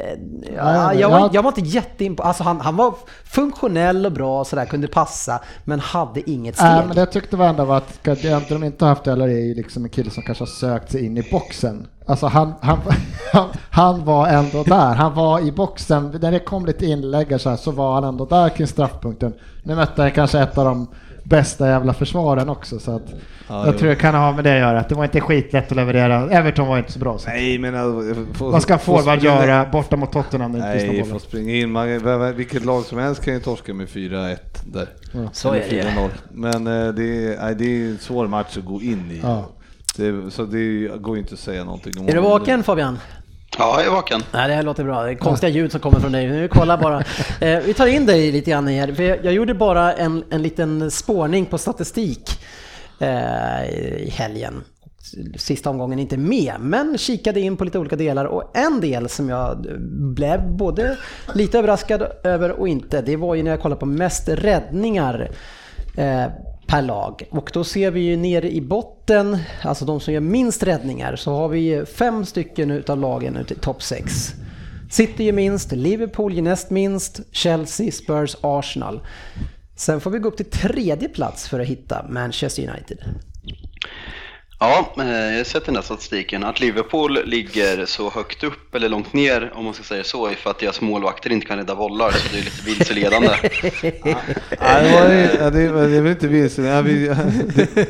ja, 0.56 0.94
jag, 0.94 1.10
var, 1.10 1.20
jag- 1.20 1.36
jag 1.36 1.44
var 1.44 1.50
inte 1.58 1.62
jätteimpo... 1.70 2.24
Alltså 2.24 2.44
han, 2.44 2.60
han 2.62 2.76
var 2.76 2.94
funktionell 3.24 4.06
och 4.06 4.12
bra 4.12 4.40
och 4.40 4.48
sådär, 4.48 4.66
kunde 4.66 4.88
passa, 4.88 5.40
men 5.64 5.80
hade 5.80 6.30
inget 6.30 6.56
steg. 6.56 6.68
Nej, 6.68 6.86
men 6.86 6.96
det 6.96 7.02
jag 7.02 7.12
tyckte 7.12 7.38
var 7.38 7.46
ändå 7.48 7.66
var 7.66 7.78
att 7.78 8.04
det 8.04 8.50
de 8.50 8.64
inte 8.64 8.86
haft 8.86 9.06
heller 9.06 9.28
är 9.28 9.46
ju 9.46 9.54
liksom 9.54 9.84
en 9.84 9.90
kille 9.90 10.10
som 10.12 10.24
kanske 10.24 10.42
har 10.42 10.48
sökt 10.48 10.92
sig 10.92 11.06
in 11.06 11.18
i 11.18 11.28
boxen. 11.32 11.88
Alltså 12.06 12.28
han, 12.28 12.54
han, 12.62 12.80
han, 13.34 13.50
han 13.70 14.06
var 14.06 14.28
ändå 14.28 14.64
där, 14.64 14.94
han 14.96 15.14
var 15.14 15.40
i 15.40 15.52
boxen, 15.52 16.18
när 16.22 16.32
det 16.32 16.40
kom 16.40 16.66
lite 16.66 16.86
inlägg 16.86 17.42
så, 17.42 17.50
här, 17.50 17.58
så 17.58 17.72
var 17.72 17.94
han 17.94 18.04
ändå 18.04 18.26
där 18.26 18.50
kring 18.50 18.68
straffpunkten. 18.68 19.34
Nu 19.64 19.76
mötte 19.76 20.02
han 20.02 20.12
kanske 20.12 20.40
ett 20.40 20.58
av 20.58 20.66
de 20.66 20.88
bästa 21.26 21.68
jävla 21.68 21.94
försvaren 21.94 22.50
också 22.50 22.80
så 22.80 22.96
att 22.96 23.02
Ja, 23.48 23.66
jag 23.66 23.74
jo. 23.74 23.80
tror 23.80 23.90
det 23.90 23.96
kan 23.96 24.16
ha 24.16 24.32
med 24.32 24.44
det 24.44 24.54
att 24.54 24.60
göra, 24.60 24.80
att 24.80 24.90
det 24.90 24.96
var 24.96 25.04
inte 25.04 25.22
skitlätt 25.22 25.72
att 25.72 25.76
leverera. 25.76 26.30
Everton 26.30 26.68
var 26.68 26.78
inte 26.78 26.92
så 26.92 27.00
bra. 27.00 27.18
Så. 27.18 27.30
Nej, 27.30 27.58
men 27.60 27.76
alltså, 27.76 28.26
få- 28.34 28.50
Vad 28.50 28.62
ska 28.62 28.78
få 28.78 28.98
forward 28.98 29.24
göra 29.24 29.66
borta 29.72 29.96
mot 29.96 30.12
Tottenham 30.12 30.52
när 30.52 30.58
inte 30.74 30.86
Nej, 30.88 30.98
någon 30.98 31.06
få 31.06 31.12
boll? 31.12 31.20
springa 31.22 31.54
in. 31.56 31.72
Man, 31.72 32.36
vilket 32.36 32.66
lag 32.66 32.84
som 32.84 32.98
helst 33.00 33.26
kan 33.26 33.34
ju 33.34 33.40
torska 33.40 33.74
med 33.74 33.88
4-1 33.88 34.36
där. 34.66 34.88
Så 35.32 35.54
Eller 35.54 35.62
är 35.66 35.70
det 35.70 35.76
ju. 35.76 35.82
4-0. 35.82 36.10
Men 36.32 36.68
eh, 36.68 36.94
det 36.94 37.36
är, 37.36 37.54
det 37.54 37.66
är 37.66 37.90
en 37.90 37.98
svår 37.98 38.28
match 38.28 38.58
att 38.58 38.66
gå 38.66 38.82
in 38.82 39.12
i. 39.12 39.20
Ja. 39.24 39.46
Det, 39.98 40.32
så 40.32 40.46
det 40.46 40.88
går 40.98 41.18
inte 41.18 41.34
att 41.34 41.40
säga 41.40 41.64
någonting 41.64 41.94
om 42.00 42.08
Är 42.08 42.14
du 42.14 42.20
vaken 42.20 42.64
Fabian? 42.64 42.98
Ja, 43.58 43.76
jag 43.78 43.88
är 43.88 43.92
vaken. 43.92 44.24
Nej, 44.34 44.48
det 44.48 44.54
här 44.54 44.64
låter 44.64 44.84
bra. 44.84 45.04
Det 45.04 45.12
är 45.12 45.16
konstiga 45.16 45.50
ljud 45.50 45.72
som 45.72 45.82
kommer 45.82 46.00
från 46.00 46.12
dig. 46.12 46.28
Nu 46.28 46.48
kolla 46.48 46.78
bara. 46.78 47.04
Eh, 47.42 47.60
vi 47.60 47.74
tar 47.74 47.88
in 47.88 48.06
dig 48.06 48.32
lite 48.32 48.52
grann 48.52 48.68
här. 48.68 48.94
För 48.94 49.04
jag, 49.04 49.26
jag 49.26 49.34
gjorde 49.34 49.54
bara 49.54 49.94
en, 49.94 50.24
en 50.30 50.42
liten 50.42 50.92
spårning 50.92 51.46
på 51.46 51.58
statistik 51.58 52.40
eh, 53.00 53.66
i 54.04 54.14
helgen. 54.14 54.64
Sista 55.38 55.70
omgången 55.70 56.00
inte 56.00 56.18
med, 56.18 56.54
men 56.60 56.98
kikade 56.98 57.40
in 57.40 57.58
på 57.58 57.64
lite 57.64 57.80
olika 57.80 57.96
delar 57.96 58.26
och 58.26 58.58
en 58.58 58.82
del 58.82 59.10
som 59.10 59.30
jag 59.30 59.66
blev 60.16 60.52
både 60.58 60.98
lite 61.34 61.60
överraskad 61.60 62.08
över 62.24 62.52
och 62.52 62.68
inte, 62.68 63.02
det 63.02 63.16
var 63.16 63.36
ju 63.36 63.44
när 63.44 63.52
jag 63.52 63.62
kollade 63.62 63.80
på 63.80 63.86
mest 63.86 64.30
räddningar 64.30 65.32
eh, 65.98 66.26
per 66.68 66.82
lag. 66.82 67.24
Och 67.30 67.50
då 67.54 67.64
ser 67.64 67.92
vi 67.92 68.00
ju 68.00 68.18
nere 68.18 68.52
i 68.52 68.62
botten, 68.62 69.38
alltså 69.62 69.86
de 69.86 70.00
som 70.00 70.14
gör 70.14 70.22
minst 70.22 70.64
räddningar, 70.64 71.16
så 71.16 71.36
har 71.36 71.50
vi 71.50 71.86
fem 71.86 72.26
stycken 72.26 72.72
utav 72.72 73.00
lagen 73.00 73.38
ute 73.38 73.54
i 73.54 73.58
topp 73.58 73.84
6. 73.84 74.34
City 74.90 75.24
gör 75.24 75.34
minst, 75.34 75.72
Liverpool 75.72 76.34
gör 76.34 76.42
näst 76.42 76.70
minst, 76.70 77.20
Chelsea, 77.32 77.92
Spurs, 77.92 78.36
Arsenal. 78.42 79.00
Sen 79.76 80.02
får 80.02 80.12
vi 80.12 80.20
gå 80.20 80.28
upp 80.28 80.38
till 80.38 80.46
tredje 80.46 81.10
plats 81.10 81.50
för 81.50 81.60
att 81.60 81.68
hitta 81.68 82.06
Manchester 82.10 82.70
United. 82.70 82.98
Ja, 84.60 84.94
eh, 85.00 85.06
jag 85.08 85.38
har 85.38 85.44
sett 85.44 85.66
den 85.66 85.74
där 85.74 85.82
statistiken. 85.82 86.44
Att 86.44 86.60
Liverpool 86.60 87.20
ligger 87.26 87.86
så 87.86 88.10
högt 88.10 88.44
upp, 88.44 88.76
eller 88.76 88.90
långt 88.90 89.14
ner 89.14 89.52
om 89.56 89.66
man 89.66 89.74
ska 89.74 89.84
säga 89.84 90.04
så, 90.04 90.28
är 90.28 90.34
för 90.36 90.50
att 90.50 90.60
deras 90.60 90.82
målvakter 90.82 91.32
inte 91.32 91.46
kan 91.48 91.58
rädda 91.58 91.76
bollar, 91.76 92.12
så 92.12 92.28
det 92.34 92.40
är 92.40 92.44
lite 92.44 92.66
vilseledande. 92.66 93.30
Nej, 93.42 93.92
det, 94.84 95.00
var, 95.00 95.10
ju- 95.14 95.30
ja, 95.40 95.50
det, 95.50 95.68
var- 95.70 95.82
det 95.88 95.98
är 95.98 96.02
väl 96.02 96.12
inte 96.12 96.28
vilseledande. 96.28 96.92
Ja, 97.06 97.14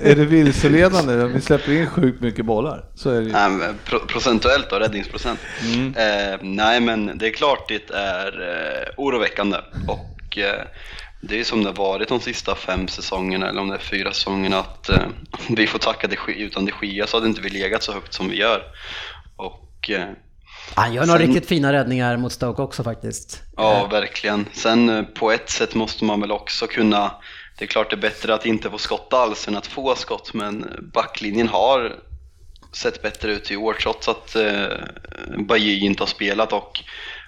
är 0.03 0.15
det 0.15 0.25
vilseledande? 0.25 1.15
Vi 1.25 1.41
släpper 1.41 1.71
in 1.71 1.87
sjukt 1.89 2.21
mycket 2.21 2.45
bollar. 2.45 2.85
Så 2.95 3.09
är 3.09 3.15
det 3.21 3.25
ju. 3.27 3.31
Nej, 3.31 3.49
men 3.49 3.75
pro 3.85 3.99
procentuellt 3.99 4.69
då, 4.69 4.75
räddningsprocent. 4.75 5.39
Eh, 5.95 6.39
nej, 6.41 6.79
men 6.79 7.17
det 7.17 7.27
är 7.27 7.31
klart 7.31 7.67
det 7.67 7.89
är 7.95 8.41
eh, 8.41 8.93
oroväckande. 8.97 9.57
Och 9.87 10.37
eh, 10.37 10.61
det 11.21 11.39
är 11.39 11.43
som 11.43 11.63
det 11.63 11.69
har 11.69 11.75
varit 11.75 12.09
de 12.09 12.19
sista 12.19 12.55
fem 12.55 12.87
säsongerna, 12.87 13.49
eller 13.49 13.61
om 13.61 13.67
det 13.69 13.75
är 13.75 13.79
fyra 13.79 14.13
säsongerna, 14.13 14.59
att 14.59 14.89
eh, 14.89 15.07
vi 15.49 15.67
får 15.67 15.79
tacka 15.79 16.07
de 16.07 16.15
Gea- 16.15 16.35
utan 16.45 16.65
de 16.65 16.87
Gea 16.87 17.07
så 17.07 17.17
hade 17.17 17.27
inte 17.27 17.41
vi 17.41 17.49
legat 17.49 17.83
så 17.83 17.93
högt 17.93 18.13
som 18.13 18.29
vi 18.29 18.37
gör. 18.37 18.63
Och 19.35 19.89
eh, 19.89 20.05
Han 20.75 20.93
gör 20.93 21.05
några 21.05 21.19
Sen- 21.19 21.27
riktigt 21.27 21.49
fina 21.49 21.73
räddningar 21.73 22.17
mot 22.17 22.31
Stoke 22.33 22.61
också 22.61 22.83
faktiskt. 22.83 23.41
Ja, 23.57 23.87
verkligen. 23.91 24.45
Sen 24.53 24.89
eh, 24.89 25.03
på 25.03 25.31
ett 25.31 25.49
sätt 25.49 25.75
måste 25.75 26.05
man 26.05 26.21
väl 26.21 26.31
också 26.31 26.67
kunna, 26.67 27.11
det 27.57 27.65
är 27.65 27.67
klart 27.69 27.89
det 27.89 27.95
är 27.95 28.01
bättre 28.01 28.33
att 28.33 28.45
inte 28.45 28.69
få 28.69 28.77
skott 28.77 29.13
alls 29.13 29.47
än 29.47 29.55
att 29.57 29.67
få 29.67 29.95
skott, 29.95 30.33
men 30.33 30.65
backlinjen 30.93 31.47
har 31.47 31.95
sett 32.71 33.01
bättre 33.01 33.31
ut 33.31 33.51
i 33.51 33.55
år 33.55 33.73
trots 33.73 34.07
att 34.07 34.35
eh, 34.35 34.67
Bajy 35.47 35.79
inte 35.79 36.01
har 36.03 36.07
spelat 36.07 36.53
och 36.53 36.83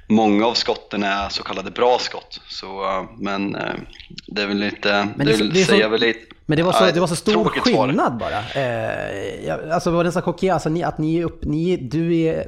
många 0.10 0.46
av 0.46 0.54
skotten 0.54 1.04
är 1.04 1.30
så 1.30 1.44
kallade 1.44 1.72
bra 1.72 1.98
skott. 2.00 2.40
Så, 2.50 2.84
eh, 2.84 3.04
men 3.20 3.56
eh, 3.56 3.62
det 4.28 4.42
är 4.42 4.48
väl 4.48 4.58
lite, 4.58 5.08
Men 5.16 5.28
det, 5.28 5.38
det- 5.38 5.50
det 5.50 5.66
så- 5.66 5.90
väl 5.90 6.00
lite. 6.02 6.20
Men 6.50 6.58
det 6.58 6.64
var 6.64 6.72
så, 6.74 6.86
det 6.86 7.00
var 7.00 7.08
så 7.08 7.16
stor 7.16 7.46
skillnad 7.50 8.18
bara. 8.18 8.40
Eh, 8.62 9.74
alltså 9.74 9.90
det 9.92 9.96
var 9.98 10.04
nästan 10.04 10.24
chockerande, 10.24 10.54
alltså, 10.54 10.70
ni, 10.70 10.84
att 10.84 10.98
ni 10.98 11.18
är 11.20 11.24
upp, 11.26 11.44
ni, 11.46 11.78
du 11.78 12.16
är 12.16 12.48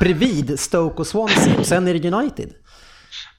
bredvid 0.00 0.60
Stoke 0.60 0.96
och 1.00 1.06
Swansea 1.06 1.58
och 1.58 1.66
sen 1.66 1.88
är 1.88 1.94
det 1.94 2.12
United. 2.12 2.50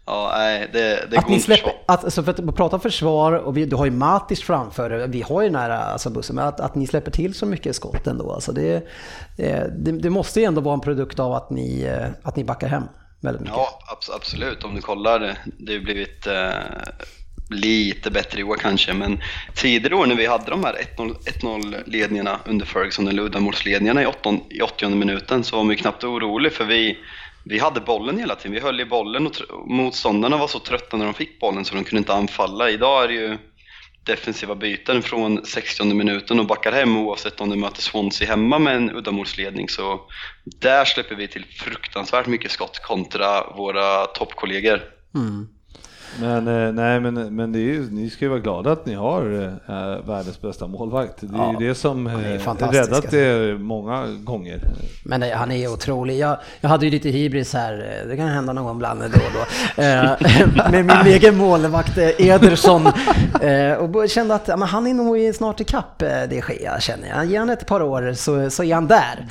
Ja, 0.06 0.32
nej, 0.38 0.70
det, 0.74 0.80
det 1.12 1.18
Att 1.18 1.24
går 1.24 1.30
ni 1.30 1.34
inte 1.36 1.46
släpper, 1.46 1.70
så. 1.70 1.76
att, 1.86 2.04
alltså 2.04 2.24
för 2.24 2.32
att 2.32 2.56
prata 2.56 2.80
försvar 2.80 3.32
och 3.34 3.58
vi, 3.58 3.66
du 3.66 3.76
har 3.76 3.86
ju 3.86 3.92
Matic 3.92 4.42
framför 4.44 5.08
vi 5.08 5.22
har 5.22 5.42
ju 5.42 5.58
här 5.58 5.70
alltså 5.70 6.10
bussen, 6.10 6.36
men 6.36 6.48
att, 6.48 6.60
att 6.60 6.76
ni 6.76 6.88
släpper 6.88 7.12
till 7.12 7.34
så 7.34 7.46
mycket 7.46 7.76
skott 7.76 8.08
ändå, 8.08 8.32
alltså 8.32 8.52
det, 8.52 8.76
eh, 9.38 9.64
det, 9.78 9.92
det 9.92 10.10
måste 10.10 10.40
ju 10.40 10.46
ändå 10.46 10.62
vara 10.62 10.74
en 10.74 10.80
produkt 10.80 11.20
av 11.20 11.34
att 11.34 11.50
ni, 11.50 11.92
att 12.24 12.36
ni 12.36 12.44
backar 12.44 12.68
hem 12.68 12.84
väldigt 13.22 13.42
mycket. 13.42 13.56
Ja, 13.58 13.80
absolut. 14.16 14.64
Om 14.64 14.76
du 14.76 14.82
kollar, 14.82 15.20
det- 15.46 15.74
har 15.74 15.80
blivit 15.80 16.28
eh, 16.28 16.50
lite 17.50 18.12
bättre 18.12 18.40
i 18.40 18.44
år 18.44 18.56
kanske, 18.56 18.94
men 18.94 19.22
tidigare 19.54 19.96
år 19.96 20.06
när 20.06 20.16
vi 20.16 20.26
hade 20.26 20.52
de 20.52 20.64
här 20.64 20.74
1-0 21.26 21.84
ledningarna 21.86 22.40
under 22.46 22.66
Ferguson, 22.66 23.08
eller 23.08 23.24
uddamålsledningarna 23.24 24.04
i 24.04 24.06
80 24.06 24.42
i 24.50 24.62
80 24.62 24.90
minuten, 24.90 25.44
så 25.44 25.56
var 25.56 25.64
man 25.64 25.72
ju 25.72 25.78
knappt 25.78 26.04
orolig 26.04 26.54
för 26.54 26.66
vi, 26.66 26.98
vi 27.44 27.60
hade 27.60 27.80
bollen 27.82 28.18
hela 28.20 28.36
tiden. 28.36 28.52
Vi 28.52 28.60
höll 28.60 28.80
i 28.82 28.86
bollen 28.86 29.28
och 29.28 29.34
motståndarna 29.70 30.38
var 30.38 30.48
så 30.48 30.60
trötta 30.60 30.98
när 30.98 31.06
de 31.06 31.14
fick 31.14 31.40
bollen 31.40 31.66
så 31.66 31.76
de 31.76 31.84
kunde 31.84 31.98
inte 32.00 32.14
anfalla. 32.14 32.70
Idag 32.70 33.04
är 33.04 33.08
det 33.08 33.14
ju 33.14 33.38
defensiva 34.08 34.56
byten 34.56 35.02
från 35.02 35.46
60 35.46 35.84
minuten 35.84 36.40
och 36.40 36.48
backar 36.48 36.72
hem 36.72 36.98
oavsett 36.98 37.42
om 37.42 37.50
du 37.50 37.56
möter 37.56 37.82
Swansea 37.82 38.28
hemma 38.28 38.60
med 38.60 38.76
en 38.76 38.92
uddamålsledning. 38.92 39.70
Så 39.70 40.02
där 40.44 40.86
släpper 40.86 41.16
vi 41.16 41.28
till 41.28 41.46
fruktansvärt 41.46 42.28
mycket 42.28 42.52
skott 42.52 42.80
kontra 42.84 43.54
våra 43.58 44.06
toppkollegor. 44.06 44.82
Mm. 45.16 45.48
Men, 46.22 46.48
eh, 46.48 46.72
nej, 46.74 47.00
men, 47.00 47.36
men 47.36 47.52
det 47.52 47.60
är 47.60 47.64
ju, 47.64 47.88
ni 47.92 48.10
ska 48.10 48.26
ju 48.26 48.30
vara 48.30 48.40
glada 48.40 48.72
att 48.72 48.86
ni 48.86 48.94
har 48.94 49.44
eh, 49.68 50.06
världens 50.08 50.42
bästa 50.42 50.68
målvakt. 50.68 51.14
Det 51.20 51.38
är 51.38 51.40
Ja, 51.40 51.56
ju 51.60 51.68
det 51.68 51.76
som 51.76 52.08
eh, 52.08 52.14
räddat 52.14 52.92
alltså. 52.92 53.16
er 53.16 53.58
många 53.58 54.06
gånger. 54.08 54.60
Men 55.06 55.20
nej, 55.20 55.32
han 55.32 55.52
är 55.52 55.68
otrolig. 55.74 56.18
Jag, 56.20 56.38
jag 56.62 56.70
hade 56.70 56.86
ju 56.86 56.92
lite 56.92 57.10
hybris 57.10 57.54
här, 57.54 58.02
eh, 58.04 58.08
det 58.10 58.18
kan 58.18 58.28
hända 58.28 58.54
någon 58.54 58.64
gång 58.66 58.76
ibland 58.76 59.00
då 59.00 59.06
och 59.06 59.12
då. 59.34 59.82
Eh, 59.84 60.72
med 60.72 60.86
min 60.86 61.14
egen 61.14 61.38
målvakt 61.38 61.98
eh, 61.98 62.28
Ederson. 62.28 62.88
Eh, 63.42 63.74
och 63.74 64.10
kände 64.10 64.36
att 64.36 64.48
men 64.48 64.62
han 64.62 64.88
är 64.88 64.94
nog 64.94 65.36
snart 65.36 65.60
ikapp 65.60 66.02
eh, 66.02 66.08
det 66.30 66.42
sker, 66.42 66.80
känner 66.80 67.08
jag. 67.08 67.26
Ge 67.26 67.38
han 67.38 67.50
ett 67.50 67.66
par 67.68 67.82
år 67.82 68.14
så, 68.14 68.50
så 68.50 68.64
är 68.64 68.74
han 68.74 68.88
där. 68.88 69.26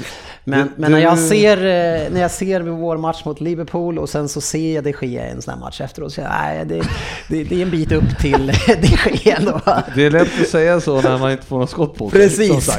Men, 0.49 0.67
Du- 0.67 0.73
men 0.77 0.93
när, 0.93 0.99
jag 0.99 1.19
ser, 1.19 1.57
eh, 1.57 2.11
när 2.13 2.21
jag 2.21 2.31
ser 2.31 2.61
vår 2.61 2.97
match 2.97 3.25
mot 3.25 3.41
Liverpool 3.41 3.99
och 3.99 4.09
sen 4.09 4.29
så 4.29 4.41
ser 4.41 4.75
jag 4.75 4.85
det 4.85 4.93
ske 4.93 5.07
i 5.07 5.19
en 5.19 5.43
sån 5.43 5.55
här 5.55 5.61
match 5.61 5.81
efteråt, 5.81 6.13
så 6.13 6.21
jag, 6.21 6.31
nej, 6.31 6.65
det, 6.67 6.83
det, 7.29 7.45
det 7.45 7.57
är 7.59 7.63
en 7.63 7.71
bit 7.71 7.93
upp 7.93 8.19
till 8.21 8.47
det 8.67 8.87
sker 8.97 9.37
ändå. 9.39 9.61
Det 9.95 10.07
är 10.07 10.11
lätt 10.11 10.41
att 10.43 10.49
säga 10.49 10.81
så 10.81 11.01
när 11.01 11.19
man 11.19 11.33
inte 11.33 11.47
får 11.47 11.59
något 11.59 11.71
skott 11.71 11.95
på 11.95 12.11
sig, 12.11 12.21
Precis. 12.21 12.79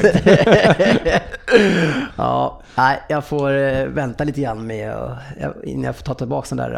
ja, 2.16 2.62
nej, 2.76 2.98
jag 3.08 3.24
får 3.24 3.56
eh, 3.56 3.84
vänta 3.86 4.24
lite 4.24 4.40
grann 4.40 4.66
med 4.66 4.94
och, 4.94 5.10
jag- 5.40 5.54
innan 5.64 5.84
jag 5.84 5.96
får 5.96 6.04
ta 6.04 6.14
tillbaka 6.14 6.46
den 6.54 6.58
där 6.70 6.74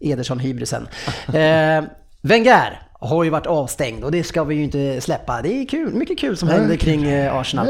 eh, 0.00 0.10
Ederson-hybrisen. 0.10 0.88
Eh, 1.34 1.84
Wenger 2.22 2.82
har 3.00 3.24
ju 3.24 3.30
varit 3.30 3.46
avstängd 3.46 4.04
och 4.04 4.10
det 4.10 4.24
ska 4.24 4.44
vi 4.44 4.54
ju 4.54 4.64
inte 4.64 5.00
släppa. 5.00 5.42
Det 5.42 5.48
är 5.48 5.66
kul, 5.66 5.94
mycket 5.94 6.18
kul 6.18 6.36
som 6.36 6.48
händer 6.48 6.76
kring 6.76 7.04
eh, 7.04 7.36
Arsenal. 7.36 7.68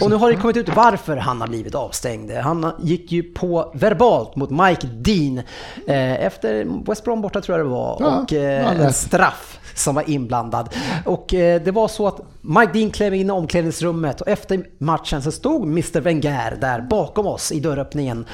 Och 0.00 0.10
nu 0.10 0.16
har 0.16 0.30
det 0.30 0.36
kommit 0.36 0.56
ut 0.56 0.68
varför 0.76 1.16
han 1.16 1.40
har 1.40 1.48
blivit 1.48 1.74
avstängd. 1.74 2.30
Han 2.30 2.72
gick 2.82 3.12
ju 3.12 3.22
på 3.22 3.72
verbalt 3.74 4.36
mot 4.36 4.50
Mike 4.50 4.86
Dean 4.86 5.38
eh, 5.86 6.24
efter 6.24 6.84
West 6.86 7.04
Brom 7.04 7.22
borta 7.22 7.40
tror 7.40 7.58
jag 7.58 7.66
det 7.66 7.70
var. 7.70 7.96
Ja, 8.00 8.20
och 8.20 8.32
eh, 8.32 8.80
en 8.80 8.92
straff 8.92 9.58
som 9.74 9.94
var 9.94 10.10
inblandad. 10.10 10.68
Och 11.04 11.26
det 11.30 11.74
var 11.74 11.88
så 11.88 12.06
att 12.06 12.20
Mike 12.40 12.72
Dean 12.72 12.90
klev 12.90 13.14
in 13.14 13.28
i 13.28 13.32
omklädningsrummet 13.32 14.20
och 14.20 14.28
efter 14.28 14.66
matchen 14.78 15.22
så 15.22 15.32
stod 15.32 15.62
Mr 15.62 16.00
Wenger 16.00 16.56
där 16.60 16.80
bakom 16.80 17.26
oss 17.26 17.52
i 17.52 17.60
dörröppningen 17.60 18.26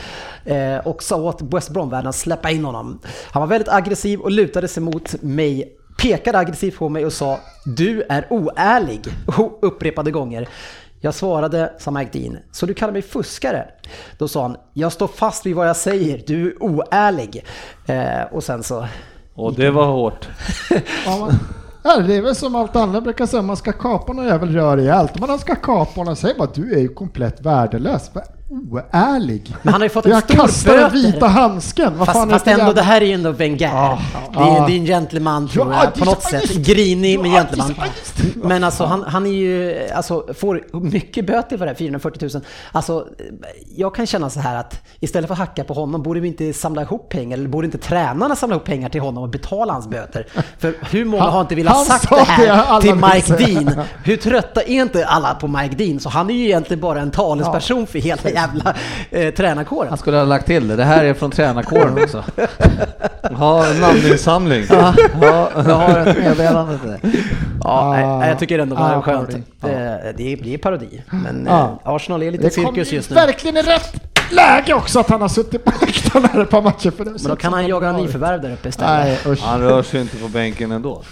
och 0.84 1.02
sa 1.02 1.16
åt 1.16 1.42
West 1.42 1.70
Brom-värden 1.70 2.06
att 2.06 2.16
släppa 2.16 2.50
in 2.50 2.64
honom. 2.64 3.00
Han 3.30 3.40
var 3.40 3.46
väldigt 3.46 3.68
aggressiv 3.68 4.20
och 4.20 4.30
lutade 4.30 4.68
sig 4.68 4.82
mot 4.82 5.22
mig 5.22 5.77
pekade 6.02 6.38
aggressivt 6.38 6.78
på 6.78 6.88
mig 6.88 7.06
och 7.06 7.12
sa 7.12 7.38
“Du 7.64 8.02
är 8.08 8.26
oärlig” 8.30 9.00
upprepade 9.62 10.10
gånger. 10.10 10.48
Jag 11.00 11.14
svarade, 11.14 11.72
sa 11.78 11.90
Dean, 11.90 12.38
“Så 12.52 12.66
du 12.66 12.74
kallar 12.74 12.92
mig 12.92 13.02
fuskare?” 13.02 13.68
Då 14.18 14.28
sa 14.28 14.42
han 14.42 14.56
“Jag 14.72 14.92
står 14.92 15.06
fast 15.06 15.46
vid 15.46 15.56
vad 15.56 15.68
jag 15.68 15.76
säger, 15.76 16.22
du 16.26 16.46
är 16.46 16.62
oärlig”. 16.62 17.44
Eh, 17.86 18.22
och 18.32 18.44
sen 18.44 18.62
så 18.62 18.86
Och 19.34 19.54
det 19.54 19.70
var 19.70 19.86
hårt. 19.86 20.28
Ja, 21.82 21.98
det 21.98 22.14
är 22.16 22.22
väl 22.22 22.34
som 22.34 22.54
allt 22.54 22.76
andra 22.76 23.00
brukar 23.00 23.26
säga, 23.26 23.42
man 23.42 23.56
ska 23.56 23.72
kapa 23.72 24.12
någon 24.12 24.26
jävel 24.26 24.52
rör 24.52 24.76
rejält. 24.76 25.20
Men 25.20 25.28
han 25.28 25.38
ska 25.38 25.54
kapa 25.54 25.90
honom 26.00 26.12
och 26.12 26.18
säger 26.18 26.38
bara 26.38 26.50
du 26.54 26.74
är 26.74 26.78
ju 26.78 26.88
komplett 26.88 27.40
värdelös. 27.40 28.10
Oärlig. 28.50 29.54
Men 29.62 29.72
han 29.72 29.80
har 29.80 29.86
ju 29.86 29.90
fått 29.90 30.04
en 30.06 30.10
Jag 30.12 30.22
stor 30.22 30.34
kastar 30.34 30.72
böter. 30.76 30.90
vita 30.94 31.26
handsken. 31.26 31.98
Vad 31.98 32.06
Fast, 32.06 32.18
fan 32.18 32.30
fast 32.30 32.46
ändå, 32.46 32.58
jävla- 32.58 32.72
det 32.74 32.82
här 32.82 33.00
är 33.00 33.06
ju 33.06 33.12
ändå 33.12 33.32
Wenger. 33.32 33.68
Ja. 33.74 33.98
Det, 34.32 34.38
är, 34.40 34.44
Ja. 34.46 34.64
det 34.66 34.72
är 34.72 34.76
en 34.76 34.86
gentleman 34.86 35.48
tror 35.48 35.72
Ja, 35.72 35.84
jag, 35.84 35.94
på 35.94 36.04
något 36.04 36.28
ja, 36.32 36.40
sätt. 36.40 36.52
Grinig 36.56 37.20
men 37.20 37.30
ja, 37.30 37.36
gentleman. 37.38 37.74
Men 38.34 38.64
alltså 38.64 38.84
han, 38.84 39.02
han 39.02 39.26
är 39.26 39.30
ju, 39.30 39.78
alltså 39.94 40.26
får 40.38 40.62
mycket 40.80 41.26
böter 41.26 41.58
för 41.58 41.64
det 41.64 41.70
här, 41.70 41.76
440 41.76 42.28
000. 42.34 42.42
Alltså 42.72 43.06
jag 43.76 43.94
kan 43.94 44.06
känna 44.06 44.30
så 44.30 44.40
här 44.40 44.56
att 44.56 44.82
istället 45.00 45.28
för 45.28 45.32
att 45.34 45.38
hacka 45.38 45.64
på 45.64 45.74
honom, 45.74 46.02
borde 46.02 46.20
vi 46.20 46.28
inte 46.28 46.52
samla 46.52 46.82
ihop 46.82 47.08
pengar, 47.08 47.38
eller 47.38 47.48
borde 47.48 47.64
inte 47.64 47.78
tränarna 47.78 48.36
samla 48.36 48.56
ihop 48.56 48.64
pengar 48.64 48.88
till 48.88 49.00
honom 49.00 49.22
och 49.22 49.28
betala 49.28 49.72
hans 49.72 49.88
böter? 49.88 50.26
För 50.58 50.74
hur 50.90 51.04
många 51.04 51.22
Han- 51.22 51.32
har 51.32 51.40
inte 51.40 51.54
velat 51.54 51.86
sagt 51.86 52.08
sa 52.08 52.16
det 52.16 52.22
här 52.22 52.80
till 52.80 52.94
Mike. 52.94 53.36
Dean? 53.62 53.84
Hur 54.04 54.16
trötta 54.16 54.60
är 54.62 54.68
inte 54.82 55.06
alla 55.06 55.34
på 55.34 55.48
Mike 55.48 55.74
Dean? 55.76 56.00
Så 56.00 56.08
han 56.08 56.30
är 56.30 56.34
ju 56.34 56.44
egentligen 56.44 56.80
bara 56.80 57.00
en 57.00 57.10
talesperson 57.10 57.86
för 57.86 57.98
hela 57.98 58.22
jävla 58.40 58.74
eh, 59.10 59.34
tränarkåren. 59.34 59.88
Han 59.88 59.98
skulle 59.98 60.16
ha 60.16 60.24
lagt 60.24 60.46
till 60.46 60.68
det. 60.68 60.76
Det 60.76 60.84
här 60.84 61.04
är 61.04 61.14
från 61.14 61.30
tränarkåren 61.30 61.98
också. 62.02 62.24
Ha 63.32 63.66
en 63.66 63.80
namninsamling. 63.80 64.64
Ja, 64.70 64.94
jag 65.20 65.62
har 65.74 65.98
ett 66.06 66.18
meddelande 66.18 66.78
till 66.78 66.88
dig. 66.90 67.00
Ja, 67.64 67.92
nej, 67.92 68.06
nej, 68.18 68.28
jag 68.28 68.38
tycker 68.38 68.58
ändå 68.58 68.76
det 68.76 68.82
var 68.82 68.94
Ah, 68.96 69.02
skönt. 69.02 69.28
parodi. 69.28 69.42
Det, 69.60 70.14
det 70.16 70.40
blir 70.40 70.58
parodi. 70.58 71.02
Men 71.10 71.46
Ja. 71.50 71.78
eh, 71.84 71.92
Arsenal 71.94 72.22
är 72.22 72.30
lite 72.30 72.44
Det 72.44 72.50
cirkus 72.50 72.92
ju 72.92 72.96
just 72.96 73.10
nu. 73.10 73.14
verkligen 73.16 73.56
i 73.56 73.62
rätt 73.62 74.02
läge 74.30 74.74
också 74.74 75.00
att 75.00 75.08
han 75.10 75.20
har 75.20 75.28
suttit 75.28 75.64
på 75.64 75.72
läktaren 75.86 76.24
här 76.32 76.40
ett 76.42 76.50
par 76.50 76.62
matcher. 76.62 76.90
För 76.90 77.04
det 77.04 77.10
Men 77.10 77.22
då 77.28 77.36
kan 77.36 77.52
han 77.52 77.66
jaga 77.66 77.92
nyförvärv 77.92 78.42
där 78.42 78.52
uppe 78.52 78.68
istället. 78.68 79.18
Nej. 79.26 79.36
Han 79.40 79.60
rör 79.60 79.82
sig 79.82 80.00
inte 80.00 80.16
på 80.16 80.28
bänken 80.28 80.72
ändå. 80.72 81.02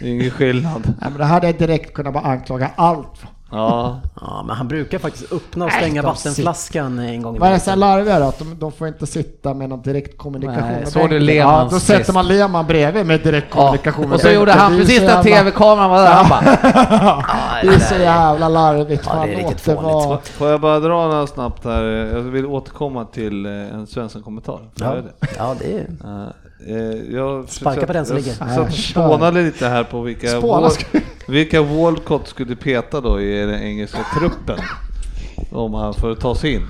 Det 0.00 0.06
är 0.06 0.10
ingen 0.10 0.30
skillnad. 0.30 0.82
Nej, 0.84 0.94
men 1.10 1.18
det 1.18 1.24
hade 1.24 1.46
jag 1.46 1.58
direkt 1.58 1.94
kunnat 1.94 2.12
bara 2.14 2.24
anklaga 2.24 2.70
allt 2.76 3.18
för. 3.18 3.28
Ja, 3.50 4.00
Ja, 4.20 4.42
men 4.46 4.56
han 4.56 4.68
brukar 4.68 4.98
faktiskt 4.98 5.32
öppna 5.32 5.64
och 5.64 5.70
Nej, 5.70 5.80
stänga 5.82 6.02
de 6.02 6.08
vattenflaskan 6.08 6.98
en 6.98 7.22
gång 7.22 7.36
i 7.36 7.38
Vad 7.38 7.48
är 7.48 7.52
det 7.52 7.60
så 7.60 7.70
veckan. 7.70 7.80
larviga 7.80 8.18
då? 8.18 8.24
Att 8.26 8.38
de, 8.38 8.58
de 8.58 8.72
får 8.72 8.88
inte 8.88 9.06
sitta 9.06 9.54
med 9.54 9.68
någon 9.68 9.82
direkt 9.82 10.18
kommunikation 10.18 10.70
Nej, 10.70 10.84
bänken. 10.94 11.24
Lehmanns 11.26 11.72
Ja, 11.72 11.76
då 11.76 11.80
sätter 11.80 12.12
man 12.12 12.28
Lehmann 12.28 12.66
bredvid 12.66 13.06
med 13.06 13.20
direkt 13.20 13.50
kommunikation 13.50 14.08
med 14.08 14.14
Och 14.14 14.20
så 14.20 14.30
gjorde 14.30 14.52
han 14.52 14.72
Det 14.72 14.78
precis 14.78 14.98
så 15.00 15.04
när 15.06 15.22
TV-kameran 15.22 15.90
var 15.90 15.98
där. 16.02 16.12
Han 16.12 16.28
bara, 16.28 16.42
Det 17.62 17.68
är 17.68 17.78
så 17.78 17.94
jävla 17.94 18.48
larvigt. 18.48 19.02
Ja, 19.06 19.24
det 19.26 19.32
är 19.32 19.36
riktigt 19.36 19.64
det 19.64 19.74
fånigt. 19.76 20.28
får 20.28 20.48
jag 20.48 20.60
bara 20.60 20.80
dra 20.80 21.06
några 21.08 21.26
snabbt 21.26 21.64
här? 21.64 21.82
Jag 21.84 22.20
vill 22.22 22.46
återkomma 22.46 23.04
till 23.04 23.46
eh, 23.46 23.52
en 23.52 23.86
svensk 23.86 24.24
kommentar. 24.24 24.58
Får 24.78 24.86
jag 24.86 24.96
Ja, 24.96 25.00
det? 25.20 25.28
ja, 25.38 25.54
det 25.58 25.72
är 25.72 25.80
eh, 26.04 26.28
jag 27.12 27.48
Sparka 27.48 27.86
på 27.86 27.92
den 27.92 28.06
som 28.06 28.16
jag 28.16 28.22
ligger. 28.24 28.36
satt 28.36 28.54
kör. 28.54 28.70
spånade 28.70 29.42
lite 29.42 29.68
här 29.68 29.84
på 29.84 30.00
vilka, 30.02 30.40
Wal- 30.40 31.02
vilka 31.28 31.62
Walcott 31.62 32.28
skulle 32.28 32.56
peta 32.56 33.00
då 33.00 33.20
i 33.20 33.40
den 33.46 33.62
engelska 33.62 33.98
truppen. 34.18 34.58
Om 35.52 35.74
han 35.74 35.94
får 35.94 36.14
ta 36.14 36.34
sig 36.34 36.54
in. 36.54 36.66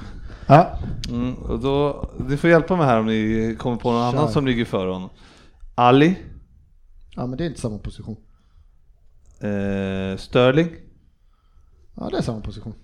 Ja. 0.46 0.78
Mm, 1.08 1.34
och 1.34 1.58
då, 1.60 2.10
du 2.28 2.36
får 2.36 2.50
hjälpa 2.50 2.76
mig 2.76 2.86
här 2.86 3.00
om 3.00 3.06
ni 3.06 3.56
kommer 3.58 3.76
på 3.76 3.92
någon 3.92 4.12
Kör. 4.12 4.18
annan 4.18 4.32
som 4.32 4.46
ligger 4.46 4.64
före 4.64 4.90
honom. 4.90 5.10
Ali, 5.74 6.18
ja, 7.16 7.26
men 7.26 7.38
det 7.38 7.44
är 7.44 7.48
inte 7.48 7.60
samma 7.60 7.78
position. 7.78 8.16
eh, 9.40 10.16
Sterling, 10.18 10.68
Ja, 11.96 12.08
det 12.10 12.18
är 12.18 12.22
samma 12.22 12.40
position. 12.40 12.74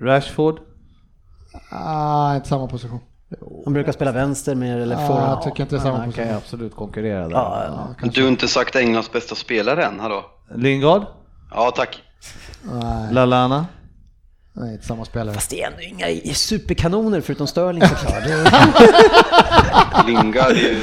Rashford, 0.00 0.60
Ah, 1.70 2.34
inte 2.36 2.48
samma 2.48 2.66
position. 2.66 3.00
Han 3.64 3.72
brukar 3.74 3.92
spela 3.92 4.12
vänster 4.12 4.54
mer 4.54 4.78
eller 4.78 5.00
Ja, 5.00 5.06
forward. 5.06 5.28
jag 5.30 5.42
tycker 5.42 5.62
inte 5.62 5.74
det 5.74 5.80
är 5.80 5.82
samma 5.82 5.98
han 5.98 6.12
kan 6.12 6.28
ju 6.28 6.32
absolut 6.34 6.74
konkurrera 6.76 7.22
där. 7.28 7.30
Ja, 7.30 7.64
ja. 8.02 8.08
Du 8.08 8.22
har 8.22 8.28
inte 8.28 8.48
sagt 8.48 8.76
Englands 8.76 9.12
bästa 9.12 9.34
spelare 9.34 9.84
än, 9.84 10.00
hallå? 10.00 10.24
Lingard, 10.54 11.02
Ja, 11.54 11.70
tack. 11.76 12.02
Nej. 12.62 13.12
Lalana, 13.12 13.66
Nej, 14.58 14.72
inte 14.72 14.86
samma 14.86 15.04
spelare. 15.04 15.34
Fast 15.34 15.50
det 15.50 15.62
är 15.62 15.66
ändå 15.66 15.80
inga 15.82 16.34
superkanoner 16.34 17.20
förutom 17.20 17.46
Sterling 17.46 17.82
såklart. 17.88 18.22
Lingard 20.06 20.50
är 20.50 20.54
ju... 20.56 20.76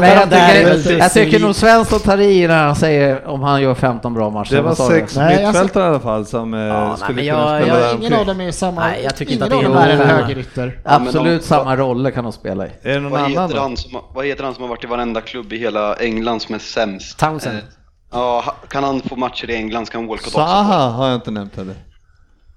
men 0.00 0.10
jag 0.10 0.22
tycker, 0.30 0.98
jag 0.98 1.12
tycker 1.12 1.30
precis- 1.30 1.42
nog 1.42 1.54
Svensson 1.54 2.00
tar 2.00 2.20
i 2.20 2.46
när 2.48 2.64
han 2.66 2.76
säger 2.76 3.26
om 3.26 3.42
han 3.42 3.62
gör 3.62 3.74
15 3.74 4.14
bra 4.14 4.30
matcher. 4.30 4.54
Det 4.54 4.62
var 4.62 4.74
sex 4.74 5.16
Nej, 5.16 5.46
mittfältare 5.46 5.84
i 5.84 5.86
alla 5.88 6.00
fall 6.00 6.26
som 6.26 6.54
eh, 6.54 6.60
nej, 6.60 6.96
skulle 6.96 7.14
men 7.14 7.24
kunna 7.24 7.26
jag- 7.26 7.62
spela 7.62 7.78
jag- 7.80 7.88
där 7.90 7.94
Ingen 7.98 8.12
av 8.14 8.26
dem 8.26 8.40
är 8.40 8.52
samma... 8.52 8.80
Nej, 8.80 9.00
jag 9.04 9.16
tycker 9.16 9.32
inte 9.32 9.44
att 9.44 9.50
det 9.50 9.56
är 9.56 9.64
en 9.64 9.70
någon- 9.72 10.06
högerytter. 10.08 10.80
Ja, 10.84 10.90
Absolut 10.90 11.42
de- 11.42 11.46
samma 11.48 11.76
roller 11.76 12.10
kan 12.10 12.24
de 12.24 12.32
spela 12.32 12.66
i. 12.66 12.70
Är 12.82 12.94
det 12.94 13.00
någon 13.00 13.12
Vad 13.12 13.20
annan 13.20 13.48
heter, 13.50 13.60
han 13.60 13.76
som, 13.76 14.00
vad 14.14 14.26
heter 14.26 14.44
han 14.44 14.54
som 14.54 14.62
har 14.62 14.68
varit 14.68 14.84
i 14.84 14.86
varenda 14.86 15.20
klubb 15.20 15.52
i 15.52 15.58
hela 15.58 15.94
England 15.94 16.42
som 16.42 16.54
är 16.54 16.58
sämst? 16.58 17.18
Townsend. 17.18 17.56
Eh, 17.58 17.62
ja, 18.12 18.54
kan 18.68 18.84
han 18.84 19.00
få 19.00 19.16
matcher 19.16 19.50
i 19.50 19.54
England 19.56 19.86
så 19.86 19.92
kan 19.92 20.06
Walcott 20.06 20.26
också 20.26 20.30
få. 20.38 20.46
Zaha 20.46 20.88
har 20.90 21.06
jag 21.06 21.14
inte 21.14 21.30
nämnt 21.30 21.56
heller. 21.56 21.74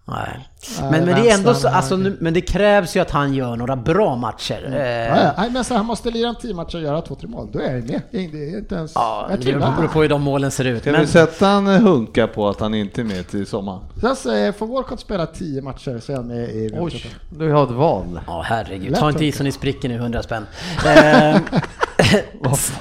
Nej. 0.08 0.48
Men, 0.80 1.06
men 1.06 1.06
det 1.06 1.30
är 1.30 1.34
ändå 1.38 1.54
så, 1.54 1.68
alltså, 1.68 1.98
nu, 1.98 2.18
men 2.20 2.34
det 2.34 2.42
krävs 2.42 2.96
ju 2.96 3.00
att 3.00 3.12
han 3.12 3.34
gör 3.34 3.56
några 3.56 3.76
bra 3.76 4.16
matcher. 4.16 4.70
Ja, 4.72 4.78
Eh, 4.78 5.08
ja. 5.26 5.34
Nej, 5.38 5.50
men 5.52 5.64
så 5.64 5.76
han 5.76 5.86
måste 5.86 6.10
lira 6.12 6.30
en 6.30 6.36
tio 6.36 6.54
matcher 6.54 6.76
och 6.76 6.84
göra 6.84 7.02
två, 7.02 7.16
tre 7.16 7.28
mål. 7.28 7.48
Då 7.54 7.60
är 7.60 7.76
jag 7.76 7.90
med. 7.90 8.02
Det 8.12 8.18
är 8.18 8.58
inte 8.58 8.76
ens... 8.76 8.92
Ja, 8.96 9.28
jag 9.30 9.40
det 9.40 9.54
beror 9.54 9.88
på 9.88 10.02
hur 10.02 10.10
de 10.10 10.22
målen 10.22 10.52
ser 10.52 10.66
ut. 10.66 10.84
Kan 10.84 10.92
Men, 10.94 11.02
vi 11.02 11.08
sätta 11.08 11.50
en 11.50 11.68
eh, 11.68 11.82
hunka 11.82 12.28
på 12.28 12.50
att 12.50 12.60
han 12.60 12.74
inte 12.74 13.02
är 13.02 13.06
med 13.06 13.28
till 13.28 13.46
sommaren? 13.48 13.80
Sen 14.02 14.16
säger 14.16 14.52
får 14.52 14.68
Walcott 14.68 15.00
spela 15.00 15.26
tio 15.26 15.62
matcher 15.62 16.00
så 16.00 16.12
är 16.12 16.16
han 16.16 16.28
med 16.28 16.50
i 16.50 16.72
Oj, 16.80 17.06
du 17.30 17.52
har 17.52 17.64
ett 17.64 17.72
val. 17.72 18.20
ja 18.28 18.42
herregud, 18.46 18.92
Lätt 18.92 19.00
ta 19.00 19.10
inte 19.10 19.26
i 19.26 19.32
så 19.32 19.44
ni 19.44 19.52
spricker 19.52 19.90
nu, 19.90 19.96
100 19.96 20.24
spänn. 20.24 20.46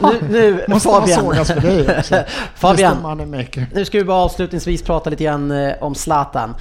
Nu, 0.00 0.18
nu 0.28 0.64
Måste 0.68 0.88
Fabian. 0.88 1.44
för 1.44 1.60
dig 1.60 1.98
också. 1.98 2.24
Fabian. 2.54 3.38
Nu 3.74 3.84
ska 3.84 3.98
vi 3.98 4.04
bara 4.04 4.24
avslutningsvis 4.24 4.82
prata 4.82 5.10
lite 5.10 5.24
grann 5.24 5.50
eh, 5.50 5.74
om 5.80 5.94
Zlatan. 5.94 6.54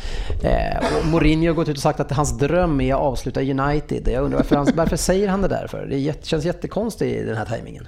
Eh, 0.43 0.97
och 0.99 1.05
Mourinho 1.05 1.47
har 1.47 1.53
gått 1.53 1.69
ut 1.69 1.77
och 1.77 1.83
sagt 1.83 1.99
att 1.99 2.11
hans 2.11 2.37
dröm 2.37 2.81
är 2.81 2.93
att 2.93 2.99
avsluta 2.99 3.41
United. 3.41 4.07
Jag 4.07 4.23
undrar 4.23 4.37
varför, 4.37 4.55
han, 4.55 4.67
varför 4.75 4.95
säger 4.97 5.27
han 5.27 5.41
det 5.41 5.47
där 5.47 5.67
för? 5.67 5.85
Det 5.85 6.25
känns 6.25 6.45
jättekonstigt 6.45 7.15
i 7.15 7.23
den 7.23 7.37
här 7.37 7.45
tajmingen. 7.45 7.87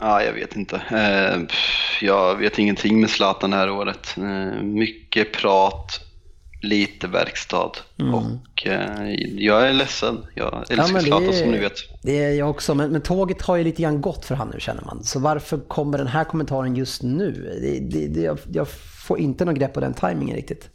Ja, 0.00 0.22
jag 0.22 0.32
vet 0.32 0.56
inte. 0.56 0.80
Eh, 0.90 1.40
jag 2.00 2.36
vet 2.36 2.58
ingenting 2.58 3.00
med 3.00 3.10
Zlatan 3.10 3.50
det 3.50 3.56
här 3.56 3.70
året. 3.70 4.14
Eh, 4.16 4.62
mycket 4.62 5.32
prat, 5.32 6.00
lite 6.60 7.06
verkstad 7.06 7.70
och 8.12 8.66
eh, 8.66 9.14
jag 9.36 9.68
är 9.68 9.72
ledsen. 9.72 10.26
Jag 10.34 10.64
älskar 10.70 10.92
men 10.92 11.02
Zlatan 11.02 11.32
som 11.32 11.50
ni 11.50 11.58
vet. 11.58 12.02
Det 12.02 12.24
är 12.24 12.30
jag 12.30 12.50
också, 12.50 12.74
men, 12.74 12.90
men 12.90 13.00
tåget 13.00 13.42
har 13.42 13.56
ju 13.56 13.64
lite 13.64 13.82
grann 13.82 14.00
gått 14.00 14.24
för 14.24 14.34
han 14.34 14.48
nu 14.54 14.60
känner 14.60 14.84
man. 14.84 15.04
Så 15.04 15.18
varför 15.18 15.58
kommer 15.58 15.98
den 15.98 16.06
här 16.06 16.24
kommentaren 16.24 16.76
just 16.76 17.02
nu? 17.02 17.58
Det, 17.62 17.98
det, 17.98 18.06
det, 18.06 18.20
jag, 18.20 18.38
jag 18.52 18.68
får 19.06 19.18
inte 19.18 19.44
någon 19.44 19.54
grepp 19.54 19.74
på 19.74 19.80
den 19.80 19.94
tajmingen 19.94 20.36
riktigt. 20.36 20.68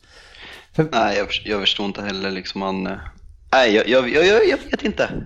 Nej, 0.76 1.18
jag, 1.18 1.28
jag 1.46 1.62
förstår 1.62 1.86
inte 1.86 2.02
heller 2.02 2.32
liksom 2.32 2.62
han... 2.62 3.00
Nej, 3.54 3.76
jag, 3.76 3.88
jag, 3.88 4.10
jag, 4.10 4.26
jag 4.26 4.48
jag 4.50 4.58
vet 4.72 4.84
inte. 4.84 5.10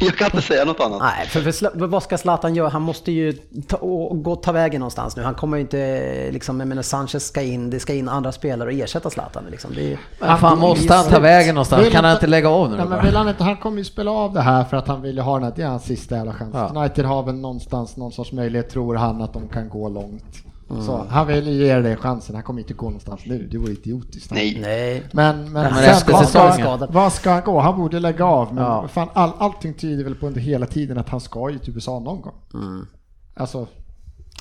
Jag 0.00 0.16
kan 0.16 0.24
inte 0.26 0.42
säga 0.42 0.64
något 0.64 0.80
annat. 0.80 0.98
Nej, 1.02 1.26
för, 1.26 1.52
för, 1.52 1.86
vad 1.86 2.02
ska 2.02 2.18
Zlatan 2.18 2.54
göra? 2.54 2.68
Han 2.68 2.82
måste 2.82 3.12
ju 3.12 3.32
ta, 3.66 3.76
och, 3.76 4.22
gå 4.22 4.36
ta 4.36 4.52
vägen 4.52 4.80
någonstans 4.80 5.16
nu. 5.16 5.22
Han 5.22 5.34
kommer 5.34 5.56
ju 5.56 5.60
inte, 5.60 6.28
liksom, 6.32 6.60
jag 6.60 6.68
menar 6.68 6.82
Sanchez 6.82 7.26
ska 7.26 7.42
in, 7.42 7.70
det 7.70 7.80
ska 7.80 7.94
in 7.94 8.08
andra 8.08 8.32
spelare 8.32 8.68
och 8.68 8.74
ersätta 8.74 9.10
Zlatan. 9.10 9.44
Liksom. 9.50 9.70
Det 9.74 9.92
är, 9.92 9.98
Men 10.20 10.38
fan, 10.38 10.58
måste 10.58 10.94
han 10.94 11.04
ta 11.06 11.18
vägen 11.20 11.54
någonstans? 11.54 11.84
Vill 11.86 11.92
Kan 11.92 12.04
han 12.04 12.14
inte- 12.14 12.26
lägga 12.26 12.48
av 12.48 12.70
nu 12.70 12.76
Nej, 12.76 12.86
men 12.86 13.04
vill 13.04 13.16
han 13.16 13.28
inte, 13.28 13.44
han 13.44 13.56
kommer 13.56 13.78
ju 13.78 13.84
spela 13.84 14.10
av 14.10 14.32
det 14.32 14.40
här 14.40 14.64
för 14.64 14.76
att 14.76 14.88
han 14.88 15.02
vill 15.02 15.16
ju 15.16 15.22
ha 15.22 15.34
den 15.34 15.44
här, 15.44 15.52
det 15.56 15.62
är 15.62 15.66
hans 15.66 15.84
sista 15.84 16.16
jävla 16.16 16.32
chans. 16.32 16.54
Ja. 16.54 16.72
United 16.80 17.04
har 17.04 17.22
väl 17.22 17.34
någonstans 17.34 17.96
någon 17.96 18.12
sorts 18.12 18.32
möjlighet, 18.32 18.70
tror 18.70 18.94
han, 18.94 19.22
att 19.22 19.32
de 19.32 19.48
kan 19.48 19.68
gå 19.68 19.88
långt. 19.88 20.45
Mm. 20.70 20.82
Så 20.82 21.06
han 21.10 21.26
vill 21.26 21.46
ju 21.46 21.52
ge 21.52 21.74
det 21.78 21.96
chansen, 21.96 22.34
han 22.34 22.44
kommer 22.44 22.60
inte 22.60 22.74
gå 22.74 22.86
någonstans 22.86 23.20
nu, 23.26 23.48
det 23.50 23.58
vore 23.58 23.72
idiotiskt. 23.72 24.30
Nej. 24.30 24.58
nej. 24.60 25.02
Men, 25.12 25.52
men, 25.52 25.52
men 25.52 25.74
sen, 25.74 26.12
vad, 26.12 26.28
ska, 26.28 26.86
vad 26.90 27.12
ska 27.12 27.30
han 27.30 27.42
gå? 27.44 27.60
Han 27.60 27.76
borde 27.76 28.00
lägga 28.00 28.24
av, 28.24 28.54
men 28.54 28.64
Ja. 28.64 28.88
fan, 28.88 29.08
all, 29.12 29.32
allting 29.38 29.74
tyder 29.74 30.04
väl 30.04 30.14
på 30.14 30.26
under 30.26 30.40
hela 30.40 30.66
tiden 30.66 30.98
att 30.98 31.08
han 31.08 31.20
ska 31.20 31.50
ju 31.50 31.58
till 31.58 31.74
USA 31.74 31.98
någon 31.98 32.20
gång. 32.20 32.34
Mm. 32.54 32.86
Alltså, 33.34 33.66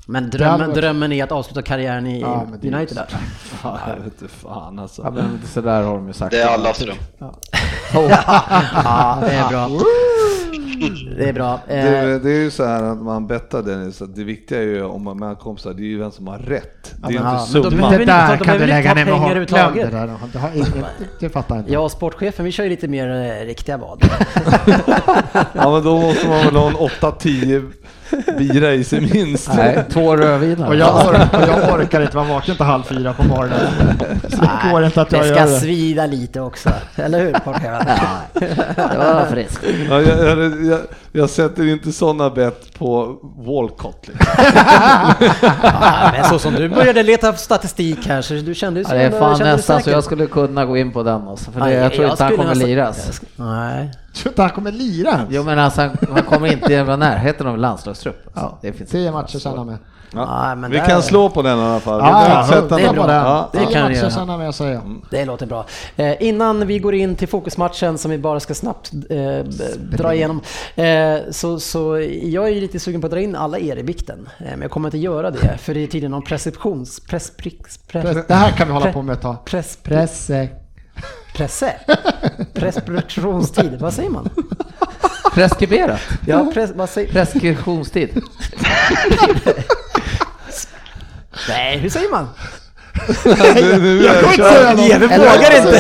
Men 0.08 0.30
Det 0.30 0.38
drömmen, 0.38 0.70
drömmen 0.74 1.12
är 1.12 1.24
att 1.24 1.32
avsluta 1.32 1.62
karriären 1.62 2.08
i 2.08 2.22
Ja, 2.22 2.48
det 2.62 2.74
United 2.74 2.98
där. 2.98 3.08
Fan, 3.40 3.80
jag 3.88 3.96
vet 3.96 4.06
inte 4.22 4.28
fan 4.36 4.80
alltså. 4.80 5.02
Ja, 5.02 5.12
men 5.12 5.40
så 5.54 5.62
där 5.62 5.82
har 5.84 5.94
de 5.96 6.08
ju 6.08 6.14
sagt. 6.14 6.32
Det 6.32 6.42
är 6.42 6.48
allas 6.48 6.80
dröm. 6.80 6.96
Ja, 7.18 7.34
det 9.22 9.32
är 9.34 9.50
bra. 9.50 9.70
Det 11.18 11.30
är 11.30 11.34
bra. 11.34 11.54
Eh, 11.68 11.84
Det, 11.86 12.20
det 12.20 12.30
är 12.32 12.40
ju 12.44 12.52
så 12.52 12.66
här 12.66 12.84
att 12.84 12.98
man 13.02 13.28
bettar 13.28 13.62
Dennis, 13.62 14.02
att 14.02 14.16
det 14.16 14.24
viktiga 14.24 14.58
är 14.60 14.64
ju 14.64 14.84
om 14.84 15.04
man 15.04 15.18
med 15.20 15.40
kompisar, 15.40 15.74
det 15.74 15.82
är 15.82 15.86
ju 15.86 15.98
vem 16.00 16.12
som 16.12 16.28
har 16.28 16.38
rätt. 16.38 16.94
Det 16.98 17.08
är 17.08 17.12
ju 17.12 17.18
inte 17.18 17.28
ja, 17.30 17.48
då 17.54 17.64
summan. 17.72 17.92
det 17.92 18.02
inte- 18.02 18.06
där 18.14 18.38
kan 18.38 18.58
du 18.58 18.66
lägga 18.66 18.90
inte 18.90 19.04
ner 19.06 19.36
med. 19.36 19.48
Glöm 19.48 19.74
det. 19.76 19.90
Det, 20.34 20.40
har 20.40 20.50
ingen, 20.56 20.86
det 21.20 21.30
fattar 21.30 21.58
inte. 21.60 21.74
Jag 21.74 21.84
och 21.84 21.92
sportchefen, 21.92 22.46
vi 22.46 22.52
kör 22.52 22.64
ju 22.64 22.70
lite 22.70 22.88
mer 22.88 23.10
eh, 23.42 23.46
riktiga 23.46 23.78
vad. 23.78 24.04
Ja 25.54 25.72
men 25.72 25.84
då 25.84 26.02
måste 26.02 26.28
man 26.28 26.38
väl 26.46 26.56
ha 26.56 26.68
en 26.68 26.76
8-10 26.76 27.72
bira 28.38 28.74
i 28.74 28.84
sig 28.84 29.02
minst. 29.02 29.50
Nej, 29.56 29.84
två 29.90 30.16
rödviner. 30.18 30.68
Och 30.68 30.76
jag, 30.76 30.96
orkar, 31.08 31.42
och 31.42 31.48
jag 31.48 31.74
orkar 31.80 32.02
inte 32.02 32.16
vara 32.18 32.28
vaken 32.28 32.56
till 32.56 32.66
halv 32.66 32.84
fyra 32.84 33.14
på 33.14 33.24
morgonen. 33.24 33.68
Så 34.30 34.38
det 34.42 34.72
går 34.72 34.86
inte 34.86 35.02
att 35.02 35.12
jag 35.12 35.22
det 35.22 35.28
gör 35.28 35.36
ska 35.36 35.46
det. 35.46 35.60
svida 35.60 36.06
lite 36.06 36.42
också. 36.42 36.70
Eller 36.96 37.20
hur 37.20 37.34
sportchefen? 37.34 37.86
Det 38.34 38.98
var 38.98 39.26
friskt. 39.32 39.60
Ja, 39.90 40.02
jag, 40.02 40.20
jag, 40.40 40.66
jag, 40.66 40.80
jag 41.12 41.30
sätter 41.30 41.68
inte 41.68 41.92
sådana 41.92 42.30
bett 42.30 42.74
på 42.78 43.18
Walcott. 43.38 44.08
Liksom. 44.08 44.28
Ja, 45.62 46.12
men 46.14 46.24
så 46.30 46.40
som 46.40 46.54
du 46.54 46.70
började 46.70 47.04
leta 47.04 47.34
statistik 47.34 48.08
här 48.08 48.22
så 48.22 48.34
du 48.34 48.56
kände 48.56 48.80
ju 48.80 48.86
Ja, 48.90 48.96
det 48.96 49.02
är 49.04 49.12
fan 49.12 49.40
nästan 49.40 49.84
så 49.84 49.90
jag 49.90 50.04
skulle 50.04 50.26
kunna 50.28 50.66
gå 50.66 50.78
in 50.78 50.92
på 50.92 51.04
den 51.04 51.28
också. 51.28 51.52
För 51.52 51.60
det, 51.60 51.74
jag 51.74 51.94
tror 51.94 52.10
inte 52.10 52.24
han 52.24 52.38
kommer 52.38 52.56
liras. 52.56 53.22
Nej. 53.36 53.92
Tror 54.22 54.32
inte 54.32 54.42
han 54.42 54.52
kommer 54.52 54.72
lira 54.72 55.22
Jo 55.30 55.44
men 55.44 55.60
alltså 55.60 55.82
han, 55.82 55.98
han 56.12 56.24
kommer 56.24 56.52
inte 56.54 56.84
vara 56.84 56.96
närheten 56.98 57.48
av 57.48 57.58
landslagstrupp. 57.58 58.26
Alltså. 58.26 58.42
Ja, 58.42 58.58
Det 58.62 58.74
finns 58.74 58.90
tio 58.90 59.12
matcher 59.12 59.38
sen 59.40 59.58
han 59.58 59.68
med. 59.68 59.78
Nej, 60.14 60.56
men 60.56 60.72
Vi 60.72 60.78
där- 60.78 60.86
kan 60.86 61.04
slå 61.04 61.30
på 61.30 61.42
den 61.42 61.60
i 61.60 61.62
alla 61.62 61.80
fall. 61.80 62.02
Vi 62.02 62.08
Ja, 62.08 62.46
ja, 62.52 62.62
det 62.78 62.84
är 62.84 62.94
bra. 62.94 63.12
Ja, 63.12 63.50
Det 63.52 63.58
Tio 63.60 63.68
kan 63.74 63.84
matcher 63.84 64.10
sen 64.10 64.30
han 64.30 64.40
med 64.40 64.56
säger 64.56 64.74
jag. 64.74 65.02
Det 65.12 65.26
låter 65.26 65.46
bra. 65.46 65.66
Eh, 65.96 66.24
innan 66.24 66.68
vi 66.68 66.80
går 66.80 66.94
in 66.96 67.16
till 67.16 67.28
fokusmatchen 67.28 67.98
som 67.98 68.12
vi 68.12 68.18
bara 68.18 68.40
ska 68.40 68.54
snabbt 68.54 68.92
eh, 69.10 69.46
dra 69.98 70.14
igenom. 70.14 70.42
Eh, 70.76 71.18
så, 71.32 71.60
så 71.60 71.98
jag 72.24 72.46
är 72.48 72.52
ju 72.52 72.62
lite 72.62 72.80
sugen 72.80 73.02
på 73.02 73.08
att 73.08 73.12
dra 73.12 73.20
in 73.22 73.36
alla 73.36 73.60
er 73.60 73.78
i 73.78 73.82
vikten. 73.82 74.30
Eh, 74.40 74.46
men 74.52 74.62
jag 74.62 74.72
kommer 74.72 74.88
inte 74.88 74.98
göra 74.98 75.32
det 75.32 75.58
för 75.58 75.74
det 75.74 75.80
är 75.80 75.88
tydligen 75.88 76.12
någon 76.12 76.22
preskriptions... 76.24 77.00
Press, 77.00 77.32
press, 77.38 77.80
Press, 77.92 78.18
det 78.28 78.34
här 78.34 78.52
kan 78.52 78.68
vi 78.68 78.74
hålla 78.74 78.92
på 78.94 79.02
med 79.02 79.14
ett 79.14 79.22
tag. 79.22 79.46
press, 79.46 79.78
Press. 79.84 80.30
eh, 80.30 80.48
presse? 81.36 81.74
Preskriptionstid, 82.54 83.78
vad 83.80 83.94
säger 83.94 84.10
man? 84.10 84.30
Preskriberat. 85.34 86.02
Ja, 86.28 86.52
press, 86.54 86.72
vad 86.76 86.90
säger... 86.90 87.12
Preskriptionstid. 87.12 88.22
Nej, 91.50 91.78
hur 91.78 91.90
säger 91.90 92.12
man? 92.12 92.28
Jag 92.96 94.22
kommer 94.22 94.32
inte 94.32 94.50
säga 94.50 94.72
något. 94.74 94.88
Jeppe 94.90 95.18
vågar 95.18 95.58
inte! 95.58 95.78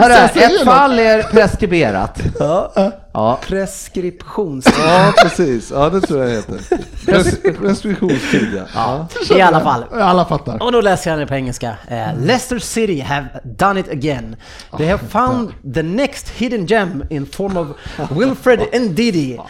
Hörru, 0.00 0.12
jag 0.34 0.52
ett 0.52 0.64
fall 0.64 0.98
är 0.98 1.22
preskriberat. 1.22 2.20
Ja. 2.38 2.72
Ja. 3.14 3.38
Preskriptionstid. 3.46 4.74
Ja 4.78 5.12
precis, 5.22 5.70
ja 5.70 5.90
det 5.90 6.00
tror 6.00 6.20
jag 6.20 6.28
det 6.28 6.34
heter. 6.36 6.76
Pres- 7.06 7.58
Preskriptionstid 7.58 8.48
ja. 8.56 9.08
ja. 9.28 9.36
I 9.36 9.40
alla 9.40 9.60
fall. 9.60 9.84
Alla 9.92 10.24
fattar. 10.24 10.62
Och 10.62 10.72
då 10.72 10.80
läser 10.80 11.10
jag 11.10 11.18
den 11.18 11.28
på 11.28 11.34
engelska. 11.34 11.76
Eh, 11.88 12.18
Leicester 12.20 12.58
City 12.58 13.00
have 13.00 13.26
done 13.44 13.80
it 13.80 13.88
again. 13.88 14.36
They 14.78 14.86
have 14.86 15.02
found 15.08 15.52
the 15.74 15.82
next 15.82 16.28
hidden 16.28 16.66
gem 16.66 17.04
in 17.10 17.26
form 17.26 17.56
of 17.56 17.66
Wilfred 18.10 18.60
Ndidi. 18.72 19.40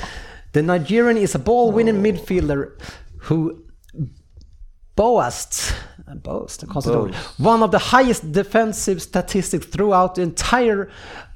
The 0.52 0.62
Nigerian 0.62 1.16
is 1.18 1.34
a 1.34 1.38
ball-winning 1.44 2.02
midfielder 2.02 2.64
who 3.28 3.50
boasts, 4.96 5.72
boast, 6.20 6.66
konstigt 6.68 6.96
ord, 6.96 7.14
one 7.38 7.64
of 7.64 7.70
the 7.70 7.96
highest 7.96 8.22
defensive 8.32 9.00
statistics 9.00 9.66
throughout 9.66 10.14
the 10.14 10.22
entire 10.22 10.88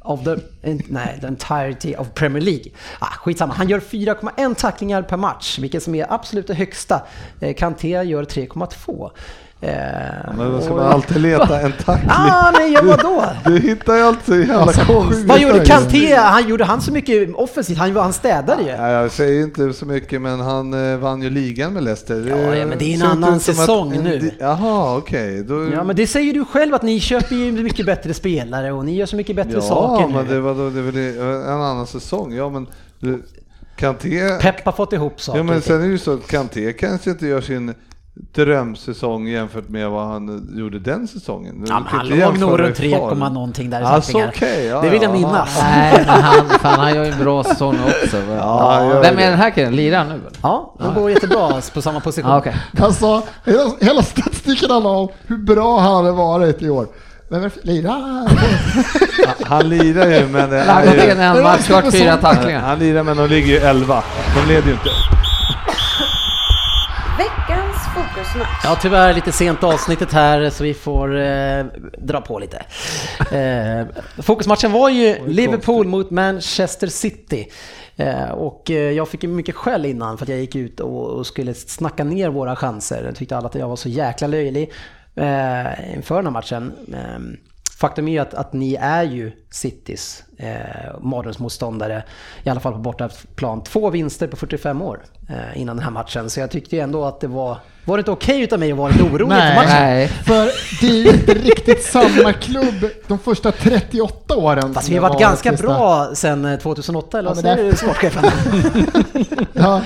of 0.07 0.25
the, 0.25 0.39
in, 0.63 0.83
nej, 0.89 1.19
the 1.21 1.27
entirety 1.27 1.97
of 1.97 2.15
Premier 2.15 2.43
League. 2.43 2.73
Ah, 2.99 3.13
skitsamma, 3.25 3.55
han 3.55 3.69
gör 3.69 3.81
4,1 3.81 4.55
tacklingar 4.55 5.03
per 5.03 5.17
match, 5.17 5.59
vilket 5.59 5.83
som 5.83 5.95
är 5.95 6.13
absolut 6.13 6.47
det 6.47 6.55
högsta. 6.55 7.03
Eh, 7.41 7.55
Kanté 7.55 7.89
gör 7.89 8.25
3,2. 8.25 9.11
Eh, 9.61 9.71
Men 10.37 10.53
då 10.53 10.61
ska 10.61 10.71
och- 10.71 10.77
man 10.77 10.87
alltid 10.93 11.21
leta 11.23 11.61
en 11.67 11.73
tackling. 11.85 12.11
Ah, 12.13 12.51
nej, 12.51 12.73
ja, 12.73 12.81
vadå? 12.85 13.25
Du 13.45 13.59
hittar 13.61 13.97
ju 13.97 14.03
alltid 14.03 14.25
så 14.25 14.35
jävla 14.41 14.57
Alltså, 14.57 14.85
konstigt. 14.85 15.27
Vad 15.27 15.41
gjorde 15.41 15.65
Kanté? 15.65 16.15
Han 16.17 16.49
gjorde 16.49 16.65
han 16.65 16.81
så 16.81 16.93
mycket 16.93 17.35
offensivt? 17.35 17.79
Han, 17.79 17.97
han 17.97 18.13
städade 18.13 18.63
ju. 18.63 18.69
Ja, 18.69 18.89
jag 18.91 19.11
säger 19.11 19.43
inte 19.43 19.73
så 19.73 19.87
mycket, 19.87 20.23
men 20.23 20.41
han 20.41 20.93
eh, 20.93 20.99
vann 20.99 21.23
ju 21.23 21.31
ligan 21.31 21.73
med 21.73 21.85
Leicester. 21.85 22.27
Ja, 22.31 22.55
ja, 22.57 22.67
men 22.67 22.79
det 22.79 22.85
är 22.85 22.89
en 22.89 22.95
inte 22.95 23.07
annan 23.07 23.35
att 23.35 23.43
säsong 23.43 23.97
en- 23.97 24.05
nu. 24.05 24.31
Jaha, 24.39 24.97
okej. 24.97 25.43
Då... 25.45 25.69
Ja, 25.73 25.85
men 25.85 25.97
det 25.97 26.07
säger 26.07 26.35
du 26.35 26.45
själv 26.45 26.75
att 26.75 26.83
ni 26.83 27.01
köper 27.01 27.35
ju 27.37 27.53
mycket 27.53 27.87
bättre 27.87 28.15
spelare 28.15 28.73
och 28.73 28.85
ni 28.85 28.95
gör 28.97 29.07
så 29.07 29.17
mycket 29.17 29.37
bättre 29.37 29.53
Ja, 29.55 29.61
saker 29.61 30.09
men 30.15 30.27
nu. 30.27 30.35
det 30.35 30.41
var 30.41 30.55
då, 30.55 30.71
det 30.71 30.83
var 30.83 31.25
en 31.55 31.61
annan 31.63 31.87
säsong. 31.87 32.33
Ja, 32.35 32.49
men 32.51 32.67
du, 33.01 33.23
Kanté... 33.77 34.39
Pep 34.41 34.65
har 34.65 34.73
fått 34.73 34.93
ihop 34.93 35.21
saker. 35.21 35.39
Ja, 35.39 35.43
men 35.43 35.61
sen 35.63 35.77
är 35.77 35.85
det 35.85 35.87
ju 35.87 35.99
så 35.99 36.13
att 36.15 36.27
Kanté 36.27 36.73
kanske 36.73 37.11
inte 37.11 37.27
gör 37.27 37.41
sin 37.41 37.75
drömsäsong 38.35 39.29
jämfört 39.29 39.69
med 39.69 39.91
vad 39.91 40.07
han 40.07 40.49
gjorde 40.57 40.79
den 40.79 41.09
säsongen. 41.09 41.65
Ja, 41.69 41.83
han 41.87 42.09
låg 42.09 42.39
nog 42.39 42.61
runt 42.61 42.81
i 42.81 42.91
3, 42.91 42.99
form. 42.99 43.19
någonting 43.19 43.71
där 43.71 43.81
i 43.81 43.85
Alltså, 43.85 44.25
okej, 44.29 44.67
ja, 44.67 44.81
det 44.81 44.89
vill 44.91 45.03
jag 45.03 45.11
ja. 45.11 45.13
minnas. 45.13 45.59
Nej, 45.63 46.05
men 46.07 46.23
han, 46.23 46.49
fan, 46.49 46.81
han 46.81 46.95
gör 46.95 47.05
ju 47.05 47.11
en 47.11 47.19
bra 47.19 47.45
säsong 47.45 47.79
också. 47.87 48.17
Ja, 48.17 48.73
han 48.75 48.89
Vem 49.03 49.17
det. 49.17 49.23
är 49.25 49.31
den 49.31 49.39
här 49.39 49.51
killen? 49.51 49.77
Lirar 49.77 49.99
han 49.99 50.09
nu? 50.09 50.21
Ja, 50.43 50.75
de 50.79 50.95
går 50.95 51.11
jättebra 51.11 51.61
på 51.75 51.83
samma 51.83 52.01
position. 52.01 52.31
Ja, 52.31 52.39
okej. 52.39 52.57
Alltså, 52.81 53.23
hela, 53.45 53.71
hela 53.81 54.03
statistiken 54.03 54.71
handlar 54.71 54.91
om 54.91 55.09
hur 55.27 55.39
bra 55.39 55.81
han 55.81 56.05
har 56.05 56.13
varit 56.13 56.63
i 56.63 56.71
år. 56.71 56.87
Men 57.29 57.43
varför 57.43 57.61
lirar 57.63 58.29
Han 59.45 59.69
lirar 59.69 60.07
ju 60.07 60.27
men 60.27 60.41
Han 60.41 60.77
har 60.77 60.85
gått 60.85 60.95
är 60.95 61.13
in 61.13 61.19
i 61.21 61.23
ju, 61.23 61.23
en 61.23 61.43
match, 61.43 61.67
klart 61.67 61.93
fyra 61.93 62.17
tacklingar. 62.17 62.61
han 62.61 62.79
lirar 62.79 63.03
men 63.03 63.17
de 63.17 63.29
ligger 63.29 63.47
ju 63.49 63.57
11. 63.57 64.03
De 64.35 64.49
leder 64.49 64.67
ju 64.67 64.73
inte. 64.73 64.91
Fokusmatch. 68.27 68.65
Ja, 68.65 68.79
tyvärr 68.83 69.15
lite 69.15 69.33
sent 69.33 69.65
avsnittet 69.65 70.13
här 70.13 70.51
så 70.51 70.65
vi 70.65 70.75
får 70.75 71.17
eh, 71.17 71.65
dra 71.99 72.21
på 72.21 72.39
lite. 72.39 72.65
Eh, 73.37 73.87
fokusmatchen 74.23 74.73
var 74.73 74.89
ju 74.89 75.27
Liverpool 75.27 75.87
mot 75.87 76.11
Manchester 76.11 76.87
City. 76.87 77.49
Eh, 77.97 78.31
och 78.31 78.71
eh, 78.71 78.77
jag 78.93 79.09
fick 79.09 79.23
mycket 79.23 79.55
skäll 79.55 79.85
innan 79.85 80.19
för 80.19 80.25
att 80.25 80.29
jag 80.29 80.39
gick 80.39 80.55
ut 80.55 80.81
och, 80.81 81.07
och 81.07 81.27
skulle 81.27 81.55
snacka 81.55 82.05
ner 82.05 82.29
våra 82.29 82.57
chanser. 82.57 83.05
Jag 83.05 83.17
tyckte 83.17 83.37
alla 83.37 83.49
att 83.49 83.55
jag 83.55 83.69
var 83.69 83.77
så 83.77 83.89
jäkla 83.89 84.27
löjlig 84.27 84.73
eh, 85.15 85.95
inför 85.95 86.17
den 86.17 86.25
här 86.25 86.31
matchen. 86.31 86.73
Eh, 87.77 87.81
Faktum 87.81 88.09
är 88.09 88.13
ju 88.13 88.19
att, 88.19 88.35
att 88.35 88.53
ni 88.53 88.75
är 88.81 89.03
ju 89.03 89.33
Citys 89.51 90.25
eh, 90.39 91.01
mardrömsmotståndare, 91.01 92.03
i 92.45 92.49
alla 92.49 92.61
fall 92.61 92.73
på 92.73 92.79
bortaplan. 92.79 93.65
Två 93.65 93.91
vinster 93.91 94.27
på 94.27 94.37
45 94.37 94.83
år 94.83 95.01
eh, 95.29 95.61
innan 95.61 95.77
den 95.77 95.85
här 95.85 95.91
matchen, 95.91 96.31
så 96.31 96.41
jag 96.41 96.51
tyckte 96.51 96.77
ju 96.77 96.83
ändå 96.83 97.05
att 97.05 97.21
det 97.21 97.29
var... 97.29 97.59
Var 97.85 97.97
det 97.97 98.01
inte 98.01 98.11
okej 98.11 98.43
utav 98.43 98.59
mig 98.59 98.73
att 98.73 98.79
vara 98.79 98.91
lite 98.91 99.03
orolig 99.03 99.29
Nej. 99.29 99.55
för 99.55 99.63
matchen? 99.63 99.83
Nej. 99.83 100.09
För 100.09 100.51
det 100.81 100.87
är 100.87 101.05
ju 101.05 101.09
inte 101.11 101.35
riktigt 101.35 101.85
samma 101.85 102.33
klubb 102.33 102.91
de 103.07 103.19
första 103.19 103.53
38 103.53 104.37
åren. 104.37 104.75
Fast 104.75 104.89
vi 104.89 104.97
har 104.97 105.09
varit 105.09 105.21
ganska 105.21 105.51
sista. 105.51 105.67
bra 105.67 106.13
eh, 106.53 106.59
2008, 106.59 107.19
eller 107.19 107.31
Ja, 107.31 107.35
vad 107.35 107.43
säger 107.43 107.71
du 107.71 107.77
sportchefen? 107.77 108.25
Ja, 109.53 109.83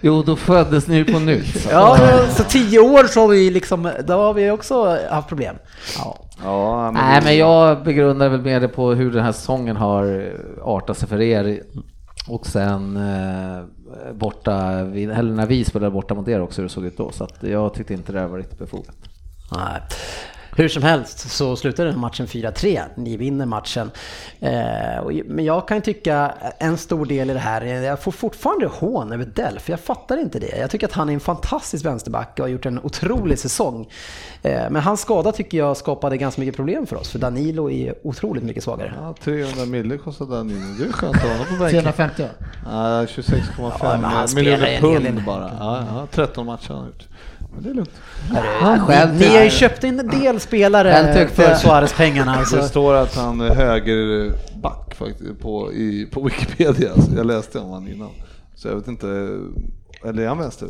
Jo, 0.00 0.22
då 0.22 0.36
föddes 0.36 0.86
ni 0.86 1.04
på 1.04 1.18
nytt. 1.18 1.68
Ja, 1.70 1.98
så 2.36 2.44
tio 2.44 2.78
år 2.78 3.04
så 3.04 3.20
har 3.20 3.28
vi 3.28 3.50
liksom, 3.50 3.92
då 4.04 4.12
har 4.12 4.34
vi 4.34 4.50
också 4.50 4.98
haft 5.10 5.28
problem. 5.28 5.56
Ja. 5.98 6.18
Ja, 6.44 6.82
men 6.92 6.94
Nej, 7.04 7.20
det- 7.20 7.26
men 7.26 7.36
jag 7.36 7.82
begrundar 7.84 8.28
väl 8.28 8.40
mer 8.42 8.60
det 8.60 8.68
på 8.68 8.90
hur 8.92 9.12
den 9.12 9.24
här 9.24 9.32
säsongen 9.32 9.76
har 9.76 10.32
artat 10.62 10.96
sig 10.98 11.08
för 11.08 11.20
er. 11.20 11.60
Och 12.28 12.46
sen 12.46 12.96
eh, 12.96 13.62
borta, 14.14 14.82
vid- 14.84 15.10
eller 15.10 15.34
när 15.34 15.46
vi 15.46 15.64
spelade 15.64 15.90
borta 15.90 16.14
mot 16.14 16.28
er 16.28 16.40
också, 16.40 16.60
hur 16.60 16.68
det 16.68 16.72
såg 16.74 16.84
ut 16.84 16.96
då. 16.96 17.10
Så 17.10 17.24
att 17.24 17.42
jag 17.42 17.74
tyckte 17.74 17.94
inte 17.94 18.12
det 18.12 18.20
här 18.20 18.26
var 18.26 18.38
riktigt 18.38 18.58
befogat. 18.58 18.94
Nej. 19.56 19.80
Hur 20.56 20.68
som 20.68 20.82
helst 20.82 21.18
så 21.30 21.56
slutar 21.56 21.84
den 21.84 21.92
här 21.94 22.00
matchen 22.00 22.26
4-3. 22.26 22.82
Ni 22.94 23.16
vinner 23.16 23.46
matchen. 23.46 23.90
Eh, 24.40 24.50
men 25.24 25.44
jag 25.44 25.68
kan 25.68 25.82
tycka 25.82 26.34
en 26.58 26.76
stor 26.78 27.06
del 27.06 27.30
i 27.30 27.32
det 27.32 27.38
här, 27.38 27.60
är- 27.64 27.82
jag 27.82 28.00
får 28.02 28.12
fortfarande 28.12 28.66
hån 28.66 29.12
över 29.12 29.24
Delf. 29.24 29.68
Jag 29.68 29.80
fattar 29.80 30.16
inte 30.20 30.38
det. 30.38 30.56
Jag 30.58 30.70
tycker 30.70 30.86
att 30.86 30.92
han 30.92 31.08
är 31.08 31.12
en 31.14 31.20
fantastisk 31.20 31.84
vänsterback 31.84 32.32
och 32.38 32.38
har 32.44 32.48
gjort 32.48 32.66
en 32.66 32.78
otrolig 32.82 33.38
säsong. 33.38 33.88
Eh, 34.42 34.70
men 34.70 34.76
hans 34.82 35.00
skada 35.00 35.32
tycker 35.32 35.58
jag 35.58 35.76
skapade 35.76 36.16
ganska 36.16 36.40
mycket 36.40 36.56
problem 36.56 36.86
för 36.86 36.96
oss, 36.96 37.08
för 37.10 37.18
Danilo 37.18 37.70
är 37.70 37.94
otroligt 38.02 38.44
mycket 38.44 38.64
svagare. 38.64 38.92
Ja, 39.00 39.14
300 39.24 39.64
mille 39.66 39.98
kostade 39.98 40.36
han 40.36 40.50
in. 40.50 40.76
Det 40.78 40.84
är 40.84 40.92
skönt 40.92 41.16
att 41.16 41.22
ha 41.22 41.30
honom 41.30 41.46
på 41.46 41.52
bänken. 41.64 41.70
350 41.82 42.24
Ja, 42.64 43.06
26,5 43.06 44.02
Ja, 44.02 44.26
miljoner 44.34 44.80
pund 44.80 45.24
bara. 45.26 45.50
Ja, 45.58 45.84
ja, 45.94 46.06
13 46.10 46.46
matcher 46.46 46.68
har 46.68 46.76
han 46.76 46.86
gjort. 46.86 47.04
Men 47.54 47.62
det 47.62 47.70
är 47.70 47.74
lugnt. 47.74 47.90
själv 48.86 49.14
Ni, 49.14 49.36
har 49.36 49.44
ju 49.44 49.50
köpt 49.50 49.84
in 49.84 50.00
en 50.00 50.08
del 50.08 50.40
spelare 50.40 51.28
för 51.28 51.54
Suarez-pengarna. 51.54 52.38
Det 52.40 52.46
Så. 52.46 52.62
står 52.62 52.94
att 52.94 53.14
han 53.16 53.40
är 53.40 53.54
högerback 53.54 54.94
faktiskt 54.94 55.40
på, 55.40 55.72
i, 55.72 56.06
på 56.12 56.22
Wikipedia. 56.22 56.94
Så 56.94 57.16
jag 57.16 57.26
läste 57.26 57.58
om 57.58 57.70
han 57.70 57.88
innan. 57.88 58.10
Så 58.54 58.68
jag 58.68 58.74
vet 58.74 58.88
inte, 58.88 59.06
eller 60.04 60.22
är 60.22 60.28
han 60.28 60.38
vänster? 60.38 60.68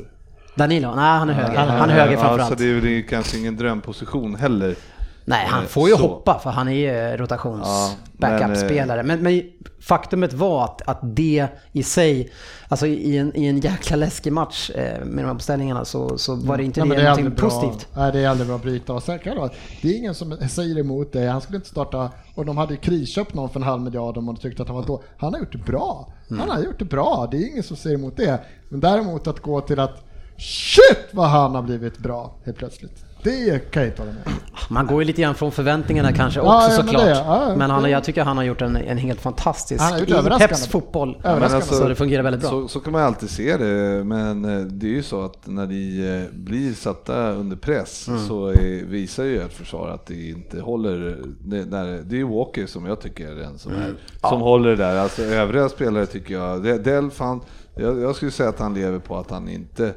Danilo? 0.54 0.94
Nej, 0.96 1.18
han 1.18 1.30
är 1.30 1.34
höger. 1.34 1.58
Han 1.58 1.90
är 1.90 1.94
höger 1.94 2.12
Ja, 2.12 2.18
så 2.18 2.24
framförallt. 2.24 2.58
det 2.58 2.64
är 2.70 2.80
väl 2.80 3.02
kanske 3.08 3.38
ingen 3.38 3.56
drömposition 3.56 4.34
heller. 4.34 4.74
Nej, 5.24 5.46
han 5.46 5.62
Eh, 5.62 5.68
får 5.68 5.88
ju 5.88 5.96
så. 5.96 6.02
hoppa 6.02 6.38
för 6.38 6.50
han 6.50 6.68
är 6.68 6.72
ju 6.72 6.82
Ja, 6.86 7.16
rotations-backup-spelare. 7.16 9.02
Men, 9.02 9.22
men 9.22 9.42
faktumet 9.80 10.32
var 10.32 10.64
att, 10.64 10.82
att 10.88 10.98
det 11.02 11.46
i 11.72 11.82
sig, 11.82 12.32
alltså 12.68 12.86
i 12.86 13.18
en, 13.18 13.36
i 13.36 13.46
en 13.46 13.58
jäkla 13.60 13.96
läskig 13.96 14.32
match 14.32 14.70
eh, 14.70 15.04
med 15.04 15.24
de 15.24 15.28
här 15.28 15.34
beställningarna 15.34 15.84
så, 15.84 16.18
så 16.18 16.34
var 16.34 16.56
det 16.56 16.64
inte 16.64 16.84
Nej, 16.84 16.88
det, 16.88 16.94
är 17.02 17.04
någonting 17.04 17.24
aldrig 17.26 17.38
bra. 17.40 17.48
positivt. 17.50 17.88
Nej, 17.96 18.12
det 18.12 18.20
är 18.20 18.28
aldrig 18.28 18.46
bra 18.46 18.56
att 18.56 18.62
bryta. 18.62 18.92
Och 18.92 19.02
sen 19.02 19.18
kan 19.18 19.34
det, 19.34 19.40
vara, 19.40 19.50
det 19.82 19.88
är 19.88 19.98
ingen 19.98 20.14
som 20.14 20.36
säger 20.50 20.78
emot 20.78 21.12
det. 21.12 21.26
Han 21.26 21.40
skulle 21.40 21.56
inte 21.56 21.68
starta, 21.68 22.10
och 22.34 22.44
de 22.44 22.56
hade 22.56 22.74
ju 22.74 22.80
krisköpt 22.80 23.34
någon 23.34 23.48
för 23.50 23.60
en 23.60 23.66
halv 23.66 23.82
miljard 23.82 24.16
om 24.16 24.24
man 24.24 24.36
tyckte 24.36 24.62
att 24.62 24.68
han 24.68 24.76
var 24.76 24.86
då. 24.86 25.02
Han 25.16 25.32
har 25.32 25.40
gjort 25.40 25.52
det 25.52 25.58
bra. 25.58 26.12
Han 26.28 26.50
har 26.50 26.62
gjort 26.62 26.78
det 26.78 26.84
bra. 26.84 27.28
Det 27.30 27.36
är 27.36 27.50
ingen 27.50 27.62
som 27.62 27.76
säger 27.76 27.96
emot 27.96 28.16
det. 28.16 28.40
Men 28.68 28.80
däremot 28.80 29.26
att 29.26 29.40
gå 29.40 29.60
till 29.60 29.80
att 29.80 30.04
shit 30.38 30.98
vad 31.12 31.28
han 31.28 31.54
har 31.54 31.62
blivit 31.62 31.98
bra 31.98 32.34
helt 32.44 32.58
plötsligt. 32.58 33.04
Det 33.22 33.70
kan 33.70 33.82
jag 33.82 33.90
inte 33.90 34.02
hålla 34.02 34.12
med. 34.12 34.22
Man 34.68 34.86
går 34.86 35.02
ju 35.02 35.06
lite 35.06 35.22
grann 35.22 35.34
från 35.34 35.52
förväntningarna 35.52 36.12
kanske 36.12 36.40
Ja, 36.40 36.56
också 36.66 36.70
ja, 36.70 36.76
men 36.76 36.86
såklart. 36.86 37.04
det, 37.04 37.10
ja, 37.10 37.54
men 37.56 37.70
han, 37.70 37.90
jag 37.90 38.04
tycker 38.04 38.24
han 38.24 38.36
har 38.36 38.44
gjort 38.44 38.62
en, 38.62 38.76
en 38.76 38.98
helt 38.98 39.20
fantastisk, 39.20 39.84
i. 40.08 40.12
Peps 40.38 40.66
fotboll, 40.66 41.16
Överraskande. 41.24 41.66
så 41.66 41.88
det 41.88 41.94
fungerar 41.94 42.22
väldigt 42.22 42.40
bra. 42.40 42.50
Så, 42.50 42.68
så 42.68 42.80
kan 42.80 42.92
man 42.92 43.02
alltid 43.02 43.30
se 43.30 43.56
det, 43.56 44.04
men 44.04 44.44
eh, 44.44 44.60
det 44.66 44.86
är 44.86 44.90
ju 44.90 45.02
så 45.02 45.24
att 45.24 45.46
när 45.46 45.66
ni 45.66 46.00
eh, 46.30 46.36
blir 46.38 46.72
satta 46.72 47.30
under 47.30 47.56
press 47.56 48.08
Mm. 48.08 48.26
så 48.26 48.46
är, 48.48 48.84
visar 48.84 49.24
ju 49.24 49.40
ert 49.42 49.52
försvar 49.52 49.88
att 49.88 50.06
det 50.06 50.28
inte 50.28 50.60
håller. 50.60 51.18
Det, 51.40 51.64
när, 51.64 51.84
det 52.04 52.14
är 52.14 52.18
ju 52.18 52.28
Walker 52.28 52.66
som 52.66 52.86
jag 52.86 53.00
tycker 53.00 53.28
är 53.30 53.34
den 53.34 53.58
som, 53.58 53.72
Mm. 53.72 53.82
är, 54.22 54.28
som 54.28 54.40
håller 54.40 54.70
det 54.70 54.76
där. 54.76 54.96
Alltså 54.96 55.22
övriga 55.22 55.68
spelare 55.68 56.06
tycker 56.06 56.34
jag, 56.34 56.62
De- 56.62 56.78
Delf 56.78 57.18
han, 57.18 57.40
jag, 57.74 58.00
jag 58.00 58.16
skulle 58.16 58.30
säga 58.30 58.48
att 58.48 58.58
han 58.58 58.74
lever 58.74 58.98
på 58.98 59.16
att 59.18 59.30
han 59.30 59.48
inte 59.48 59.92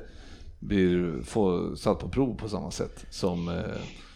blir 0.68 1.24
får, 1.24 1.76
satt 1.76 2.00
på 2.00 2.10
prov 2.10 2.36
på 2.38 2.50
samma 2.50 2.72
sätt 2.72 3.06
som 3.10 3.48
eh, 3.50 3.54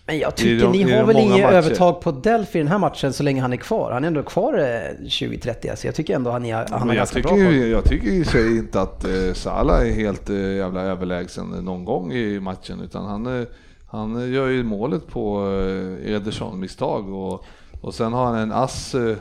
Men 0.06 0.20
jag 0.20 0.36
tycker 0.36 0.66
de- 0.66 0.72
ni 0.72 0.92
har 0.92 1.04
väl 1.06 1.18
inget 1.18 1.52
övertag 1.52 2.02
på 2.02 2.12
Delphi 2.12 2.60
i 2.60 2.62
den 2.62 2.72
här 2.72 2.78
matchen 2.78 3.14
så 3.14 3.24
länge 3.24 3.42
han 3.42 3.54
är 3.54 3.58
kvar. 3.58 3.92
Han 3.92 4.04
är 4.04 4.08
ändå 4.08 4.24
kvar 4.24 4.54
eh, 4.58 4.96
2030, 4.98 5.70
så 5.76 5.88
jag 5.88 5.96
tycker 5.96 6.16
ändå 6.16 6.32
han, 6.32 6.46
är, 6.46 6.56
han 6.56 6.80
Men 6.80 6.88
jag, 6.88 6.96
ganska 6.96 7.16
tycker, 7.16 7.30
bra 7.30 7.38
ju- 7.38 7.68
jag 7.68 7.84
tycker 7.86 8.08
i 8.08 8.26
sig 8.26 8.58
inte 8.58 8.82
att 8.82 9.04
eh, 9.06 9.34
Salah 9.34 9.88
är 9.88 9.92
helt 9.92 10.30
eh, 10.30 10.56
jävla 10.56 10.82
överlägsen 10.82 11.46
någon 11.50 11.86
gång 11.86 12.12
i 12.14 12.40
matchen 12.40 12.82
utan 12.82 13.06
han, 13.06 13.40
eh, 13.42 13.48
han 13.88 14.32
gör 14.34 14.48
ju 14.48 14.64
målet 14.64 15.08
på 15.08 15.46
eh, 16.06 16.14
Ederson-misstag 16.16 17.14
och, 17.14 17.46
och 17.82 17.94
sen 17.94 18.14
har 18.14 18.26
han 18.26 18.36
en 18.38 18.52
ass 18.52 18.96
eh, 18.96 19.16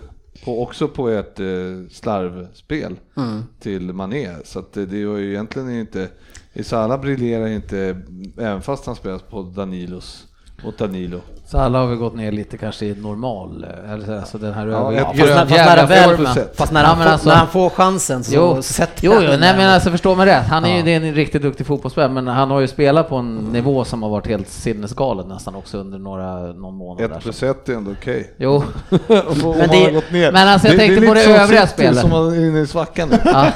på, 0.44 0.62
också 0.62 0.88
på 0.88 1.08
ett 1.08 1.40
eh, 1.40 1.46
slarvspel 1.90 2.96
Mm. 3.16 3.42
till 3.60 3.92
Mané 3.92 4.34
så 4.44 4.64
det, 4.72 4.86
det 4.86 5.06
var 5.06 5.16
ju 5.16 5.30
egentligen 5.30 5.70
inte 5.70 6.08
Isala 6.52 6.98
briljerar 6.98 7.46
inte 7.46 8.02
även 8.38 8.62
fast 8.62 8.86
han 8.86 8.96
spelar 8.96 9.18
på 9.18 9.42
Danilos 9.42 10.26
mot 10.62 10.78
Danilo. 10.78 11.20
Så 11.46 11.58
alla 11.58 11.78
har 11.78 11.86
väl 11.86 11.96
gått 11.96 12.14
ner 12.16 12.32
lite 12.32 12.56
kanske 12.58 12.86
i 12.86 12.94
normal, 12.94 13.66
eh, 13.84 13.92
eller 13.92 14.18
alltså 14.18 14.38
den 14.38 14.52
här 14.54 14.66
Ja, 14.66 14.92
över- 14.92 15.04
Fast 15.04 15.18
när, 15.18 15.26
fast 15.36 15.50
när, 15.50 15.56
jävla 15.56 15.80
han 15.80 15.88
väl, 15.88 16.16
formen. 16.16 16.34
fast 16.56 16.72
när, 16.72 16.80
Ja, 16.82 16.86
han 16.86 16.98
men 16.98 17.06
får, 17.06 17.12
alltså- 17.12 17.28
när 17.28 17.36
han 17.36 17.46
får 17.48 17.70
chansen 17.70 18.24
så 18.24 18.34
Jo, 18.34 18.62
sätter 18.62 19.04
jo, 19.04 19.12
jo 19.14 19.20
nej 19.40 19.56
men 19.56 19.70
alltså 19.70 19.90
förstå 19.90 20.14
mig 20.14 20.26
rätt. 20.26 20.46
Han 20.46 20.64
är 20.64 20.68
ju 20.70 20.76
Ja. 20.78 20.84
det 20.84 20.90
är 20.94 20.96
en 21.00 21.14
riktigt 21.14 21.42
duktig 21.42 21.66
fotbollsspelare 21.66 22.12
men 22.12 22.26
han 22.28 22.50
har 22.50 22.60
ju 22.60 22.66
spelat 22.68 23.08
på 23.08 23.16
en 23.16 23.36
nivå 23.36 23.84
som 23.84 24.02
har 24.02 24.10
varit 24.10 24.26
helt 24.26 24.48
sinnesgalen 24.48 25.28
nästan 25.28 25.54
också 25.54 25.78
under 25.78 25.98
några, 25.98 26.36
någon 26.52 26.74
månad. 26.74 27.04
Ett 27.04 27.12
där. 27.12 27.20
plus 27.20 27.42
ett 27.42 27.68
är 27.68 27.74
ändå 27.74 27.90
okej. 28.00 28.34
Jo, 28.38 28.54
Och 28.90 29.56
Men 29.58 29.68
det- 29.68 29.86
det, 29.86 29.92
gått 29.92 30.12
ner. 30.12 30.32
men 30.32 30.48
alltså 30.48 30.68
jag 30.68 30.74
Det- 30.76 30.78
tänkte 30.80 31.00
det 31.00 31.06
är 31.06 31.08
på 31.08 31.14
det 31.14 31.24
övriga 31.42 31.66
spelet. 31.66 31.98
som 32.00 32.10
var 32.10 32.34
inne 32.34 32.60
i 32.60 32.66
svackan 32.66 33.08
nu. 33.08 33.18
ja. 33.24 33.46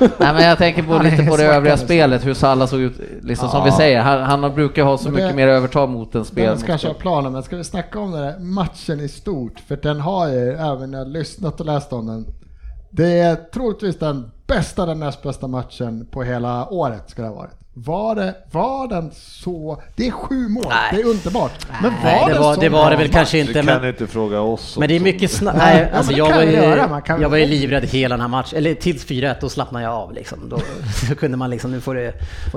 Nej 0.00 0.32
men 0.32 0.44
jag 0.44 0.58
tänker 0.58 0.82
på 0.82 0.94
är 0.94 1.02
lite 1.02 1.22
på 1.24 1.36
det 1.36 1.44
övriga 1.44 1.76
nu. 1.76 1.82
spelet, 1.84 2.26
hur 2.26 2.34
Salah 2.34 2.68
såg 2.68 2.80
ut, 2.80 3.00
liksom 3.22 3.48
som 3.48 3.64
vi 3.64 3.70
säger. 3.72 4.00
Han, 4.00 4.22
han 4.22 4.42
har- 4.42 4.50
brukar 4.50 4.82
ha 4.84 4.98
så 4.98 5.10
mycket 5.10 5.34
mer 5.34 5.48
övertag 5.48 5.88
mot 5.88 6.14
en 6.14 6.24
spel. 6.24 6.47
Den 6.48 6.66
kanske 6.66 6.86
har 6.88 6.94
planen, 6.94 7.32
men 7.32 7.42
ska 7.42 7.56
vi 7.56 7.64
snacka 7.64 8.00
om 8.00 8.10
den 8.10 8.22
där 8.22 8.38
matchen 8.38 9.00
i 9.00 9.08
stort? 9.08 9.60
För 9.60 9.76
den 9.76 10.00
har 10.00 10.28
ju, 10.28 10.52
även 10.52 10.90
när 10.90 10.98
jag 10.98 11.08
lyssnat 11.08 11.60
och 11.60 11.66
läst 11.66 11.92
om 11.92 12.06
den, 12.06 12.26
det 12.90 13.18
är 13.20 13.36
troligtvis 13.36 13.98
den 13.98 14.30
bästa, 14.46 14.86
den 14.86 15.00
näst 15.00 15.22
bästa 15.22 15.46
matchen 15.46 16.06
på 16.06 16.22
hela 16.22 16.68
året 16.68 17.10
ska 17.10 17.22
det 17.22 17.28
ha 17.28 17.34
varit. 17.34 17.54
Var, 17.84 18.14
det, 18.14 18.34
var 18.52 18.88
den 18.88 19.10
så... 19.14 19.82
Det 19.96 20.06
är 20.06 20.10
sju 20.10 20.48
mål, 20.48 20.64
Nej. 20.68 20.88
det 20.92 21.00
är 21.00 21.06
underbart. 21.06 21.52
Men 21.82 21.92
var 21.92 22.00
Nej, 22.04 22.22
det 22.26 22.32
den 22.32 22.42
var 22.42 22.54
så 22.54 22.60
det, 22.60 22.68
var 22.68 22.90
det 22.90 22.96
väl 22.96 23.08
kanske 23.08 23.36
Du 23.36 23.40
inte. 23.40 23.52
kan 23.52 23.64
Men, 23.66 23.88
inte 23.88 24.06
fråga 24.06 24.40
oss. 24.40 24.76
men 24.78 24.88
det 24.88 24.96
är 24.96 25.00
mycket 25.00 25.30
snabbt. 25.30 25.58
Nej, 25.58 25.74
Nej, 25.76 25.88
ja, 25.92 25.96
alltså 25.98 26.12
det 26.12 26.18
jag 26.18 26.28
kan 26.28 26.36
var, 26.36 26.44
ju, 26.44 26.52
göra, 26.52 27.00
kan 27.00 27.20
jag 27.22 27.28
var 27.28 27.36
ju 27.36 27.46
livrädd 27.46 27.84
hela 27.84 28.12
den 28.14 28.20
här 28.20 28.28
matchen. 28.28 28.58
Eller 28.58 28.74
tills 28.74 29.06
4-1, 29.06 29.34
då 29.40 29.48
slappnade 29.48 29.84
jag 29.84 29.94
av 29.94 30.12
liksom. 30.12 30.38
Då, 30.48 30.58
då 31.08 31.14
kunde 31.14 31.36
man 31.36 31.50
liksom, 31.50 31.70
nu 31.70 31.80
får 31.80 31.94
det, 31.94 32.12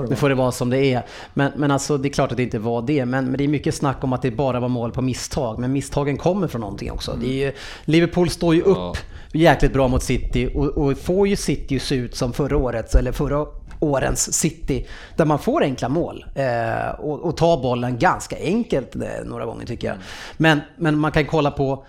nu 0.08 0.16
får 0.16 0.28
det 0.28 0.34
vara 0.34 0.52
som 0.52 0.70
det 0.70 0.78
är. 0.92 1.02
Men, 1.34 1.52
men 1.56 1.70
alltså 1.70 1.98
det 1.98 2.08
är 2.08 2.12
klart 2.12 2.30
att 2.30 2.36
det 2.36 2.42
inte 2.42 2.58
var 2.58 2.82
det. 2.82 3.04
Men, 3.04 3.24
men 3.24 3.38
det 3.38 3.44
är 3.44 3.48
mycket 3.48 3.74
snack 3.74 4.04
om 4.04 4.12
att 4.12 4.22
det 4.22 4.30
bara 4.30 4.60
var 4.60 4.68
mål 4.68 4.92
på 4.92 5.02
misstag. 5.02 5.58
Men 5.58 5.72
misstagen 5.72 6.16
kommer 6.18 6.48
från 6.48 6.60
någonting 6.60 6.92
också. 6.92 7.16
Det 7.20 7.26
är 7.26 7.46
ju, 7.46 7.52
Liverpool 7.84 8.30
står 8.30 8.54
ju 8.54 8.62
upp 8.62 8.76
Ja. 8.78 8.94
jäkligt 9.32 9.72
bra 9.72 9.88
mot 9.88 10.02
City 10.02 10.50
och, 10.54 10.66
och 10.66 10.98
får 10.98 11.28
ju 11.28 11.36
City 11.36 11.78
se 11.78 11.94
ut 11.94 12.16
som 12.16 12.32
förra 12.32 12.56
året, 12.56 12.94
eller 12.94 13.12
förra 13.12 13.46
årens 13.82 14.32
City, 14.32 14.86
där 15.16 15.24
man 15.24 15.38
får 15.38 15.62
enkla 15.62 15.88
mål 15.88 16.24
eh, 16.34 16.90
och, 16.98 17.20
och 17.20 17.36
tar 17.36 17.62
bollen 17.62 17.98
ganska 17.98 18.36
enkelt 18.36 18.96
eh, 18.96 19.02
några 19.24 19.44
gånger 19.44 19.66
tycker 19.66 19.88
jag. 19.88 19.96
Men, 20.36 20.60
men 20.76 20.98
man 20.98 21.12
kan 21.12 21.26
kolla 21.26 21.50
på 21.50 21.84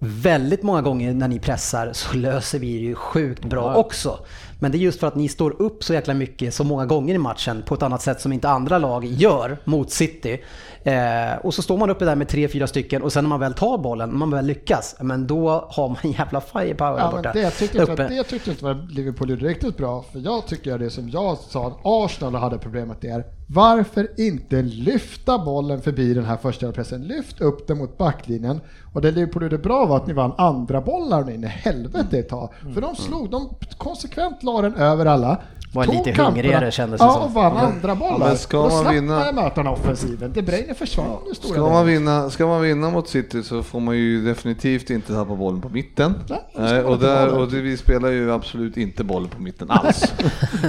väldigt 0.00 0.62
många 0.62 0.82
gånger 0.82 1.14
när 1.14 1.28
ni 1.28 1.38
pressar 1.38 1.92
så 1.92 2.16
löser 2.16 2.58
vi 2.58 2.78
det 2.78 2.84
ju 2.84 2.94
sjukt 2.94 3.44
bra 3.44 3.74
också. 3.74 4.18
Men 4.58 4.72
det 4.72 4.78
är 4.78 4.80
just 4.80 5.00
för 5.00 5.06
att 5.06 5.14
ni 5.14 5.28
står 5.28 5.62
upp 5.62 5.84
så 5.84 5.94
jäkla 5.94 6.14
mycket 6.14 6.54
så 6.54 6.64
många 6.64 6.86
gånger 6.86 7.14
i 7.14 7.18
matchen 7.18 7.62
på 7.66 7.74
ett 7.74 7.82
annat 7.82 8.02
sätt 8.02 8.20
som 8.20 8.32
inte 8.32 8.48
andra 8.48 8.78
lag 8.78 9.04
gör 9.04 9.58
mot 9.64 9.90
City. 9.90 10.40
Eh, 10.84 11.36
och 11.42 11.54
så 11.54 11.62
står 11.62 11.76
man 11.78 11.90
uppe 11.90 12.04
där 12.04 12.16
med 12.16 12.28
tre, 12.28 12.48
fyra 12.48 12.66
stycken 12.66 13.02
och 13.02 13.12
sen 13.12 13.24
när 13.24 13.28
man 13.28 13.40
väl 13.40 13.54
tar 13.54 13.78
bollen, 13.78 14.08
när 14.10 14.16
man 14.16 14.30
väl 14.30 14.46
lyckas, 14.46 14.96
men 15.00 15.26
då 15.26 15.68
har 15.70 15.88
man 15.88 15.96
en 16.02 16.12
jävla 16.12 16.40
firepower 16.40 16.98
Ja, 16.98 17.10
borta. 17.10 17.32
det 17.32 17.50
tyckte 17.50 17.78
inte, 17.78 17.92
uppe. 17.92 18.08
det 18.08 18.22
tyckte 18.24 18.50
inte 18.50 18.64
var 18.64 18.86
Liverpool 18.90 19.30
gjorde 19.30 19.46
riktigt 19.46 19.76
bra. 19.76 20.04
För 20.12 20.18
jag 20.18 20.46
tycker 20.46 20.78
det 20.78 20.90
som 20.90 21.08
jag 21.08 21.38
sa 21.38 21.66
att 21.66 21.76
Arsenal 21.84 22.34
hade 22.34 22.58
problemet 22.58 23.04
är 23.04 23.24
varför 23.46 24.20
inte 24.20 24.62
lyfta 24.62 25.38
bollen 25.38 25.80
förbi 25.82 26.14
den 26.14 26.24
här 26.24 26.36
första 26.36 26.72
pressen? 26.72 27.02
Lyft 27.02 27.40
upp 27.40 27.66
den 27.66 27.78
mot 27.78 27.98
backlinjen. 27.98 28.60
Och 28.94 29.00
det 29.02 29.10
Liverpool 29.10 29.42
gjorde 29.42 29.58
bra 29.58 29.86
var 29.86 29.96
att 29.96 30.06
ni 30.06 30.12
vann 30.12 30.32
andra 30.38 30.80
bollar 30.80 31.30
in 31.30 31.44
i 31.44 31.46
helvete 31.46 32.18
ett 32.18 32.28
tag. 32.28 32.52
För 32.74 32.80
de 32.80 32.96
slog, 32.96 33.30
de 33.30 33.54
konsekvent 33.78 34.42
la 34.42 34.62
den 34.62 34.74
över 34.74 35.06
alla. 35.06 35.40
Var 35.72 35.84
tog 35.84 35.94
lite 35.94 36.04
kamperna, 36.12 36.28
hungrigare 36.30 36.70
kändes 36.70 37.00
det 37.00 37.06
Ja, 37.06 37.12
som. 37.12 37.22
och 37.22 37.32
vann 37.32 37.56
andra 37.56 37.94
bollar. 37.94 38.18
men 38.18 38.36
ska 38.38 38.56
då 38.68 38.82
man 38.82 38.94
vinna- 38.94 39.32
möta 39.32 39.54
den 39.62 39.66
offensiven. 39.66 40.32
De 40.32 40.42
Bruyne 40.42 40.74
försvann 40.74 41.06
i 41.32 41.34
stora 41.34 41.52
Ska 41.52 41.60
man, 41.70 41.86
vinna, 41.86 42.30
ska 42.30 42.46
man 42.46 42.62
vinna 42.62 42.90
mot 42.90 43.08
City 43.08 43.42
så 43.42 43.62
får 43.62 43.80
man 43.80 43.96
ju 43.96 44.24
definitivt 44.24 44.90
inte 44.90 45.12
tappa 45.14 45.34
bollen 45.34 45.60
på 45.60 45.68
mitten. 45.68 46.14
Nej, 46.28 46.38
det 46.72 46.84
och, 46.84 46.98
där, 46.98 47.38
och 47.38 47.50
det, 47.50 47.60
vi 47.60 47.76
spelar 47.76 48.08
ju 48.08 48.32
absolut 48.32 48.76
inte 48.76 49.04
bollen 49.04 49.28
på 49.28 49.42
mitten 49.42 49.70
alls. 49.70 50.02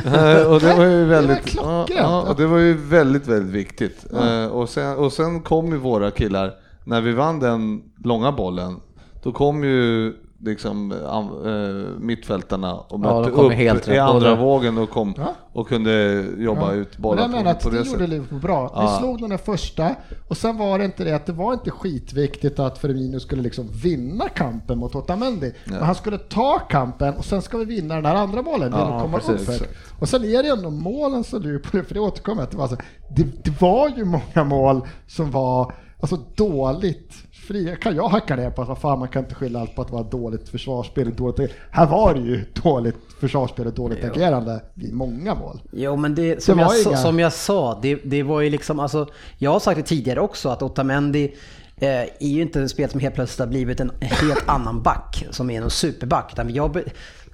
Eh, 0.06 0.48
och 0.52 0.60
det 0.60 0.76
var 0.76 0.86
ju 0.86 1.06
väldigt, 1.06 1.56
ja, 1.56 1.61
klockrent. 1.86 1.99
ja, 2.10 2.22
och 2.30 2.36
det 2.36 2.48
var 2.48 2.57
ju 2.57 2.73
väldigt, 2.73 3.28
väldigt 3.28 3.53
viktigt. 3.56 4.06
Eh, 4.14 4.45
Och, 4.45 4.69
sen, 4.69 4.98
och 4.98 5.14
sen 5.14 5.41
kom 5.41 5.65
ju 5.72 5.78
våra 5.78 6.11
killar, 6.11 6.53
när 6.84 7.02
vi 7.02 7.11
vann 7.14 7.40
den 7.40 7.82
långa 8.03 8.32
bollen, 8.32 8.76
då 9.23 9.32
kom 9.32 9.64
ju 9.64 10.14
liksom 10.44 10.92
eh, 10.92 12.00
mittfältarna 12.00 12.74
och 12.76 12.86
Ja, 12.92 12.98
mötte 12.98 13.32
kom 13.32 13.46
upp 13.46 13.54
helt 13.54 13.88
i 13.88 13.98
andra 13.98 14.30
Både- 14.30 14.36
vågen 14.42 14.78
och, 14.78 14.90
kom, 14.90 15.14
Ja. 15.18 15.34
och 15.54 15.68
kunde 15.68 16.26
jobba 16.38 16.74
ut 16.74 16.90
Men 16.94 17.02
bollar 17.02 17.22
jag 17.22 17.32
menar 17.32 17.52
att 17.52 17.64
på, 17.64 17.70
på 17.70 17.76
det 17.76 17.84
det 17.84 17.90
gjorde. 17.90 18.08
Liverpool 18.08 18.40
bra. 18.40 18.64
Ni 18.64 18.82
Ja. 18.82 18.98
slog 19.00 19.20
den 19.22 19.30
där 19.30 19.38
första 19.38 19.96
och 20.30 20.38
sen 20.38 20.58
var 20.58 20.80
det 20.80 20.86
inte 20.86 21.04
det 21.04 21.16
att 21.16 21.26
det 21.26 21.34
var 21.34 21.54
inte 21.54 21.72
skitviktigt 21.72 22.60
att 22.60 22.78
Firmino 22.78 23.20
skulle 23.20 23.42
liksom 23.42 23.68
vinna 23.84 24.30
kampen 24.30 24.78
mot 24.78 24.96
Otamendi. 24.96 25.54
Men 25.66 25.82
han 25.84 25.96
skulle 25.96 26.18
ta 26.18 26.60
kampen 26.60 27.14
och 27.16 27.26
sen 27.26 27.42
ska 27.42 27.58
vi 27.58 27.66
vinna 27.66 27.96
den 27.96 28.06
här 28.06 28.16
andra 28.16 28.44
bollen. 28.44 28.72
Ja, 28.72 29.00
komma 29.02 29.18
precis, 29.20 29.62
upp. 29.62 29.68
Och 30.00 30.10
sen 30.10 30.24
är 30.24 30.44
det 30.44 30.50
ändå 30.50 30.70
målen 30.70 31.24
som 31.24 31.42
Liverpool, 31.42 31.84
för 31.88 31.94
det 31.94 32.00
återkommer 32.00 32.42
jag 32.42 32.50
till, 32.50 32.60
alltså, 32.60 32.78
det, 33.16 33.44
det 33.44 33.62
var 33.62 33.90
ju 33.98 34.06
många 34.06 34.44
mål 34.44 34.82
som 35.08 35.32
var 35.32 35.74
alltså, 36.00 36.18
dåligt 36.36 37.14
fria. 37.48 37.76
Kan 37.76 37.96
jag 37.96 38.08
hacka 38.10 38.36
ner 38.36 38.50
på 38.50 38.62
att 38.62 38.82
fan 38.82 39.00
man 39.00 39.08
kan 39.08 39.24
inte 39.24 39.36
skylla 39.36 39.60
allt 39.62 39.76
på 39.76 39.82
att 39.82 39.88
det 39.88 39.94
var 39.94 40.04
dåligt 40.04 40.50
försvarsspel. 40.50 41.16
Dåligt, 41.16 41.52
här 41.72 41.88
var 41.88 42.14
det 42.14 42.20
ju 42.20 42.46
dåligt 42.64 42.96
försvarsspel 43.20 43.68
och 43.68 43.74
dåligt 43.74 44.04
agerande 44.04 44.64
vid 44.74 44.94
många 44.94 45.36
mål. 45.36 45.62
Jo 45.72 45.96
men 45.96 46.16
det, 46.16 46.44
som, 46.44 46.58
Det 46.58 46.64
jag, 46.64 46.72
inga- 46.88 46.98
som 46.98 47.20
jag 47.20 47.34
sa, 47.34 47.80
det, 47.82 47.96
det 47.96 48.24
var 48.24 48.42
ju 48.42 48.50
liksom, 48.50 48.80
alltså, 48.80 49.08
jag 49.38 49.52
har 49.52 49.60
sagt 49.60 49.78
det 49.78 49.84
tidigare 49.84 50.20
också 50.20 50.50
att 50.50 50.62
Otamendi 50.62 51.36
eh, 51.78 51.90
är 52.00 52.08
ju 52.20 52.42
inte 52.42 52.60
en 52.60 52.70
spelare 52.70 52.92
som 52.92 53.00
helt 53.00 53.16
plötsligt 53.16 53.40
har 53.40 53.48
blivit 53.48 53.80
en 53.80 53.92
helt 54.00 54.44
annan 54.50 54.82
back, 54.82 55.28
som 55.32 55.50
är 55.50 55.62
en 55.62 55.70
superback. 55.70 56.30
Utan 56.34 56.54
jag, 56.54 56.82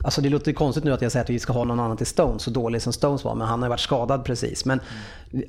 alltså 0.04 0.22
det 0.22 0.30
låter 0.30 0.54
konstigt 0.54 0.84
nu 0.84 0.94
att 0.94 1.02
jag 1.02 1.12
säger 1.12 1.24
att 1.24 1.30
vi 1.30 1.40
ska 1.40 1.54
ha 1.54 1.64
någon 1.64 1.80
annan 1.80 1.98
till 1.98 2.06
Stones, 2.08 2.44
så 2.44 2.52
dålig 2.52 2.82
som 2.82 2.94
Stones 2.94 3.24
var, 3.24 3.36
men 3.36 3.48
han 3.48 3.60
har 3.60 3.68
ju 3.68 3.70
varit 3.70 3.80
skadad 3.80 4.26
precis. 4.26 4.66
Men 4.66 4.80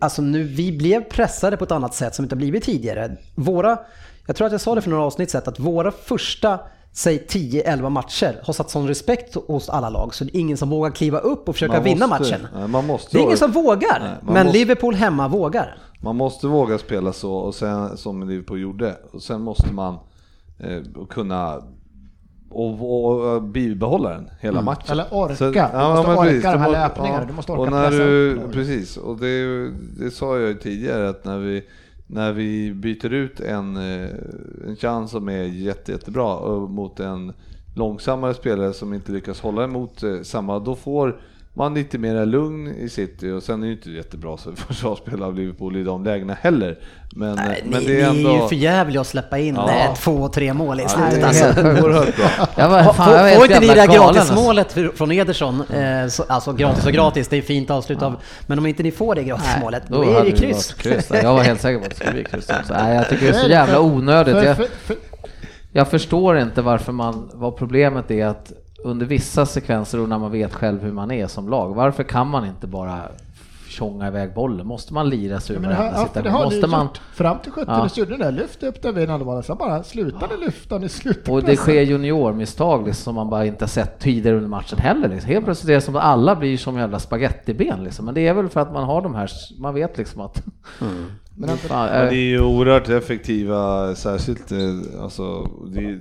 alltså 0.00 0.22
nu, 0.22 0.42
vi 0.42 0.72
blev 0.78 1.04
pressade 1.04 1.56
på 1.56 1.64
ett 1.64 1.72
annat 1.72 1.94
sätt 1.94 2.14
som 2.14 2.24
inte 2.24 2.34
har 2.34 2.38
blivit 2.38 2.64
tidigare. 2.64 3.16
Våra, 3.34 3.78
jag 4.28 4.36
tror 4.36 4.46
att 4.46 4.52
jag 4.52 4.60
sa 4.60 4.74
det 4.74 4.80
för 4.80 4.90
några 4.90 5.02
avsnitt 5.04 5.30
sedan, 5.30 5.42
att 5.46 5.60
våra 5.60 5.90
första 5.90 6.58
säg 6.92 7.26
10-11 7.28 7.90
matcher 7.90 8.40
har 8.44 8.52
satt 8.52 8.70
sån 8.70 8.88
respekt 8.88 9.34
hos 9.46 9.68
alla 9.68 9.90
lag 9.90 10.14
så 10.14 10.24
det 10.24 10.36
är 10.36 10.40
ingen 10.40 10.56
som 10.56 10.70
vågar 10.70 10.90
kliva 10.90 11.18
upp 11.18 11.48
och 11.48 11.54
försöka 11.54 11.72
Man 11.72 11.82
vinna 11.84 12.06
måste- 12.06 12.24
matchen. 12.24 12.46
nej, 12.54 12.68
man 12.68 12.86
måste 12.86 13.16
det 13.16 13.20
är 13.20 13.24
ingen 13.24 13.36
som 13.36 13.52
vågar, 13.52 14.00
Nej, 14.00 14.10
men 14.34 14.46
måste- 14.46 14.58
Liverpool 14.58 14.94
hemma 14.94 15.28
vågar. 15.28 15.78
Man 16.00 16.16
måste 16.16 16.46
våga 16.46 16.78
spela 16.78 17.12
så, 17.12 17.32
och 17.34 17.54
sen, 17.54 17.96
som 17.96 18.28
Liverpool 18.28 18.60
gjorde. 18.60 18.96
Och 19.12 19.22
sen 19.22 19.40
måste 19.42 19.72
man 19.72 19.98
eh, 20.58 20.82
kunna 21.10 21.62
och, 22.50 23.32
och 23.34 23.42
bibehålla 23.42 24.10
den 24.10 24.30
hela 24.40 24.62
matchen. 24.62 24.92
Eller 24.92 25.06
orka. 25.10 25.36
Så- 25.36 25.44
Du 25.44 25.60
måste 25.60 26.08
men 26.08 26.18
orka 26.18 26.22
precis, 26.24 26.42
de 26.42 26.58
här 26.58 26.70
löpningarna, 26.70 27.24
du 27.24 27.32
måste 27.32 27.52
orka 27.52 27.62
och 27.62 27.70
när 27.70 27.90
du. 27.90 28.38
Precis, 28.52 28.96
och 28.96 29.16
det, 29.20 29.68
det 30.04 30.10
sa 30.10 30.38
jag 30.38 30.48
ju 30.48 30.54
tidigare 30.54 31.08
att 31.08 31.24
när 31.24 31.38
vi, 31.38 31.64
när 32.10 32.32
vi 32.32 32.74
byter 32.74 33.12
ut 33.12 33.40
en, 33.40 33.76
eh, 33.76 34.10
en 34.66 34.76
chans 34.76 35.10
som 35.10 35.28
är 35.28 35.42
jätte, 35.42 35.92
jättebra 35.92 36.32
eh, 36.32 36.68
mot 36.68 37.00
en 37.00 37.32
långsammare 37.74 38.34
spelare 38.34 38.72
som 38.72 38.94
inte 38.94 39.12
lyckas 39.12 39.40
hålla 39.40 39.64
emot 39.64 40.02
eh, 40.02 40.22
samma, 40.22 40.58
då 40.58 40.74
får 40.74 41.20
man 41.58 41.74
lite 41.74 41.98
mer 41.98 42.26
lugn 42.26 42.68
i 42.68 42.88
city 42.88 43.30
och 43.30 43.42
sen 43.42 43.54
är 43.54 43.60
det 43.60 43.66
ju 43.66 43.72
inte 43.72 43.90
jättebra 43.90 44.36
så 44.36 44.52
försvarsspel 44.56 45.22
av 45.22 45.34
Liverpool 45.34 45.76
i 45.76 45.84
de 45.84 46.04
lägena 46.04 46.34
heller. 46.34 46.78
Men, 47.16 47.36
Nej, 47.36 47.62
men 47.64 47.80
ni, 47.80 47.86
det 47.86 48.00
är 48.00 48.12
ni 48.12 48.18
ändå... 48.18 48.30
är 48.30 48.42
ju 48.42 48.48
för 48.48 48.56
jävliga 48.56 49.00
att 49.00 49.06
släppa 49.06 49.38
in 49.38 49.54
Ja. 49.54 49.70
eh, 49.70 49.94
två, 49.94 50.28
tre 50.28 50.52
mål 50.52 50.80
i 50.80 50.88
slutet. 50.88 51.18
är 51.18 51.26
alltså. 51.26 51.44
helt 51.44 51.58
oerhört 51.84 52.16
bra. 52.16 52.26
Jag 52.56 52.68
var, 52.68 52.82
Får, 52.82 52.92
fan, 52.92 53.12
jag 53.12 53.30
är 53.30 53.34
får 53.34 53.40
helt 53.40 53.54
inte 53.54 53.66
ni 53.66 53.74
det 53.74 53.82
alltså. 53.82 54.12
gratismålet 54.14 54.72
från 54.94 55.12
Ederson, 55.12 55.62
eh, 55.62 56.08
så, 56.08 56.22
alltså 56.28 56.52
gratis 56.52 56.86
och 56.86 56.92
gratis, 56.92 57.28
det 57.28 57.36
är 57.36 57.42
fint 57.42 57.70
avslut 57.70 58.02
av, 58.02 58.16
men 58.46 58.58
om 58.58 58.66
inte 58.66 58.82
ni 58.82 58.90
får 58.90 59.14
det 59.14 59.22
gratismålet, 59.22 59.82
då, 59.88 60.02
är 60.02 60.24
det 60.24 60.32
kryss. 60.32 60.74
Jag 61.22 61.34
var 61.34 61.42
helt 61.42 61.60
säker 61.60 61.78
på 61.78 61.84
att 61.84 61.90
det 61.90 61.96
skulle 61.96 62.12
bli 62.12 62.24
kryss 62.24 62.50
också. 62.60 62.72
Nej, 62.82 62.94
jag 62.96 63.08
tycker 63.08 63.22
det 63.32 63.38
är 63.38 63.42
så 63.42 63.48
jävla 63.48 63.80
onödigt. 63.80 64.44
Jag, 64.44 64.56
jag 65.72 65.88
förstår 65.88 66.38
inte 66.38 66.62
varför 66.62 66.92
man, 66.92 67.30
vad 67.34 67.56
problemet 67.56 68.10
är 68.10 68.26
att 68.26 68.52
under 68.84 69.06
vissa 69.06 69.46
sekvenser 69.46 70.00
och 70.00 70.08
när 70.08 70.18
man 70.18 70.32
vet 70.32 70.54
själv 70.54 70.82
hur 70.82 70.92
man 70.92 71.10
är 71.10 71.26
som 71.26 71.48
lag, 71.48 71.74
varför 71.74 72.02
kan 72.02 72.28
man 72.28 72.46
inte 72.46 72.66
bara 72.66 73.02
tjonga 73.68 74.08
iväg 74.08 74.34
bollen? 74.34 74.66
Måste 74.66 74.94
man 74.94 75.08
lira 75.08 75.40
sig 75.40 75.56
ur 75.56 75.60
Men 75.60 75.70
varenda 75.76 76.08
ja, 76.14 76.22
det 76.22 76.30
har 76.30 76.44
Måste 76.44 76.66
man... 76.66 76.86
gjort. 76.86 77.00
Fram 77.14 77.38
till 77.38 77.52
70 77.52 77.64
Ja. 77.70 77.88
ja. 77.94 78.00
gjorde 78.00 78.10
ni 78.16 78.24
det. 78.24 78.30
Lyft 78.30 78.62
upp 78.62 78.82
den 78.82 78.94
vid 78.94 79.08
bollen. 79.08 79.42
Sen 79.42 79.56
bara 79.56 79.82
slutade 79.82 80.36
lyfta. 80.36 80.78
Ni 80.78 80.88
slutade 80.88 81.32
Och 81.32 81.42
det 81.42 81.56
sker 81.56 81.82
juniormisstag 81.82 82.86
liksom, 82.86 83.02
som 83.04 83.14
man 83.14 83.30
bara 83.30 83.46
inte 83.46 83.68
sett 83.68 83.98
tidigare 83.98 84.36
under 84.36 84.48
matchen 84.48 84.78
heller. 84.78 85.08
Liksom. 85.08 85.30
Helt 85.30 85.44
plötsligt 85.44 85.70
är 85.70 85.74
det 85.74 85.80
som 85.80 85.96
att 85.96 86.02
alla 86.02 86.36
blir 86.36 86.56
som 86.56 86.76
jävla 86.78 86.98
spagettiben 86.98 87.84
liksom. 87.84 88.04
Men 88.04 88.14
det 88.14 88.26
är 88.26 88.34
väl 88.34 88.48
för 88.48 88.60
att 88.60 88.72
man 88.72 88.84
har 88.84 89.02
de 89.02 89.14
här, 89.14 89.30
man 89.58 89.74
vet 89.74 89.98
liksom 89.98 90.20
att... 90.20 90.42
Men 91.40 91.50
ändå- 91.50 91.56
Fan, 91.56 91.86
Ja, 91.88 91.94
eh, 91.94 92.08
det 92.10 92.16
är 92.16 92.28
ju 92.28 92.40
oerhört 92.40 92.88
effektiva, 92.88 93.94
särskilt 93.94 94.52
eh, 94.52 95.02
alltså, 95.02 95.48
det 95.74 95.98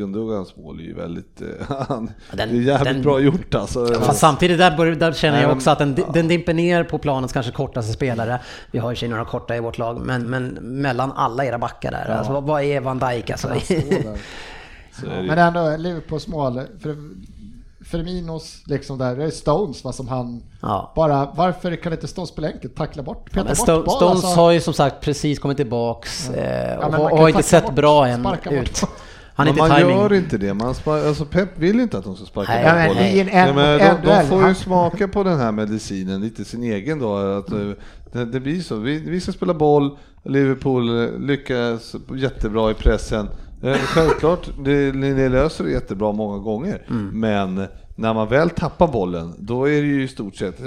är, 0.00 0.06
Gundogans 0.06 0.56
mål 0.56 0.80
är 0.80 0.84
ju 0.84 0.94
väldigt, 0.94 1.40
eh, 1.42 1.48
han- 1.88 2.10
Den- 2.32 2.48
det 2.48 2.56
är 2.56 2.60
jävligt 2.62 2.94
den- 2.94 3.02
bra 3.02 3.20
gjort 3.20 3.54
alltså. 3.54 3.86
Fast 3.86 4.18
samtidigt 4.20 4.58
där, 4.58 4.76
börjar- 4.76 4.94
där 4.94 5.12
känner 5.12 5.40
jag 5.40 5.48
men- 5.48 5.56
också 5.56 5.70
att 5.70 5.78
den, 5.78 5.98
den 6.14 6.28
dimper 6.28 6.54
ner 6.54 6.84
på 6.84 6.98
planens 6.98 7.32
kanske 7.32 7.52
kortaste 7.52 7.92
spelare. 7.92 8.40
Vi 8.70 8.78
har 8.78 8.90
ju 8.90 8.96
sig 8.96 9.08
några 9.08 9.24
korta 9.24 9.56
i 9.56 9.60
vårt 9.60 9.78
lag, 9.78 10.00
men, 10.00 10.22
men 10.30 10.46
mellan 10.60 11.12
alla 11.12 11.44
era 11.44 11.58
backar 11.58 11.90
där. 11.90 12.08
Alltså, 12.08 12.40
vad, 12.40 12.62
är 12.62 12.80
Van 12.80 12.98
Dijk 12.98 13.30
alltså? 13.30 13.48
Ju. 13.68 15.22
Men 15.26 15.38
ändå, 15.38 15.76
Liverpools 15.76 16.26
mål. 16.28 16.60
För, 16.82 16.96
Firminos, 17.84 18.62
liksom 18.66 18.98
där, 18.98 19.16
det 19.16 19.24
är 19.24 19.30
Stones 19.30 19.84
va, 19.84 19.92
som 19.92 20.08
han 20.08 20.42
Ja. 20.62 20.92
bara, 20.96 21.28
varför 21.34 21.76
kan 21.76 21.92
inte 21.92 22.08
Stones 22.08 22.30
spela 22.30 22.48
enkelt? 22.48 22.76
Tackla 22.76 23.02
bort, 23.02 23.24
peta 23.30 23.44
Men 23.44 23.46
bort 23.56 23.68
Sto- 23.68 23.84
boll, 23.84 23.96
Stones 23.96 24.24
alltså. 24.24 24.40
har 24.40 24.50
ju 24.50 24.60
som 24.60 24.74
sagt 24.74 25.00
precis 25.00 25.38
kommit 25.38 25.56
tillbaks 25.56 26.30
eh, 26.30 26.70
Ja, 26.80 26.84
och 26.86 26.90
men 26.92 27.00
har, 27.00 27.28
inte 27.28 27.42
sett 27.42 27.64
bort, 27.64 27.74
bra 27.74 28.06
än 28.08 28.20
sparka 28.20 28.50
bort. 28.50 28.80
Han 29.46 29.54
Men 29.56 29.68
man 29.68 29.78
timing. 29.80 29.96
gör 29.96 30.12
inte 30.12 30.38
det, 30.38 30.54
man 30.54 30.74
spar, 30.74 30.98
alltså 30.98 31.24
Pep 31.24 31.58
vill 31.58 31.80
inte 31.80 31.98
att 31.98 32.04
de 32.04 32.16
ska 32.16 32.24
sparka 32.26 32.52
Nej, 32.52 32.64
men 32.64 32.88
bollen. 32.88 33.28
en 33.28 33.48
Ja, 33.48 33.54
men 33.54 33.78
de, 33.78 34.08
de 34.10 34.26
får 34.28 34.48
ju 34.48 34.54
smaka 34.54 35.08
på 35.08 35.22
den 35.22 35.38
här 35.38 35.52
medicinen, 35.52 36.20
lite 36.20 36.44
sin 36.44 36.62
egen 36.62 36.98
då. 36.98 37.16
Att, 37.16 37.52
eh, 37.52 37.58
det, 38.12 38.24
det 38.24 38.40
blir 38.40 38.60
så, 38.60 38.76
vi, 38.76 38.98
vi 38.98 39.20
ska 39.20 39.32
spela 39.32 39.54
boll, 39.54 39.98
Liverpool 40.24 41.02
eh, 41.04 41.18
lyckas 41.18 41.94
jättebra 42.16 42.70
i 42.70 42.74
pressen. 42.74 43.28
Eh, 43.62 43.74
Självklart, 43.74 44.48
det, 44.64 44.94
ni 44.94 45.28
löser 45.28 45.64
det 45.64 45.70
jättebra 45.70 46.12
många 46.12 46.38
gånger, 46.38 46.82
Mm. 46.90 47.20
men 47.20 47.66
när 47.96 48.14
man 48.14 48.28
väl 48.28 48.50
tappar 48.50 48.88
bollen, 48.88 49.34
då 49.38 49.64
är 49.68 49.80
det 49.82 49.88
ju 49.88 50.02
i 50.04 50.08
stort 50.08 50.36
sett 50.36 50.60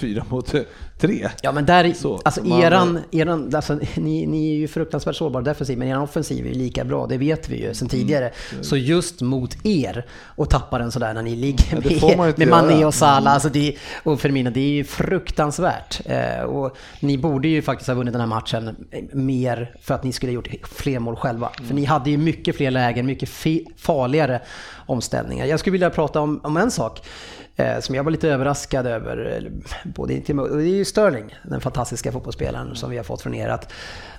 fyra 0.00 0.24
mot 0.28 0.54
eh, 0.96 1.00
tre. 1.00 1.28
Ja 1.42 1.52
men 1.52 1.66
där, 1.66 1.92
Så, 1.92 2.20
alltså 2.24 2.44
man- 2.44 2.60
eran, 2.62 3.00
eran 3.12 3.54
alltså, 3.54 3.78
ni, 3.96 4.26
ni 4.26 4.50
är 4.50 4.54
ju 4.56 4.68
fruktansvärt 4.68 5.16
sårbara 5.16 5.42
defensiv, 5.42 5.78
men 5.78 5.88
eran 5.88 6.02
offensiv 6.02 6.46
är 6.46 6.48
ju 6.50 6.54
lika 6.54 6.84
bra, 6.84 7.06
det 7.06 7.18
vet 7.18 7.48
vi 7.48 7.62
ju 7.62 7.74
sedan 7.74 7.88
tidigare. 7.88 8.30
Så 8.60 8.76
just 8.76 9.20
mot 9.20 9.56
er, 9.66 10.06
och 10.24 10.50
tappa 10.50 10.78
den 10.78 10.92
sådär 10.92 11.14
när 11.14 11.22
ni 11.22 11.36
ligger 11.36 11.98
får 12.00 12.16
man 12.16 12.26
med, 12.26 12.38
med 12.38 12.48
Mané 12.48 12.84
och 12.84 12.94
Salah 12.94 13.32
alltså 13.34 13.48
det, 13.48 13.76
och 14.02 14.20
Firmino, 14.20 14.50
det 14.50 14.60
är 14.60 14.70
ju 14.72 14.84
fruktansvärt. 14.84 16.00
Eh, 16.04 16.42
och 16.42 16.76
ni 17.00 17.18
borde 17.18 17.48
ju 17.48 17.62
faktiskt 17.62 17.88
ha 17.88 17.94
vunnit 17.94 18.12
den 18.12 18.20
här 18.20 18.28
matchen 18.28 18.76
mer 19.12 19.74
för 19.82 19.94
att 19.94 20.04
ni 20.04 20.12
skulle 20.12 20.30
ha 20.32 20.34
gjort 20.34 20.48
fler 20.62 20.98
mål 20.98 21.16
själva. 21.16 21.50
För 21.66 21.74
ni 21.74 21.84
hade 21.84 22.10
ju 22.10 22.16
mycket 22.16 22.56
fler 22.56 22.70
lägen, 22.70 23.06
mycket 23.06 23.28
farligare 23.76 24.40
omställningar. 24.86 25.46
Jag 25.46 25.60
skulle 25.60 25.72
vilja 25.72 25.90
prata 25.90 26.20
om, 26.20 26.40
om 26.44 26.56
en 26.56 26.70
sak 26.70 27.06
eh, 27.56 27.80
som 27.80 27.94
jag 27.94 28.04
var 28.04 28.10
lite 28.10 28.28
överraskad 28.28 28.86
över. 28.86 29.50
Både 29.84 30.14
och 30.18 30.56
det 30.56 30.64
är 30.64 30.76
ju 30.76 30.84
Sterling, 30.84 31.34
den 31.44 31.60
fantastiska 31.60 32.12
fotbollsspelaren 32.12 32.76
som 32.76 32.90
vi 32.90 32.96
har 32.96 33.04
fått 33.04 33.22
från 33.22 33.34
er. 33.34 33.48
Att, 33.48 33.72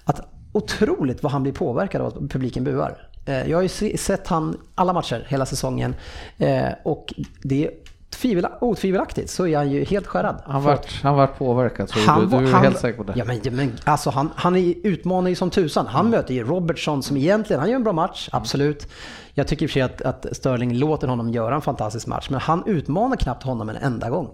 att 0.04 0.22
otroligt 0.52 1.24
vad 1.24 1.32
han 1.32 1.44
blir 1.44 1.54
påverkad 1.54 2.02
av 2.02 2.08
att 2.08 2.32
publiken 2.32 2.64
buar. 2.64 3.08
Eh, 3.26 3.50
jag 3.50 3.58
har 3.58 3.64
ju 3.64 3.98
sett 3.98 4.28
han 4.28 4.58
alla 4.76 4.94
matcher 4.94 5.26
hela 5.30 5.46
säsongen 5.46 5.96
eh, 6.38 6.70
och 6.84 7.14
det 7.42 7.66
är 7.66 7.72
tvivel, 8.22 8.48
otvivelaktigt 8.62 9.30
så 9.30 9.48
är 9.48 9.58
han 9.58 9.72
ju 9.72 9.84
helt 9.86 10.08
skärrad. 10.08 10.42
Han 10.46 10.64
vart, 10.64 11.02
han 11.04 11.16
vart 11.16 11.38
påverkad, 11.38 11.88
tror 11.88 12.20
du? 12.20 12.26
var- 12.26 12.42
Du 12.42 12.48
är 12.48 12.52
helt 12.64 12.80
säker 12.80 12.98
på 12.98 13.04
det? 13.04 13.14
Ja, 13.16 13.26
men, 13.26 13.40
men 13.52 13.72
alltså 13.84 14.10
han, 14.10 14.30
han 14.36 14.56
är, 14.56 14.74
utmanar 14.84 15.30
ju 15.30 15.36
som 15.36 15.50
tusan. 15.50 15.88
Han 15.88 16.10
möter 16.10 16.34
ju 16.34 16.44
Robertson 16.44 17.04
som 17.04 17.18
egentligen, 17.18 17.60
han 17.60 17.70
gör 17.70 17.76
en 17.76 17.84
bra 17.84 17.94
match, 17.94 18.30
absolut. 18.32 18.88
Jag 19.34 19.48
tycker 19.48 19.64
i 19.64 19.68
och 19.68 19.70
för 19.70 19.74
sig 19.74 19.82
att, 19.82 20.02
att 20.02 20.36
Sterling 20.38 20.74
låter 20.74 21.08
honom 21.08 21.30
göra 21.30 21.56
en 21.56 21.62
fantastisk 21.62 22.08
match, 22.08 22.28
men 22.30 22.40
han 22.40 22.64
utmanar 22.66 23.16
knappt 23.16 23.44
honom 23.44 23.70
en 23.70 23.76
enda 23.76 24.10
gång. 24.10 24.30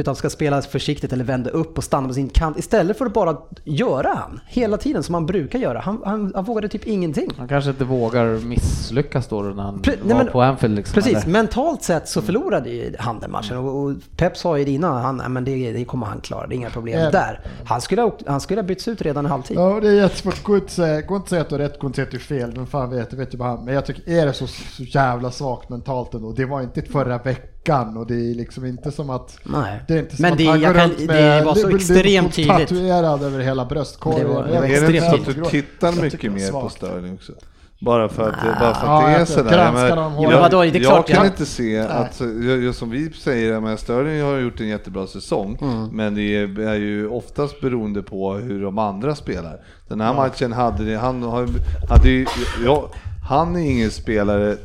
Utan 0.00 0.16
ska 0.16 0.30
spela 0.30 0.62
försiktigt 0.62 1.12
eller 1.12 1.24
vända 1.24 1.50
upp 1.50 1.78
och 1.78 1.84
stanna 1.84 2.08
på 2.08 2.14
sin 2.14 2.28
kant 2.28 2.58
istället 2.58 2.98
för 2.98 3.06
att 3.06 3.12
bara 3.12 3.36
göra 3.64 4.08
han 4.14 4.40
hela 4.46 4.76
tiden 4.76 5.02
som 5.02 5.14
han 5.14 5.26
brukar 5.26 5.58
göra. 5.58 5.80
Han, 5.80 6.02
han, 6.04 6.32
han 6.34 6.44
vågade 6.44 6.68
typ 6.68 6.86
ingenting. 6.86 7.30
Han 7.38 7.48
kanske 7.48 7.70
inte 7.70 7.84
vågar 7.84 8.26
misslyckas 8.46 9.28
då 9.28 9.42
när 9.42 9.62
han 9.62 9.78
Pre- 9.80 9.94
var 10.08 10.16
men- 10.16 10.26
på 10.32 10.42
Anfield 10.42 10.76
liksom. 10.76 10.94
Precis, 10.94 11.16
eller? 11.16 11.26
mentalt 11.32 11.82
sett 11.82 12.08
så 12.08 12.22
förlorade 12.22 12.70
ju 12.70 12.94
han 12.98 13.18
den 13.20 13.30
matchen. 13.30 13.56
Och, 13.56 13.82
och 13.82 13.92
Pep 14.16 14.36
sa 14.36 14.58
ju 14.58 14.64
det 14.64 14.70
innan, 14.70 15.02
han, 15.02 15.16
"Nej, 15.16 15.28
men 15.28 15.44
det, 15.44 15.72
det 15.72 15.84
kommer 15.84 16.06
han 16.06 16.20
klara, 16.20 16.46
det 16.46 16.54
är 16.54 16.56
inga 16.56 16.70
problem 16.70 17.00
Ja. 17.00 17.10
där. 17.10 17.40
Han 17.64 17.80
skulle, 17.80 18.02
ha, 18.02 18.18
han 18.26 18.40
skulle 18.40 18.60
ha 18.60 18.66
bytts 18.66 18.88
ut 18.88 19.02
redan 19.02 19.26
i 19.26 19.28
halvtid. 19.28 19.56
Ja, 19.56 19.80
det 19.80 19.88
är 19.88 19.92
jättesvårt. 19.94 20.42
Gå 20.42 20.54
inte 20.54 20.64
att 20.64 20.70
säga, 20.72 20.96
inte 21.00 21.14
att 21.16 21.28
säga 21.28 21.40
att 21.42 21.48
du 21.48 21.54
har 21.54 21.60
rätt, 21.60 21.78
gå 21.78 21.86
inte 21.86 22.02
att 22.02 22.08
säga 22.10 22.20
att 22.20 22.28
du 22.28 22.34
har 22.34 22.40
fel. 22.40 22.52
Vem 22.56 22.66
fan 22.66 22.90
vet, 22.90 23.12
vet 23.12 23.34
ju 23.34 23.38
bara 23.38 23.48
han. 23.48 23.64
Men 23.64 23.74
jag 23.74 23.86
tycker, 23.86 24.12
är 24.12 24.26
det 24.26 24.32
så, 24.32 24.46
så 24.46 24.82
jävla 24.82 25.30
svagt 25.30 25.68
mentalt 25.68 26.14
ändå? 26.14 26.32
Det 26.32 26.44
var 26.44 26.60
inte 26.62 26.82
förra 26.82 27.18
veckan 27.18 27.46
och 27.96 28.06
det 28.06 28.14
är 28.14 28.34
liksom 28.34 28.66
inte 28.66 28.92
som 28.92 29.10
att... 29.10 29.38
Nej. 29.44 29.80
Det 29.88 29.94
är 29.94 29.98
inte 29.98 30.16
som 30.16 30.22
Men 30.22 30.32
att 30.32 30.38
det- 30.38 30.46
han 30.46 30.60
jag 30.60 30.72
går 30.74 30.80
kan- 30.80 30.88
runt 30.88 30.98
det 30.98 31.06
med 31.06 31.44
var 31.44 31.54
så 31.54 31.76
extremt 31.76 32.34
tydligt. 32.34 32.56
tatuerad 32.68 33.22
över 33.22 33.40
hela 33.40 33.64
bröstkorgen. 33.64 34.20
Det 34.20 34.34
var- 34.34 34.42
det 34.44 34.48
var 34.48 34.54
Jag 34.56 34.70
Är 34.70 34.80
det 34.80 34.96
inte 34.96 35.00
så 35.10 35.14
att 35.16 35.24
du 35.26 35.40
Jag 35.40 35.48
tittar 35.50 36.02
mycket 36.02 36.20
det 36.20 36.30
mer 36.30 36.50
på. 36.50 36.68
Sterling 36.68 37.14
också? 37.14 37.32
Bara 37.80 38.08
för 38.08 38.28
att, 38.28 38.60
bara 38.60 38.74
för 38.74 38.86
Ja, 38.86 38.98
att 38.98 39.06
det 39.06 39.12
är 39.14 39.18
jag 39.18 39.28
sådär. 39.28 39.58
Jag, 39.64 39.74
men- 39.74 40.12
hårt. 40.12 40.32
Ja, 40.32 40.40
vadå, 40.40 40.60
det 40.62 40.66
jag 40.66 40.82
klart, 40.82 41.06
kan 41.08 41.16
jag- 41.16 41.26
inte 41.26 41.46
se 41.46 41.78
att, 41.78 42.20
jag- 42.20 42.62
jag- 42.62 42.74
som 42.74 42.90
vi 42.90 43.12
säger, 43.12 43.60
men 43.60 43.78
Sterling 43.78 44.22
har 44.22 44.38
gjort 44.38 44.60
en 44.60 44.68
jättebra 44.68 45.06
säsong, 45.06 45.58
Mm. 45.60 45.86
men 45.92 46.14
det 46.14 46.22
är, 46.36 46.58
är 46.60 46.74
ju 46.74 47.08
oftast 47.08 47.60
beroende 47.60 48.02
på 48.02 48.32
hur 48.34 48.62
de 48.62 48.78
andra 48.78 49.14
spelar. 49.14 49.60
Den 49.88 50.00
här 50.00 50.14
matchen 50.14 50.52
hade 50.52 50.84
det, 50.84 50.96
han 50.96 51.22
har, 51.22 51.48
hade 51.88 52.08
ju, 52.08 52.26
ja, 52.64 52.90
han 53.28 53.56
är 53.56 53.60
ingen 53.70 53.90
spelare 53.90 54.56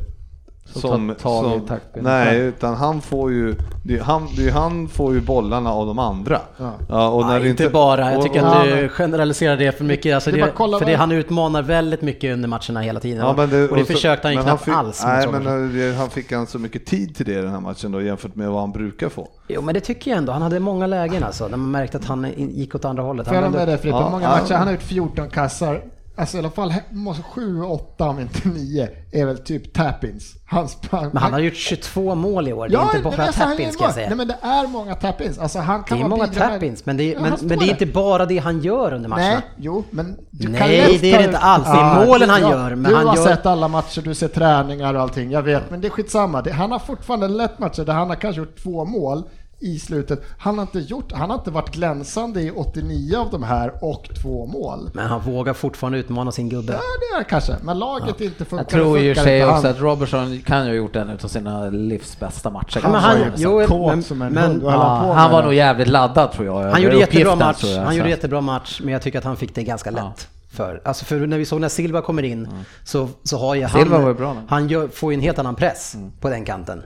Som 0.72 0.80
som, 0.80 1.08
tar 1.08 1.14
tag 1.14 1.46
i 1.46 1.58
som 1.58 1.66
taktpinnen 1.68 2.12
nej, 2.12 2.38
utan 2.38 2.74
han 2.74 3.00
får 3.00 3.30
ju, 3.32 3.54
det, 3.84 3.98
han, 4.02 4.28
det, 4.36 4.50
han 4.50 4.88
får 4.88 5.14
ju 5.14 5.20
bollarna 5.20 5.72
av 5.72 5.86
de 5.86 5.98
andra. 5.98 6.40
Ja. 6.88 7.08
och 7.08 7.26
Nej, 7.26 7.40
det 7.40 7.48
inte, 7.48 7.68
bara, 7.68 8.10
jag 8.10 8.18
och- 8.18 8.24
tycker 8.24 8.42
och- 8.42 8.56
att 8.56 8.68
Ja, 8.68 8.76
du 8.76 8.88
generaliserar 8.88 9.56
det 9.56 9.72
för 9.78 9.84
mycket. 9.84 10.14
Alltså 10.14 10.30
Det 10.30 10.52
för 10.56 10.84
det, 10.86 10.94
han 10.94 11.12
utmanar 11.12 11.62
väldigt 11.62 12.02
mycket 12.02 12.32
under 12.34 12.48
matcherna 12.48 12.80
hela 12.80 13.00
tiden. 13.00 13.26
Ja, 13.26 13.34
men 13.36 13.50
det, 13.50 13.68
och 13.68 13.76
det 13.76 13.84
så- 13.84 13.92
försökte 13.92 14.28
han 14.28 14.34
ju 14.34 14.42
knappt 14.42 14.64
fick, 14.64 14.74
alls. 14.74 15.02
Nej, 15.06 15.28
men 15.32 15.44
det- 15.78 15.96
han 15.96 16.10
fick 16.10 16.32
han 16.32 16.46
så 16.46 16.58
mycket 16.58 16.86
tid 16.86 17.16
till 17.16 17.26
det 17.26 17.32
i 17.32 17.42
den 17.42 17.50
här 17.50 17.60
matchen 17.60 17.92
då 17.92 18.02
jämfört 18.02 18.34
med 18.34 18.48
vad 18.48 18.60
han 18.60 18.72
brukar 18.72 19.08
få. 19.08 19.28
Jo 19.48 19.62
men 19.62 19.74
det 19.74 19.80
tycker 19.80 20.10
jag 20.10 20.18
ändå. 20.18 20.32
Han 20.32 20.42
hade 20.42 20.60
många 20.60 20.86
lägen 20.86 21.24
alltså, 21.24 21.48
där 21.48 21.56
man 21.56 21.70
märkte 21.70 21.96
att 21.98 22.04
han 22.04 22.26
gick 22.36 22.74
åt 22.74 22.84
andra 22.84 23.02
hållet. 23.02 23.26
Får 23.26 23.34
jag 23.36 23.42
Han 23.42 23.52
med 23.52 23.68
dig 23.68 23.78
Frippe? 23.78 23.96
Ja, 23.96 24.10
många 24.10 24.22
ja. 24.24 24.28
matcher? 24.42 24.54
Han 24.54 24.66
har 24.66 24.72
gjort 24.74 24.82
14 24.82 25.30
kassar. 25.30 25.82
Alltså 26.18 26.36
i 26.36 26.40
alla 26.40 26.50
fall 26.50 26.70
he- 26.70 26.82
måste 26.90 27.22
7, 27.22 27.62
8 27.62 28.04
om 28.08 28.20
inte 28.20 28.48
9 28.48 28.88
är 29.12 29.26
väl 29.26 29.38
typ 29.38 29.72
tap-ins. 29.74 30.34
Han 30.46 30.68
sprang... 30.68 31.10
men 31.12 31.22
han 31.22 31.32
har 31.32 31.40
gjort 31.40 31.56
22 31.56 32.14
mål 32.14 32.48
i 32.48 32.52
år. 32.52 32.68
Det 32.68 32.76
är 32.76 32.82
inte 32.82 32.98
bara 32.98 33.22
alltså, 33.26 33.40
gör 33.42 33.72
ska 33.72 33.84
jag 33.84 33.94
säga. 33.94 34.08
Nej 34.08 34.16
men 34.16 34.28
det 34.28 34.36
är 34.42 34.66
många 34.66 34.94
tap-ins. 34.94 35.38
Alltså 35.38 35.58
han 35.58 35.84
kan 35.84 35.98
det 35.98 36.04
är 36.04 36.08
många 36.08 36.26
tap-ins, 36.26 36.86
men, 36.86 36.96
det 36.96 37.02
är, 37.02 37.14
Ja, 37.14 37.20
men, 37.20 37.32
men 37.42 37.58
det 37.58 37.64
är 37.64 37.70
inte 37.70 37.86
bara 37.86 38.26
det 38.26 38.38
han 38.38 38.60
gör 38.60 38.92
under 38.94 39.08
matcherna. 39.08 39.28
Nej, 39.34 39.42
jo, 39.56 39.84
men 39.90 40.16
Nej, 40.30 40.98
det 41.00 41.12
är 41.14 41.18
det 41.18 41.24
inte 41.24 41.38
alls. 41.38 41.64
Det 41.64 41.70
är 41.70 42.06
målen 42.06 42.30
han 42.30 42.40
gör, 42.40 42.74
men 42.74 42.90
du 42.90 42.96
han 42.96 43.06
har 43.06 43.16
gör- 43.16 43.24
sett 43.26 43.46
alla 43.46 43.68
matcher, 43.68 44.00
du 44.02 44.14
ser 44.14 44.28
träningar 44.28 44.94
och 44.94 45.00
allting, 45.00 45.30
jag 45.30 45.42
vet, 45.42 45.70
men 45.70 45.80
det 45.80 45.88
är 45.88 45.90
skitsamma. 45.90 46.42
Det, 46.42 46.52
han 46.52 46.72
har 46.72 46.78
fortfarande 46.78 47.28
lätt 47.28 47.58
matcher 47.58 47.84
där 47.84 47.92
han 47.92 48.08
har 48.08 48.16
kanske 48.16 48.40
gjort 48.40 48.62
två 48.62 48.84
mål 48.84 49.22
i 49.60 49.78
slutet. 49.78 50.22
Han 50.38 50.58
har 50.58 50.62
inte 50.62 50.78
gjort, 50.78 51.12
han 51.12 51.30
har 51.30 51.38
inte 51.38 51.50
varit 51.50 51.74
glänsande 51.74 52.42
i 52.42 52.50
89 52.50 53.16
av 53.16 53.30
de 53.30 53.42
här 53.42 53.72
och 53.84 54.08
två 54.22 54.46
mål. 54.46 54.90
Men 54.94 55.06
han 55.06 55.20
vågar 55.20 55.52
fortfarande 55.52 55.98
utmana 55.98 56.32
sin 56.32 56.48
gubbe. 56.48 56.72
Ja, 56.72 56.78
det 56.78 57.20
är 57.20 57.24
kanske, 57.24 57.56
men 57.62 57.78
laget 57.78 58.20
inte 58.20 58.44
funkar. 58.44 58.64
Jag 58.64 58.68
tror 58.68 58.98
ju 58.98 59.14
sig 59.14 59.44
också 59.44 59.54
Han- 59.54 59.66
att 59.66 59.80
Robertson 59.80 60.40
kan 60.40 60.64
ju 60.64 60.70
ha 60.70 60.76
gjort 60.76 60.96
en 60.96 61.10
av 61.10 61.28
sina 61.28 61.70
livs 61.70 62.20
bästa 62.20 62.50
matcher. 62.50 62.80
Ja, 62.82 62.88
men 62.88 62.92
var 62.92 63.00
han, 63.00 63.18
ju 63.18 63.32
jo, 63.36 63.86
men, 63.86 64.02
som 64.02 64.22
en 64.22 64.32
men, 64.32 64.50
hund. 64.50 64.62
Ja, 64.64 65.00
på 65.04 65.12
han 65.12 65.30
var 65.32 65.42
nog 65.42 65.54
jävligt 65.54 65.88
laddad 65.88 66.32
tror 66.32 66.46
jag. 66.46 66.70
Han 66.70 66.82
gjorde 66.82 66.96
jättebra 66.96 67.36
match. 67.36 67.64
jag. 67.64 67.82
Han 67.82 67.96
gjorde 67.96 68.10
jättebra 68.10 68.40
match, 68.40 68.80
men 68.84 68.92
jag 68.92 69.02
tycker 69.02 69.18
att 69.18 69.24
han 69.24 69.36
fick 69.36 69.54
det 69.54 69.62
ganska 69.62 69.90
lätt. 69.90 70.28
För, 70.50 70.80
alltså 70.84 71.04
för 71.04 71.26
när 71.26 71.38
vi 71.38 71.44
såg 71.44 71.60
när 71.60 71.68
Silva 71.68 72.02
kommer 72.02 72.22
in 72.22 72.48
så, 72.84 73.08
så 73.22 73.38
har 73.38 73.54
ju 73.54 73.68
Silva 73.68 73.94
han, 73.94 74.02
var 74.02 74.08
ju 74.10 74.14
bra 74.14 74.34
nu. 74.34 74.40
han 74.48 74.68
gör, 74.68 74.88
får 74.88 75.12
ju 75.12 75.14
en 75.14 75.20
helt 75.20 75.38
annan 75.38 75.54
press 75.54 75.96
på 76.20 76.28
den 76.28 76.44
kanten. 76.44 76.82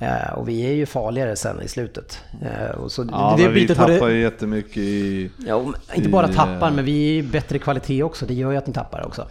Eh, 0.00 0.32
och 0.38 0.48
vi 0.48 0.60
är 0.66 0.72
ju 0.72 0.86
farligare 0.86 1.36
sen 1.36 1.62
i 1.62 1.68
slutet. 1.68 2.18
Eh, 2.42 2.70
och 2.76 2.92
så 2.92 3.06
Ja, 3.10 3.34
det, 3.36 3.42
det 3.42 3.48
men 3.48 3.54
vi 3.54 3.68
tappar 3.68 4.06
det, 4.08 4.12
ju 4.14 4.20
jättemycket 4.20 4.76
i... 4.76 5.30
ja, 5.46 5.72
inte 5.94 6.08
bara 6.08 6.30
i, 6.30 6.34
tappar, 6.34 6.68
eh, 6.68 6.74
men 6.74 6.84
vi 6.84 7.08
är 7.08 7.12
ju 7.12 7.22
bättre 7.22 7.58
kvalitet 7.58 8.02
också. 8.02 8.26
Det 8.26 8.34
gör 8.34 8.50
ju 8.50 8.56
att 8.56 8.66
ni 8.66 8.72
tappar 8.72 9.06
också. 9.06 9.28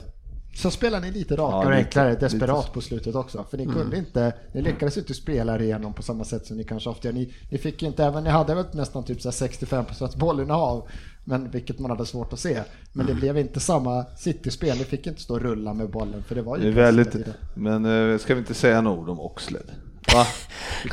Så 0.55 0.71
spelar 0.71 0.99
ni 1.01 1.11
lite 1.11 1.33
Ja, 1.33 1.43
rakare 1.43 1.73
och 1.73 1.79
enklare, 1.79 2.15
desperat 2.15 2.57
lite 2.63 2.73
på 2.73 2.81
slutet 2.81 3.15
också. 3.15 3.45
För 3.49 3.57
ni 3.57 3.63
Mm. 3.63 3.75
kunde 3.75 3.97
inte, 3.97 4.33
ni 4.53 4.61
lyckades 4.61 4.97
inte 4.97 5.13
spela 5.13 5.59
igenom 5.59 5.93
på 5.93 6.03
samma 6.03 6.23
sätt 6.23 6.45
som 6.45 6.57
ni 6.57 6.63
kanske 6.63 6.89
ofta 6.89 7.07
gör. 7.07 7.13
Ni, 7.15 7.33
ni 7.51 7.57
fick 7.57 7.81
ju 7.81 7.87
inte, 7.87 8.03
även 8.05 8.23
ni 8.23 8.29
hade 8.29 8.55
väl 8.55 8.65
nästan 8.71 9.03
typ 9.03 9.21
så 9.21 9.29
här 9.29 9.33
65% 9.47 10.17
bollinnehav, 10.17 10.87
men 11.23 11.49
vilket 11.51 11.79
man 11.79 11.91
hade 11.91 12.05
svårt 12.05 12.33
att 12.33 12.39
se. 12.39 12.59
Men 12.93 13.05
det 13.05 13.11
Mm. 13.11 13.21
blev 13.21 13.37
inte 13.37 13.59
samma 13.59 14.05
City-spel, 14.17 14.77
ni 14.77 14.83
fick 14.83 15.07
inte 15.07 15.21
stå 15.21 15.33
och 15.33 15.41
rulla 15.41 15.73
med 15.73 15.89
bollen 15.89 16.23
för 16.23 16.35
det 16.35 16.41
var 16.41 16.57
Det 16.57 16.63
ju 16.63 16.69
är 16.69 16.73
väldigt... 16.75 17.15
Men 17.53 18.11
eh, 18.11 18.17
ska 18.17 18.33
vi 18.33 18.39
inte 18.39 18.53
säga 18.53 18.81
några 18.81 18.97
ord 19.01 19.09
om 19.09 19.19
Oxlade? 19.19 19.73
Va? 20.13 20.25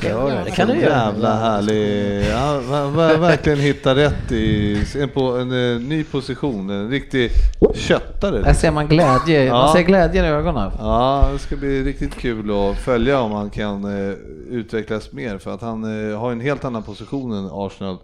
Ja, 0.03 0.43
det 0.45 0.51
kan 0.51 0.69
du 0.69 0.75
göra. 0.75 0.93
Jävla 0.93 1.37
härlig. 1.37 2.25
Ja, 2.31 2.61
va, 2.69 2.87
va, 2.89 3.17
verkligen 3.17 3.59
hitta 3.59 3.95
rätt 3.95 4.33
i 4.33 4.77
en, 4.99 5.09
på, 5.09 5.21
en, 5.23 5.75
eh, 5.75 5.81
ny 5.81 6.05
position. 6.05 6.71
En 6.71 6.91
riktig 6.91 7.31
köttare. 7.75 8.43
Där 8.43 8.53
ser 8.53 8.71
man 8.71 8.89
glädje, 8.89 9.45
Ja. 9.45 9.53
man 9.55 9.73
ser 9.73 9.83
glädjen 9.83 10.25
i 10.25 10.29
ögonen. 10.29 10.71
Ja, 10.79 11.29
det 11.33 11.39
ska 11.39 11.57
bli 11.57 11.83
riktigt 11.85 12.15
kul 12.15 12.51
att 12.51 12.77
följa 12.79 13.21
om 13.21 13.33
han 13.33 13.51
kan 13.51 13.85
eh, 14.09 14.15
utvecklas 14.51 15.13
mer 15.13 15.39
för 15.39 15.55
att 15.55 15.61
han 15.63 16.11
eh, 16.11 16.19
har 16.19 16.33
en 16.33 16.41
helt 16.41 16.65
annan 16.65 16.83
position 16.83 17.33
än 17.33 17.49
Arsenal 17.53 17.97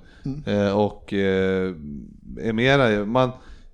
eh, 0.46 0.78
och 0.78 1.12
eh, 1.12 1.72
är 2.42 2.52
mera, 2.52 3.04
man, 3.04 3.30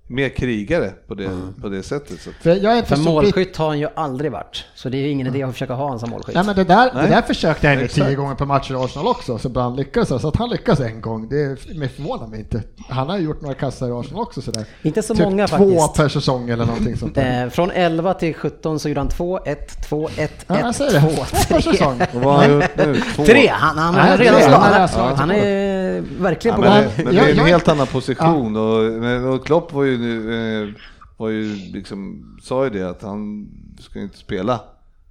mer 0.07 0.29
krigare 0.29 0.91
på 1.07 1.13
det, 1.13 1.29
på 1.61 1.69
det 1.69 1.83
sättet. 1.83 2.21
Så. 2.21 2.29
För 2.41 2.49
jag 2.49 2.73
är 2.73 2.77
inte 2.77 2.89
För 2.89 2.95
så 2.95 3.01
målskytt 3.01 3.57
har 3.57 3.67
han 3.67 3.79
ju 3.79 3.87
aldrig 3.95 4.31
varit. 4.31 4.63
Så 4.75 4.89
det 4.89 4.97
är 4.97 5.01
ju 5.01 5.09
ingen 5.09 5.27
idé 5.27 5.43
att 5.43 5.51
försöka 5.53 5.73
ha 5.73 5.83
honom 5.83 5.99
som 5.99 6.09
målskytt. 6.09 6.35
Nej 6.35 6.43
men 6.45 6.55
det 6.55 6.63
där, 6.63 6.85
det 6.85 6.91
Nej. 7.01 7.09
där 7.09 7.21
försökte 7.21 7.67
jag 7.67 7.73
ändå 7.73 7.85
Exakt. 7.85 8.07
tio 8.07 8.15
gånger 8.15 8.35
per 8.35 8.45
match 8.45 8.71
i 8.71 8.75
Arsenal 8.75 9.07
också, 9.07 9.37
så 9.37 9.47
ibland 9.47 9.75
lyckades 9.77 10.09
han. 10.09 10.19
Så 10.19 10.27
att 10.27 10.35
han 10.35 10.49
lyckas 10.49 10.79
en 10.79 11.01
gång, 11.01 11.29
det 11.29 11.59
förvånar 11.95 12.27
mig 12.27 12.39
inte. 12.39 12.63
Han 12.89 13.09
har 13.09 13.17
ju 13.17 13.23
gjort 13.23 13.41
några 13.41 13.55
kassar 13.55 13.87
i 13.87 13.91
Arsenal 13.91 14.21
också 14.21 14.41
sådär. 14.41 14.65
Inte 14.81 15.01
så 15.01 15.15
typ 15.15 15.23
många 15.23 15.47
två 15.47 15.55
faktiskt. 15.57 15.93
per 15.95 16.07
säsong 16.09 16.49
eller 16.49 16.65
någonting 16.65 16.97
sånt 16.97 17.15
där. 17.15 17.43
Eh, 17.43 17.49
från 17.49 17.71
11 17.71 18.13
till 18.13 18.33
17 18.35 18.79
så 18.79 18.89
gjorde 18.89 18.99
han 19.01 19.09
2, 19.09 19.39
1, 19.45 19.89
2, 19.89 20.09
1, 20.09 20.17
1, 20.17 20.45
Ja, 20.47 20.59
jag 20.59 20.75
säger 20.75 20.91
det. 20.93 20.99
2, 21.01 21.07
Två 21.09 21.53
per 21.53 21.61
säsong. 21.61 22.01
Och 22.13 22.21
vad 22.21 22.35
har 22.35 22.41
han 22.43 22.53
gjort 22.53 22.77
nu? 22.77 23.01
Två? 23.15 23.25
3! 23.25 23.47
Han, 23.47 23.77
han 23.77 23.95
har 23.95 24.17
redan 24.17 24.41
slagit. 24.41 24.55
Han 24.55 24.89
Han, 25.05 25.17
han 25.17 25.31
är 25.31 25.75
verkligen 26.21 26.55
på 26.55 26.61
men, 26.61 26.83
gång. 26.83 26.91
det, 26.97 27.03
men 27.03 27.15
det 27.15 27.21
är 27.21 27.29
en 27.31 27.45
helt 27.45 27.67
annan 27.67 27.87
position 27.87 28.55
och, 28.57 29.33
och 29.33 29.45
Klopp 29.45 29.73
var 29.73 29.83
ju, 29.83 29.94
nu, 29.97 30.33
eh, 30.63 30.73
var 31.17 31.29
ju 31.29 31.55
liksom, 31.55 32.25
sa 32.43 32.63
ju 32.63 32.69
det 32.69 32.89
att 32.89 33.01
han 33.01 33.49
ska 33.79 33.99
inte 33.99 34.17
spela 34.17 34.59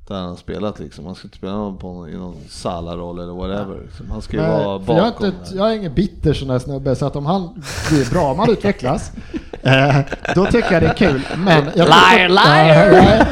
där 0.09 0.15
han 0.15 0.29
har 0.29 0.37
spelat 0.37 0.79
liksom. 0.79 1.07
Han 1.07 1.15
ska 1.15 1.27
inte 1.27 1.37
spela 1.37 1.53
någon 1.53 1.79
på, 1.79 2.09
i 2.09 2.17
någon 2.17 2.37
Salah-roll 2.49 3.19
eller 3.19 3.33
whatever. 3.33 3.83
Liksom. 3.83 4.11
Han 4.11 4.23
ska 4.23 4.37
ju 4.37 4.43
vara 4.43 4.79
Nej, 4.79 4.87
för 4.87 4.95
jag, 4.95 5.07
är 5.07 5.11
bakom. 5.11 5.27
inte, 5.27 5.55
jag 5.55 5.71
är 5.71 5.77
ingen 5.77 5.95
bitter 5.95 6.33
sån 6.33 6.49
där 6.49 6.59
snubbe, 6.59 6.97
så 6.97 7.07
att 7.07 7.17
om 7.17 7.27
han 7.27 7.63
blir 7.91 8.11
bra, 8.11 8.33
om 8.33 8.39
han 8.39 8.51
utvecklas, 8.51 9.13
eh, 9.63 9.97
då 10.35 10.47
tycker 10.47 10.73
jag 10.73 10.83
det 10.83 10.89
är 10.89 10.95
kul. 10.95 11.23
Men 11.37 11.65
jag 11.75 11.89
Liar, 11.89 12.29
liar! 12.29 13.27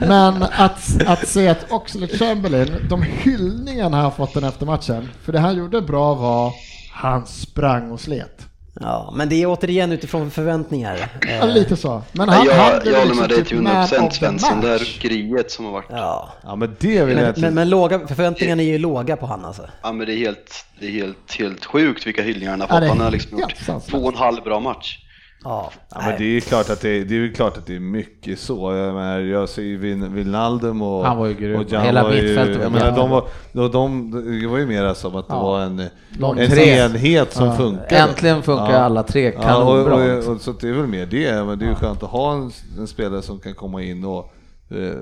Men 0.08 0.42
att, 0.42 1.06
att 1.06 1.28
se 1.28 1.48
att 1.48 1.72
Oxlade 1.72 2.18
Chamberlain, 2.18 2.70
de 2.90 3.02
hyllningarna 3.02 4.02
han 4.02 4.12
fått 4.12 4.34
den 4.34 4.44
efter 4.44 4.66
matchen, 4.66 5.08
för 5.22 5.32
det 5.32 5.38
han 5.38 5.56
gjorde 5.56 5.80
bra 5.82 6.14
var, 6.14 6.52
han 6.92 7.26
sprang 7.26 7.90
och 7.90 8.00
slet. 8.00 8.48
Ja, 8.80 9.12
men 9.16 9.28
det 9.28 9.42
är 9.42 9.46
återigen 9.46 9.92
utifrån 9.92 10.30
förväntningar. 10.30 11.10
Ja, 11.22 11.28
Eh, 11.28 11.48
lite 11.48 11.76
så. 11.76 12.02
Men 12.12 12.28
han, 12.28 12.38
han 12.38 12.46
jag, 12.46 12.82
blev 12.82 12.94
jag 12.94 13.00
håller 13.00 13.14
liksom 13.14 13.20
med 13.20 13.28
dig 13.28 13.38
typ 13.38 13.48
till 13.48 13.62
man 13.62 13.72
100% 13.86 14.06
of 14.06 14.12
the 14.12 14.18
Svensson. 14.18 14.60
Det 14.60 14.68
här 14.68 14.78
ryckeriet 14.78 15.50
som 15.50 15.64
har 15.64 15.72
varit. 15.72 15.86
Ja. 15.90 16.32
Ja 16.42 16.56
men 16.56 16.76
det 16.80 16.88
vill 16.88 16.98
jag 16.98 17.06
Men, 17.16 17.28
inte. 17.28 17.40
men, 17.40 17.54
men 17.54 17.68
låga, 17.70 18.06
förväntningarna 18.06 18.62
är 18.62 18.66
ju 18.66 18.78
låga 18.78 19.16
på 19.16 19.26
han 19.26 19.44
alltså. 19.44 19.68
Ja 19.82 19.92
men 19.92 20.06
det 20.06 20.12
är 20.14 20.18
helt, 20.18 20.66
det 20.80 20.86
är 20.86 20.90
helt, 20.90 21.32
helt 21.38 21.64
sjukt 21.64 22.06
vilka 22.06 22.22
hyllningar 22.22 22.50
han 22.50 22.60
har 22.60 22.68
fått. 22.68 22.88
Han 22.88 23.00
har 23.00 23.10
liksom 23.10 23.38
gjort 23.38 23.54
två 23.88 23.98
och 23.98 24.12
en 24.12 24.18
halv 24.18 24.42
bra 24.42 24.60
match. 24.60 24.98
Ja, 25.44 25.70
Ja, 25.94 26.00
men 26.00 26.18
det 26.18 26.24
är 26.24 26.28
ju 26.28 26.40
klart 26.40 26.70
att 26.70 26.80
det 26.80 26.88
är, 26.90 27.04
det 27.04 27.14
är, 27.16 27.32
klart 27.34 27.56
att 27.56 27.66
det 27.66 27.76
är 27.76 27.80
mycket 27.80 28.38
så. 28.38 28.74
Jag, 28.74 28.94
menar, 28.94 29.20
jag 29.20 29.48
ser 29.48 29.62
ju 29.62 29.78
Vin- 29.78 30.14
Wijnaldum 30.14 30.82
och, 30.82 31.06
Han 31.06 31.16
var 31.18 31.26
ju 31.26 31.34
grym. 31.34 31.60
och 31.60 31.72
Jan 31.72 31.82
Hela 31.84 32.02
var 32.02 32.12
ju, 32.12 32.22
mittfältet 32.22 32.56
var 32.56 32.62
jag 32.62 32.72
menar, 32.72 32.96
de 32.96 33.10
var, 33.10 33.24
de, 33.52 33.70
de, 33.72 34.10
Det 34.40 34.46
var 34.46 34.58
ju 34.58 34.66
mer 34.66 34.94
som 34.94 35.16
att 35.16 35.28
det 35.28 35.34
var 35.34 35.60
en, 35.60 35.82
Lång 36.18 36.38
en 36.38 36.50
tre. 36.50 36.78
enhet 36.78 37.32
som 37.32 37.46
Ja. 37.46 37.52
funkade. 37.56 37.96
Äntligen 37.96 38.42
funkar 38.42 38.70
Ja. 38.72 38.78
alla 38.78 39.02
tre 39.02 39.22
Ja, 39.32 39.38
och, 39.38 39.42
kanonbra. 39.44 40.18
och, 40.18 40.28
och, 40.34 40.40
så 40.40 40.52
det 40.52 40.68
är 40.68 40.72
väl 40.72 40.86
mer 40.86 41.06
det, 41.06 41.44
men 41.46 41.58
det 41.58 41.64
är 41.64 41.68
ju 41.68 41.74
skönt 41.74 42.02
att 42.02 42.10
ha 42.10 42.32
en, 42.32 42.50
en 42.78 42.86
spelare 42.86 43.22
som 43.22 43.38
kan 43.38 43.54
komma 43.54 43.82
in 43.82 44.04
och 44.04 44.34
eh, 44.74 44.94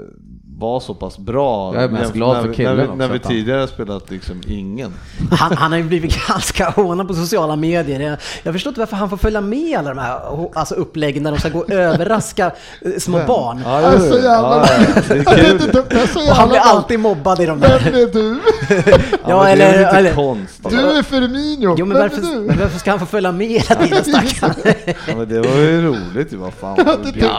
vara 0.58 0.80
så 0.80 0.94
pass 0.94 1.18
bra. 1.18 1.74
Jag 1.74 1.84
är 1.84 1.88
mest 1.88 2.12
glad 2.12 2.36
för 2.36 2.42
när, 2.42 2.48
vi- 2.48 2.54
killen 2.56 2.76
när, 2.76 2.82
vi, 2.82 2.88
också, 2.88 2.96
när 2.96 3.08
vi 3.08 3.18
tidigare 3.18 3.60
har 3.60 3.66
spelat 3.66 4.10
liksom 4.10 4.40
ingen. 4.46 4.92
Han, 5.30 5.56
han 5.56 5.70
har 5.72 5.78
ju 5.78 5.84
blivit 5.84 6.26
ganska 6.28 6.70
hånad 6.70 7.08
på 7.08 7.14
sociala 7.14 7.56
medier. 7.56 8.00
Jag, 8.00 8.18
jag 8.42 8.54
förstår 8.54 8.70
inte 8.70 8.80
varför 8.80 8.96
han 8.96 9.10
får 9.10 9.16
följa 9.16 9.40
med 9.40 9.78
alla 9.78 9.88
de 9.94 9.98
här 10.00 10.20
alltså 10.54 10.74
uppläggen 10.74 11.22
när 11.22 11.30
de 11.30 11.38
ska 11.38 11.48
gå 11.48 11.58
och 11.58 11.70
överraska 11.72 12.52
eh, 12.80 12.90
små 12.98 13.20
barn. 13.26 13.60
Ja, 13.64 13.80
Jag 13.82 13.94
är 13.94 13.98
så 13.98 14.16
jävla- 14.16 14.66
ja, 14.68 15.02
det 15.08 16.24
Det 16.26 16.32
han 16.32 16.48
blir 16.48 16.58
alltid 16.58 17.00
mobbad 17.00 17.40
i 17.40 17.46
de 17.46 17.60
där. 17.60 17.78
Vem 17.84 17.94
är 17.94 18.12
du? 18.12 18.38
Ja, 19.28 19.44
men 19.44 19.58
det 19.58 19.64
är 19.64 19.72
eller- 19.72 19.78
lite 19.78 19.90
eller- 19.90 20.14
konstigt. 20.14 20.70
Du 20.70 20.78
är 20.98 21.02
Firmino, 21.02 21.74
Jo 21.78 21.86
men 21.86 21.98
varför, 21.98 22.16
är 22.18 22.40
men 22.46 22.58
varför 22.58 22.78
ska 22.78 22.90
han 22.90 23.00
få 23.00 23.06
följa 23.06 23.32
med 23.32 23.46
hela 23.48 23.82
tiden 23.82 24.04
stackarn? 24.04 24.54
Ja, 24.86 25.16
men 25.16 25.28
det 25.28 25.40
var 25.40 25.56
ju 25.56 25.82
roligt, 25.86 26.32
vad 26.32 26.52
fan. 26.54 26.74
Ja, 26.78 26.84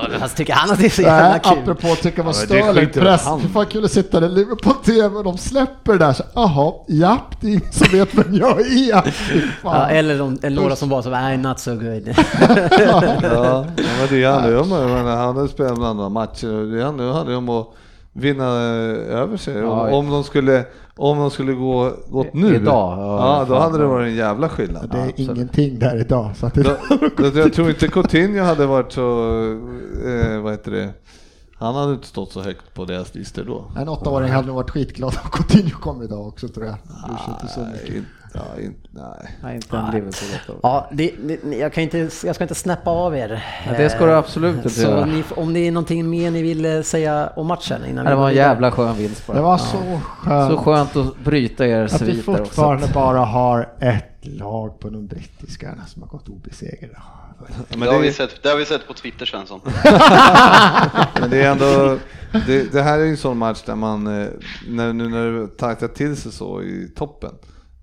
men 0.09 0.19
fast 0.19 0.35
tycker 0.37 0.53
han 0.53 0.71
att 0.71 0.79
det 0.79 0.85
är 0.85 0.89
så 0.89 1.01
jävla 1.01 1.39
kul? 1.39 1.57
apropå 1.63 1.91
att 1.91 2.01
tycka 2.31 2.53
vad 2.53 2.65
Ja, 2.65 2.73
Sterling 2.73 2.89
press. 2.89 3.27
Hur 3.41 3.49
fan 3.49 3.65
kul 3.65 3.85
att 3.85 3.91
sitta 3.91 4.19
där 4.19 4.29
Liverpool 4.29 4.73
TV 4.73 5.15
och 5.15 5.23
de 5.23 5.37
släpper 5.37 5.93
det 5.93 5.99
där 5.99 6.13
så 6.13 6.23
jaha, 6.33 6.73
japp, 6.87 7.41
det 7.41 7.47
är 7.47 7.51
ingen 7.51 7.71
som 7.71 7.87
vet 7.91 8.15
vem 8.15 8.33
jag 8.33 8.61
är. 8.61 9.15
Ja, 9.63 9.89
eller, 9.89 10.17
de, 10.17 10.55
några 10.55 10.75
som 10.75 10.89
var 10.89 11.01
så, 11.01 11.09
nej 11.09 11.37
not 11.37 11.59
so 11.59 11.71
good. 11.71 11.83
Ja, 12.79 13.65
men 13.77 14.07
det 14.09 14.25
handlar 14.25 14.49
ju 14.49 14.57
om, 14.57 14.71
han 14.71 15.35
hade 15.35 15.47
spelat 15.47 15.77
med 15.77 15.87
andra 15.87 16.09
matcher 16.09 16.77
det 16.77 16.83
handlar 16.83 17.29
ju 17.29 17.35
om 17.35 17.49
att 17.49 17.67
vinna 18.13 18.45
eh, 18.45 19.19
över 19.19 19.37
sig. 19.37 19.57
Ja, 19.57 19.95
om, 19.95 20.09
de 20.09 20.23
skulle, 20.23 20.65
om 20.95 21.17
de 21.17 21.31
skulle 21.31 21.53
gå, 21.53 21.91
gått 22.07 22.33
nu, 22.33 22.55
Idag, 22.55 22.99
ja, 22.99 23.39
ja, 23.39 23.45
då 23.49 23.59
hade 23.59 23.77
det 23.77 23.85
varit 23.85 24.07
en 24.07 24.15
jävla 24.15 24.49
skillnad. 24.49 24.89
Det 24.91 24.97
är 24.97 25.09
absolut. 25.09 25.29
ingenting 25.29 25.79
där 25.79 25.99
idag. 25.99 26.31
Så 26.35 26.45
att 26.45 26.53
det, 26.53 26.63
Då, 26.63 27.29
då, 27.29 27.39
jag 27.39 27.53
tror 27.53 27.69
inte 27.69 27.87
Coutinho 27.87 28.43
hade 28.43 28.65
varit 28.65 28.91
så, 28.91 29.01
eh, 30.05 30.41
vad 30.41 30.51
heter 30.51 30.71
det, 30.71 30.89
han 31.57 31.75
hade 31.75 31.93
inte 31.93 32.07
stått 32.07 32.31
så 32.31 32.41
högt 32.41 32.73
på 32.73 32.85
deras 32.85 33.15
listor 33.15 33.43
då. 33.43 33.71
en 33.81 33.89
åttaåring 33.89 34.31
hade 34.31 34.47
nog 34.47 34.55
varit 34.55 34.69
skitglad 34.69 35.17
om 35.23 35.29
Coutinho 35.29 35.79
kom 35.79 36.01
idag 36.01 36.27
också 36.27 36.47
tror 36.47 36.65
jag. 36.65 36.75
Nej, 37.07 38.03
ja, 38.33 38.41
nej. 38.91 39.37
Nej, 39.43 39.55
inte 39.55 39.77
en 39.77 39.91
Liverpool 39.91 40.59
Ja, 40.63 40.89
det, 40.91 41.13
det, 41.23 41.57
jag, 41.57 41.73
kan 41.73 41.83
inte, 41.83 41.97
jag 41.97 42.35
ska 42.35 42.43
inte 42.43 42.55
snappa 42.55 42.89
av 42.89 43.15
er. 43.17 43.45
Ja, 43.67 43.73
det 43.77 43.89
ska 43.89 44.05
du 44.05 44.13
absolut 44.13 44.65
inte 44.65 44.81
göra. 44.81 45.05
ni, 45.05 45.23
om 45.35 45.53
det 45.53 45.59
är 45.59 45.71
någonting 45.71 46.09
mer 46.09 46.31
ni 46.31 46.41
vill 46.41 46.65
eh, 46.65 46.81
säga 46.81 47.29
om 47.35 47.47
matchen 47.47 47.85
innan 47.85 48.05
Det 48.05 48.11
vi 48.11 48.17
var 48.17 48.29
en 48.29 48.35
jävla 48.35 48.71
skön 48.71 48.97
vinst 48.97 49.27
bara. 49.27 49.37
Det 49.37 49.43
var 49.43 49.57
så 49.57 49.77
skönt 50.05 50.51
Så 50.51 50.57
skönt 50.57 50.95
att 50.95 51.17
bryta 51.23 51.67
er 51.67 51.83
att 51.83 52.01
vi 52.01 52.15
sviter 52.15 52.31
också. 52.31 52.43
fortfarande 52.43 52.87
bara 52.93 53.19
har 53.19 53.69
ett 53.79 54.25
lag 54.25 54.79
på 54.79 54.89
de 54.89 55.07
brittiska 55.07 55.75
som 55.87 56.01
har 56.01 56.09
gått 56.09 56.29
obesegrade. 56.29 56.97
Men 57.69 57.79
det, 57.79 57.93
har 57.93 57.99
vi 57.99 58.13
sett, 58.13 58.43
det 58.43 58.49
har 58.49 58.57
vi 58.57 58.65
sett 58.65 58.87
på 58.87 58.93
Twitter 58.93 59.25
Svensson. 59.25 59.61
men 61.19 61.29
det 61.29 61.41
är 61.43 61.51
ändå, 61.51 61.97
det, 62.47 62.71
det 62.71 62.81
här 62.81 62.99
är 62.99 63.03
ju 63.03 63.09
en 63.09 63.17
sån 63.17 63.37
match 63.37 63.63
där 63.65 63.75
man, 63.75 64.07
eh, 64.07 64.27
när, 64.67 64.93
nu 64.93 65.09
när 65.09 65.31
det 65.31 65.47
tajtar 65.47 65.87
till 65.87 66.17
sig 66.17 66.31
så 66.31 66.61
i 66.61 66.91
toppen, 66.95 67.31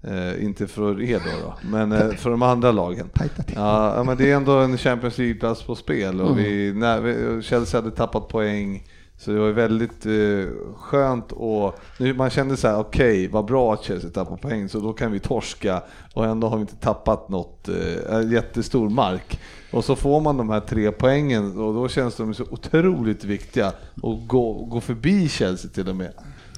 eh, 0.02 0.44
inte 0.44 0.66
för 0.66 1.02
er 1.02 1.18
då, 1.18 1.46
då 1.46 1.54
men 1.68 1.92
eh, 1.92 2.10
för 2.10 2.30
de 2.30 2.42
andra 2.42 2.72
lagen. 2.72 3.10
Ja, 3.54 3.94
ja, 3.96 4.04
men 4.04 4.16
det 4.16 4.30
är 4.30 4.36
ändå 4.36 4.52
en 4.52 4.78
Champions 4.78 5.18
League-plats 5.18 5.62
på 5.62 5.74
spel 5.74 6.20
och 6.20 6.38
vi, 6.38 6.72
när, 6.72 7.00
vi, 7.00 7.42
Chelsea 7.42 7.80
hade 7.80 7.96
tappat 7.96 8.28
poäng. 8.28 8.82
Så 9.20 9.30
det 9.30 9.38
var 9.38 9.50
väldigt 9.50 10.06
eh, 10.06 10.72
skönt 10.76 11.32
och 11.32 11.80
nu, 11.98 12.14
man 12.14 12.30
kände 12.30 12.56
så 12.56 12.68
här: 12.68 12.78
okej 12.78 13.28
vad 13.28 13.44
bra 13.44 13.74
att 13.74 13.82
Chelsea 13.82 14.10
tappar 14.10 14.36
poäng 14.36 14.68
så 14.68 14.80
då 14.80 14.92
kan 14.92 15.12
vi 15.12 15.20
torska 15.20 15.82
och 16.14 16.26
ändå 16.26 16.48
har 16.48 16.56
vi 16.56 16.60
inte 16.60 16.76
tappat 16.76 17.28
något 17.28 17.68
eh, 17.68 18.32
jättestor 18.32 18.88
mark. 18.88 19.40
Och 19.72 19.84
så 19.84 19.96
får 19.96 20.20
man 20.20 20.36
de 20.36 20.50
här 20.50 20.60
tre 20.60 20.92
poängen 20.92 21.58
och 21.58 21.74
då 21.74 21.88
känns 21.88 22.16
de 22.16 22.34
så 22.34 22.44
otroligt 22.50 23.24
viktiga 23.24 23.72
och 24.02 24.26
gå, 24.26 24.52
gå 24.52 24.80
förbi 24.80 25.28
Chelsea 25.28 25.70
till 25.70 25.88
och 25.88 25.96
med. 25.96 26.12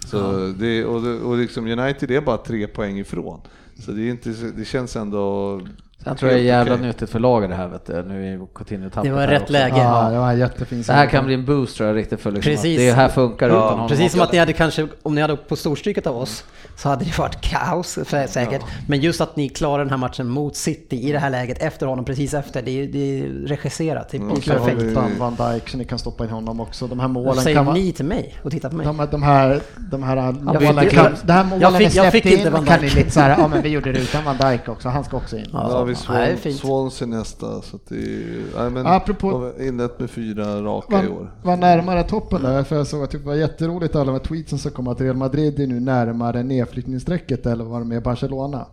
Så 0.06 0.52
det, 0.58 0.84
och, 0.84 1.30
och 1.30 1.36
liksom 1.36 1.66
United 1.66 2.10
är 2.10 2.20
bara 2.20 2.36
tre 2.36 2.66
poäng 2.66 2.98
ifrån. 2.98 3.40
Så 3.78 3.92
det, 3.92 4.02
är 4.02 4.10
inte, 4.10 4.30
det 4.56 4.64
känns 4.64 4.96
ändå 4.96 5.60
Sen 6.04 6.16
tror 6.16 6.30
jag 6.30 6.40
det 6.40 6.42
är 6.42 6.46
jävla 6.46 6.74
Okej. 6.74 6.86
nyttigt 6.86 7.10
för 7.10 7.18
laget 7.18 7.50
det 7.50 7.56
här 7.56 7.68
vet 7.68 7.86
du. 7.86 8.02
Nu 8.02 8.34
är 8.34 8.46
Coutinho 8.54 8.90
tappat 8.90 9.04
Det 9.04 9.10
var 9.10 9.26
rätt 9.26 9.42
också. 9.42 9.52
läge. 9.52 9.76
Ja, 9.78 10.10
det 10.10 10.18
var 10.18 10.32
jättefin 10.32 10.82
Det 10.86 10.92
här 10.92 11.06
kan 11.06 11.24
bli 11.26 11.34
en 11.34 11.44
boost 11.44 11.76
tror 11.76 11.88
jag 11.88 11.96
riktigt 11.96 12.20
för 12.20 12.30
liksom 12.30 12.50
Precis. 12.52 12.78
det 12.78 12.92
här 12.92 13.08
funkar 13.08 13.48
Ja, 13.48 13.54
utan 13.56 13.68
honom. 13.68 13.88
Precis 13.88 14.12
som 14.12 14.20
att 14.20 14.32
ni 14.32 14.38
hade 14.38 14.52
kanske, 14.52 14.88
om 15.02 15.14
ni 15.14 15.20
hade 15.20 15.36
på 15.36 15.56
storstryket 15.56 16.06
av 16.06 16.16
oss, 16.16 16.44
så 16.76 16.88
hade 16.88 17.04
det 17.04 17.18
varit 17.18 17.40
kaos 17.40 17.98
sä- 17.98 18.26
säkert. 18.26 18.62
Men 18.88 19.00
just 19.00 19.20
att 19.20 19.36
ni 19.36 19.48
klarar 19.48 19.78
den 19.78 19.90
här 19.90 19.96
matchen 19.96 20.28
mot 20.28 20.56
City 20.56 20.96
i 21.08 21.12
det 21.12 21.18
här 21.18 21.30
läget, 21.30 21.62
efter 21.62 21.86
honom, 21.86 22.04
precis 22.04 22.34
efter, 22.34 22.62
det 22.62 22.70
är, 22.82 22.86
det 22.86 22.98
är 23.20 23.28
regisserat. 23.46 24.08
Det 24.10 24.16
är 24.16 24.20
Mm, 24.20 24.34
perfekt. 24.40 24.82
vi- 24.82 24.94
Van, 24.94 25.10
Van 25.18 25.52
Dijk 25.52 25.68
så 25.68 25.76
ni 25.78 25.84
kan 25.84 25.98
stoppa 25.98 26.24
in 26.24 26.30
honom 26.30 26.60
också. 26.60 26.86
De 26.86 27.00
här 27.00 27.08
målen 27.08 27.42
säger 27.42 27.56
kan 27.56 27.64
vara... 27.66 27.76
ni 27.76 27.92
till 27.92 28.04
mig 28.04 28.34
och 28.42 28.50
titta 28.50 28.70
på 28.70 28.76
mig? 28.76 28.86
De, 28.86 28.98
här- 28.98 29.06
de 29.10 29.22
här, 29.22 29.60
de 29.90 30.02
här 30.02 30.16
Jag 30.16 30.62
målen 30.62 30.84
fick- 30.84 30.90
kan, 30.92 31.04
jag- 31.04 31.12
det 31.24 31.32
här 31.32 31.44
målen 31.44 31.60
jag 31.60 31.72
fick- 31.76 31.94
jag 31.94 32.12
fick 32.12 32.22
släppte 32.22 32.28
inte 32.38 32.46
in 32.48 32.52
Van 32.52 32.64
kan 32.66 32.80
ni 32.80 32.86
Dijk. 32.86 32.94
lite 32.96 33.10
så 33.10 33.20
här, 33.20 33.30
ja 33.38 33.48
men 33.48 33.62
vi 33.62 33.68
gjorde 33.74 33.92
det 33.92 33.98
utan 34.00 34.24
Van 34.24 34.36
Dijk 34.50 34.68
också, 34.68 34.88
han 34.88 35.04
ska 35.04 35.16
också 35.16 35.36
in. 35.36 35.46
Ja. 35.52 35.84
Vi 35.92 36.14
Ja, 36.14 36.14
det 36.20 36.30
är 36.30 36.36
Swan. 36.36 36.52
Swansea 36.52 37.08
nästa, 37.08 37.62
så 37.62 37.76
att 37.76 37.86
det 37.88 37.94
är, 37.96 38.42
nej, 38.58 38.70
men 38.70 38.86
Apropå- 38.86 39.30
de 39.30 39.42
har 39.42 39.62
inlett 39.68 40.00
med 40.00 40.10
fyra 40.10 40.62
raka 40.62 41.02
i 41.02 41.06
Var, 41.06 41.14
år. 41.16 41.30
var 41.42 41.56
närmare 41.56 42.02
toppen 42.02 42.42
där, 42.42 42.62
för 42.64 42.76
jag 42.76 42.86
såg 42.86 43.02
att 43.04 43.10
det 43.10 43.18
var 43.18 43.34
jätteroligt 43.34 43.94
alla 43.96 44.04
de 44.04 44.12
här 44.12 44.18
tweetsen 44.18 44.58
som 44.58 44.70
kom 44.70 44.88
att 44.88 45.00
Real 45.00 45.16
Madrid 45.16 45.60
är 45.60 45.66
nu 45.66 45.80
närmare 45.80 46.42
nedflyttningsstrecket 46.42 47.46
eller 47.46 47.64
vad 47.64 47.80
de 47.80 47.92
är 47.92 48.00
Barcelona. 48.00 48.66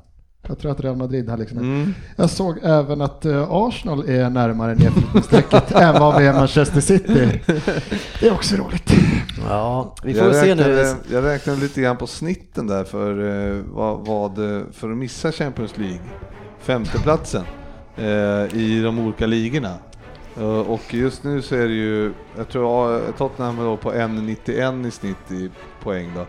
Jag 0.47 0.59
tror 0.59 0.71
att 0.71 0.79
Real 0.81 0.95
Madrid 0.95 1.29
har 1.29 1.37
liksom 1.37 1.57
Mm. 1.57 1.93
Jag 2.15 2.29
såg 2.29 2.57
även 2.63 3.01
att 3.01 3.25
eh, 3.25 3.47
Arsenal 3.51 4.09
är 4.09 4.29
närmare 4.29 4.75
nedflyttningsstrecket 4.75 5.71
än 5.75 5.93
vad 5.99 6.19
vi 6.21 6.27
är 6.27 6.33
Manchester 6.33 6.81
City. 6.81 7.41
Det 8.19 8.27
är 8.27 8.33
också 8.33 8.55
roligt. 8.55 8.91
Ja, 9.49 9.95
vi 10.03 10.13
får 10.13 10.27
Jag 10.27 10.35
se 10.35 10.51
räknade, 10.51 10.83
nu. 11.09 11.15
jag 11.15 11.23
räknade 11.25 11.59
lite 11.59 11.81
grann 11.81 11.97
på 11.97 12.07
snitten 12.07 12.67
där 12.67 12.83
för 12.83 13.11
eh, 13.57 13.63
vad, 13.73 14.05
vad 14.07 14.55
eh, 14.57 14.61
för 14.71 14.91
att 14.91 14.97
missa 14.97 15.31
Champions 15.31 15.77
League, 15.77 15.99
femteplatsen 16.61 17.43
eh, 17.97 18.55
i 18.57 18.81
de 18.83 18.99
olika 18.99 19.25
ligorna. 19.25 19.73
Eh, 20.37 20.43
och 20.59 20.93
just 20.93 21.23
nu 21.23 21.41
så 21.41 21.55
är 21.55 21.67
det 21.67 21.73
ju, 21.73 22.13
jag 22.37 22.49
tror 22.49 22.95
eh, 22.95 23.01
Tottenham 23.17 23.63
låg 23.63 23.81
på 23.81 23.91
1,91 23.93 24.87
i 24.87 24.91
snitt 24.91 25.31
i 25.31 25.49
poäng 25.83 26.11
då. 26.15 26.25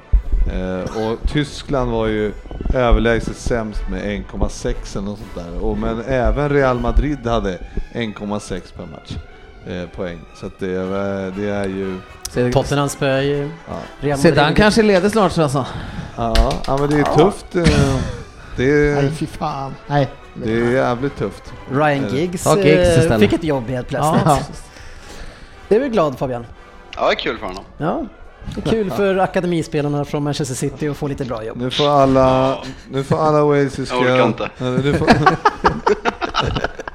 Eh, 0.53 0.81
och 1.11 1.19
Tyskland 1.29 1.91
var 1.91 2.07
ju 2.07 2.33
överlägset 2.75 3.37
sämst 3.37 3.83
med 3.91 4.03
1,6 4.03 4.97
eller 4.99 5.07
något 5.07 5.19
sånt 5.19 5.35
där. 5.47 5.65
Och, 5.65 5.79
men 5.79 6.03
även 6.07 6.49
Real 6.49 6.81
Madrid 6.81 7.27
hade 7.27 7.59
1,6 7.95 8.61
per 8.77 8.87
match 8.87 9.17
eh, 9.67 9.89
poäng. 9.97 10.19
Så 10.35 10.47
att 10.47 10.59
det, 10.59 10.71
är- 10.75 11.33
det 11.37 11.49
är 11.51 11.67
ju... 11.69 11.97
Tottenham 12.53 12.89
spöar 12.89 13.21
ju 13.21 13.51
Ja. 13.69 13.75
Real 14.01 14.19
Sedan 14.19 14.37
Madrid. 14.37 14.57
kanske 14.57 14.83
leder 14.83 15.09
snart 15.09 15.33
Svensson. 15.33 15.65
Ja, 16.17 16.53
ja 16.67 16.77
men 16.77 16.91
det 16.91 16.97
är 16.99 17.05
tufft. 17.19 17.57
eh, 17.57 17.63
Det 18.57 18.95
Nej 18.95 19.07
är, 19.07 19.11
fy 19.11 19.27
fan. 19.27 19.75
Nej. 19.87 20.09
Det 20.45 20.53
är 20.53 20.71
jävligt 20.71 21.17
tufft. 21.17 21.53
Ryan 21.73 22.09
Giggs, 22.17 22.47
Ja, 22.47 22.57
Giggs 22.57 22.67
eh, 22.89 22.99
istället. 22.99 23.21
fick 23.21 23.33
ett 23.33 23.45
jobb 23.45 23.69
helt 23.69 23.89
plötsligt. 23.89 24.23
Ja. 24.25 24.39
Det 25.69 25.77
är 25.77 25.81
väl 25.81 25.89
glad 25.89 26.19
Fabian? 26.19 26.47
Ja, 26.97 27.07
det 27.07 27.13
är 27.13 27.17
kul 27.17 27.39
för 27.39 27.47
honom. 27.47 27.65
Ja, 27.79 28.05
det 28.55 28.67
är 28.67 28.71
kul 28.71 28.91
för 28.91 29.17
akademispelarna 29.19 30.05
från 30.05 30.23
Manchester 30.25 30.55
City 30.55 30.89
att 30.89 30.97
få 30.97 31.09
lite 31.09 31.25
bra 31.25 31.45
jobb. 31.45 31.57
Nu 31.61 31.71
får 31.71 31.89
alla, 31.89 32.59
nu 32.91 33.05
får 33.05 33.19
alla 33.27 33.45
walesiska... 33.45 33.97
Jag 33.97 34.05
orkar 34.05 34.27
inte. 34.27 34.49
Nu 34.59 34.95
får, 34.95 35.09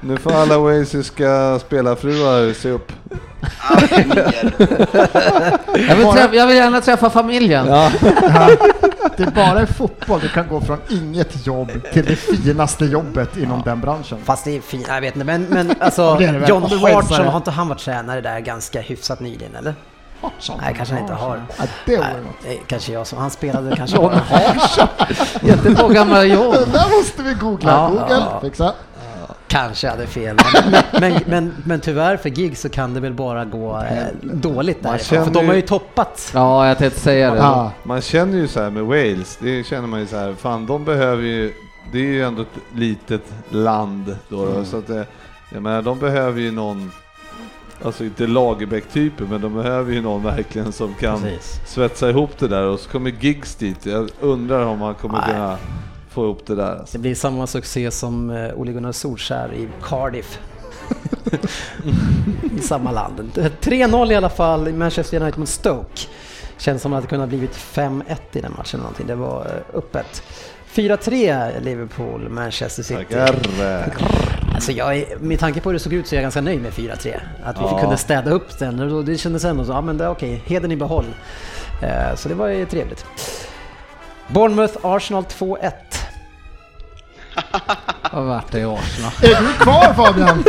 nu 0.00 0.16
får 0.16 0.32
alla 0.32 0.58
walesiska 0.58 1.58
spelarfruar 1.58 2.52
se 2.52 2.70
upp. 2.70 2.92
Jag 5.88 5.96
vill, 5.96 6.06
träffa, 6.12 6.34
jag 6.34 6.46
vill 6.46 6.56
gärna 6.56 6.80
träffa 6.80 7.10
familjen. 7.10 7.66
Ja, 7.66 7.90
det 9.16 9.22
är 9.22 9.30
bara 9.30 9.62
i 9.62 9.66
fotboll 9.66 10.20
du 10.20 10.28
kan 10.28 10.48
gå 10.48 10.60
från 10.60 10.78
inget 10.88 11.46
jobb 11.46 11.72
till 11.92 12.04
det 12.04 12.16
finaste 12.16 12.84
jobbet 12.84 13.36
inom 13.36 13.62
den 13.62 13.80
branschen. 13.80 14.18
Fast 14.24 14.44
det 14.44 14.56
är 14.56 14.60
fint, 14.60 14.86
jag 14.88 15.00
vet 15.00 15.14
inte, 15.16 15.26
men, 15.26 15.42
men 15.42 15.74
alltså 15.80 16.14
Det 16.18 16.24
är 16.24 16.32
det. 16.32 16.48
John 16.48 16.62
har 16.62 17.36
inte 17.36 17.50
han 17.50 17.68
varit 17.68 17.80
tränare 17.80 18.20
där 18.20 18.40
ganska 18.40 18.80
hyfsat 18.80 19.20
nyligen 19.20 19.56
eller? 19.56 19.74
Nej, 20.60 20.74
kanske 20.76 20.94
han 20.94 21.02
inte 21.02 21.14
har. 21.14 21.42
Ja, 21.58 21.64
det 21.86 21.96
vore 21.96 22.06
Nej, 22.08 22.22
något. 22.22 22.46
är 22.46 22.66
kanske 22.66 22.92
jag 22.92 23.06
som, 23.06 23.18
han 23.18 23.30
spelade 23.30 23.76
kanske 23.76 23.96
John 23.96 24.04
bara, 24.04 24.22
Jättebra 25.42 25.88
gamla 25.88 26.24
John. 26.24 26.52
Det 26.52 26.64
där 26.72 26.98
måste 26.98 27.22
vi 27.22 27.34
googla. 27.34 27.72
Ja, 27.72 27.88
Google, 27.88 28.24
ja. 28.30 28.40
fixa. 28.40 28.72
Kanske 29.48 29.88
hade 29.88 30.06
fel. 30.06 30.36
Men, 30.70 30.82
men, 31.00 31.20
men, 31.26 31.54
men 31.64 31.80
tyvärr 31.80 32.16
för 32.16 32.28
gig 32.28 32.58
så 32.58 32.68
kan 32.68 32.94
det 32.94 33.00
väl 33.00 33.12
bara 33.14 33.44
gå 33.44 33.76
eh, 33.76 34.06
dåligt 34.22 34.82
där. 34.82 34.98
För 34.98 35.30
de 35.30 35.46
har 35.48 35.54
ju- 35.54 35.62
toppat. 35.62 36.30
Ja, 36.34 36.68
jag 36.68 36.78
tänkte 36.78 37.00
säga 37.00 37.30
det. 37.30 37.36
Ja, 37.36 37.72
Man 37.82 38.00
känner 38.00 38.38
ju 38.38 38.48
så 38.48 38.60
här 38.62 38.70
med 38.70 38.82
Wales, 38.84 39.38
det 39.42 39.66
känner 39.66 39.88
man 39.88 40.00
ju 40.00 40.06
så 40.06 40.16
här, 40.16 40.34
fan 40.34 40.66
de 40.66 40.84
behöver 40.84 41.22
ju, 41.22 41.52
det 41.92 41.98
är 41.98 42.02
ju 42.02 42.22
ändå 42.24 42.42
ett 42.42 42.48
litet 42.78 43.22
land 43.50 44.16
då, 44.28 44.46
då 44.46 44.64
så 44.64 44.76
att 44.78 44.86
det, 44.86 45.06
Jag 45.52 45.62
menar, 45.62 45.82
de 45.82 45.98
behöver 45.98 46.40
ju 46.40 46.50
någon, 46.50 46.92
alltså 47.84 48.04
inte 48.04 48.26
Lagerbäck-typen, 48.26 49.26
men 49.30 49.40
de 49.40 49.54
behöver 49.54 49.92
ju 49.92 50.00
någon 50.02 50.22
verkligen 50.22 50.72
som 50.72 50.94
kan 50.94 51.20
Precis. 51.22 51.60
svetsa 51.66 52.10
ihop 52.10 52.38
det 52.38 52.48
där 52.48 52.62
och 52.62 52.80
så 52.80 52.90
kommer 52.90 53.10
Giggs 53.20 53.54
dit. 53.54 53.86
Jag 53.86 54.08
undrar 54.20 54.66
om 54.66 54.80
han 54.80 54.94
kommer 54.94 55.18
Nej. 55.18 55.26
kunna 55.26 55.56
få 56.16 56.24
ihop 56.24 56.46
det 56.46 56.54
där. 56.54 56.76
Alltså. 56.76 56.92
Det 56.92 56.98
blir 56.98 57.14
samma 57.14 57.46
succé 57.46 57.90
som 57.90 58.30
eh, 58.30 58.54
Ole 58.54 58.72
Gunnar 58.72 58.92
Solskär 58.92 59.54
i 59.54 59.68
Cardiff. 59.82 60.38
I 62.58 62.60
samma 62.62 62.90
land. 62.92 63.20
3-0 63.60 64.12
i 64.12 64.14
alla 64.14 64.28
fall 64.28 64.68
i 64.68 64.72
Manchester 64.72 65.20
United 65.20 65.38
mot 65.38 65.48
Stoke. 65.48 66.00
Känns 66.58 66.82
som 66.82 66.92
att 66.92 67.02
det 67.02 67.08
kunde 67.08 67.22
ha 67.22 67.28
blivit 67.28 67.54
5-1 67.54 68.02
i 68.32 68.40
den 68.40 68.52
matchen 68.56 68.80
någonting. 68.80 69.06
Det 69.06 69.14
var 69.14 69.40
eh, 69.46 69.78
öppet. 69.78 70.22
4-3 70.74 71.60
Liverpool, 71.60 72.28
Manchester 72.28 72.82
City. 72.82 73.04
Tackar! 73.14 73.36
Alltså 74.54 74.72
jag 74.72 74.96
är, 74.96 75.18
med 75.18 75.38
tanke 75.38 75.60
på 75.60 75.68
hur 75.68 75.74
det 75.74 75.78
såg 75.80 75.92
ut 75.92 76.06
så 76.06 76.14
är 76.14 76.16
jag 76.16 76.22
ganska 76.22 76.40
nöjd 76.40 76.62
med 76.62 76.72
4-3. 76.72 77.20
Att 77.44 77.56
vi 77.56 77.60
Ja. 77.62 77.78
kunde 77.80 77.96
städa 77.96 78.30
upp 78.30 78.58
den. 78.58 78.92
Och 78.92 79.04
Det 79.04 79.16
kändes 79.18 79.44
ändå 79.44 79.64
så, 79.64 79.72
ja 79.72 79.80
men 79.80 79.98
det 79.98 80.04
är 80.04 80.10
okej, 80.10 80.42
heden 80.46 80.72
i 80.72 80.76
behåll. 80.76 81.06
Eh, 81.82 82.14
Så 82.16 82.28
det 82.28 82.34
var 82.34 82.46
ju 82.48 82.66
trevligt. 82.66 83.06
Bournemouth, 84.28 84.76
Arsenal 84.82 85.24
2-1. 85.24 85.72
Vad 88.12 88.24
vart 88.24 88.52
det 88.52 88.58
i 88.60 88.64
Arsenal? 88.64 89.12
Är 89.22 89.42
du 89.42 89.52
kvar 89.64 89.94
Fabian? 89.94 90.44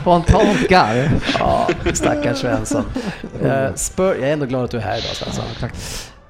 Spontant 0.00 0.68
garv. 0.68 1.24
Ja, 1.38 1.68
stackars 1.94 2.38
Svensson. 2.38 2.84
Eh, 3.42 3.74
Spur, 3.74 4.14
jag 4.14 4.28
är 4.28 4.32
ändå 4.32 4.46
glad 4.46 4.64
att 4.64 4.70
du 4.70 4.76
är 4.76 4.80
här 4.82 4.98
idag 4.98 5.16
Svensson. 5.16 5.44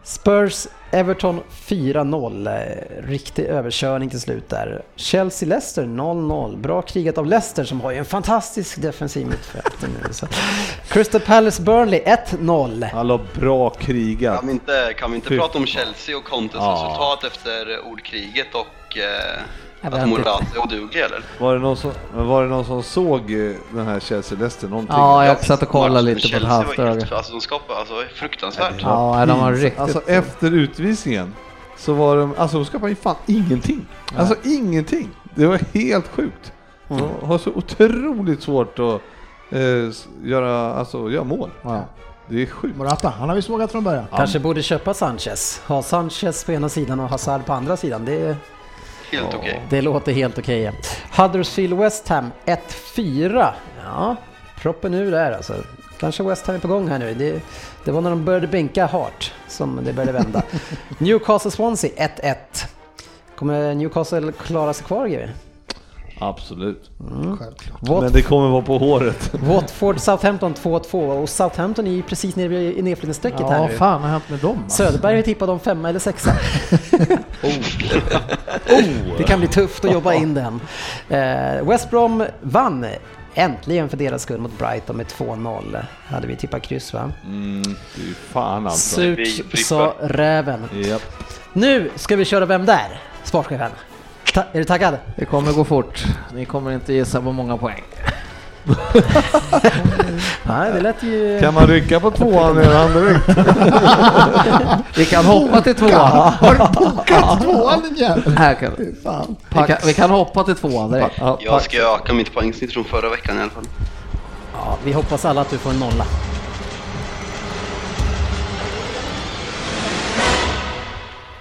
Spurs, 0.04 0.66
Everton 0.90 1.40
4-0. 1.68 2.46
Eh, 2.46 2.52
Riktig 3.08 3.44
överkörning 3.44 4.10
till 4.10 4.20
slut 4.20 4.48
där. 4.48 4.82
Chelsea-Leicester 4.96 5.84
0-0. 5.84 6.56
Bra 6.56 6.82
krigat 6.82 7.18
av 7.18 7.26
Leicester 7.26 7.64
som 7.64 7.80
har 7.80 7.90
ju 7.92 7.98
en 7.98 8.04
fantastisk 8.04 8.82
defensiv 8.82 9.26
mittfält 9.26 9.76
nu. 9.82 10.12
Så. 10.12 10.26
Crystal 10.88 11.20
Palace 11.20 11.62
Burnley 11.62 12.00
1-0. 12.00 12.84
Hallå, 12.92 13.20
bra 13.34 13.70
krigat. 13.70 14.38
Kan 14.38 14.46
vi 14.46 14.52
inte, 14.52 14.94
kan 14.98 15.10
vi 15.10 15.16
inte 15.16 15.28
Fy 15.28 15.38
prata 15.38 15.58
om 15.58 15.66
Chelsea 15.66 16.16
och 16.16 16.24
Contes 16.24 16.56
Ja. 16.60 16.72
resultat 16.72 17.24
efter 17.24 17.86
ordkriget 17.92 18.54
och 18.54 18.66
eh, 18.98 19.42
att. 19.80 20.08
Morata 20.08 20.60
och 20.60 20.68
Duge 20.68 20.96
eller? 20.96 21.22
Var 21.38 21.54
det 21.54 21.60
någon 21.60 21.76
som, 21.76 21.92
var 22.14 22.42
det 22.42 22.48
någon 22.48 22.64
som 22.64 22.82
såg 22.82 23.20
eh, 23.20 23.52
den 23.70 23.86
här 23.86 24.00
Chelsea-Leicester 24.00 24.68
någonting? 24.68 24.96
Ja, 24.96 25.26
jag 25.26 25.44
satt 25.44 25.62
och 25.62 25.68
kollade 25.68 26.02
lite 26.02 26.20
på 26.20 26.26
ett 26.26 26.30
Chelsea 26.30 26.50
halvt 26.50 26.78
öga. 26.78 27.16
Alltså 27.16 27.32
de 27.32 27.40
skapade, 27.40 27.78
alltså 27.78 27.94
fruktansvärt. 28.14 28.82
Ja, 28.82 29.24
de 29.26 29.40
var 29.40 29.52
riktigt... 29.52 29.80
Alltså 29.80 30.02
efter 30.06 30.50
utvisningen 30.50 31.34
så 31.76 31.92
var 31.92 32.16
de, 32.16 32.34
alltså 32.38 32.56
de 32.56 32.64
skapade 32.64 32.90
ju 32.90 32.96
fan 32.96 33.16
ingenting. 33.26 33.86
Alltså 34.16 34.34
ingenting. 34.44 35.10
Det 35.34 35.46
var 35.46 35.60
helt 35.74 36.08
sjukt. 36.08 36.52
De 36.88 37.10
har 37.22 37.38
så 37.38 37.50
otroligt 37.50 38.42
svårt 38.42 38.78
att 38.78 39.00
eh, 39.50 39.92
göra, 40.24 40.74
alltså, 40.74 41.10
göra 41.10 41.24
mål. 41.24 41.50
Ja. 41.62 41.84
Det 42.28 42.42
är 42.42 42.46
sjukt. 42.46 42.76
Morata, 42.76 43.08
han 43.18 43.28
har 43.28 43.36
vi 43.36 43.42
sågat 43.42 43.72
från 43.72 43.84
början. 43.84 44.04
Kanske 44.16 44.38
borde 44.38 44.62
köpa 44.62 44.94
Sanchez. 44.94 45.62
Ha 45.66 45.82
Sanchez 45.82 46.44
på 46.44 46.52
ena 46.52 46.68
sidan 46.68 47.00
och 47.00 47.08
Hazard 47.08 47.46
på 47.46 47.52
andra 47.52 47.76
sidan. 47.76 48.04
Det, 48.04 48.36
Helt 49.10 49.34
okej. 49.34 49.62
det 49.70 49.82
låter 49.82 50.12
helt 50.12 50.38
okej. 50.38 50.72
Huddersfield 51.16 51.74
West 51.74 52.08
Ham 52.08 52.30
1-4. 52.44 53.52
Ja, 53.84 54.16
proppen 54.60 54.94
ur 54.94 55.10
där 55.10 55.32
alltså. 55.32 55.54
Kanske 56.00 56.22
West 56.22 56.46
Ham 56.46 56.56
är 56.56 56.60
på 56.60 56.68
gång 56.68 56.88
här 56.88 56.98
nu. 56.98 57.14
Det, 57.14 57.42
det 57.84 57.92
var 57.92 58.00
när 58.00 58.10
de 58.10 58.24
började 58.24 58.46
bänka 58.46 58.86
Hart 58.86 59.32
som 59.48 59.84
det 59.84 59.92
började 59.92 60.12
vända. 60.12 60.42
Newcastle 60.98 61.50
Swansea 61.50 62.08
1-1. 62.22 62.34
Kommer 63.36 63.74
Newcastle 63.74 64.32
klara 64.32 64.72
sig 64.72 64.86
kvar 64.86 65.06
GW? 65.08 65.28
Absolut. 66.18 66.90
Självklart. 67.38 67.80
Wat- 67.80 68.00
Men 68.02 68.12
det 68.12 68.22
kommer 68.22 68.48
vara 68.48 68.62
på 68.62 68.78
håret. 68.78 69.30
Watford 69.42 70.00
Southampton 70.00 70.54
2-2 70.54 71.22
och 71.22 71.28
Southampton 71.28 71.86
är 71.86 71.90
ju 71.90 72.02
precis 72.02 72.36
nere 72.36 72.54
i 72.62 72.82
nedflyttningsstrecket 72.82 73.40
här 73.48 73.58
Ja, 73.62 73.66
nu. 73.68 73.74
fan 73.74 74.02
har 74.02 74.08
hänt 74.08 74.28
med 74.30 74.38
dem? 74.38 74.58
alltså? 74.62 74.76
Söderberg 74.84 75.16
har 75.16 75.22
tippat 75.22 75.48
om 75.48 75.60
femma 75.60 75.88
eller 75.88 75.98
sexa. 76.00 76.32
Det 79.18 79.24
kan 79.26 79.38
bli 79.38 79.48
tufft 79.48 79.84
att 79.84 79.92
jobba 79.92 80.14
in 80.14 80.34
den. 80.34 80.60
Eh, 81.08 81.64
West 81.68 81.90
Brom 81.90 82.24
vann 82.40 82.86
äntligen 83.34 83.88
för 83.88 83.96
deras 83.96 84.22
skull 84.22 84.40
mot 84.40 84.58
Brighton 84.58 84.96
med 84.96 85.06
2-0. 85.06 85.84
Hade 86.06 86.26
vi 86.26 86.36
tippat 86.36 86.62
kryss 86.62 86.92
va? 86.92 87.12
Mm, 87.24 87.62
fy 87.94 88.02
fan 88.32 88.66
alltså. 88.66 88.94
Surt 89.00 89.58
sa 89.58 89.94
räven. 90.00 90.68
Japp. 90.74 91.02
Nu 91.52 91.90
ska 91.94 92.16
vi 92.16 92.24
köra 92.24 92.46
Vem 92.46 92.66
där? 92.66 93.00
Sportchefen. 93.24 93.70
Ta- 94.34 94.44
är 94.52 94.58
du 94.58 94.64
taggad? 94.64 94.96
Det 95.16 95.24
kommer 95.24 95.52
gå 95.52 95.64
fort. 95.64 96.04
Ni 96.34 96.44
kommer 96.44 96.70
inte 96.72 96.92
gissa 96.92 97.20
på 97.20 97.32
många 97.32 97.56
poäng. 97.56 97.82
Nej, 100.42 100.72
det 100.72 100.80
lät 100.80 101.02
ju... 101.02 101.40
Kan 101.40 101.54
man 101.54 101.66
rycka 101.66 102.00
på 102.00 102.10
tvåan 102.10 102.56
redan 102.56 102.92
direkt? 102.92 103.28
Vi 104.96 105.04
kan 105.04 105.24
hoppa 105.24 105.60
till 105.60 105.74
tvåan. 105.74 106.32
Bokat 106.74 107.42
tvåan 107.42 107.82
din 107.82 107.94
jävel! 107.96 108.36
Här 108.38 108.54
kan, 108.54 108.72
Fan. 109.04 109.36
vi, 109.48 109.56
kan, 109.66 109.76
vi 109.86 109.94
kan 109.94 110.10
hoppa 110.10 110.44
till 110.44 110.54
tvåan 110.56 110.90
direkt. 110.92 111.14
Ja, 111.18 111.38
Jag 111.40 111.62
ska 111.62 111.76
öka 111.94 112.12
mitt 112.12 112.34
poängsnitt 112.34 112.72
från 112.72 112.84
förra 112.84 113.08
veckan 113.10 113.38
i 113.38 113.40
alla 113.40 113.50
fall. 113.50 113.64
Ja, 114.52 114.76
vi 114.84 114.92
hoppas 114.92 115.24
alla 115.24 115.40
att 115.40 115.50
du 115.50 115.58
får 115.58 115.70
en 115.70 115.78
nolla. 115.78 116.04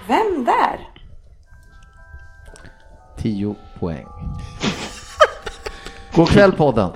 Vem 0.08 0.44
där? 0.44 0.88
10 3.16 3.54
poäng. 3.78 4.06
God 6.14 6.28
kväll 6.28 6.52
podden. 6.52 6.90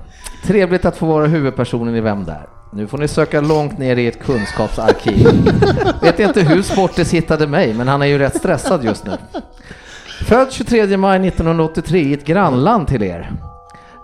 Trevligt 0.45 0.85
att 0.85 0.97
få 0.97 1.07
vara 1.07 1.27
huvudpersonen 1.27 1.97
i 1.97 2.01
Vem 2.01 2.25
där? 2.25 2.49
Nu 2.73 2.87
får 2.87 2.99
ni 2.99 3.09
söka 3.09 3.41
långt 3.41 3.79
ner 3.79 3.97
i 3.97 4.07
ett 4.07 4.23
kunskapsarkiv. 4.23 5.27
Vet 6.03 6.21
inte 6.21 6.41
hur 6.41 6.63
Sportis 6.63 7.15
hittade 7.15 7.47
mig, 7.47 7.75
men 7.75 7.89
han 7.89 8.03
är 8.03 8.07
ju 8.07 8.19
rätt 8.19 8.37
stressad 8.37 8.85
just 8.85 9.07
nu. 9.07 9.13
Född 10.27 10.53
23 10.53 10.97
maj 10.97 11.29
1983 11.29 12.01
i 12.01 12.15
ett 12.15 12.25
grannland 12.25 12.89
till 12.89 13.03
er. 13.03 13.33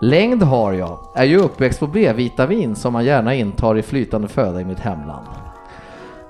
Längd 0.01 0.43
har 0.43 0.73
jag, 0.73 0.99
är 1.15 1.25
ju 1.25 1.37
uppväxt 1.37 1.79
på 1.79 1.87
B-vitamin 1.87 2.75
som 2.75 2.93
man 2.93 3.05
gärna 3.05 3.33
intar 3.33 3.77
i 3.77 3.81
flytande 3.81 4.27
föda 4.27 4.61
i 4.61 4.65
mitt 4.65 4.79
hemland. 4.79 5.27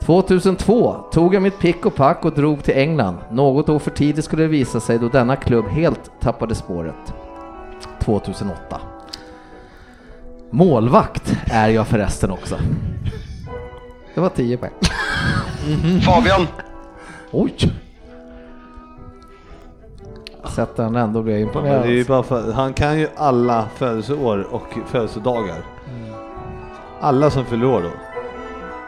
2002 0.08 0.96
tog 1.12 1.36
jag 1.36 1.44
mitt 1.44 1.60
pick 1.60 1.86
och 1.86 1.96
pack 1.96 2.26
och 2.26 2.34
drog 2.34 2.64
till 2.64 2.78
England. 2.78 3.18
Något 3.32 3.70
år 3.70 3.80
för 3.80 3.92
tidigt 3.92 4.26
skulle 4.26 4.42
det 4.44 4.48
visa 4.48 4.80
sig 4.80 5.00
då 5.00 5.10
denna 5.10 5.36
klubb 5.36 5.66
helt 5.66 6.12
tappade 6.20 6.56
spåret. 6.56 7.14
2008. 8.00 8.82
Målvakt 10.50 11.38
är 11.52 11.70
jag 11.70 11.88
förresten 11.88 12.32
också. 12.32 12.56
Det 14.16 14.22
var 14.22 14.30
10 14.30 14.58
poäng. 14.58 14.72
Fabian! 16.06 16.48
Oj! 17.32 17.54
Sätter 20.56 20.84
han 20.84 20.96
ändå 20.96 21.22
blir 21.22 21.34
jag 21.34 21.42
imponerad. 21.42 21.82
det 21.82 21.88
är 21.88 21.92
ju 21.92 22.06
bara 22.06 22.24
för, 22.24 22.52
han 22.52 22.74
kan 22.74 23.00
ju 23.00 23.08
alla 23.16 23.66
födelseår 23.76 24.48
och 24.52 24.78
födelsedagar. 24.86 25.58
Alla 27.00 27.30
som 27.30 27.46
fyller 27.46 27.66
år 27.66 27.82
då. 27.82 28.07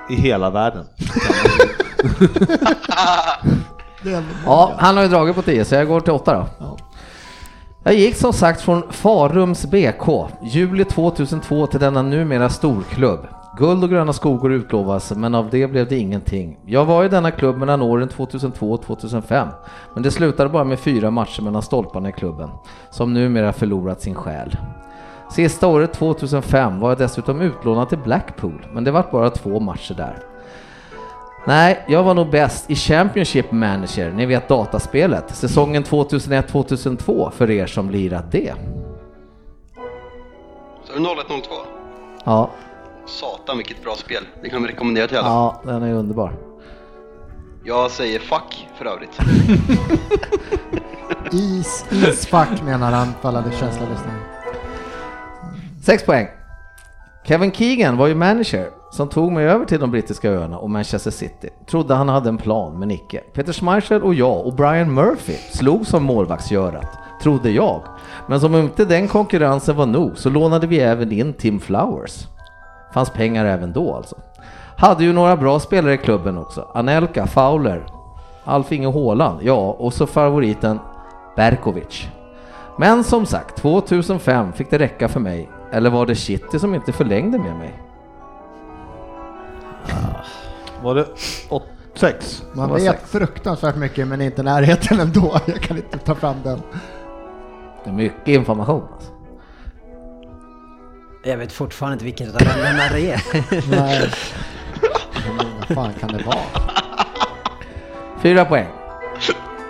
I 0.10 0.16
hela 0.16 0.50
världen. 0.50 0.86
Ja, 4.46 4.74
han 4.78 4.96
har 4.98 5.04
ju 5.04 5.10
dragit 5.10 5.36
på 5.36 5.42
10 5.42 5.66
så 5.66 5.76
jag 5.76 5.88
går 5.88 6.00
till 6.00 6.14
8 6.14 6.48
då. 6.60 6.78
Jag 7.84 7.94
gick 7.94 8.16
som 8.16 8.34
sagt 8.34 8.62
från 8.62 8.84
Farums 8.92 9.66
BK, 9.66 10.28
juli 10.44 10.86
2002 10.86 11.68
till 11.68 11.80
denna 11.80 12.02
numera 12.02 12.50
storklubb. 12.50 13.28
Guld 13.58 13.84
och 13.84 13.90
gröna 13.90 14.14
skogor 14.14 14.52
utlovas, 14.52 15.12
men 15.16 15.36
av 15.36 15.50
det 15.50 15.68
blev 15.68 15.88
det 15.88 15.98
ingenting. 15.98 16.58
Jag 16.66 16.86
var 16.86 17.04
i 17.04 17.10
denna 17.10 17.32
klubb 17.32 17.58
mellan 17.58 17.82
åren 17.82 18.10
2002 18.10 18.72
och 18.72 18.82
2005, 18.82 19.48
men 19.94 20.04
det 20.04 20.12
slutade 20.12 20.50
bara 20.50 20.64
med 20.64 20.80
fyra 20.80 21.12
matcher 21.12 21.42
mellan 21.42 21.62
stolparna 21.62 22.10
i 22.10 22.12
klubben, 22.12 22.50
som 22.92 23.14
numera 23.14 23.54
förlorat 23.54 24.02
sin 24.02 24.16
själ. 24.16 24.58
Sista 25.30 25.68
året, 25.68 25.94
2005, 25.94 26.80
var 26.80 26.90
jag 26.90 26.98
dessutom 26.98 27.42
utlånad 27.42 27.90
till 27.90 27.98
Blackpool, 27.98 28.68
men 28.74 28.84
det 28.84 28.92
var 28.92 29.06
bara 29.12 29.30
två 29.30 29.60
matcher 29.60 29.94
där. 29.94 30.24
Nej, 31.48 31.86
jag 31.88 32.04
var 32.04 32.14
nog 32.14 32.30
bäst 32.30 32.70
i 32.70 32.76
Championship 32.76 33.52
Manager, 33.52 34.12
ni 34.12 34.26
vet 34.26 34.48
dataspelet, 34.48 35.36
säsongen 35.36 35.84
2001-2002 35.84 37.32
för 37.32 37.52
er 37.52 37.68
som 37.68 37.90
lirat 37.90 38.32
det. 38.32 38.54
Så 40.84 40.94
är 40.94 41.00
det 41.00 41.24
0102? 41.24 41.56
Ja, 42.26 42.50
Satan 43.06 43.58
vilket 43.58 43.84
bra 43.84 43.96
spel. 43.96 44.24
Det 44.42 44.50
kan 44.50 44.64
vi 44.64 44.70
rekommendera 44.70 45.08
till 45.08 45.18
alla. 45.18 45.28
ja 45.28 45.62
den 45.64 45.84
är 45.84 45.94
underbar. 45.94 46.34
Jag 47.64 47.92
säger 47.92 48.20
fuck 48.20 48.68
för 48.78 48.86
övrigt. 48.86 49.20
is, 51.32 51.86
isfack 51.92 52.62
menar 52.64 52.92
han 52.92 53.08
för 53.22 53.30
alla 53.30 53.44
känsliga 53.44 53.90
lyssnare. 53.90 54.29
Sex 55.90 56.04
poäng. 56.04 56.28
Kevin 57.24 57.52
Keegan 57.52 57.98
var 57.98 58.08
ju 58.08 58.16
manager 58.16 58.70
som 58.92 59.10
tog 59.10 59.32
mig 59.32 59.46
över 59.46 59.66
till 59.66 59.80
de 59.80 59.92
brittiska 59.92 60.30
öarna 60.30 60.58
och 60.58 60.70
Manchester 60.70 61.12
City. 61.12 61.50
Trodde 61.70 61.94
han 61.94 62.10
hade 62.10 62.30
en 62.30 62.38
plan, 62.38 62.80
men 62.80 62.92
icke. 62.92 63.20
Peter 63.34 63.54
Schmeichel 63.54 64.04
och 64.04 64.14
jag 64.14 64.46
och 64.46 64.54
Brian 64.54 64.94
Murphy 64.94 65.34
slog 65.34 65.88
som 65.88 66.04
målvaktsgörat, 66.04 66.98
trodde 67.22 67.52
jag. 67.52 67.82
Men 68.28 68.40
som 68.40 68.56
om 68.56 68.62
inte 68.62 68.86
den 68.86 69.08
konkurrensen 69.08 69.76
var 69.76 69.86
nog 69.86 70.18
så 70.18 70.30
lånade 70.30 70.68
vi 70.68 70.80
även 70.80 71.12
in 71.12 71.34
Tim 71.34 71.60
Flowers. 71.60 72.28
Fanns 72.94 73.10
pengar 73.10 73.46
även 73.46 73.74
då 73.74 73.96
alltså. 73.96 74.16
Hade 74.78 75.04
ju 75.04 75.14
några 75.14 75.38
bra 75.38 75.60
spelare 75.60 75.94
i 75.94 75.98
klubben 75.98 76.38
också. 76.38 76.72
Anelka, 76.74 77.28
Fowler, 77.28 77.86
Alf-Inge 78.44 78.94
Haaland, 78.94 79.40
ja 79.44 79.72
och 79.80 79.94
så 79.94 80.08
favoriten 80.08 80.80
Berkovic. 81.36 82.08
Men 82.78 83.04
som 83.04 83.26
sagt, 83.26 83.56
2005 83.56 84.54
fick 84.54 84.70
det 84.70 84.80
räcka 84.80 85.08
för 85.08 85.20
mig. 85.20 85.50
Eller 85.72 85.90
var 85.90 86.06
det 86.06 86.16
City 86.16 86.60
som 86.60 86.76
inte 86.76 86.92
förlängde 86.92 87.38
med 87.40 87.56
mig? 87.56 87.74
Var 90.84 90.96
det 90.96 91.06
6? 91.94 92.44
Man 92.54 92.74
vet 92.74 92.84
sagt. 92.86 93.10
fruktansvärt 93.10 93.76
mycket 93.76 94.08
men 94.08 94.22
inte 94.22 94.44
närheten 94.44 95.00
ändå. 95.00 95.40
Jag 95.46 95.62
kan 95.62 95.78
inte 95.78 95.98
ta 95.98 96.16
fram 96.16 96.36
den. 96.44 96.62
Det 97.84 97.90
är 97.90 97.94
mycket 97.94 98.28
information 98.28 98.84
alltså. 98.94 99.12
Jag 101.24 101.38
vet 101.38 101.52
fortfarande 101.52 101.94
inte 101.94 102.06
vilken 102.06 102.30
av 102.30 102.42
länderna 102.42 102.84
det 102.94 103.12
är. 103.12 103.22
Nej. 103.72 104.10
Men 105.38 105.46
Vad 105.60 105.68
fan 105.68 105.94
kan 106.00 106.10
det 106.10 106.24
vara? 106.26 106.36
Fyra 108.22 108.46
poäng. 108.46 108.68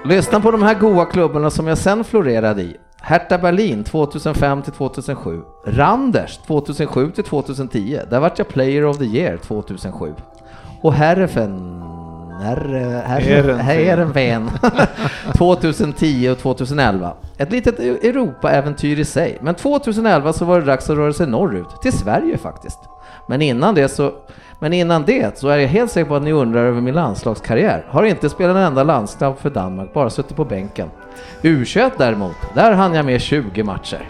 Lyssna 0.05 0.39
på 0.39 0.51
de 0.51 0.61
här 0.63 0.73
goa 0.73 1.05
klubbarna 1.05 1.49
som 1.49 1.67
jag 1.67 1.77
sen 1.77 2.03
florerade 2.03 2.61
i. 2.61 2.77
Hertha 3.09 3.37
Berlin 3.37 3.83
2005 3.83 4.61
till 4.61 4.73
2007. 4.73 5.41
Randers 5.65 6.37
2007 6.37 7.11
till 7.11 7.23
2010. 7.23 7.99
Där 8.09 8.19
vart 8.19 8.37
jag 8.37 8.47
Player 8.47 8.85
of 8.85 8.97
the 8.97 9.05
Year 9.05 9.37
2007. 9.37 10.13
Och 10.81 10.93
Herrefen... 10.93 11.81
Herre, 12.41 13.03
herre, 13.05 13.53
Heerenveen. 13.53 13.59
Heerenveen 13.59 14.49
2010 15.37 16.29
och 16.29 16.37
2011. 16.37 17.13
Ett 17.37 17.51
litet 17.51 17.79
Europa-äventyr 17.79 18.99
i 18.99 19.05
sig. 19.05 19.37
Men 19.41 19.55
2011 19.55 20.33
så 20.33 20.45
var 20.45 20.59
det 20.59 20.65
dags 20.65 20.89
att 20.89 20.97
röra 20.97 21.13
sig 21.13 21.27
norrut, 21.27 21.81
till 21.81 21.93
Sverige 21.93 22.37
faktiskt. 22.37 22.79
Men 23.27 23.41
innan 23.41 23.75
det 23.75 23.89
så 23.89 24.13
men 24.59 24.73
innan 24.73 25.05
det 25.05 25.37
så 25.39 25.49
är 25.49 25.57
jag 25.57 25.67
helt 25.67 25.91
säker 25.91 26.09
på 26.09 26.15
att 26.15 26.23
ni 26.23 26.31
undrar 26.31 26.65
över 26.65 26.81
min 26.81 26.95
landslagskarriär. 26.95 27.85
Har 27.89 28.03
inte 28.03 28.29
spelat 28.29 28.55
en 28.55 28.61
enda 28.63 28.83
landskamp 28.83 29.39
för 29.41 29.49
Danmark, 29.49 29.93
bara 29.93 30.09
suttit 30.09 30.37
på 30.37 30.45
bänken. 30.45 30.89
U21 31.41 31.91
däremot, 31.97 32.35
där 32.55 32.71
hann 32.71 32.93
jag 32.93 33.05
med 33.05 33.21
20 33.21 33.63
matcher. 33.63 34.09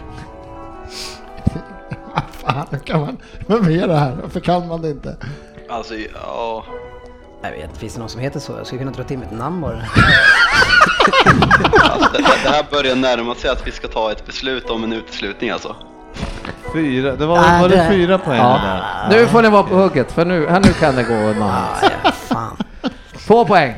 Fan, 2.32 2.66
hur 2.70 2.78
kan 2.78 3.00
man... 3.00 3.16
Vem 3.46 3.64
är 3.64 3.88
det 3.88 3.96
här? 3.96 4.16
Varför 4.22 4.40
kan 4.40 4.68
man 4.68 4.82
det 4.82 4.90
inte? 4.90 5.16
Alltså, 5.68 5.94
ja. 5.94 6.64
Jag 7.42 7.50
vet, 7.50 7.76
finns 7.76 7.94
det 7.94 8.00
någon 8.00 8.08
som 8.08 8.20
heter 8.20 8.40
så? 8.40 8.52
Jag 8.52 8.66
skulle 8.66 8.78
kunna 8.78 8.92
dra 8.92 9.04
till 9.04 9.18
mitt 9.18 9.32
namn 9.32 9.60
bara. 9.60 9.82
Alltså, 11.80 12.12
det, 12.12 12.18
det 12.18 12.50
här 12.50 12.66
börjar 12.70 12.96
närma 12.96 13.34
sig 13.34 13.50
att 13.50 13.66
vi 13.66 13.70
ska 13.70 13.88
ta 13.88 14.12
ett 14.12 14.26
beslut 14.26 14.70
om 14.70 14.84
en 14.84 14.92
uteslutning 14.92 15.50
alltså. 15.50 15.76
Fyra, 16.72 17.16
det 17.16 17.26
var, 17.26 17.36
Nej, 17.40 17.62
var 17.62 17.68
det 17.68 17.76
det- 17.76 17.88
fyra 17.88 18.18
poäng 18.18 18.38
Ja. 18.38 18.60
där? 19.08 19.18
Nu 19.18 19.26
får 19.26 19.42
ni 19.42 19.48
vara 19.50 19.62
på 19.62 19.74
hugget, 19.74 20.12
för 20.12 20.24
nu, 20.24 20.46
här, 20.46 20.60
nu 20.60 20.72
kan 20.72 20.94
det 20.96 21.02
gå 21.02 21.44
Ah, 21.44 21.66
ja, 22.04 22.10
fan. 22.12 22.56
Två 23.26 23.44
poäng. 23.44 23.74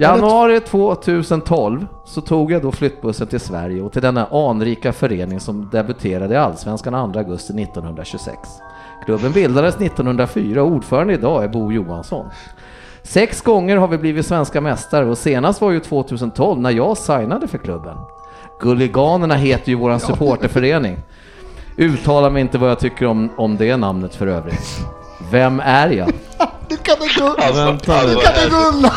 Januari 0.00 0.60
2012 0.60 1.86
så 2.06 2.20
tog 2.20 2.52
jag 2.52 2.62
då 2.62 2.72
flyttbussen 2.72 3.26
till 3.26 3.40
Sverige 3.40 3.82
och 3.82 3.92
till 3.92 4.02
denna 4.02 4.26
anrika 4.26 4.92
förening 4.92 5.40
som 5.40 5.68
debuterade 5.72 6.34
i 6.34 6.36
Allsvenskan 6.36 7.12
2 7.12 7.18
augusti 7.18 7.52
1926. 7.62 8.38
Klubben 9.04 9.32
bildades 9.32 9.74
1904 9.80 10.62
och 10.62 10.68
ordförande 10.72 11.12
idag 11.14 11.44
är 11.44 11.48
Bo 11.48 11.72
Johansson. 11.72 12.26
Sex 13.02 13.42
gånger 13.42 13.76
har 13.76 13.88
vi 13.88 13.98
blivit 13.98 14.26
svenska 14.26 14.60
mästare 14.60 15.04
och 15.06 15.18
senast 15.18 15.60
var 15.60 15.70
ju 15.70 15.80
2012 15.80 16.60
när 16.60 16.70
jag 16.70 16.96
signade 16.96 17.48
för 17.48 17.58
klubben. 17.58 17.96
Gulliganerna 18.60 19.34
heter 19.34 19.68
ju 19.68 19.74
våran 19.74 20.00
supporterförening. 20.00 20.98
Uttala 21.76 22.30
mig 22.30 22.40
inte 22.40 22.58
vad 22.58 22.70
jag 22.70 22.78
tycker 22.78 23.06
om, 23.06 23.30
om 23.36 23.56
det 23.56 23.76
namnet 23.76 24.14
för 24.14 24.26
övrigt. 24.26 24.78
Vem 25.30 25.60
är 25.60 25.88
jag? 25.88 26.08
Nu 26.70 26.76
kan 26.76 26.96
det 27.00 27.20
gå 27.20 27.26
undan! 28.56 28.90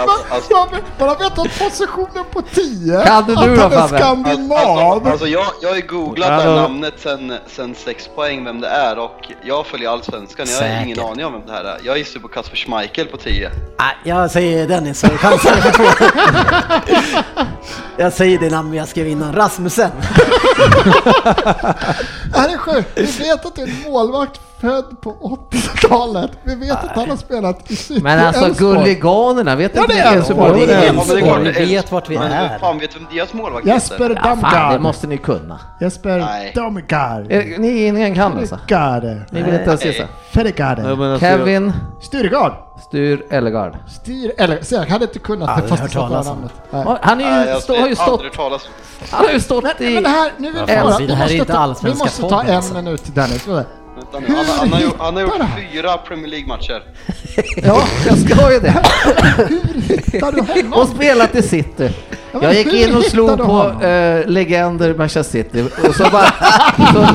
Alltså, 0.00 0.34
alltså, 0.34 0.54
Man 0.54 0.82
man 0.98 1.08
har 1.08 1.16
vetat 1.16 1.58
positionen 1.58 2.24
på 2.32 2.42
10. 2.42 3.04
Kan 3.04 3.24
du 3.26 3.34
nu 3.34 3.56
då, 3.56 3.70
Fabbe? 3.70 3.98
skandinav. 3.98 4.78
Alltså, 4.78 5.10
alltså 5.10 5.26
jag, 5.26 5.46
jag 5.62 5.68
har 5.68 5.76
ju 5.76 5.86
googlat 5.86 6.28
det 6.28 6.34
här 6.34 6.54
namnet 6.54 6.94
sen, 6.96 7.32
sen 7.46 7.74
6 7.74 8.08
poäng 8.14 8.44
vem 8.44 8.60
det 8.60 8.68
är 8.68 8.98
och 8.98 9.32
jag 9.44 9.66
följer 9.66 9.90
allsvenskan, 9.90 10.46
jag 10.50 10.68
har 10.68 10.82
ingen 10.84 11.00
aning 11.00 11.24
om 11.26 11.32
vem 11.32 11.42
det 11.46 11.52
här 11.52 11.64
är. 11.64 11.78
Jag 11.84 11.98
gissar 11.98 12.20
på 12.20 12.28
Kasper 12.28 12.56
Schmeichel 12.56 13.06
på 13.06 13.16
10. 13.16 13.50
Nej, 13.78 13.96
jag 14.04 14.30
säger 14.30 14.68
Dennis 14.68 15.00
så 15.00 15.08
chansar 15.08 15.56
jag 15.64 15.74
på. 15.74 15.84
Jag 17.96 18.12
säger 18.12 18.38
det 18.38 18.50
namn 18.50 18.74
jag 18.74 18.88
skrev 18.88 19.08
innan, 19.08 19.32
Rasmussen. 19.32 19.90
Det 22.32 22.38
här 22.38 22.48
är 22.48 22.58
sjukt. 22.58 22.88
Vi 22.94 23.02
vet 23.04 23.46
att 23.46 23.54
det 23.56 23.62
är 23.62 23.66
en 23.66 23.92
målvakt 23.92 24.40
född 24.60 25.00
på 25.00 25.38
80-talet. 25.50 26.30
Vi 26.42 26.54
vet 26.54 26.70
att 26.84 26.96
han 26.96 27.10
har 27.10 27.16
spelat 27.16 27.70
i 27.70 27.76
City 27.76 28.00
Men 28.02 28.18
alltså. 28.26 28.54
Gulliganerna, 28.58 29.56
vet 29.56 29.72
Ja, 29.74 29.82
inte 29.82 29.94
det 29.94 30.00
är 30.00 30.16
Elfsborg. 30.16 30.66
Det 30.66 30.72
är 30.74 30.76
men 30.76 30.84
är 30.84 30.88
Elfsborg, 30.88 31.44
vi 31.44 31.52
det 31.52 31.58
är 31.60 31.66
vet 31.66 31.92
vart 31.92 32.10
vi 32.10 32.18
Men 32.18 32.32
är. 32.32 32.58
fan 32.58 32.78
vet 32.78 32.96
vem 32.96 33.06
deras 33.12 33.32
målvakt 33.32 33.66
Jesper 33.66 34.08
heter? 34.08 34.38
Ja, 34.42 34.70
det 34.72 34.78
måste 34.78 35.06
ni 35.06 35.16
kunna. 35.18 35.60
Jesper 35.80 36.18
Nej. 36.18 36.52
Damgard. 36.54 37.32
Är, 37.32 37.58
ni 37.58 37.86
ingen 37.86 38.14
kan 38.14 38.38
alltså? 38.38 38.58
Fedegard. 38.68 39.04
Ni 39.30 39.42
vill 39.42 39.54
inte 39.54 39.64
ens 39.70 39.84
gissa? 39.84 40.04
Men 40.32 40.46
alltså, 41.12 41.26
Kevin 41.26 41.72
Sturegard. 42.00 42.52
Styr 42.88 43.24
Ellegard. 43.30 43.76
Styr, 43.88 44.32
eller 44.38 44.62
så 44.62 44.74
jag 44.74 44.86
hade 44.86 45.04
inte 45.04 45.18
kunnat 45.18 45.62
det 45.62 45.68
fast 45.68 45.82
jag 45.82 45.90
sa 45.92 46.08
talas 46.08 46.28
om. 46.28 46.48
namnet. 46.70 46.98
Han 47.02 47.20
är 47.20 47.24
har 47.80 47.88
ju 47.88 47.94
stått, 47.96 48.22
han 49.10 49.24
har 49.26 49.32
ju 49.32 49.40
stått 49.40 49.64
Men 49.78 49.88
i... 49.88 50.00
det 50.00 50.08
här, 50.08 50.32
nu 50.36 50.52
bara, 50.52 50.66
det 50.66 50.72
är 50.72 50.86
vi 50.96 51.02
inte 51.02 51.16
måste 51.16 51.44
ta- 51.44 51.52
Vi 51.52 51.58
allsvenska 51.58 52.04
måste 52.04 52.22
ta 52.22 52.28
podden, 52.28 52.46
en 52.50 52.56
alltså. 52.56 52.74
minut 52.74 53.14
Dennis. 53.14 53.48
Vänta. 54.12 54.32
Nu, 54.32 54.36
han, 54.36 54.58
han, 54.58 54.72
har 54.72 54.80
gjort, 54.80 54.96
han 54.98 55.14
har 55.14 55.22
gjort 55.22 55.42
fyra 55.72 55.98
Premier 55.98 56.28
League-matcher. 56.28 56.82
Ja, 57.56 57.84
jag 58.06 58.18
ska 58.18 58.52
ju 58.52 58.60
det. 58.60 58.82
Hittar 60.12 60.32
du 60.32 60.40
honom? 60.40 60.72
Och 60.72 60.88
spelat 60.88 61.34
i 61.34 61.42
City. 61.42 61.90
Jag 62.32 62.54
gick 62.54 62.66
hur 62.66 62.88
in 62.88 62.96
och 62.96 63.04
slog 63.04 63.38
på 63.38 63.84
eh, 63.84 64.26
legender 64.26 64.94
Manchester 64.94 65.42
City 65.42 65.64
och 65.88 65.94
så 65.94 66.10
bara... 66.12 66.32
Så, 66.92 67.06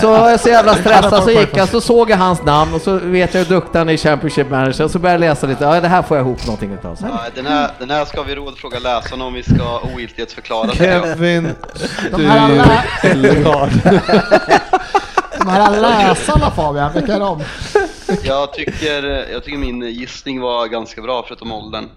så 0.00 0.10
var 0.10 0.30
jag 0.30 0.40
så 0.40 0.48
jävla 0.48 0.74
stressad 0.74 1.24
så 1.24 1.30
gick 1.30 1.56
jag, 1.56 1.68
så 1.68 1.80
såg 1.80 2.10
jag 2.10 2.16
hans 2.16 2.44
namn 2.44 2.74
och 2.74 2.80
så 2.80 2.98
vet 2.98 3.34
jag 3.34 3.44
hur 3.44 3.48
duktig 3.54 3.78
han 3.78 3.88
är 3.88 3.92
i 3.92 3.98
Championship 3.98 4.50
Manager 4.50 4.84
och 4.84 4.90
så 4.90 4.98
började 4.98 5.26
jag 5.26 5.30
läsa 5.30 5.46
lite, 5.46 5.64
ja 5.64 5.80
det 5.80 5.88
här 5.88 6.02
får 6.02 6.16
jag 6.16 6.26
ihop 6.26 6.46
någonting 6.46 6.72
utav. 6.72 6.98
Ja, 7.00 7.20
den, 7.34 7.46
här, 7.46 7.70
den 7.78 7.90
här 7.90 8.04
ska 8.04 8.22
vi 8.22 8.34
rådfråga 8.34 8.78
läsarna 8.78 9.24
om 9.24 9.34
vi 9.34 9.42
ska 9.42 9.80
ogiltighetsförklara. 9.94 10.70
Kevin 10.70 11.48
Styr 12.12 12.62
Ellegard. 13.02 13.70
De 15.44 15.50
här 15.50 15.80
läsarna 15.80 16.50
Fabian, 16.50 16.92
vilka 16.92 17.14
är 17.14 17.20
de? 17.20 17.40
Jag 18.24 18.52
tycker, 18.52 19.02
jag 19.32 19.44
tycker 19.44 19.58
min 19.58 19.82
gissning 19.82 20.40
var 20.40 20.66
ganska 20.66 21.02
bra 21.02 21.24
förutom 21.28 21.52
åldern. 21.52 21.88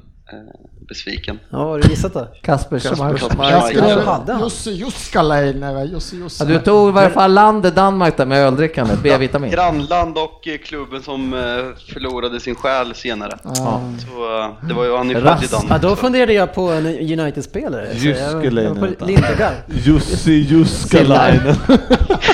Besviken. 0.87 1.39
Ja, 1.49 1.57
har 1.57 1.79
du 1.79 1.89
gissat 1.89 2.13
då? 2.13 2.27
Kasper 2.41 2.79
Schmeichel. 2.79 4.39
Jussi 4.41 4.71
Juskalainen, 4.71 5.87
Jussi 5.91 6.15
Jussi. 6.15 6.43
Ja, 6.43 6.49
du 6.49 6.59
tog 6.59 6.89
i 6.89 6.91
varje 6.91 7.09
fall 7.09 7.33
landet 7.33 7.75
Danmark 7.75 8.17
där 8.17 8.25
med 8.25 8.47
öldrickandet, 8.47 8.99
B-vitamin. 9.03 9.51
Grannland 9.51 10.17
och 10.17 10.47
eh, 10.47 10.57
klubben 10.57 11.03
som 11.03 11.33
eh, 11.33 11.39
förlorade 11.93 12.39
sin 12.39 12.55
själ 12.55 12.95
senare. 12.95 13.37
Ja. 13.43 13.81
Så 14.05 14.39
eh, 14.41 14.67
det 14.67 14.73
var 14.73 14.85
ju, 14.85 14.97
han 14.97 15.09
är 15.09 15.13
född 15.13 15.23
i 15.23 15.25
Rast. 15.25 15.43
Ja, 15.51 15.57
Danmark. 15.57 15.81
då 15.81 15.95
funderade 15.95 16.33
jag 16.33 16.53
på 16.53 16.69
en 16.69 16.85
United-spelare. 16.85 17.93
Lindegard. 18.99 19.53
Jussi 19.67 20.31
Juskalainen. 20.49 21.55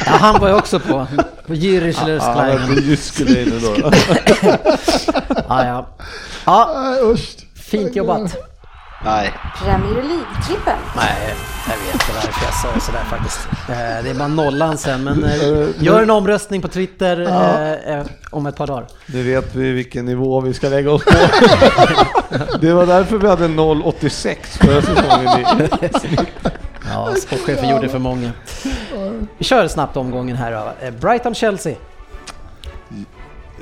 Ja, 0.06 0.12
han 0.12 0.42
var 0.42 0.50
jag 0.50 0.58
också 0.58 0.80
på. 0.80 1.08
På 1.48 1.54
eller 1.54 2.18
Ja, 2.20 2.80
Juskalainen. 2.82 3.60
Ja, 5.48 5.66
ja. 5.66 5.88
Ja, 6.46 6.96
usch. 7.04 7.36
Fint 7.72 7.96
jobbat. 7.96 8.38
Nej, 9.06 9.34
Premier 9.64 10.04
League-trippen. 10.04 10.78
Nej, 10.96 11.36
jag 11.70 11.78
vet 11.78 11.94
inte 11.94 12.06
varför 12.16 12.46
jag 12.46 12.54
sa 12.54 12.80
sådär 12.86 13.04
faktiskt. 13.04 13.48
Eh, 13.70 14.04
Det 14.04 14.10
är 14.10 14.14
bara 14.14 14.28
nollan 14.28 14.78
sen, 14.78 15.04
men 15.04 15.24
eh, 15.24 15.68
gör 15.80 16.02
en 16.04 16.10
omröstning 16.10 16.62
på 16.62 16.68
Twitter 16.68 17.22
eh, 17.22 17.96
eh, 18.00 18.06
om 18.32 18.46
ett 18.46 18.56
par 18.56 18.68
dagar. 18.68 18.86
Nu 19.06 19.24
vet 19.24 19.56
vi 19.56 19.72
vilken 19.72 20.06
nivå 20.06 20.42
vi 20.42 20.54
ska 20.54 20.70
lägga 20.70 20.92
oss 20.92 21.06
på. 21.06 21.12
Det 22.62 22.74
var 22.74 22.86
därför 22.86 23.18
vi 23.18 23.28
hade 23.28 23.48
0,86 23.48 24.36
förra 24.46 24.82
säsongen. 24.82 25.40
i- 25.40 26.18
Ja, 26.94 27.14
sportchefen 27.16 27.70
gjorde 27.70 27.90
för 27.90 28.00
många. 28.00 28.32
Vi 29.38 29.44
kör 29.46 29.68
snabbt 29.68 29.98
omgången 29.98 30.36
här 30.38 30.52
då. 30.52 30.86
Eh, 30.88 30.94
Brighton-Chelsea. 30.94 31.76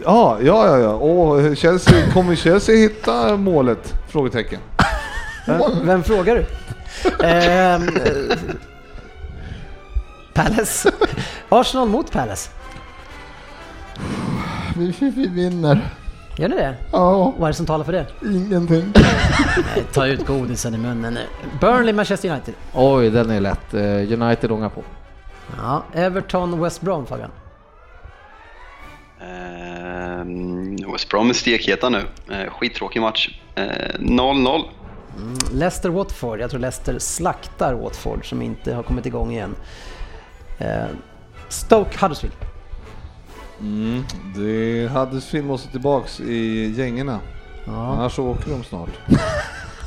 Ja, 0.05 0.37
ja, 0.41 0.67
ja, 0.67 0.77
ja. 0.77 0.89
Och 0.93 1.57
Chelsea, 1.57 2.11
kommer 2.13 2.35
Chelsea 2.35 2.75
hitta 2.75 3.37
målet? 3.37 3.93
Frågetecken. 4.07 4.59
Vem, 5.47 5.61
vem 5.85 6.03
frågar 6.03 6.35
du? 6.35 6.45
Ehm, 7.25 7.87
eh, 7.87 8.37
Palace. 10.33 10.91
Arsenal 11.49 11.89
mot 11.89 12.11
Palace. 12.11 12.49
Vi, 14.77 14.95
vi, 14.99 15.09
vi 15.09 15.27
vinner. 15.27 15.89
Gör 16.37 16.49
ni 16.49 16.55
det? 16.55 16.75
Ja, 16.91 17.33
Vad 17.37 17.43
är 17.43 17.47
det 17.47 17.53
som 17.53 17.65
talar 17.65 17.85
för 17.85 17.91
det? 17.91 18.05
ingenting. 18.23 18.93
Nej, 19.75 19.85
ta 19.93 20.07
ut 20.07 20.25
godisen 20.27 20.73
i 20.75 20.77
munnen 20.77 21.13
nu. 21.13 21.21
Burnley, 21.61 21.93
Manchester 21.93 22.29
United. 22.29 22.53
Oj, 22.73 23.09
den 23.09 23.29
är 23.29 23.39
lätt. 23.39 23.73
Eh, 23.73 24.21
United 24.21 24.51
ångar 24.51 24.69
på. 24.69 24.83
Ja, 25.57 25.83
Everton, 25.93 26.61
West 26.61 26.81
Brom 26.81 27.05
Fabian. 27.05 27.31
Ehm, 29.99 30.91
West 30.91 31.09
Brom 31.09 31.29
är 31.29 31.33
stekheta 31.33 31.89
nu. 31.89 32.01
Eh, 32.31 32.51
skittråkig 32.53 33.01
match. 33.01 33.39
Eh, 33.55 33.63
0-0. 33.99 34.61
Leicester, 35.53 35.89
Watford. 35.89 36.39
Jag 36.39 36.49
tror 36.49 36.59
Leicester 36.59 36.99
slaktar 36.99 37.73
Watford 37.73 38.29
som 38.29 38.41
inte 38.41 38.73
har 38.73 38.83
kommit 38.83 39.05
igång 39.05 39.31
igen. 39.31 39.55
Eh, 40.57 40.85
Stoke, 41.49 41.97
Huddersfield. 42.01 42.35
Mm, 43.59 44.03
det 44.35 44.87
Huddersfield 44.87 45.47
måste 45.47 45.71
tillbaks 45.71 46.19
i 46.19 46.73
gängerna. 46.77 47.19
Ja. 47.65 47.71
Annars 47.71 48.13
så 48.15 48.27
åker 48.27 48.49
de 48.51 48.63
snart. 48.63 48.89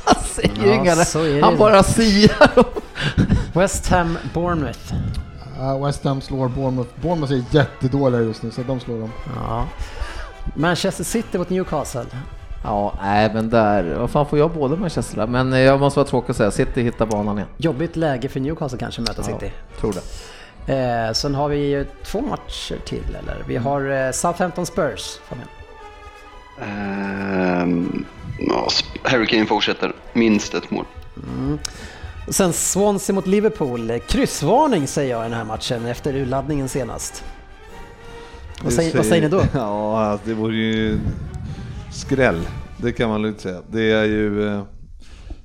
Han 0.05 0.23
säger 0.23 0.67
Ja, 0.67 0.73
inga. 0.73 1.41
Han 1.45 1.57
bara 1.57 1.83
siar. 1.83 2.65
West 3.59 3.87
Ham, 3.87 4.17
Bournemouth. 4.33 4.93
Uh, 5.59 5.85
West 5.85 6.03
Ham 6.03 6.21
slår 6.21 6.47
Bournemouth. 6.47 6.89
Bournemouth 7.01 7.33
är 7.33 7.43
jättedåliga 7.51 8.21
just 8.21 8.43
nu 8.43 8.51
så 8.51 8.61
de 8.63 8.79
slår 8.79 8.99
dem. 8.99 9.11
Ja. 9.35 9.67
Manchester 10.55 11.03
City 11.03 11.37
mot 11.37 11.49
Newcastle. 11.49 12.05
Ja, 12.63 12.93
nej 13.01 13.31
men 13.33 13.49
där, 13.49 13.95
vad 13.99 14.09
fan 14.09 14.25
får 14.25 14.39
jag 14.39 14.51
båda 14.51 14.75
Manchester 14.75 15.17
där? 15.17 15.27
Men 15.27 15.51
jag 15.51 15.79
måste 15.79 15.99
vara 15.99 16.07
tråkig 16.07 16.29
och 16.29 16.35
säga, 16.35 16.51
City 16.51 16.81
hittar 16.81 17.05
banan 17.05 17.37
igen. 17.37 17.49
Jobbigt 17.57 17.95
läge 17.95 18.29
för 18.29 18.39
Newcastle 18.39 18.79
kanske 18.79 19.01
möta 19.01 19.13
Ja. 19.17 19.23
City. 19.39 19.51
Tror 19.79 19.93
det. 19.93 20.01
Eh, 21.07 21.11
sen 21.13 21.35
har 21.35 21.49
vi 21.49 21.57
ju 21.57 21.85
två 22.05 22.21
matcher 22.21 22.77
till 22.85 23.17
eller? 23.21 23.43
Vi 23.47 23.55
har 23.57 24.05
eh, 24.05 24.11
Southampton 24.11 24.65
Spurs. 24.65 25.19
Fabian. 25.27 25.47
Ehm, 26.61 28.05
ja, 28.39 28.67
Harry 29.03 29.27
Kane 29.27 29.45
fortsätter. 29.45 29.93
Minst 30.13 30.53
ett 30.53 30.71
mål. 30.71 30.85
Och 31.15 31.59
Sen 32.27 32.53
Swansea 32.53 33.15
mot 33.15 33.27
Liverpool. 33.27 33.99
Kryssvarning 34.07 34.87
säger 34.87 35.11
jag 35.11 35.21
i 35.25 35.29
den 35.29 35.37
här 35.37 35.45
matchen 35.45 35.85
efter 35.85 36.15
urladdningen 36.15 36.69
senast. 36.69 37.23
Vad 38.63 38.73
säger, 38.73 38.97
vad 38.97 39.05
säger 39.05 39.21
ni 39.21 39.27
då? 39.29 39.41
Ja, 39.53 39.99
alltså, 40.05 40.27
det 40.27 40.33
vore 40.33 40.55
ju 40.55 40.99
skräll. 41.91 42.39
Det 42.77 42.91
kan 42.91 43.09
man 43.09 43.21
lugnt 43.21 43.41
säga. 43.41 43.61
Det 43.71 43.91
är 43.91 44.03
ju... 44.03 44.47
eh, 44.47 44.61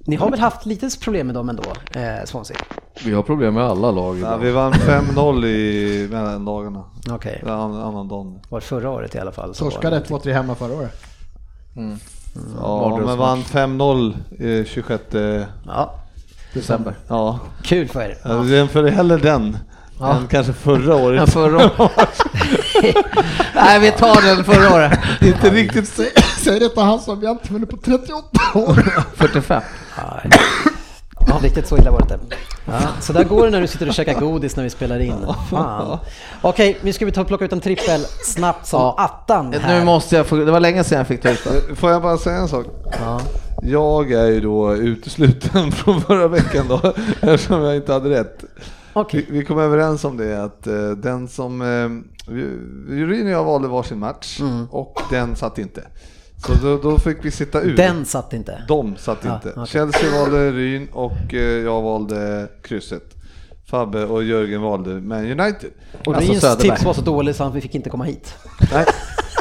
Ni 0.07 0.17
har 0.17 0.31
väl 0.31 0.41
haft 0.41 0.67
lite 0.67 0.89
problem 1.01 1.27
med 1.27 1.35
dem 1.37 1.49
ändå, 1.49 1.63
eh, 1.95 2.25
Swansea? 2.25 2.57
Vi 3.05 3.13
har 3.13 3.23
problem 3.23 3.55
med 3.55 3.65
alla 3.65 3.91
lag 3.91 4.19
Ja, 4.19 4.37
vi 4.37 4.51
vann 4.51 4.73
5-0 4.73 5.45
i 5.47 6.09
mellandagarna. 6.11 6.85
Okej, 7.11 7.39
Okay. 7.43 7.55
Annan, 7.55 7.81
annan 7.83 8.09
dagen. 8.09 8.39
var 8.49 8.61
förra 8.61 8.91
året 8.91 9.15
i 9.15 9.19
alla 9.19 9.33
fall. 9.33 9.55
Torskade 9.55 9.99
det 9.99 10.05
2-3 10.05 10.33
hemma 10.33 10.55
förra 10.55 10.75
året. 10.75 10.93
Ja, 12.61 13.01
men 13.07 13.19
vann 13.19 13.39
5-0 13.43 14.15
i 14.43 14.65
26... 14.65 15.03
Ja, 15.67 15.95
december. 16.53 16.95
Ja, 17.09 17.41
kul 17.63 17.89
för 17.89 18.01
er. 18.01 18.19
jag 18.25 18.47
jämför 18.49 18.85
hellre 18.89 19.17
den 19.17 19.59
än 20.01 20.27
kanske 20.31 20.53
förra 20.53 20.95
året. 20.97 21.33
förra 21.33 21.57
året. 21.57 22.21
Nej, 23.55 23.81
vi 23.81 23.91
tar 23.91 24.23
den 24.23 24.45
förra 24.45 24.75
året. 24.75 24.99
Inte 25.23 25.51
riktigt 25.51 25.89
Säg, 25.89 26.11
säg 26.39 26.61
det 26.61 26.69
till 26.69 26.83
han 26.83 27.01
som 27.01 27.23
jag 27.23 27.33
inte 27.33 27.53
vunnit 27.53 27.71
på 27.71 27.77
38 27.77 28.29
år. 28.55 28.75
45. 29.17 29.63
Ja, 31.29 31.39
riktigt 31.43 31.67
så 31.69 31.77
illa 31.77 31.91
var 31.91 31.99
det 31.99 32.05
inte. 32.15 32.37
Ja, 32.67 32.73
så 33.01 33.13
där 33.13 33.25
går 33.25 33.45
det 33.45 33.51
när 33.51 33.61
du 33.61 33.67
sitter 33.67 33.89
och 33.89 33.95
käkar 33.95 34.21
godis 34.21 34.57
när 34.57 34.65
vi 34.65 34.71
spelar 34.71 35.01
in. 35.01 35.15
Fan. 35.51 35.99
Okej, 36.43 36.79
nu 36.83 36.93
ska 36.93 37.05
vi 37.07 37.13
ta 37.13 37.21
och 37.21 37.27
plocka 37.27 37.45
ut 37.45 37.53
en 37.53 37.61
trippel 37.61 38.01
snabbt 38.25 38.67
som 38.67 38.81
Ja. 38.81 38.95
attan 38.99 39.53
här. 39.53 39.79
Nu 39.79 39.85
måste 39.85 40.17
jag 40.17 40.27
få, 40.27 40.37
det 40.37 40.51
var 40.53 40.61
länge 40.61 40.85
sedan 40.85 40.99
jag 40.99 41.07
fick 41.07 41.23
ta 41.23 41.31
ut 41.31 41.45
det. 41.69 41.75
Får 41.75 41.91
jag 41.91 42.03
bara 42.03 42.19
säga 42.19 42.37
en 42.37 42.49
sak? 42.49 42.67
Ja. 43.01 43.21
Jag 43.63 44.13
är 44.13 44.27
ju 44.27 44.41
då 44.41 44.75
utesluten 44.75 45.73
från 45.73 46.01
förra 46.01 46.29
veckan 46.29 46.67
då, 46.69 46.93
eftersom 47.21 47.63
jag 47.63 47.77
inte 47.77 47.93
hade 47.93 48.11
rätt. 48.11 48.45
Okej, 48.93 49.27
Vi, 49.31 49.39
vi 49.39 49.45
kom 49.45 49.59
överens 49.59 50.05
om 50.05 50.17
det 50.17 50.45
att 50.45 50.67
eh, 50.67 50.91
den 50.91 51.29
som, 51.29 51.61
eh, 51.63 51.89
vi- 52.35 52.59
juryn 52.97 53.27
och 53.27 53.33
jag 53.33 53.45
valde 53.45 53.69
varsin 53.69 53.99
match 53.99 54.41
och 54.71 55.01
den 55.11 55.37
satt 55.37 55.59
inte. 55.59 55.83
Så 56.47 56.53
då, 56.63 56.77
då 56.91 56.99
fick 56.99 57.25
vi 57.25 57.31
sitta 57.31 57.61
ut. 57.61 57.77
den 57.77 58.05
satt 58.05 58.33
inte. 58.33 58.63
De 58.69 58.97
satt 58.97 59.19
Ja, 59.23 59.35
inte. 59.35 59.53
okej. 59.57 59.67
Chelsea 59.67 60.21
valde 60.21 60.51
Ryn 60.53 60.89
och 60.93 61.35
eh, 61.35 61.41
jag 61.41 61.83
valde 61.83 62.49
krysset. 62.63 63.03
Fabbe 63.71 64.05
och 64.05 64.25
Jörgen 64.25 64.63
valde 64.63 64.91
Man 64.91 65.19
United. 65.41 65.71
Och 66.07 66.15
Alltså 66.15 66.33
Ryns 66.33 66.43
Söderberg. 66.43 66.69
tips 66.71 66.85
var 66.85 66.95
så 66.95 67.01
dålig 67.01 67.35
så 67.35 67.49
vi 67.49 67.61
fick 67.61 67.75
inte 67.75 67.91
komma 67.91 68.05
hit. 68.05 68.35
Nej, 68.73 68.85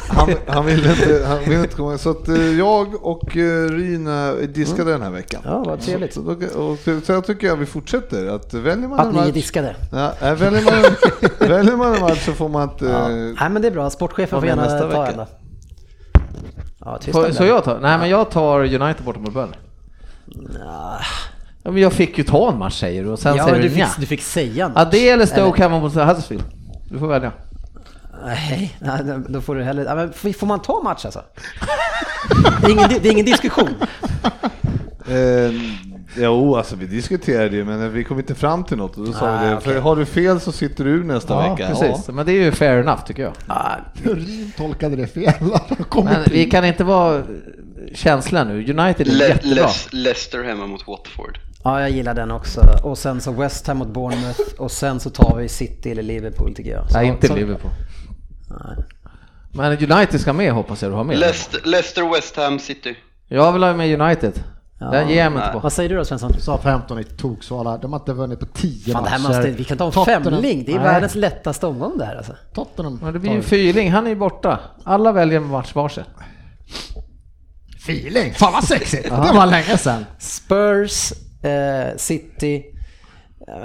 han, 0.10 0.30
han 0.48 0.66
ville 0.66 0.92
inte, 0.92 1.26
han 1.28 1.40
ville 1.40 1.60
inte 1.62 1.76
komma 1.76 1.98
Så 1.98 2.10
att 2.10 2.28
eh, 2.28 2.58
jag 2.58 3.06
och 3.06 3.38
eh, 3.38 3.70
Ryn 3.70 4.08
är 4.08 4.48
diskade 4.48 4.92
den 4.92 5.02
här 5.02 5.12
veckan. 5.12 5.42
Ja, 5.46 5.64
vad 5.68 5.82
trevligt. 5.82 6.14
Så, 6.14 6.22
då, 6.22 6.32
och, 6.62 6.78
så, 6.80 7.02
så 7.02 7.12
jag 7.12 7.26
tycker 7.26 7.48
jag 7.48 7.56
vi 7.56 7.66
fortsätter. 7.66 8.28
Att 8.28 8.54
väljer 8.54 8.88
man 8.88 9.00
Att 9.00 9.06
en 9.06 9.12
ni 9.12 9.18
är 9.20 9.26
match, 9.26 9.34
diskade. 9.34 9.76
ja, 9.92 10.14
äh, 10.22 10.34
väljer, 10.36 10.62
man, 10.64 10.84
väljer 11.50 11.76
man 11.76 11.96
en 11.96 12.02
match 12.02 12.26
så 12.26 12.32
får 12.34 12.50
man 12.50 12.64
inte... 12.70 12.86
Ja. 12.86 13.08
Nej 13.08 13.50
men 13.50 13.62
det 13.62 13.68
är 13.68 13.72
bra, 13.72 13.90
sportchefen 13.90 14.40
får 14.40 14.48
gärna 14.48 14.80
ta 14.80 14.88
vecka? 14.88 15.08
en 15.12 15.18
då. 15.18 15.28
Ja, 16.88 17.00
Så 17.14 17.44
det. 17.44 17.48
jag 17.50 17.64
tar? 17.64 17.80
Nej, 17.80 17.98
men 17.98 18.10
jag 18.10 18.30
tar 18.32 18.60
United 18.60 19.06
borta 19.06 19.20
mot 19.20 19.34
Burnley. 19.34 19.60
Ja, 20.60 21.00
Ja, 21.64 21.72
men 21.72 21.82
jag 21.82 21.94
fick 21.94 22.18
ju 22.18 22.24
ta 22.24 22.52
en 22.52 22.58
match 22.58 22.80
säger 22.80 23.04
du 23.04 23.10
och 23.10 23.20
sen 23.20 23.36
ja 23.36 23.44
säger 23.46 23.58
du 23.62 23.64
du 23.70 23.70
fick, 23.76 23.86
du 24.00 24.06
fick 24.06 24.22
säga 24.22 24.66
en 24.66 24.72
Ja, 24.76 24.84
match. 24.84 24.88
det 24.92 25.10
eller 25.10 25.26
Stoke 25.26 25.62
hemma 25.64 25.80
mot 25.80 25.94
Huddersfield. 25.94 26.44
Du 26.90 27.00
får 27.00 27.08
välja. 27.08 27.32
Nej, 28.26 28.78
nej, 28.80 29.02
då 29.30 29.42
får 29.42 29.56
du 29.56 29.64
hellre... 29.64 29.84
Ja, 29.84 29.96
men 29.96 30.34
får 30.34 30.46
man 30.48 30.60
ta 30.60 30.82
match 30.84 31.06
alltså? 31.06 31.22
Det 32.62 32.68
är 32.68 32.72
ingen, 32.72 32.90
det 32.90 33.08
är 33.08 33.12
ingen 33.12 33.26
diskussion. 33.26 33.70
Eh, 35.08 35.52
jo, 36.20 36.56
alltså 36.56 36.76
vi 36.76 36.86
diskuterade 36.86 37.56
ju 37.56 37.66
men 37.66 37.94
vi 37.94 38.04
kom 38.04 38.20
inte 38.20 38.36
fram 38.36 38.64
till 38.64 38.78
något 38.78 38.98
och 38.98 39.06
då 39.06 39.14
sa 39.14 39.30
Ah, 39.30 39.42
vi 39.44 39.50
det. 39.50 39.56
okej. 39.58 39.74
För 39.74 39.80
har 39.82 39.96
du 39.96 40.06
fel 40.06 40.40
så 40.40 40.52
sitter 40.52 40.84
du 40.84 41.04
nästa 41.04 41.34
Ja, 41.34 41.52
vecka. 41.56 41.68
precis. 41.68 42.08
Men 42.08 42.26
det 42.26 42.32
är 42.32 42.44
ju 42.44 42.52
fair 42.52 42.80
enough 42.80 43.04
tycker 43.06 43.24
jag. 43.24 43.34
Ja, 43.48 43.72
Ryn 44.04 44.52
tolkade 44.58 44.96
det 44.96 45.08
fel. 45.08 45.34
Men 46.04 46.24
vi 46.32 46.46
kan 46.50 46.66
inte 46.66 46.84
vara 46.84 47.24
känsliga 47.94 48.44
nu. 48.44 48.54
United 48.54 49.08
är 49.08 49.12
Le- 49.12 49.28
jättebra. 49.28 49.56
Les- 49.64 49.88
Leicester 49.92 50.44
hemma 50.44 50.68
mot 50.68 50.88
Watford. 50.88 51.40
Ja, 51.64 51.82
jag 51.82 51.90
gillar 51.90 52.14
den 52.14 52.32
också. 52.32 52.62
Och 52.84 52.98
sen 52.98 53.22
så 53.22 53.32
West 53.32 53.68
Ham 53.68 53.78
mot 53.78 53.88
Bournemouth 53.88 54.40
och 54.58 54.72
sen 54.72 55.00
så 55.00 55.10
tar 55.10 55.36
vi 55.38 55.50
City 55.50 55.92
eller 55.92 56.04
Liverpool 56.04 56.56
tycker 56.56 56.72
jag. 56.72 56.92
Så, 56.92 56.98
Nej, 56.98 57.08
inte 57.08 57.28
så, 57.28 57.36
Liverpool. 57.36 57.72
Nej. 58.50 58.86
Men 59.54 59.92
United 59.92 60.22
ska 60.22 60.34
med 60.34 60.52
hoppas 60.54 60.82
jag 60.82 60.92
du 60.92 60.96
har 60.96 61.04
med. 61.04 61.18
Leicester, 61.20 61.62
Leicester 61.66 62.14
West 62.14 62.38
Ham 62.38 62.60
City. 62.60 62.96
Jag 63.28 63.54
vill 63.54 63.64
ha 63.64 63.74
med 63.74 64.02
United. 64.02 64.34
Ja. 64.80 64.86
Den 64.92 65.10
ger 65.10 65.24
jag 65.24 65.32
mig 65.32 65.42
inte 65.42 65.54
på. 65.54 65.60
Vad 65.60 65.74
säger 65.74 65.90
du 65.90 65.96
då 65.96 66.06
Svensson? 66.06 66.34
Sa 66.40 66.58
15 66.58 67.00
i 67.00 67.04
toksvala. 67.04 67.78
De 67.78 67.94
har 67.94 68.00
inte 68.00 68.14
vunnit 68.14 68.40
på 68.40 68.46
10 68.46 68.94
Fan, 68.94 69.04
det 69.04 69.10
här 69.10 69.20
matcher. 69.20 69.34
måste, 69.36 69.52
vi 69.52 69.64
kan 69.64 69.78
ta 69.78 69.86
en 69.86 69.92
Tottenham- 69.92 70.24
femling. 70.24 70.64
Det 70.66 70.72
är 70.72 70.76
Nej, 70.76 70.84
världens 70.84 71.16
lättaste 71.16 71.68
omgång 71.68 71.98
det 71.98 72.06
här 72.06 72.16
alltså. 72.16 72.36
Tottenham. 72.54 73.00
Men 73.04 73.14
det 73.14 73.20
blir 73.20 73.32
ju 73.32 73.38
vi. 73.38 73.44
Fyrling, 73.44 73.92
han 73.92 74.06
är 74.06 74.10
ju 74.10 74.16
borta. 74.16 74.60
Alla 74.84 75.12
väljer 75.12 75.38
en 75.38 75.48
match 75.48 75.76
varsin. 75.76 76.04
Feeling. 77.76 78.34
Fan 78.34 78.54
vad 78.54 78.64
sexigt. 78.64 79.04
Det 79.04 79.32
var 79.34 79.46
länge 79.46 79.78
sedan. 79.78 80.06
Spurs, 80.20 81.12
eh, 81.44 81.98
City... 81.98 82.64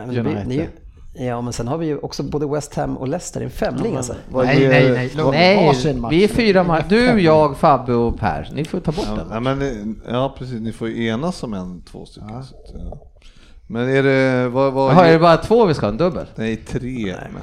Vi- 0.08 0.18
United. 0.18 0.68
Ja, 1.14 1.40
men 1.40 1.52
sen 1.52 1.68
har 1.68 1.78
vi 1.78 1.86
ju 1.86 1.98
också 1.98 2.22
både 2.22 2.46
West 2.46 2.74
Ham 2.74 2.96
och 2.96 3.08
Leicester 3.08 3.40
i 3.40 3.44
en 3.44 3.50
femling 3.50 3.96
alltså. 3.96 4.14
Nej, 4.32 4.68
nej, 4.68 4.90
nej. 4.90 5.12
Nej, 5.30 6.00
vi 6.10 6.24
är 6.24 6.28
fyra 6.28 6.64
matcher. 6.64 6.86
Du, 6.88 7.20
jag, 7.20 7.56
Fabbe 7.56 7.94
och 7.94 8.18
Per. 8.18 8.50
Ni 8.54 8.64
får 8.64 8.80
ta 8.80 8.92
bort 8.92 9.04
Ja, 9.08 9.14
den. 9.14 9.26
ja, 9.30 9.40
men, 9.40 10.00
ja 10.08 10.34
precis, 10.38 10.60
ni 10.60 10.72
får 10.72 10.88
ju 10.88 11.06
enas 11.06 11.42
om 11.42 11.54
en, 11.54 11.82
två 11.82 12.06
stycken. 12.06 12.30
Ja. 12.32 12.42
Men 13.72 13.88
är 13.88 14.02
det, 14.02 14.48
vad, 14.48 14.72
vad 14.72 14.92
Jaha, 14.92 15.06
är 15.06 15.12
det 15.12 15.18
bara 15.18 15.36
två 15.36 15.66
vi 15.66 15.74
ska 15.74 15.86
ha? 15.86 15.92
En 15.92 15.96
dubbel? 15.96 16.26
Nej, 16.34 16.56
tre. 16.56 17.16
Men. 17.32 17.42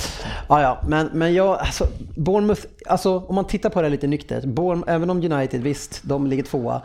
Ja, 0.50 0.62
ja, 0.62 0.82
men, 0.88 1.10
men 1.14 1.34
jag, 1.34 1.60
alltså, 1.60 1.88
Bournemouth, 2.16 2.62
alltså 2.86 3.18
om 3.18 3.36
man 3.36 3.46
tittar 3.46 3.70
på 3.70 3.82
det 3.82 3.90
lite 3.90 4.08
nyktert, 4.08 4.46
Bourne, 4.46 4.84
även 4.88 5.10
om 5.10 5.18
United, 5.18 5.62
visst, 5.62 6.02
de 6.04 6.28
ligger 6.28 6.44
tvåa, 6.44 6.82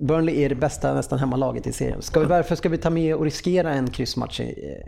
Burnley 0.00 0.42
är 0.42 0.48
det 0.48 0.54
bästa 0.54 0.94
nästan 0.94 1.18
hemmalaget 1.18 1.66
i 1.66 1.72
serien. 1.72 2.02
Ska 2.02 2.20
vi, 2.20 2.26
varför 2.26 2.54
ska 2.54 2.68
vi 2.68 2.78
ta 2.78 2.90
med 2.90 3.14
och 3.14 3.24
riskera 3.24 3.70
en 3.70 3.90
kryssmatch 3.90 4.40
eh, 4.40 4.46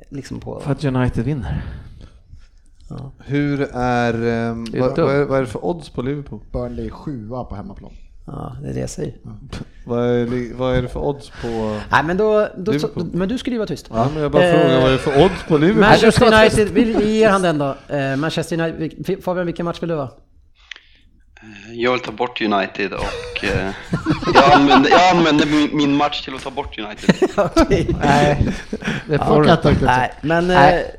liksom 0.08 0.40
på... 0.40 0.60
För 0.60 0.72
att 0.72 0.84
United 0.84 1.24
vinner. 1.24 1.62
Hur 3.18 3.60
är, 3.72 4.14
är 4.14 4.80
vad, 4.80 4.98
vad, 4.98 5.14
är, 5.14 5.24
vad 5.24 5.38
är 5.38 5.42
det 5.42 5.48
för 5.48 5.64
odds 5.64 5.90
på 5.90 6.02
Liverpool? 6.02 6.40
Burnley 6.52 6.90
sjua 6.90 7.44
på 7.44 7.54
hemmaplan. 7.54 7.92
Ja, 8.26 8.56
det 8.62 8.68
är 8.68 8.74
det 8.74 8.80
jag 8.80 8.90
säger. 8.90 9.14
Vad 9.86 10.04
är, 10.04 10.54
vad 10.54 10.76
är 10.76 10.82
det 10.82 10.88
för 10.88 11.00
odds 11.00 11.30
på... 11.42 11.80
Nej, 11.90 12.04
men 12.04 12.16
då, 12.16 12.48
då, 12.56 12.72
Liverpool. 12.72 13.10
men 13.12 13.28
du 13.28 13.38
skulle 13.38 13.54
ju 13.54 13.58
vara 13.58 13.66
tyst. 13.68 13.86
Ja, 13.90 14.08
men 14.14 14.22
jag 14.22 14.32
bara 14.32 14.44
Eh, 14.44 14.60
frågar 14.60 14.80
vad 14.80 14.88
är 14.88 14.92
det 14.92 14.98
för 14.98 15.24
odds 15.24 15.42
på 15.48 15.58
Liverpool? 15.58 15.80
Manchester 15.80 16.26
United, 16.40 16.68
vi, 16.68 17.18
ger 17.18 17.30
han 17.30 17.42
den 17.42 17.58
då. 17.58 17.76
Eh, 17.88 18.16
Manchester 18.16 18.60
United, 18.60 19.24
Fabian 19.24 19.46
vilken 19.46 19.64
match 19.64 19.82
vill 19.82 19.88
du 19.88 19.94
ha? 19.94 20.16
Jag 21.72 21.92
vill 21.92 22.00
ta 22.00 22.12
bort 22.12 22.40
United 22.40 22.92
och 22.92 23.44
eh, 23.44 23.70
jag, 24.34 24.52
använder, 24.52 24.90
jag 24.90 25.16
använder 25.16 25.46
min, 25.46 25.76
min 25.76 25.96
match 25.96 26.24
till 26.24 26.34
att 26.34 26.42
ta 26.42 26.50
bort 26.50 26.78
United. 26.78 27.14
Okej. 27.56 27.96
Nej, 28.00 28.46
det 29.08 29.14
Ja, 29.14 29.18
kan 29.44 29.46
jag 29.64 29.72
inte. 29.72 29.84
Nej, 29.84 30.12
men 30.22 30.50
eh, 30.50 30.56
Nej. 30.56 30.96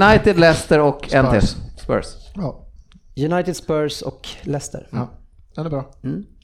United, 0.00 0.38
Leicester 0.38 0.78
och 0.78 1.14
en 1.14 1.30
till. 1.30 1.40
Spurs. 1.42 1.56
Spurs. 1.82 2.06
Ja. 2.34 2.66
United, 3.16 3.56
Spurs 3.56 4.02
och 4.02 4.28
Leicester. 4.42 4.86
Ja. 4.90 5.08
Den 5.54 5.66
är 5.66 5.70
bra. 5.70 5.84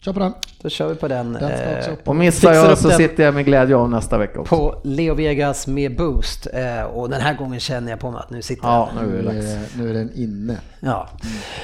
Kör 0.01 0.13
på 0.13 0.19
den. 0.21 0.33
Då 0.63 0.69
kör 0.69 0.89
vi 0.89 0.95
på 0.95 1.09
den. 1.09 1.33
Den 1.33 1.41
ska 1.59 1.63
eh, 1.63 1.79
också 1.79 1.91
upp. 1.91 2.09
Och 2.09 2.17
missar 2.17 2.53
jag 2.53 2.79
så 2.79 2.89
den. 2.89 2.97
sitter 2.97 3.25
jag 3.25 3.35
med 3.35 3.45
glädje 3.45 3.77
av 3.77 3.91
nästa 3.91 4.19
vecka 4.19 4.41
också. 4.41 4.57
På 4.57 4.81
Leo 4.85 5.15
Vegas 5.15 5.67
med 5.67 5.97
Boost. 5.97 6.47
Eh, 6.53 6.83
och 6.83 7.11
den 7.11 7.21
här 7.21 7.35
gången 7.35 7.61
känner 7.61 7.91
jag 7.91 8.01
på 8.01 8.11
mig 8.11 8.21
att 8.21 8.31
nu 8.31 8.43
sitter 8.43 8.69
Ja, 8.69 8.91
den. 8.95 9.07
nu 9.09 9.19
är 9.19 9.23
det 9.23 9.61
Nu 9.79 9.91
är, 9.91 9.95
den 9.95 10.11
inne. 10.15 10.57
Ja. 10.81 11.09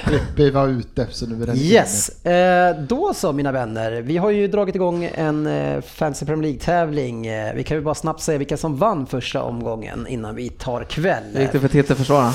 Frippe 0.04 0.50
var 0.50 0.68
ute 0.68 1.06
så 1.10 1.26
nu 1.26 1.42
är 1.42 1.46
den 1.46 1.56
Yes, 1.56 2.24
eh, 2.26 2.76
då 2.88 3.14
så 3.14 3.32
mina 3.32 3.52
vänner. 3.52 3.92
Vi 3.92 4.16
har 4.16 4.30
ju 4.30 4.48
dragit 4.48 4.74
igång 4.74 5.10
en 5.14 5.48
Fantasy 5.82 6.26
Premier 6.26 6.42
League-tävling. 6.42 7.22
Vi 7.54 7.64
kan 7.64 7.76
ju 7.76 7.82
bara 7.82 7.94
snabbt 7.94 8.20
säga 8.22 8.38
vilka 8.38 8.56
som 8.56 8.76
vann 8.76 9.06
första 9.06 9.42
omgången 9.42 10.06
innan 10.06 10.34
vi 10.34 10.48
tar 10.48 10.84
kväll. 10.84 11.24
Hur 11.34 11.40
gick 11.40 11.52
det 11.52 11.60
för 11.60 11.68
titelförsvararen? 11.68 12.32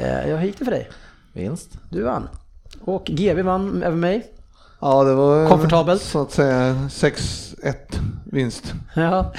Eh, 0.00 0.30
ja, 0.30 0.36
hur 0.36 0.46
gick 0.46 0.58
det 0.58 0.64
för 0.64 0.72
dig? 0.72 0.88
Vinst. 1.32 1.70
Du 1.90 2.02
vann. 2.02 2.28
Och 2.80 3.04
GB 3.04 3.42
vann 3.42 3.82
över 3.82 3.96
mig. 3.96 4.32
Ja, 4.80 5.04
det 5.04 5.14
var 5.14 5.48
Komfortabelt. 5.48 6.02
så 6.02 6.22
att 6.22 6.30
säga 6.32 6.72
6-1 6.90 7.74
vinst. 8.32 8.74
Ja. 8.94 9.32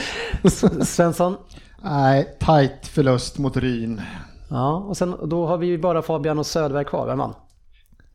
Svensson. 0.85 1.37
Nej, 1.83 2.37
tight 2.39 2.87
förlust 2.87 3.37
mot 3.37 3.57
Ryn. 3.57 4.01
Ja, 4.49 4.75
och 4.75 4.97
sen 4.97 5.15
då 5.29 5.47
har 5.47 5.57
vi 5.57 5.67
ju 5.67 5.77
bara 5.77 6.01
Fabian 6.01 6.39
och 6.39 6.45
Söderberg 6.45 6.85
kvar. 6.85 7.07
Vem 7.07 7.17
vann? 7.17 7.33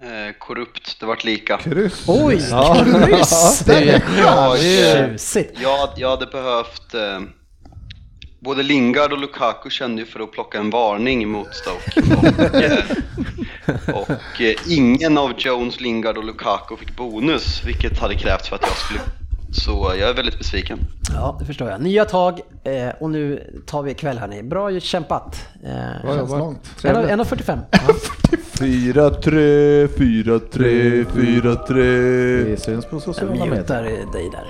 Eh, 0.00 0.34
korrupt, 0.38 1.00
det 1.00 1.06
vart 1.06 1.24
lika. 1.24 1.56
Kryss. 1.56 2.04
Oj, 2.08 2.46
Ja. 2.50 2.84
kryss! 3.06 3.58
Det 3.66 3.90
är 3.90 4.56
Tjusigt. 5.08 5.60
jag, 5.62 5.88
jag 5.96 6.10
hade 6.10 6.26
behövt... 6.26 6.94
Eh, 6.94 7.20
både 8.40 8.62
Lingard 8.62 9.12
och 9.12 9.18
Lukaku 9.18 9.70
kände 9.70 10.02
ju 10.02 10.06
för 10.06 10.20
att 10.20 10.32
plocka 10.32 10.58
en 10.58 10.70
varning 10.70 11.28
mot 11.28 11.48
Stoke. 11.54 12.02
Och, 12.16 12.54
eh, 12.54 12.84
och 13.94 14.40
eh, 14.40 14.54
ingen 14.68 15.18
av 15.18 15.32
Jones, 15.36 15.80
Lingard 15.80 16.16
och 16.16 16.24
Lukaku 16.24 16.76
fick 16.76 16.96
bonus, 16.96 17.62
vilket 17.64 17.98
hade 17.98 18.14
krävts 18.14 18.48
för 18.48 18.56
att 18.56 18.62
jag 18.62 18.76
skulle... 18.76 19.00
Så 19.54 19.92
jag 19.98 20.10
är 20.10 20.14
väldigt 20.14 20.38
besviken. 20.38 20.78
Ja, 21.14 21.36
det 21.40 21.44
förstår 21.46 21.70
jag. 21.70 21.80
Nya 21.80 22.04
tag 22.04 22.40
eh, 22.64 22.88
och 23.00 23.10
nu 23.10 23.52
tar 23.66 23.82
vi 23.82 23.94
kväll 23.94 24.18
hörni. 24.18 24.42
Bra 24.42 24.80
kämpat. 24.80 25.48
Eh, 25.64 26.14
Känns 26.14 26.30
långt. 26.30 26.60
1.45. 26.82 27.58
4-3, 28.52 29.88
4-3, 29.88 31.06
4-3. 31.14 31.74
Vi 32.44 32.56
syns 32.56 32.84
på 32.84 32.96
Jag 32.96 33.02
sociala 33.02 33.30
medier. 33.30 33.50
mutar 33.50 33.82
dig 33.82 34.30
där. 34.32 34.44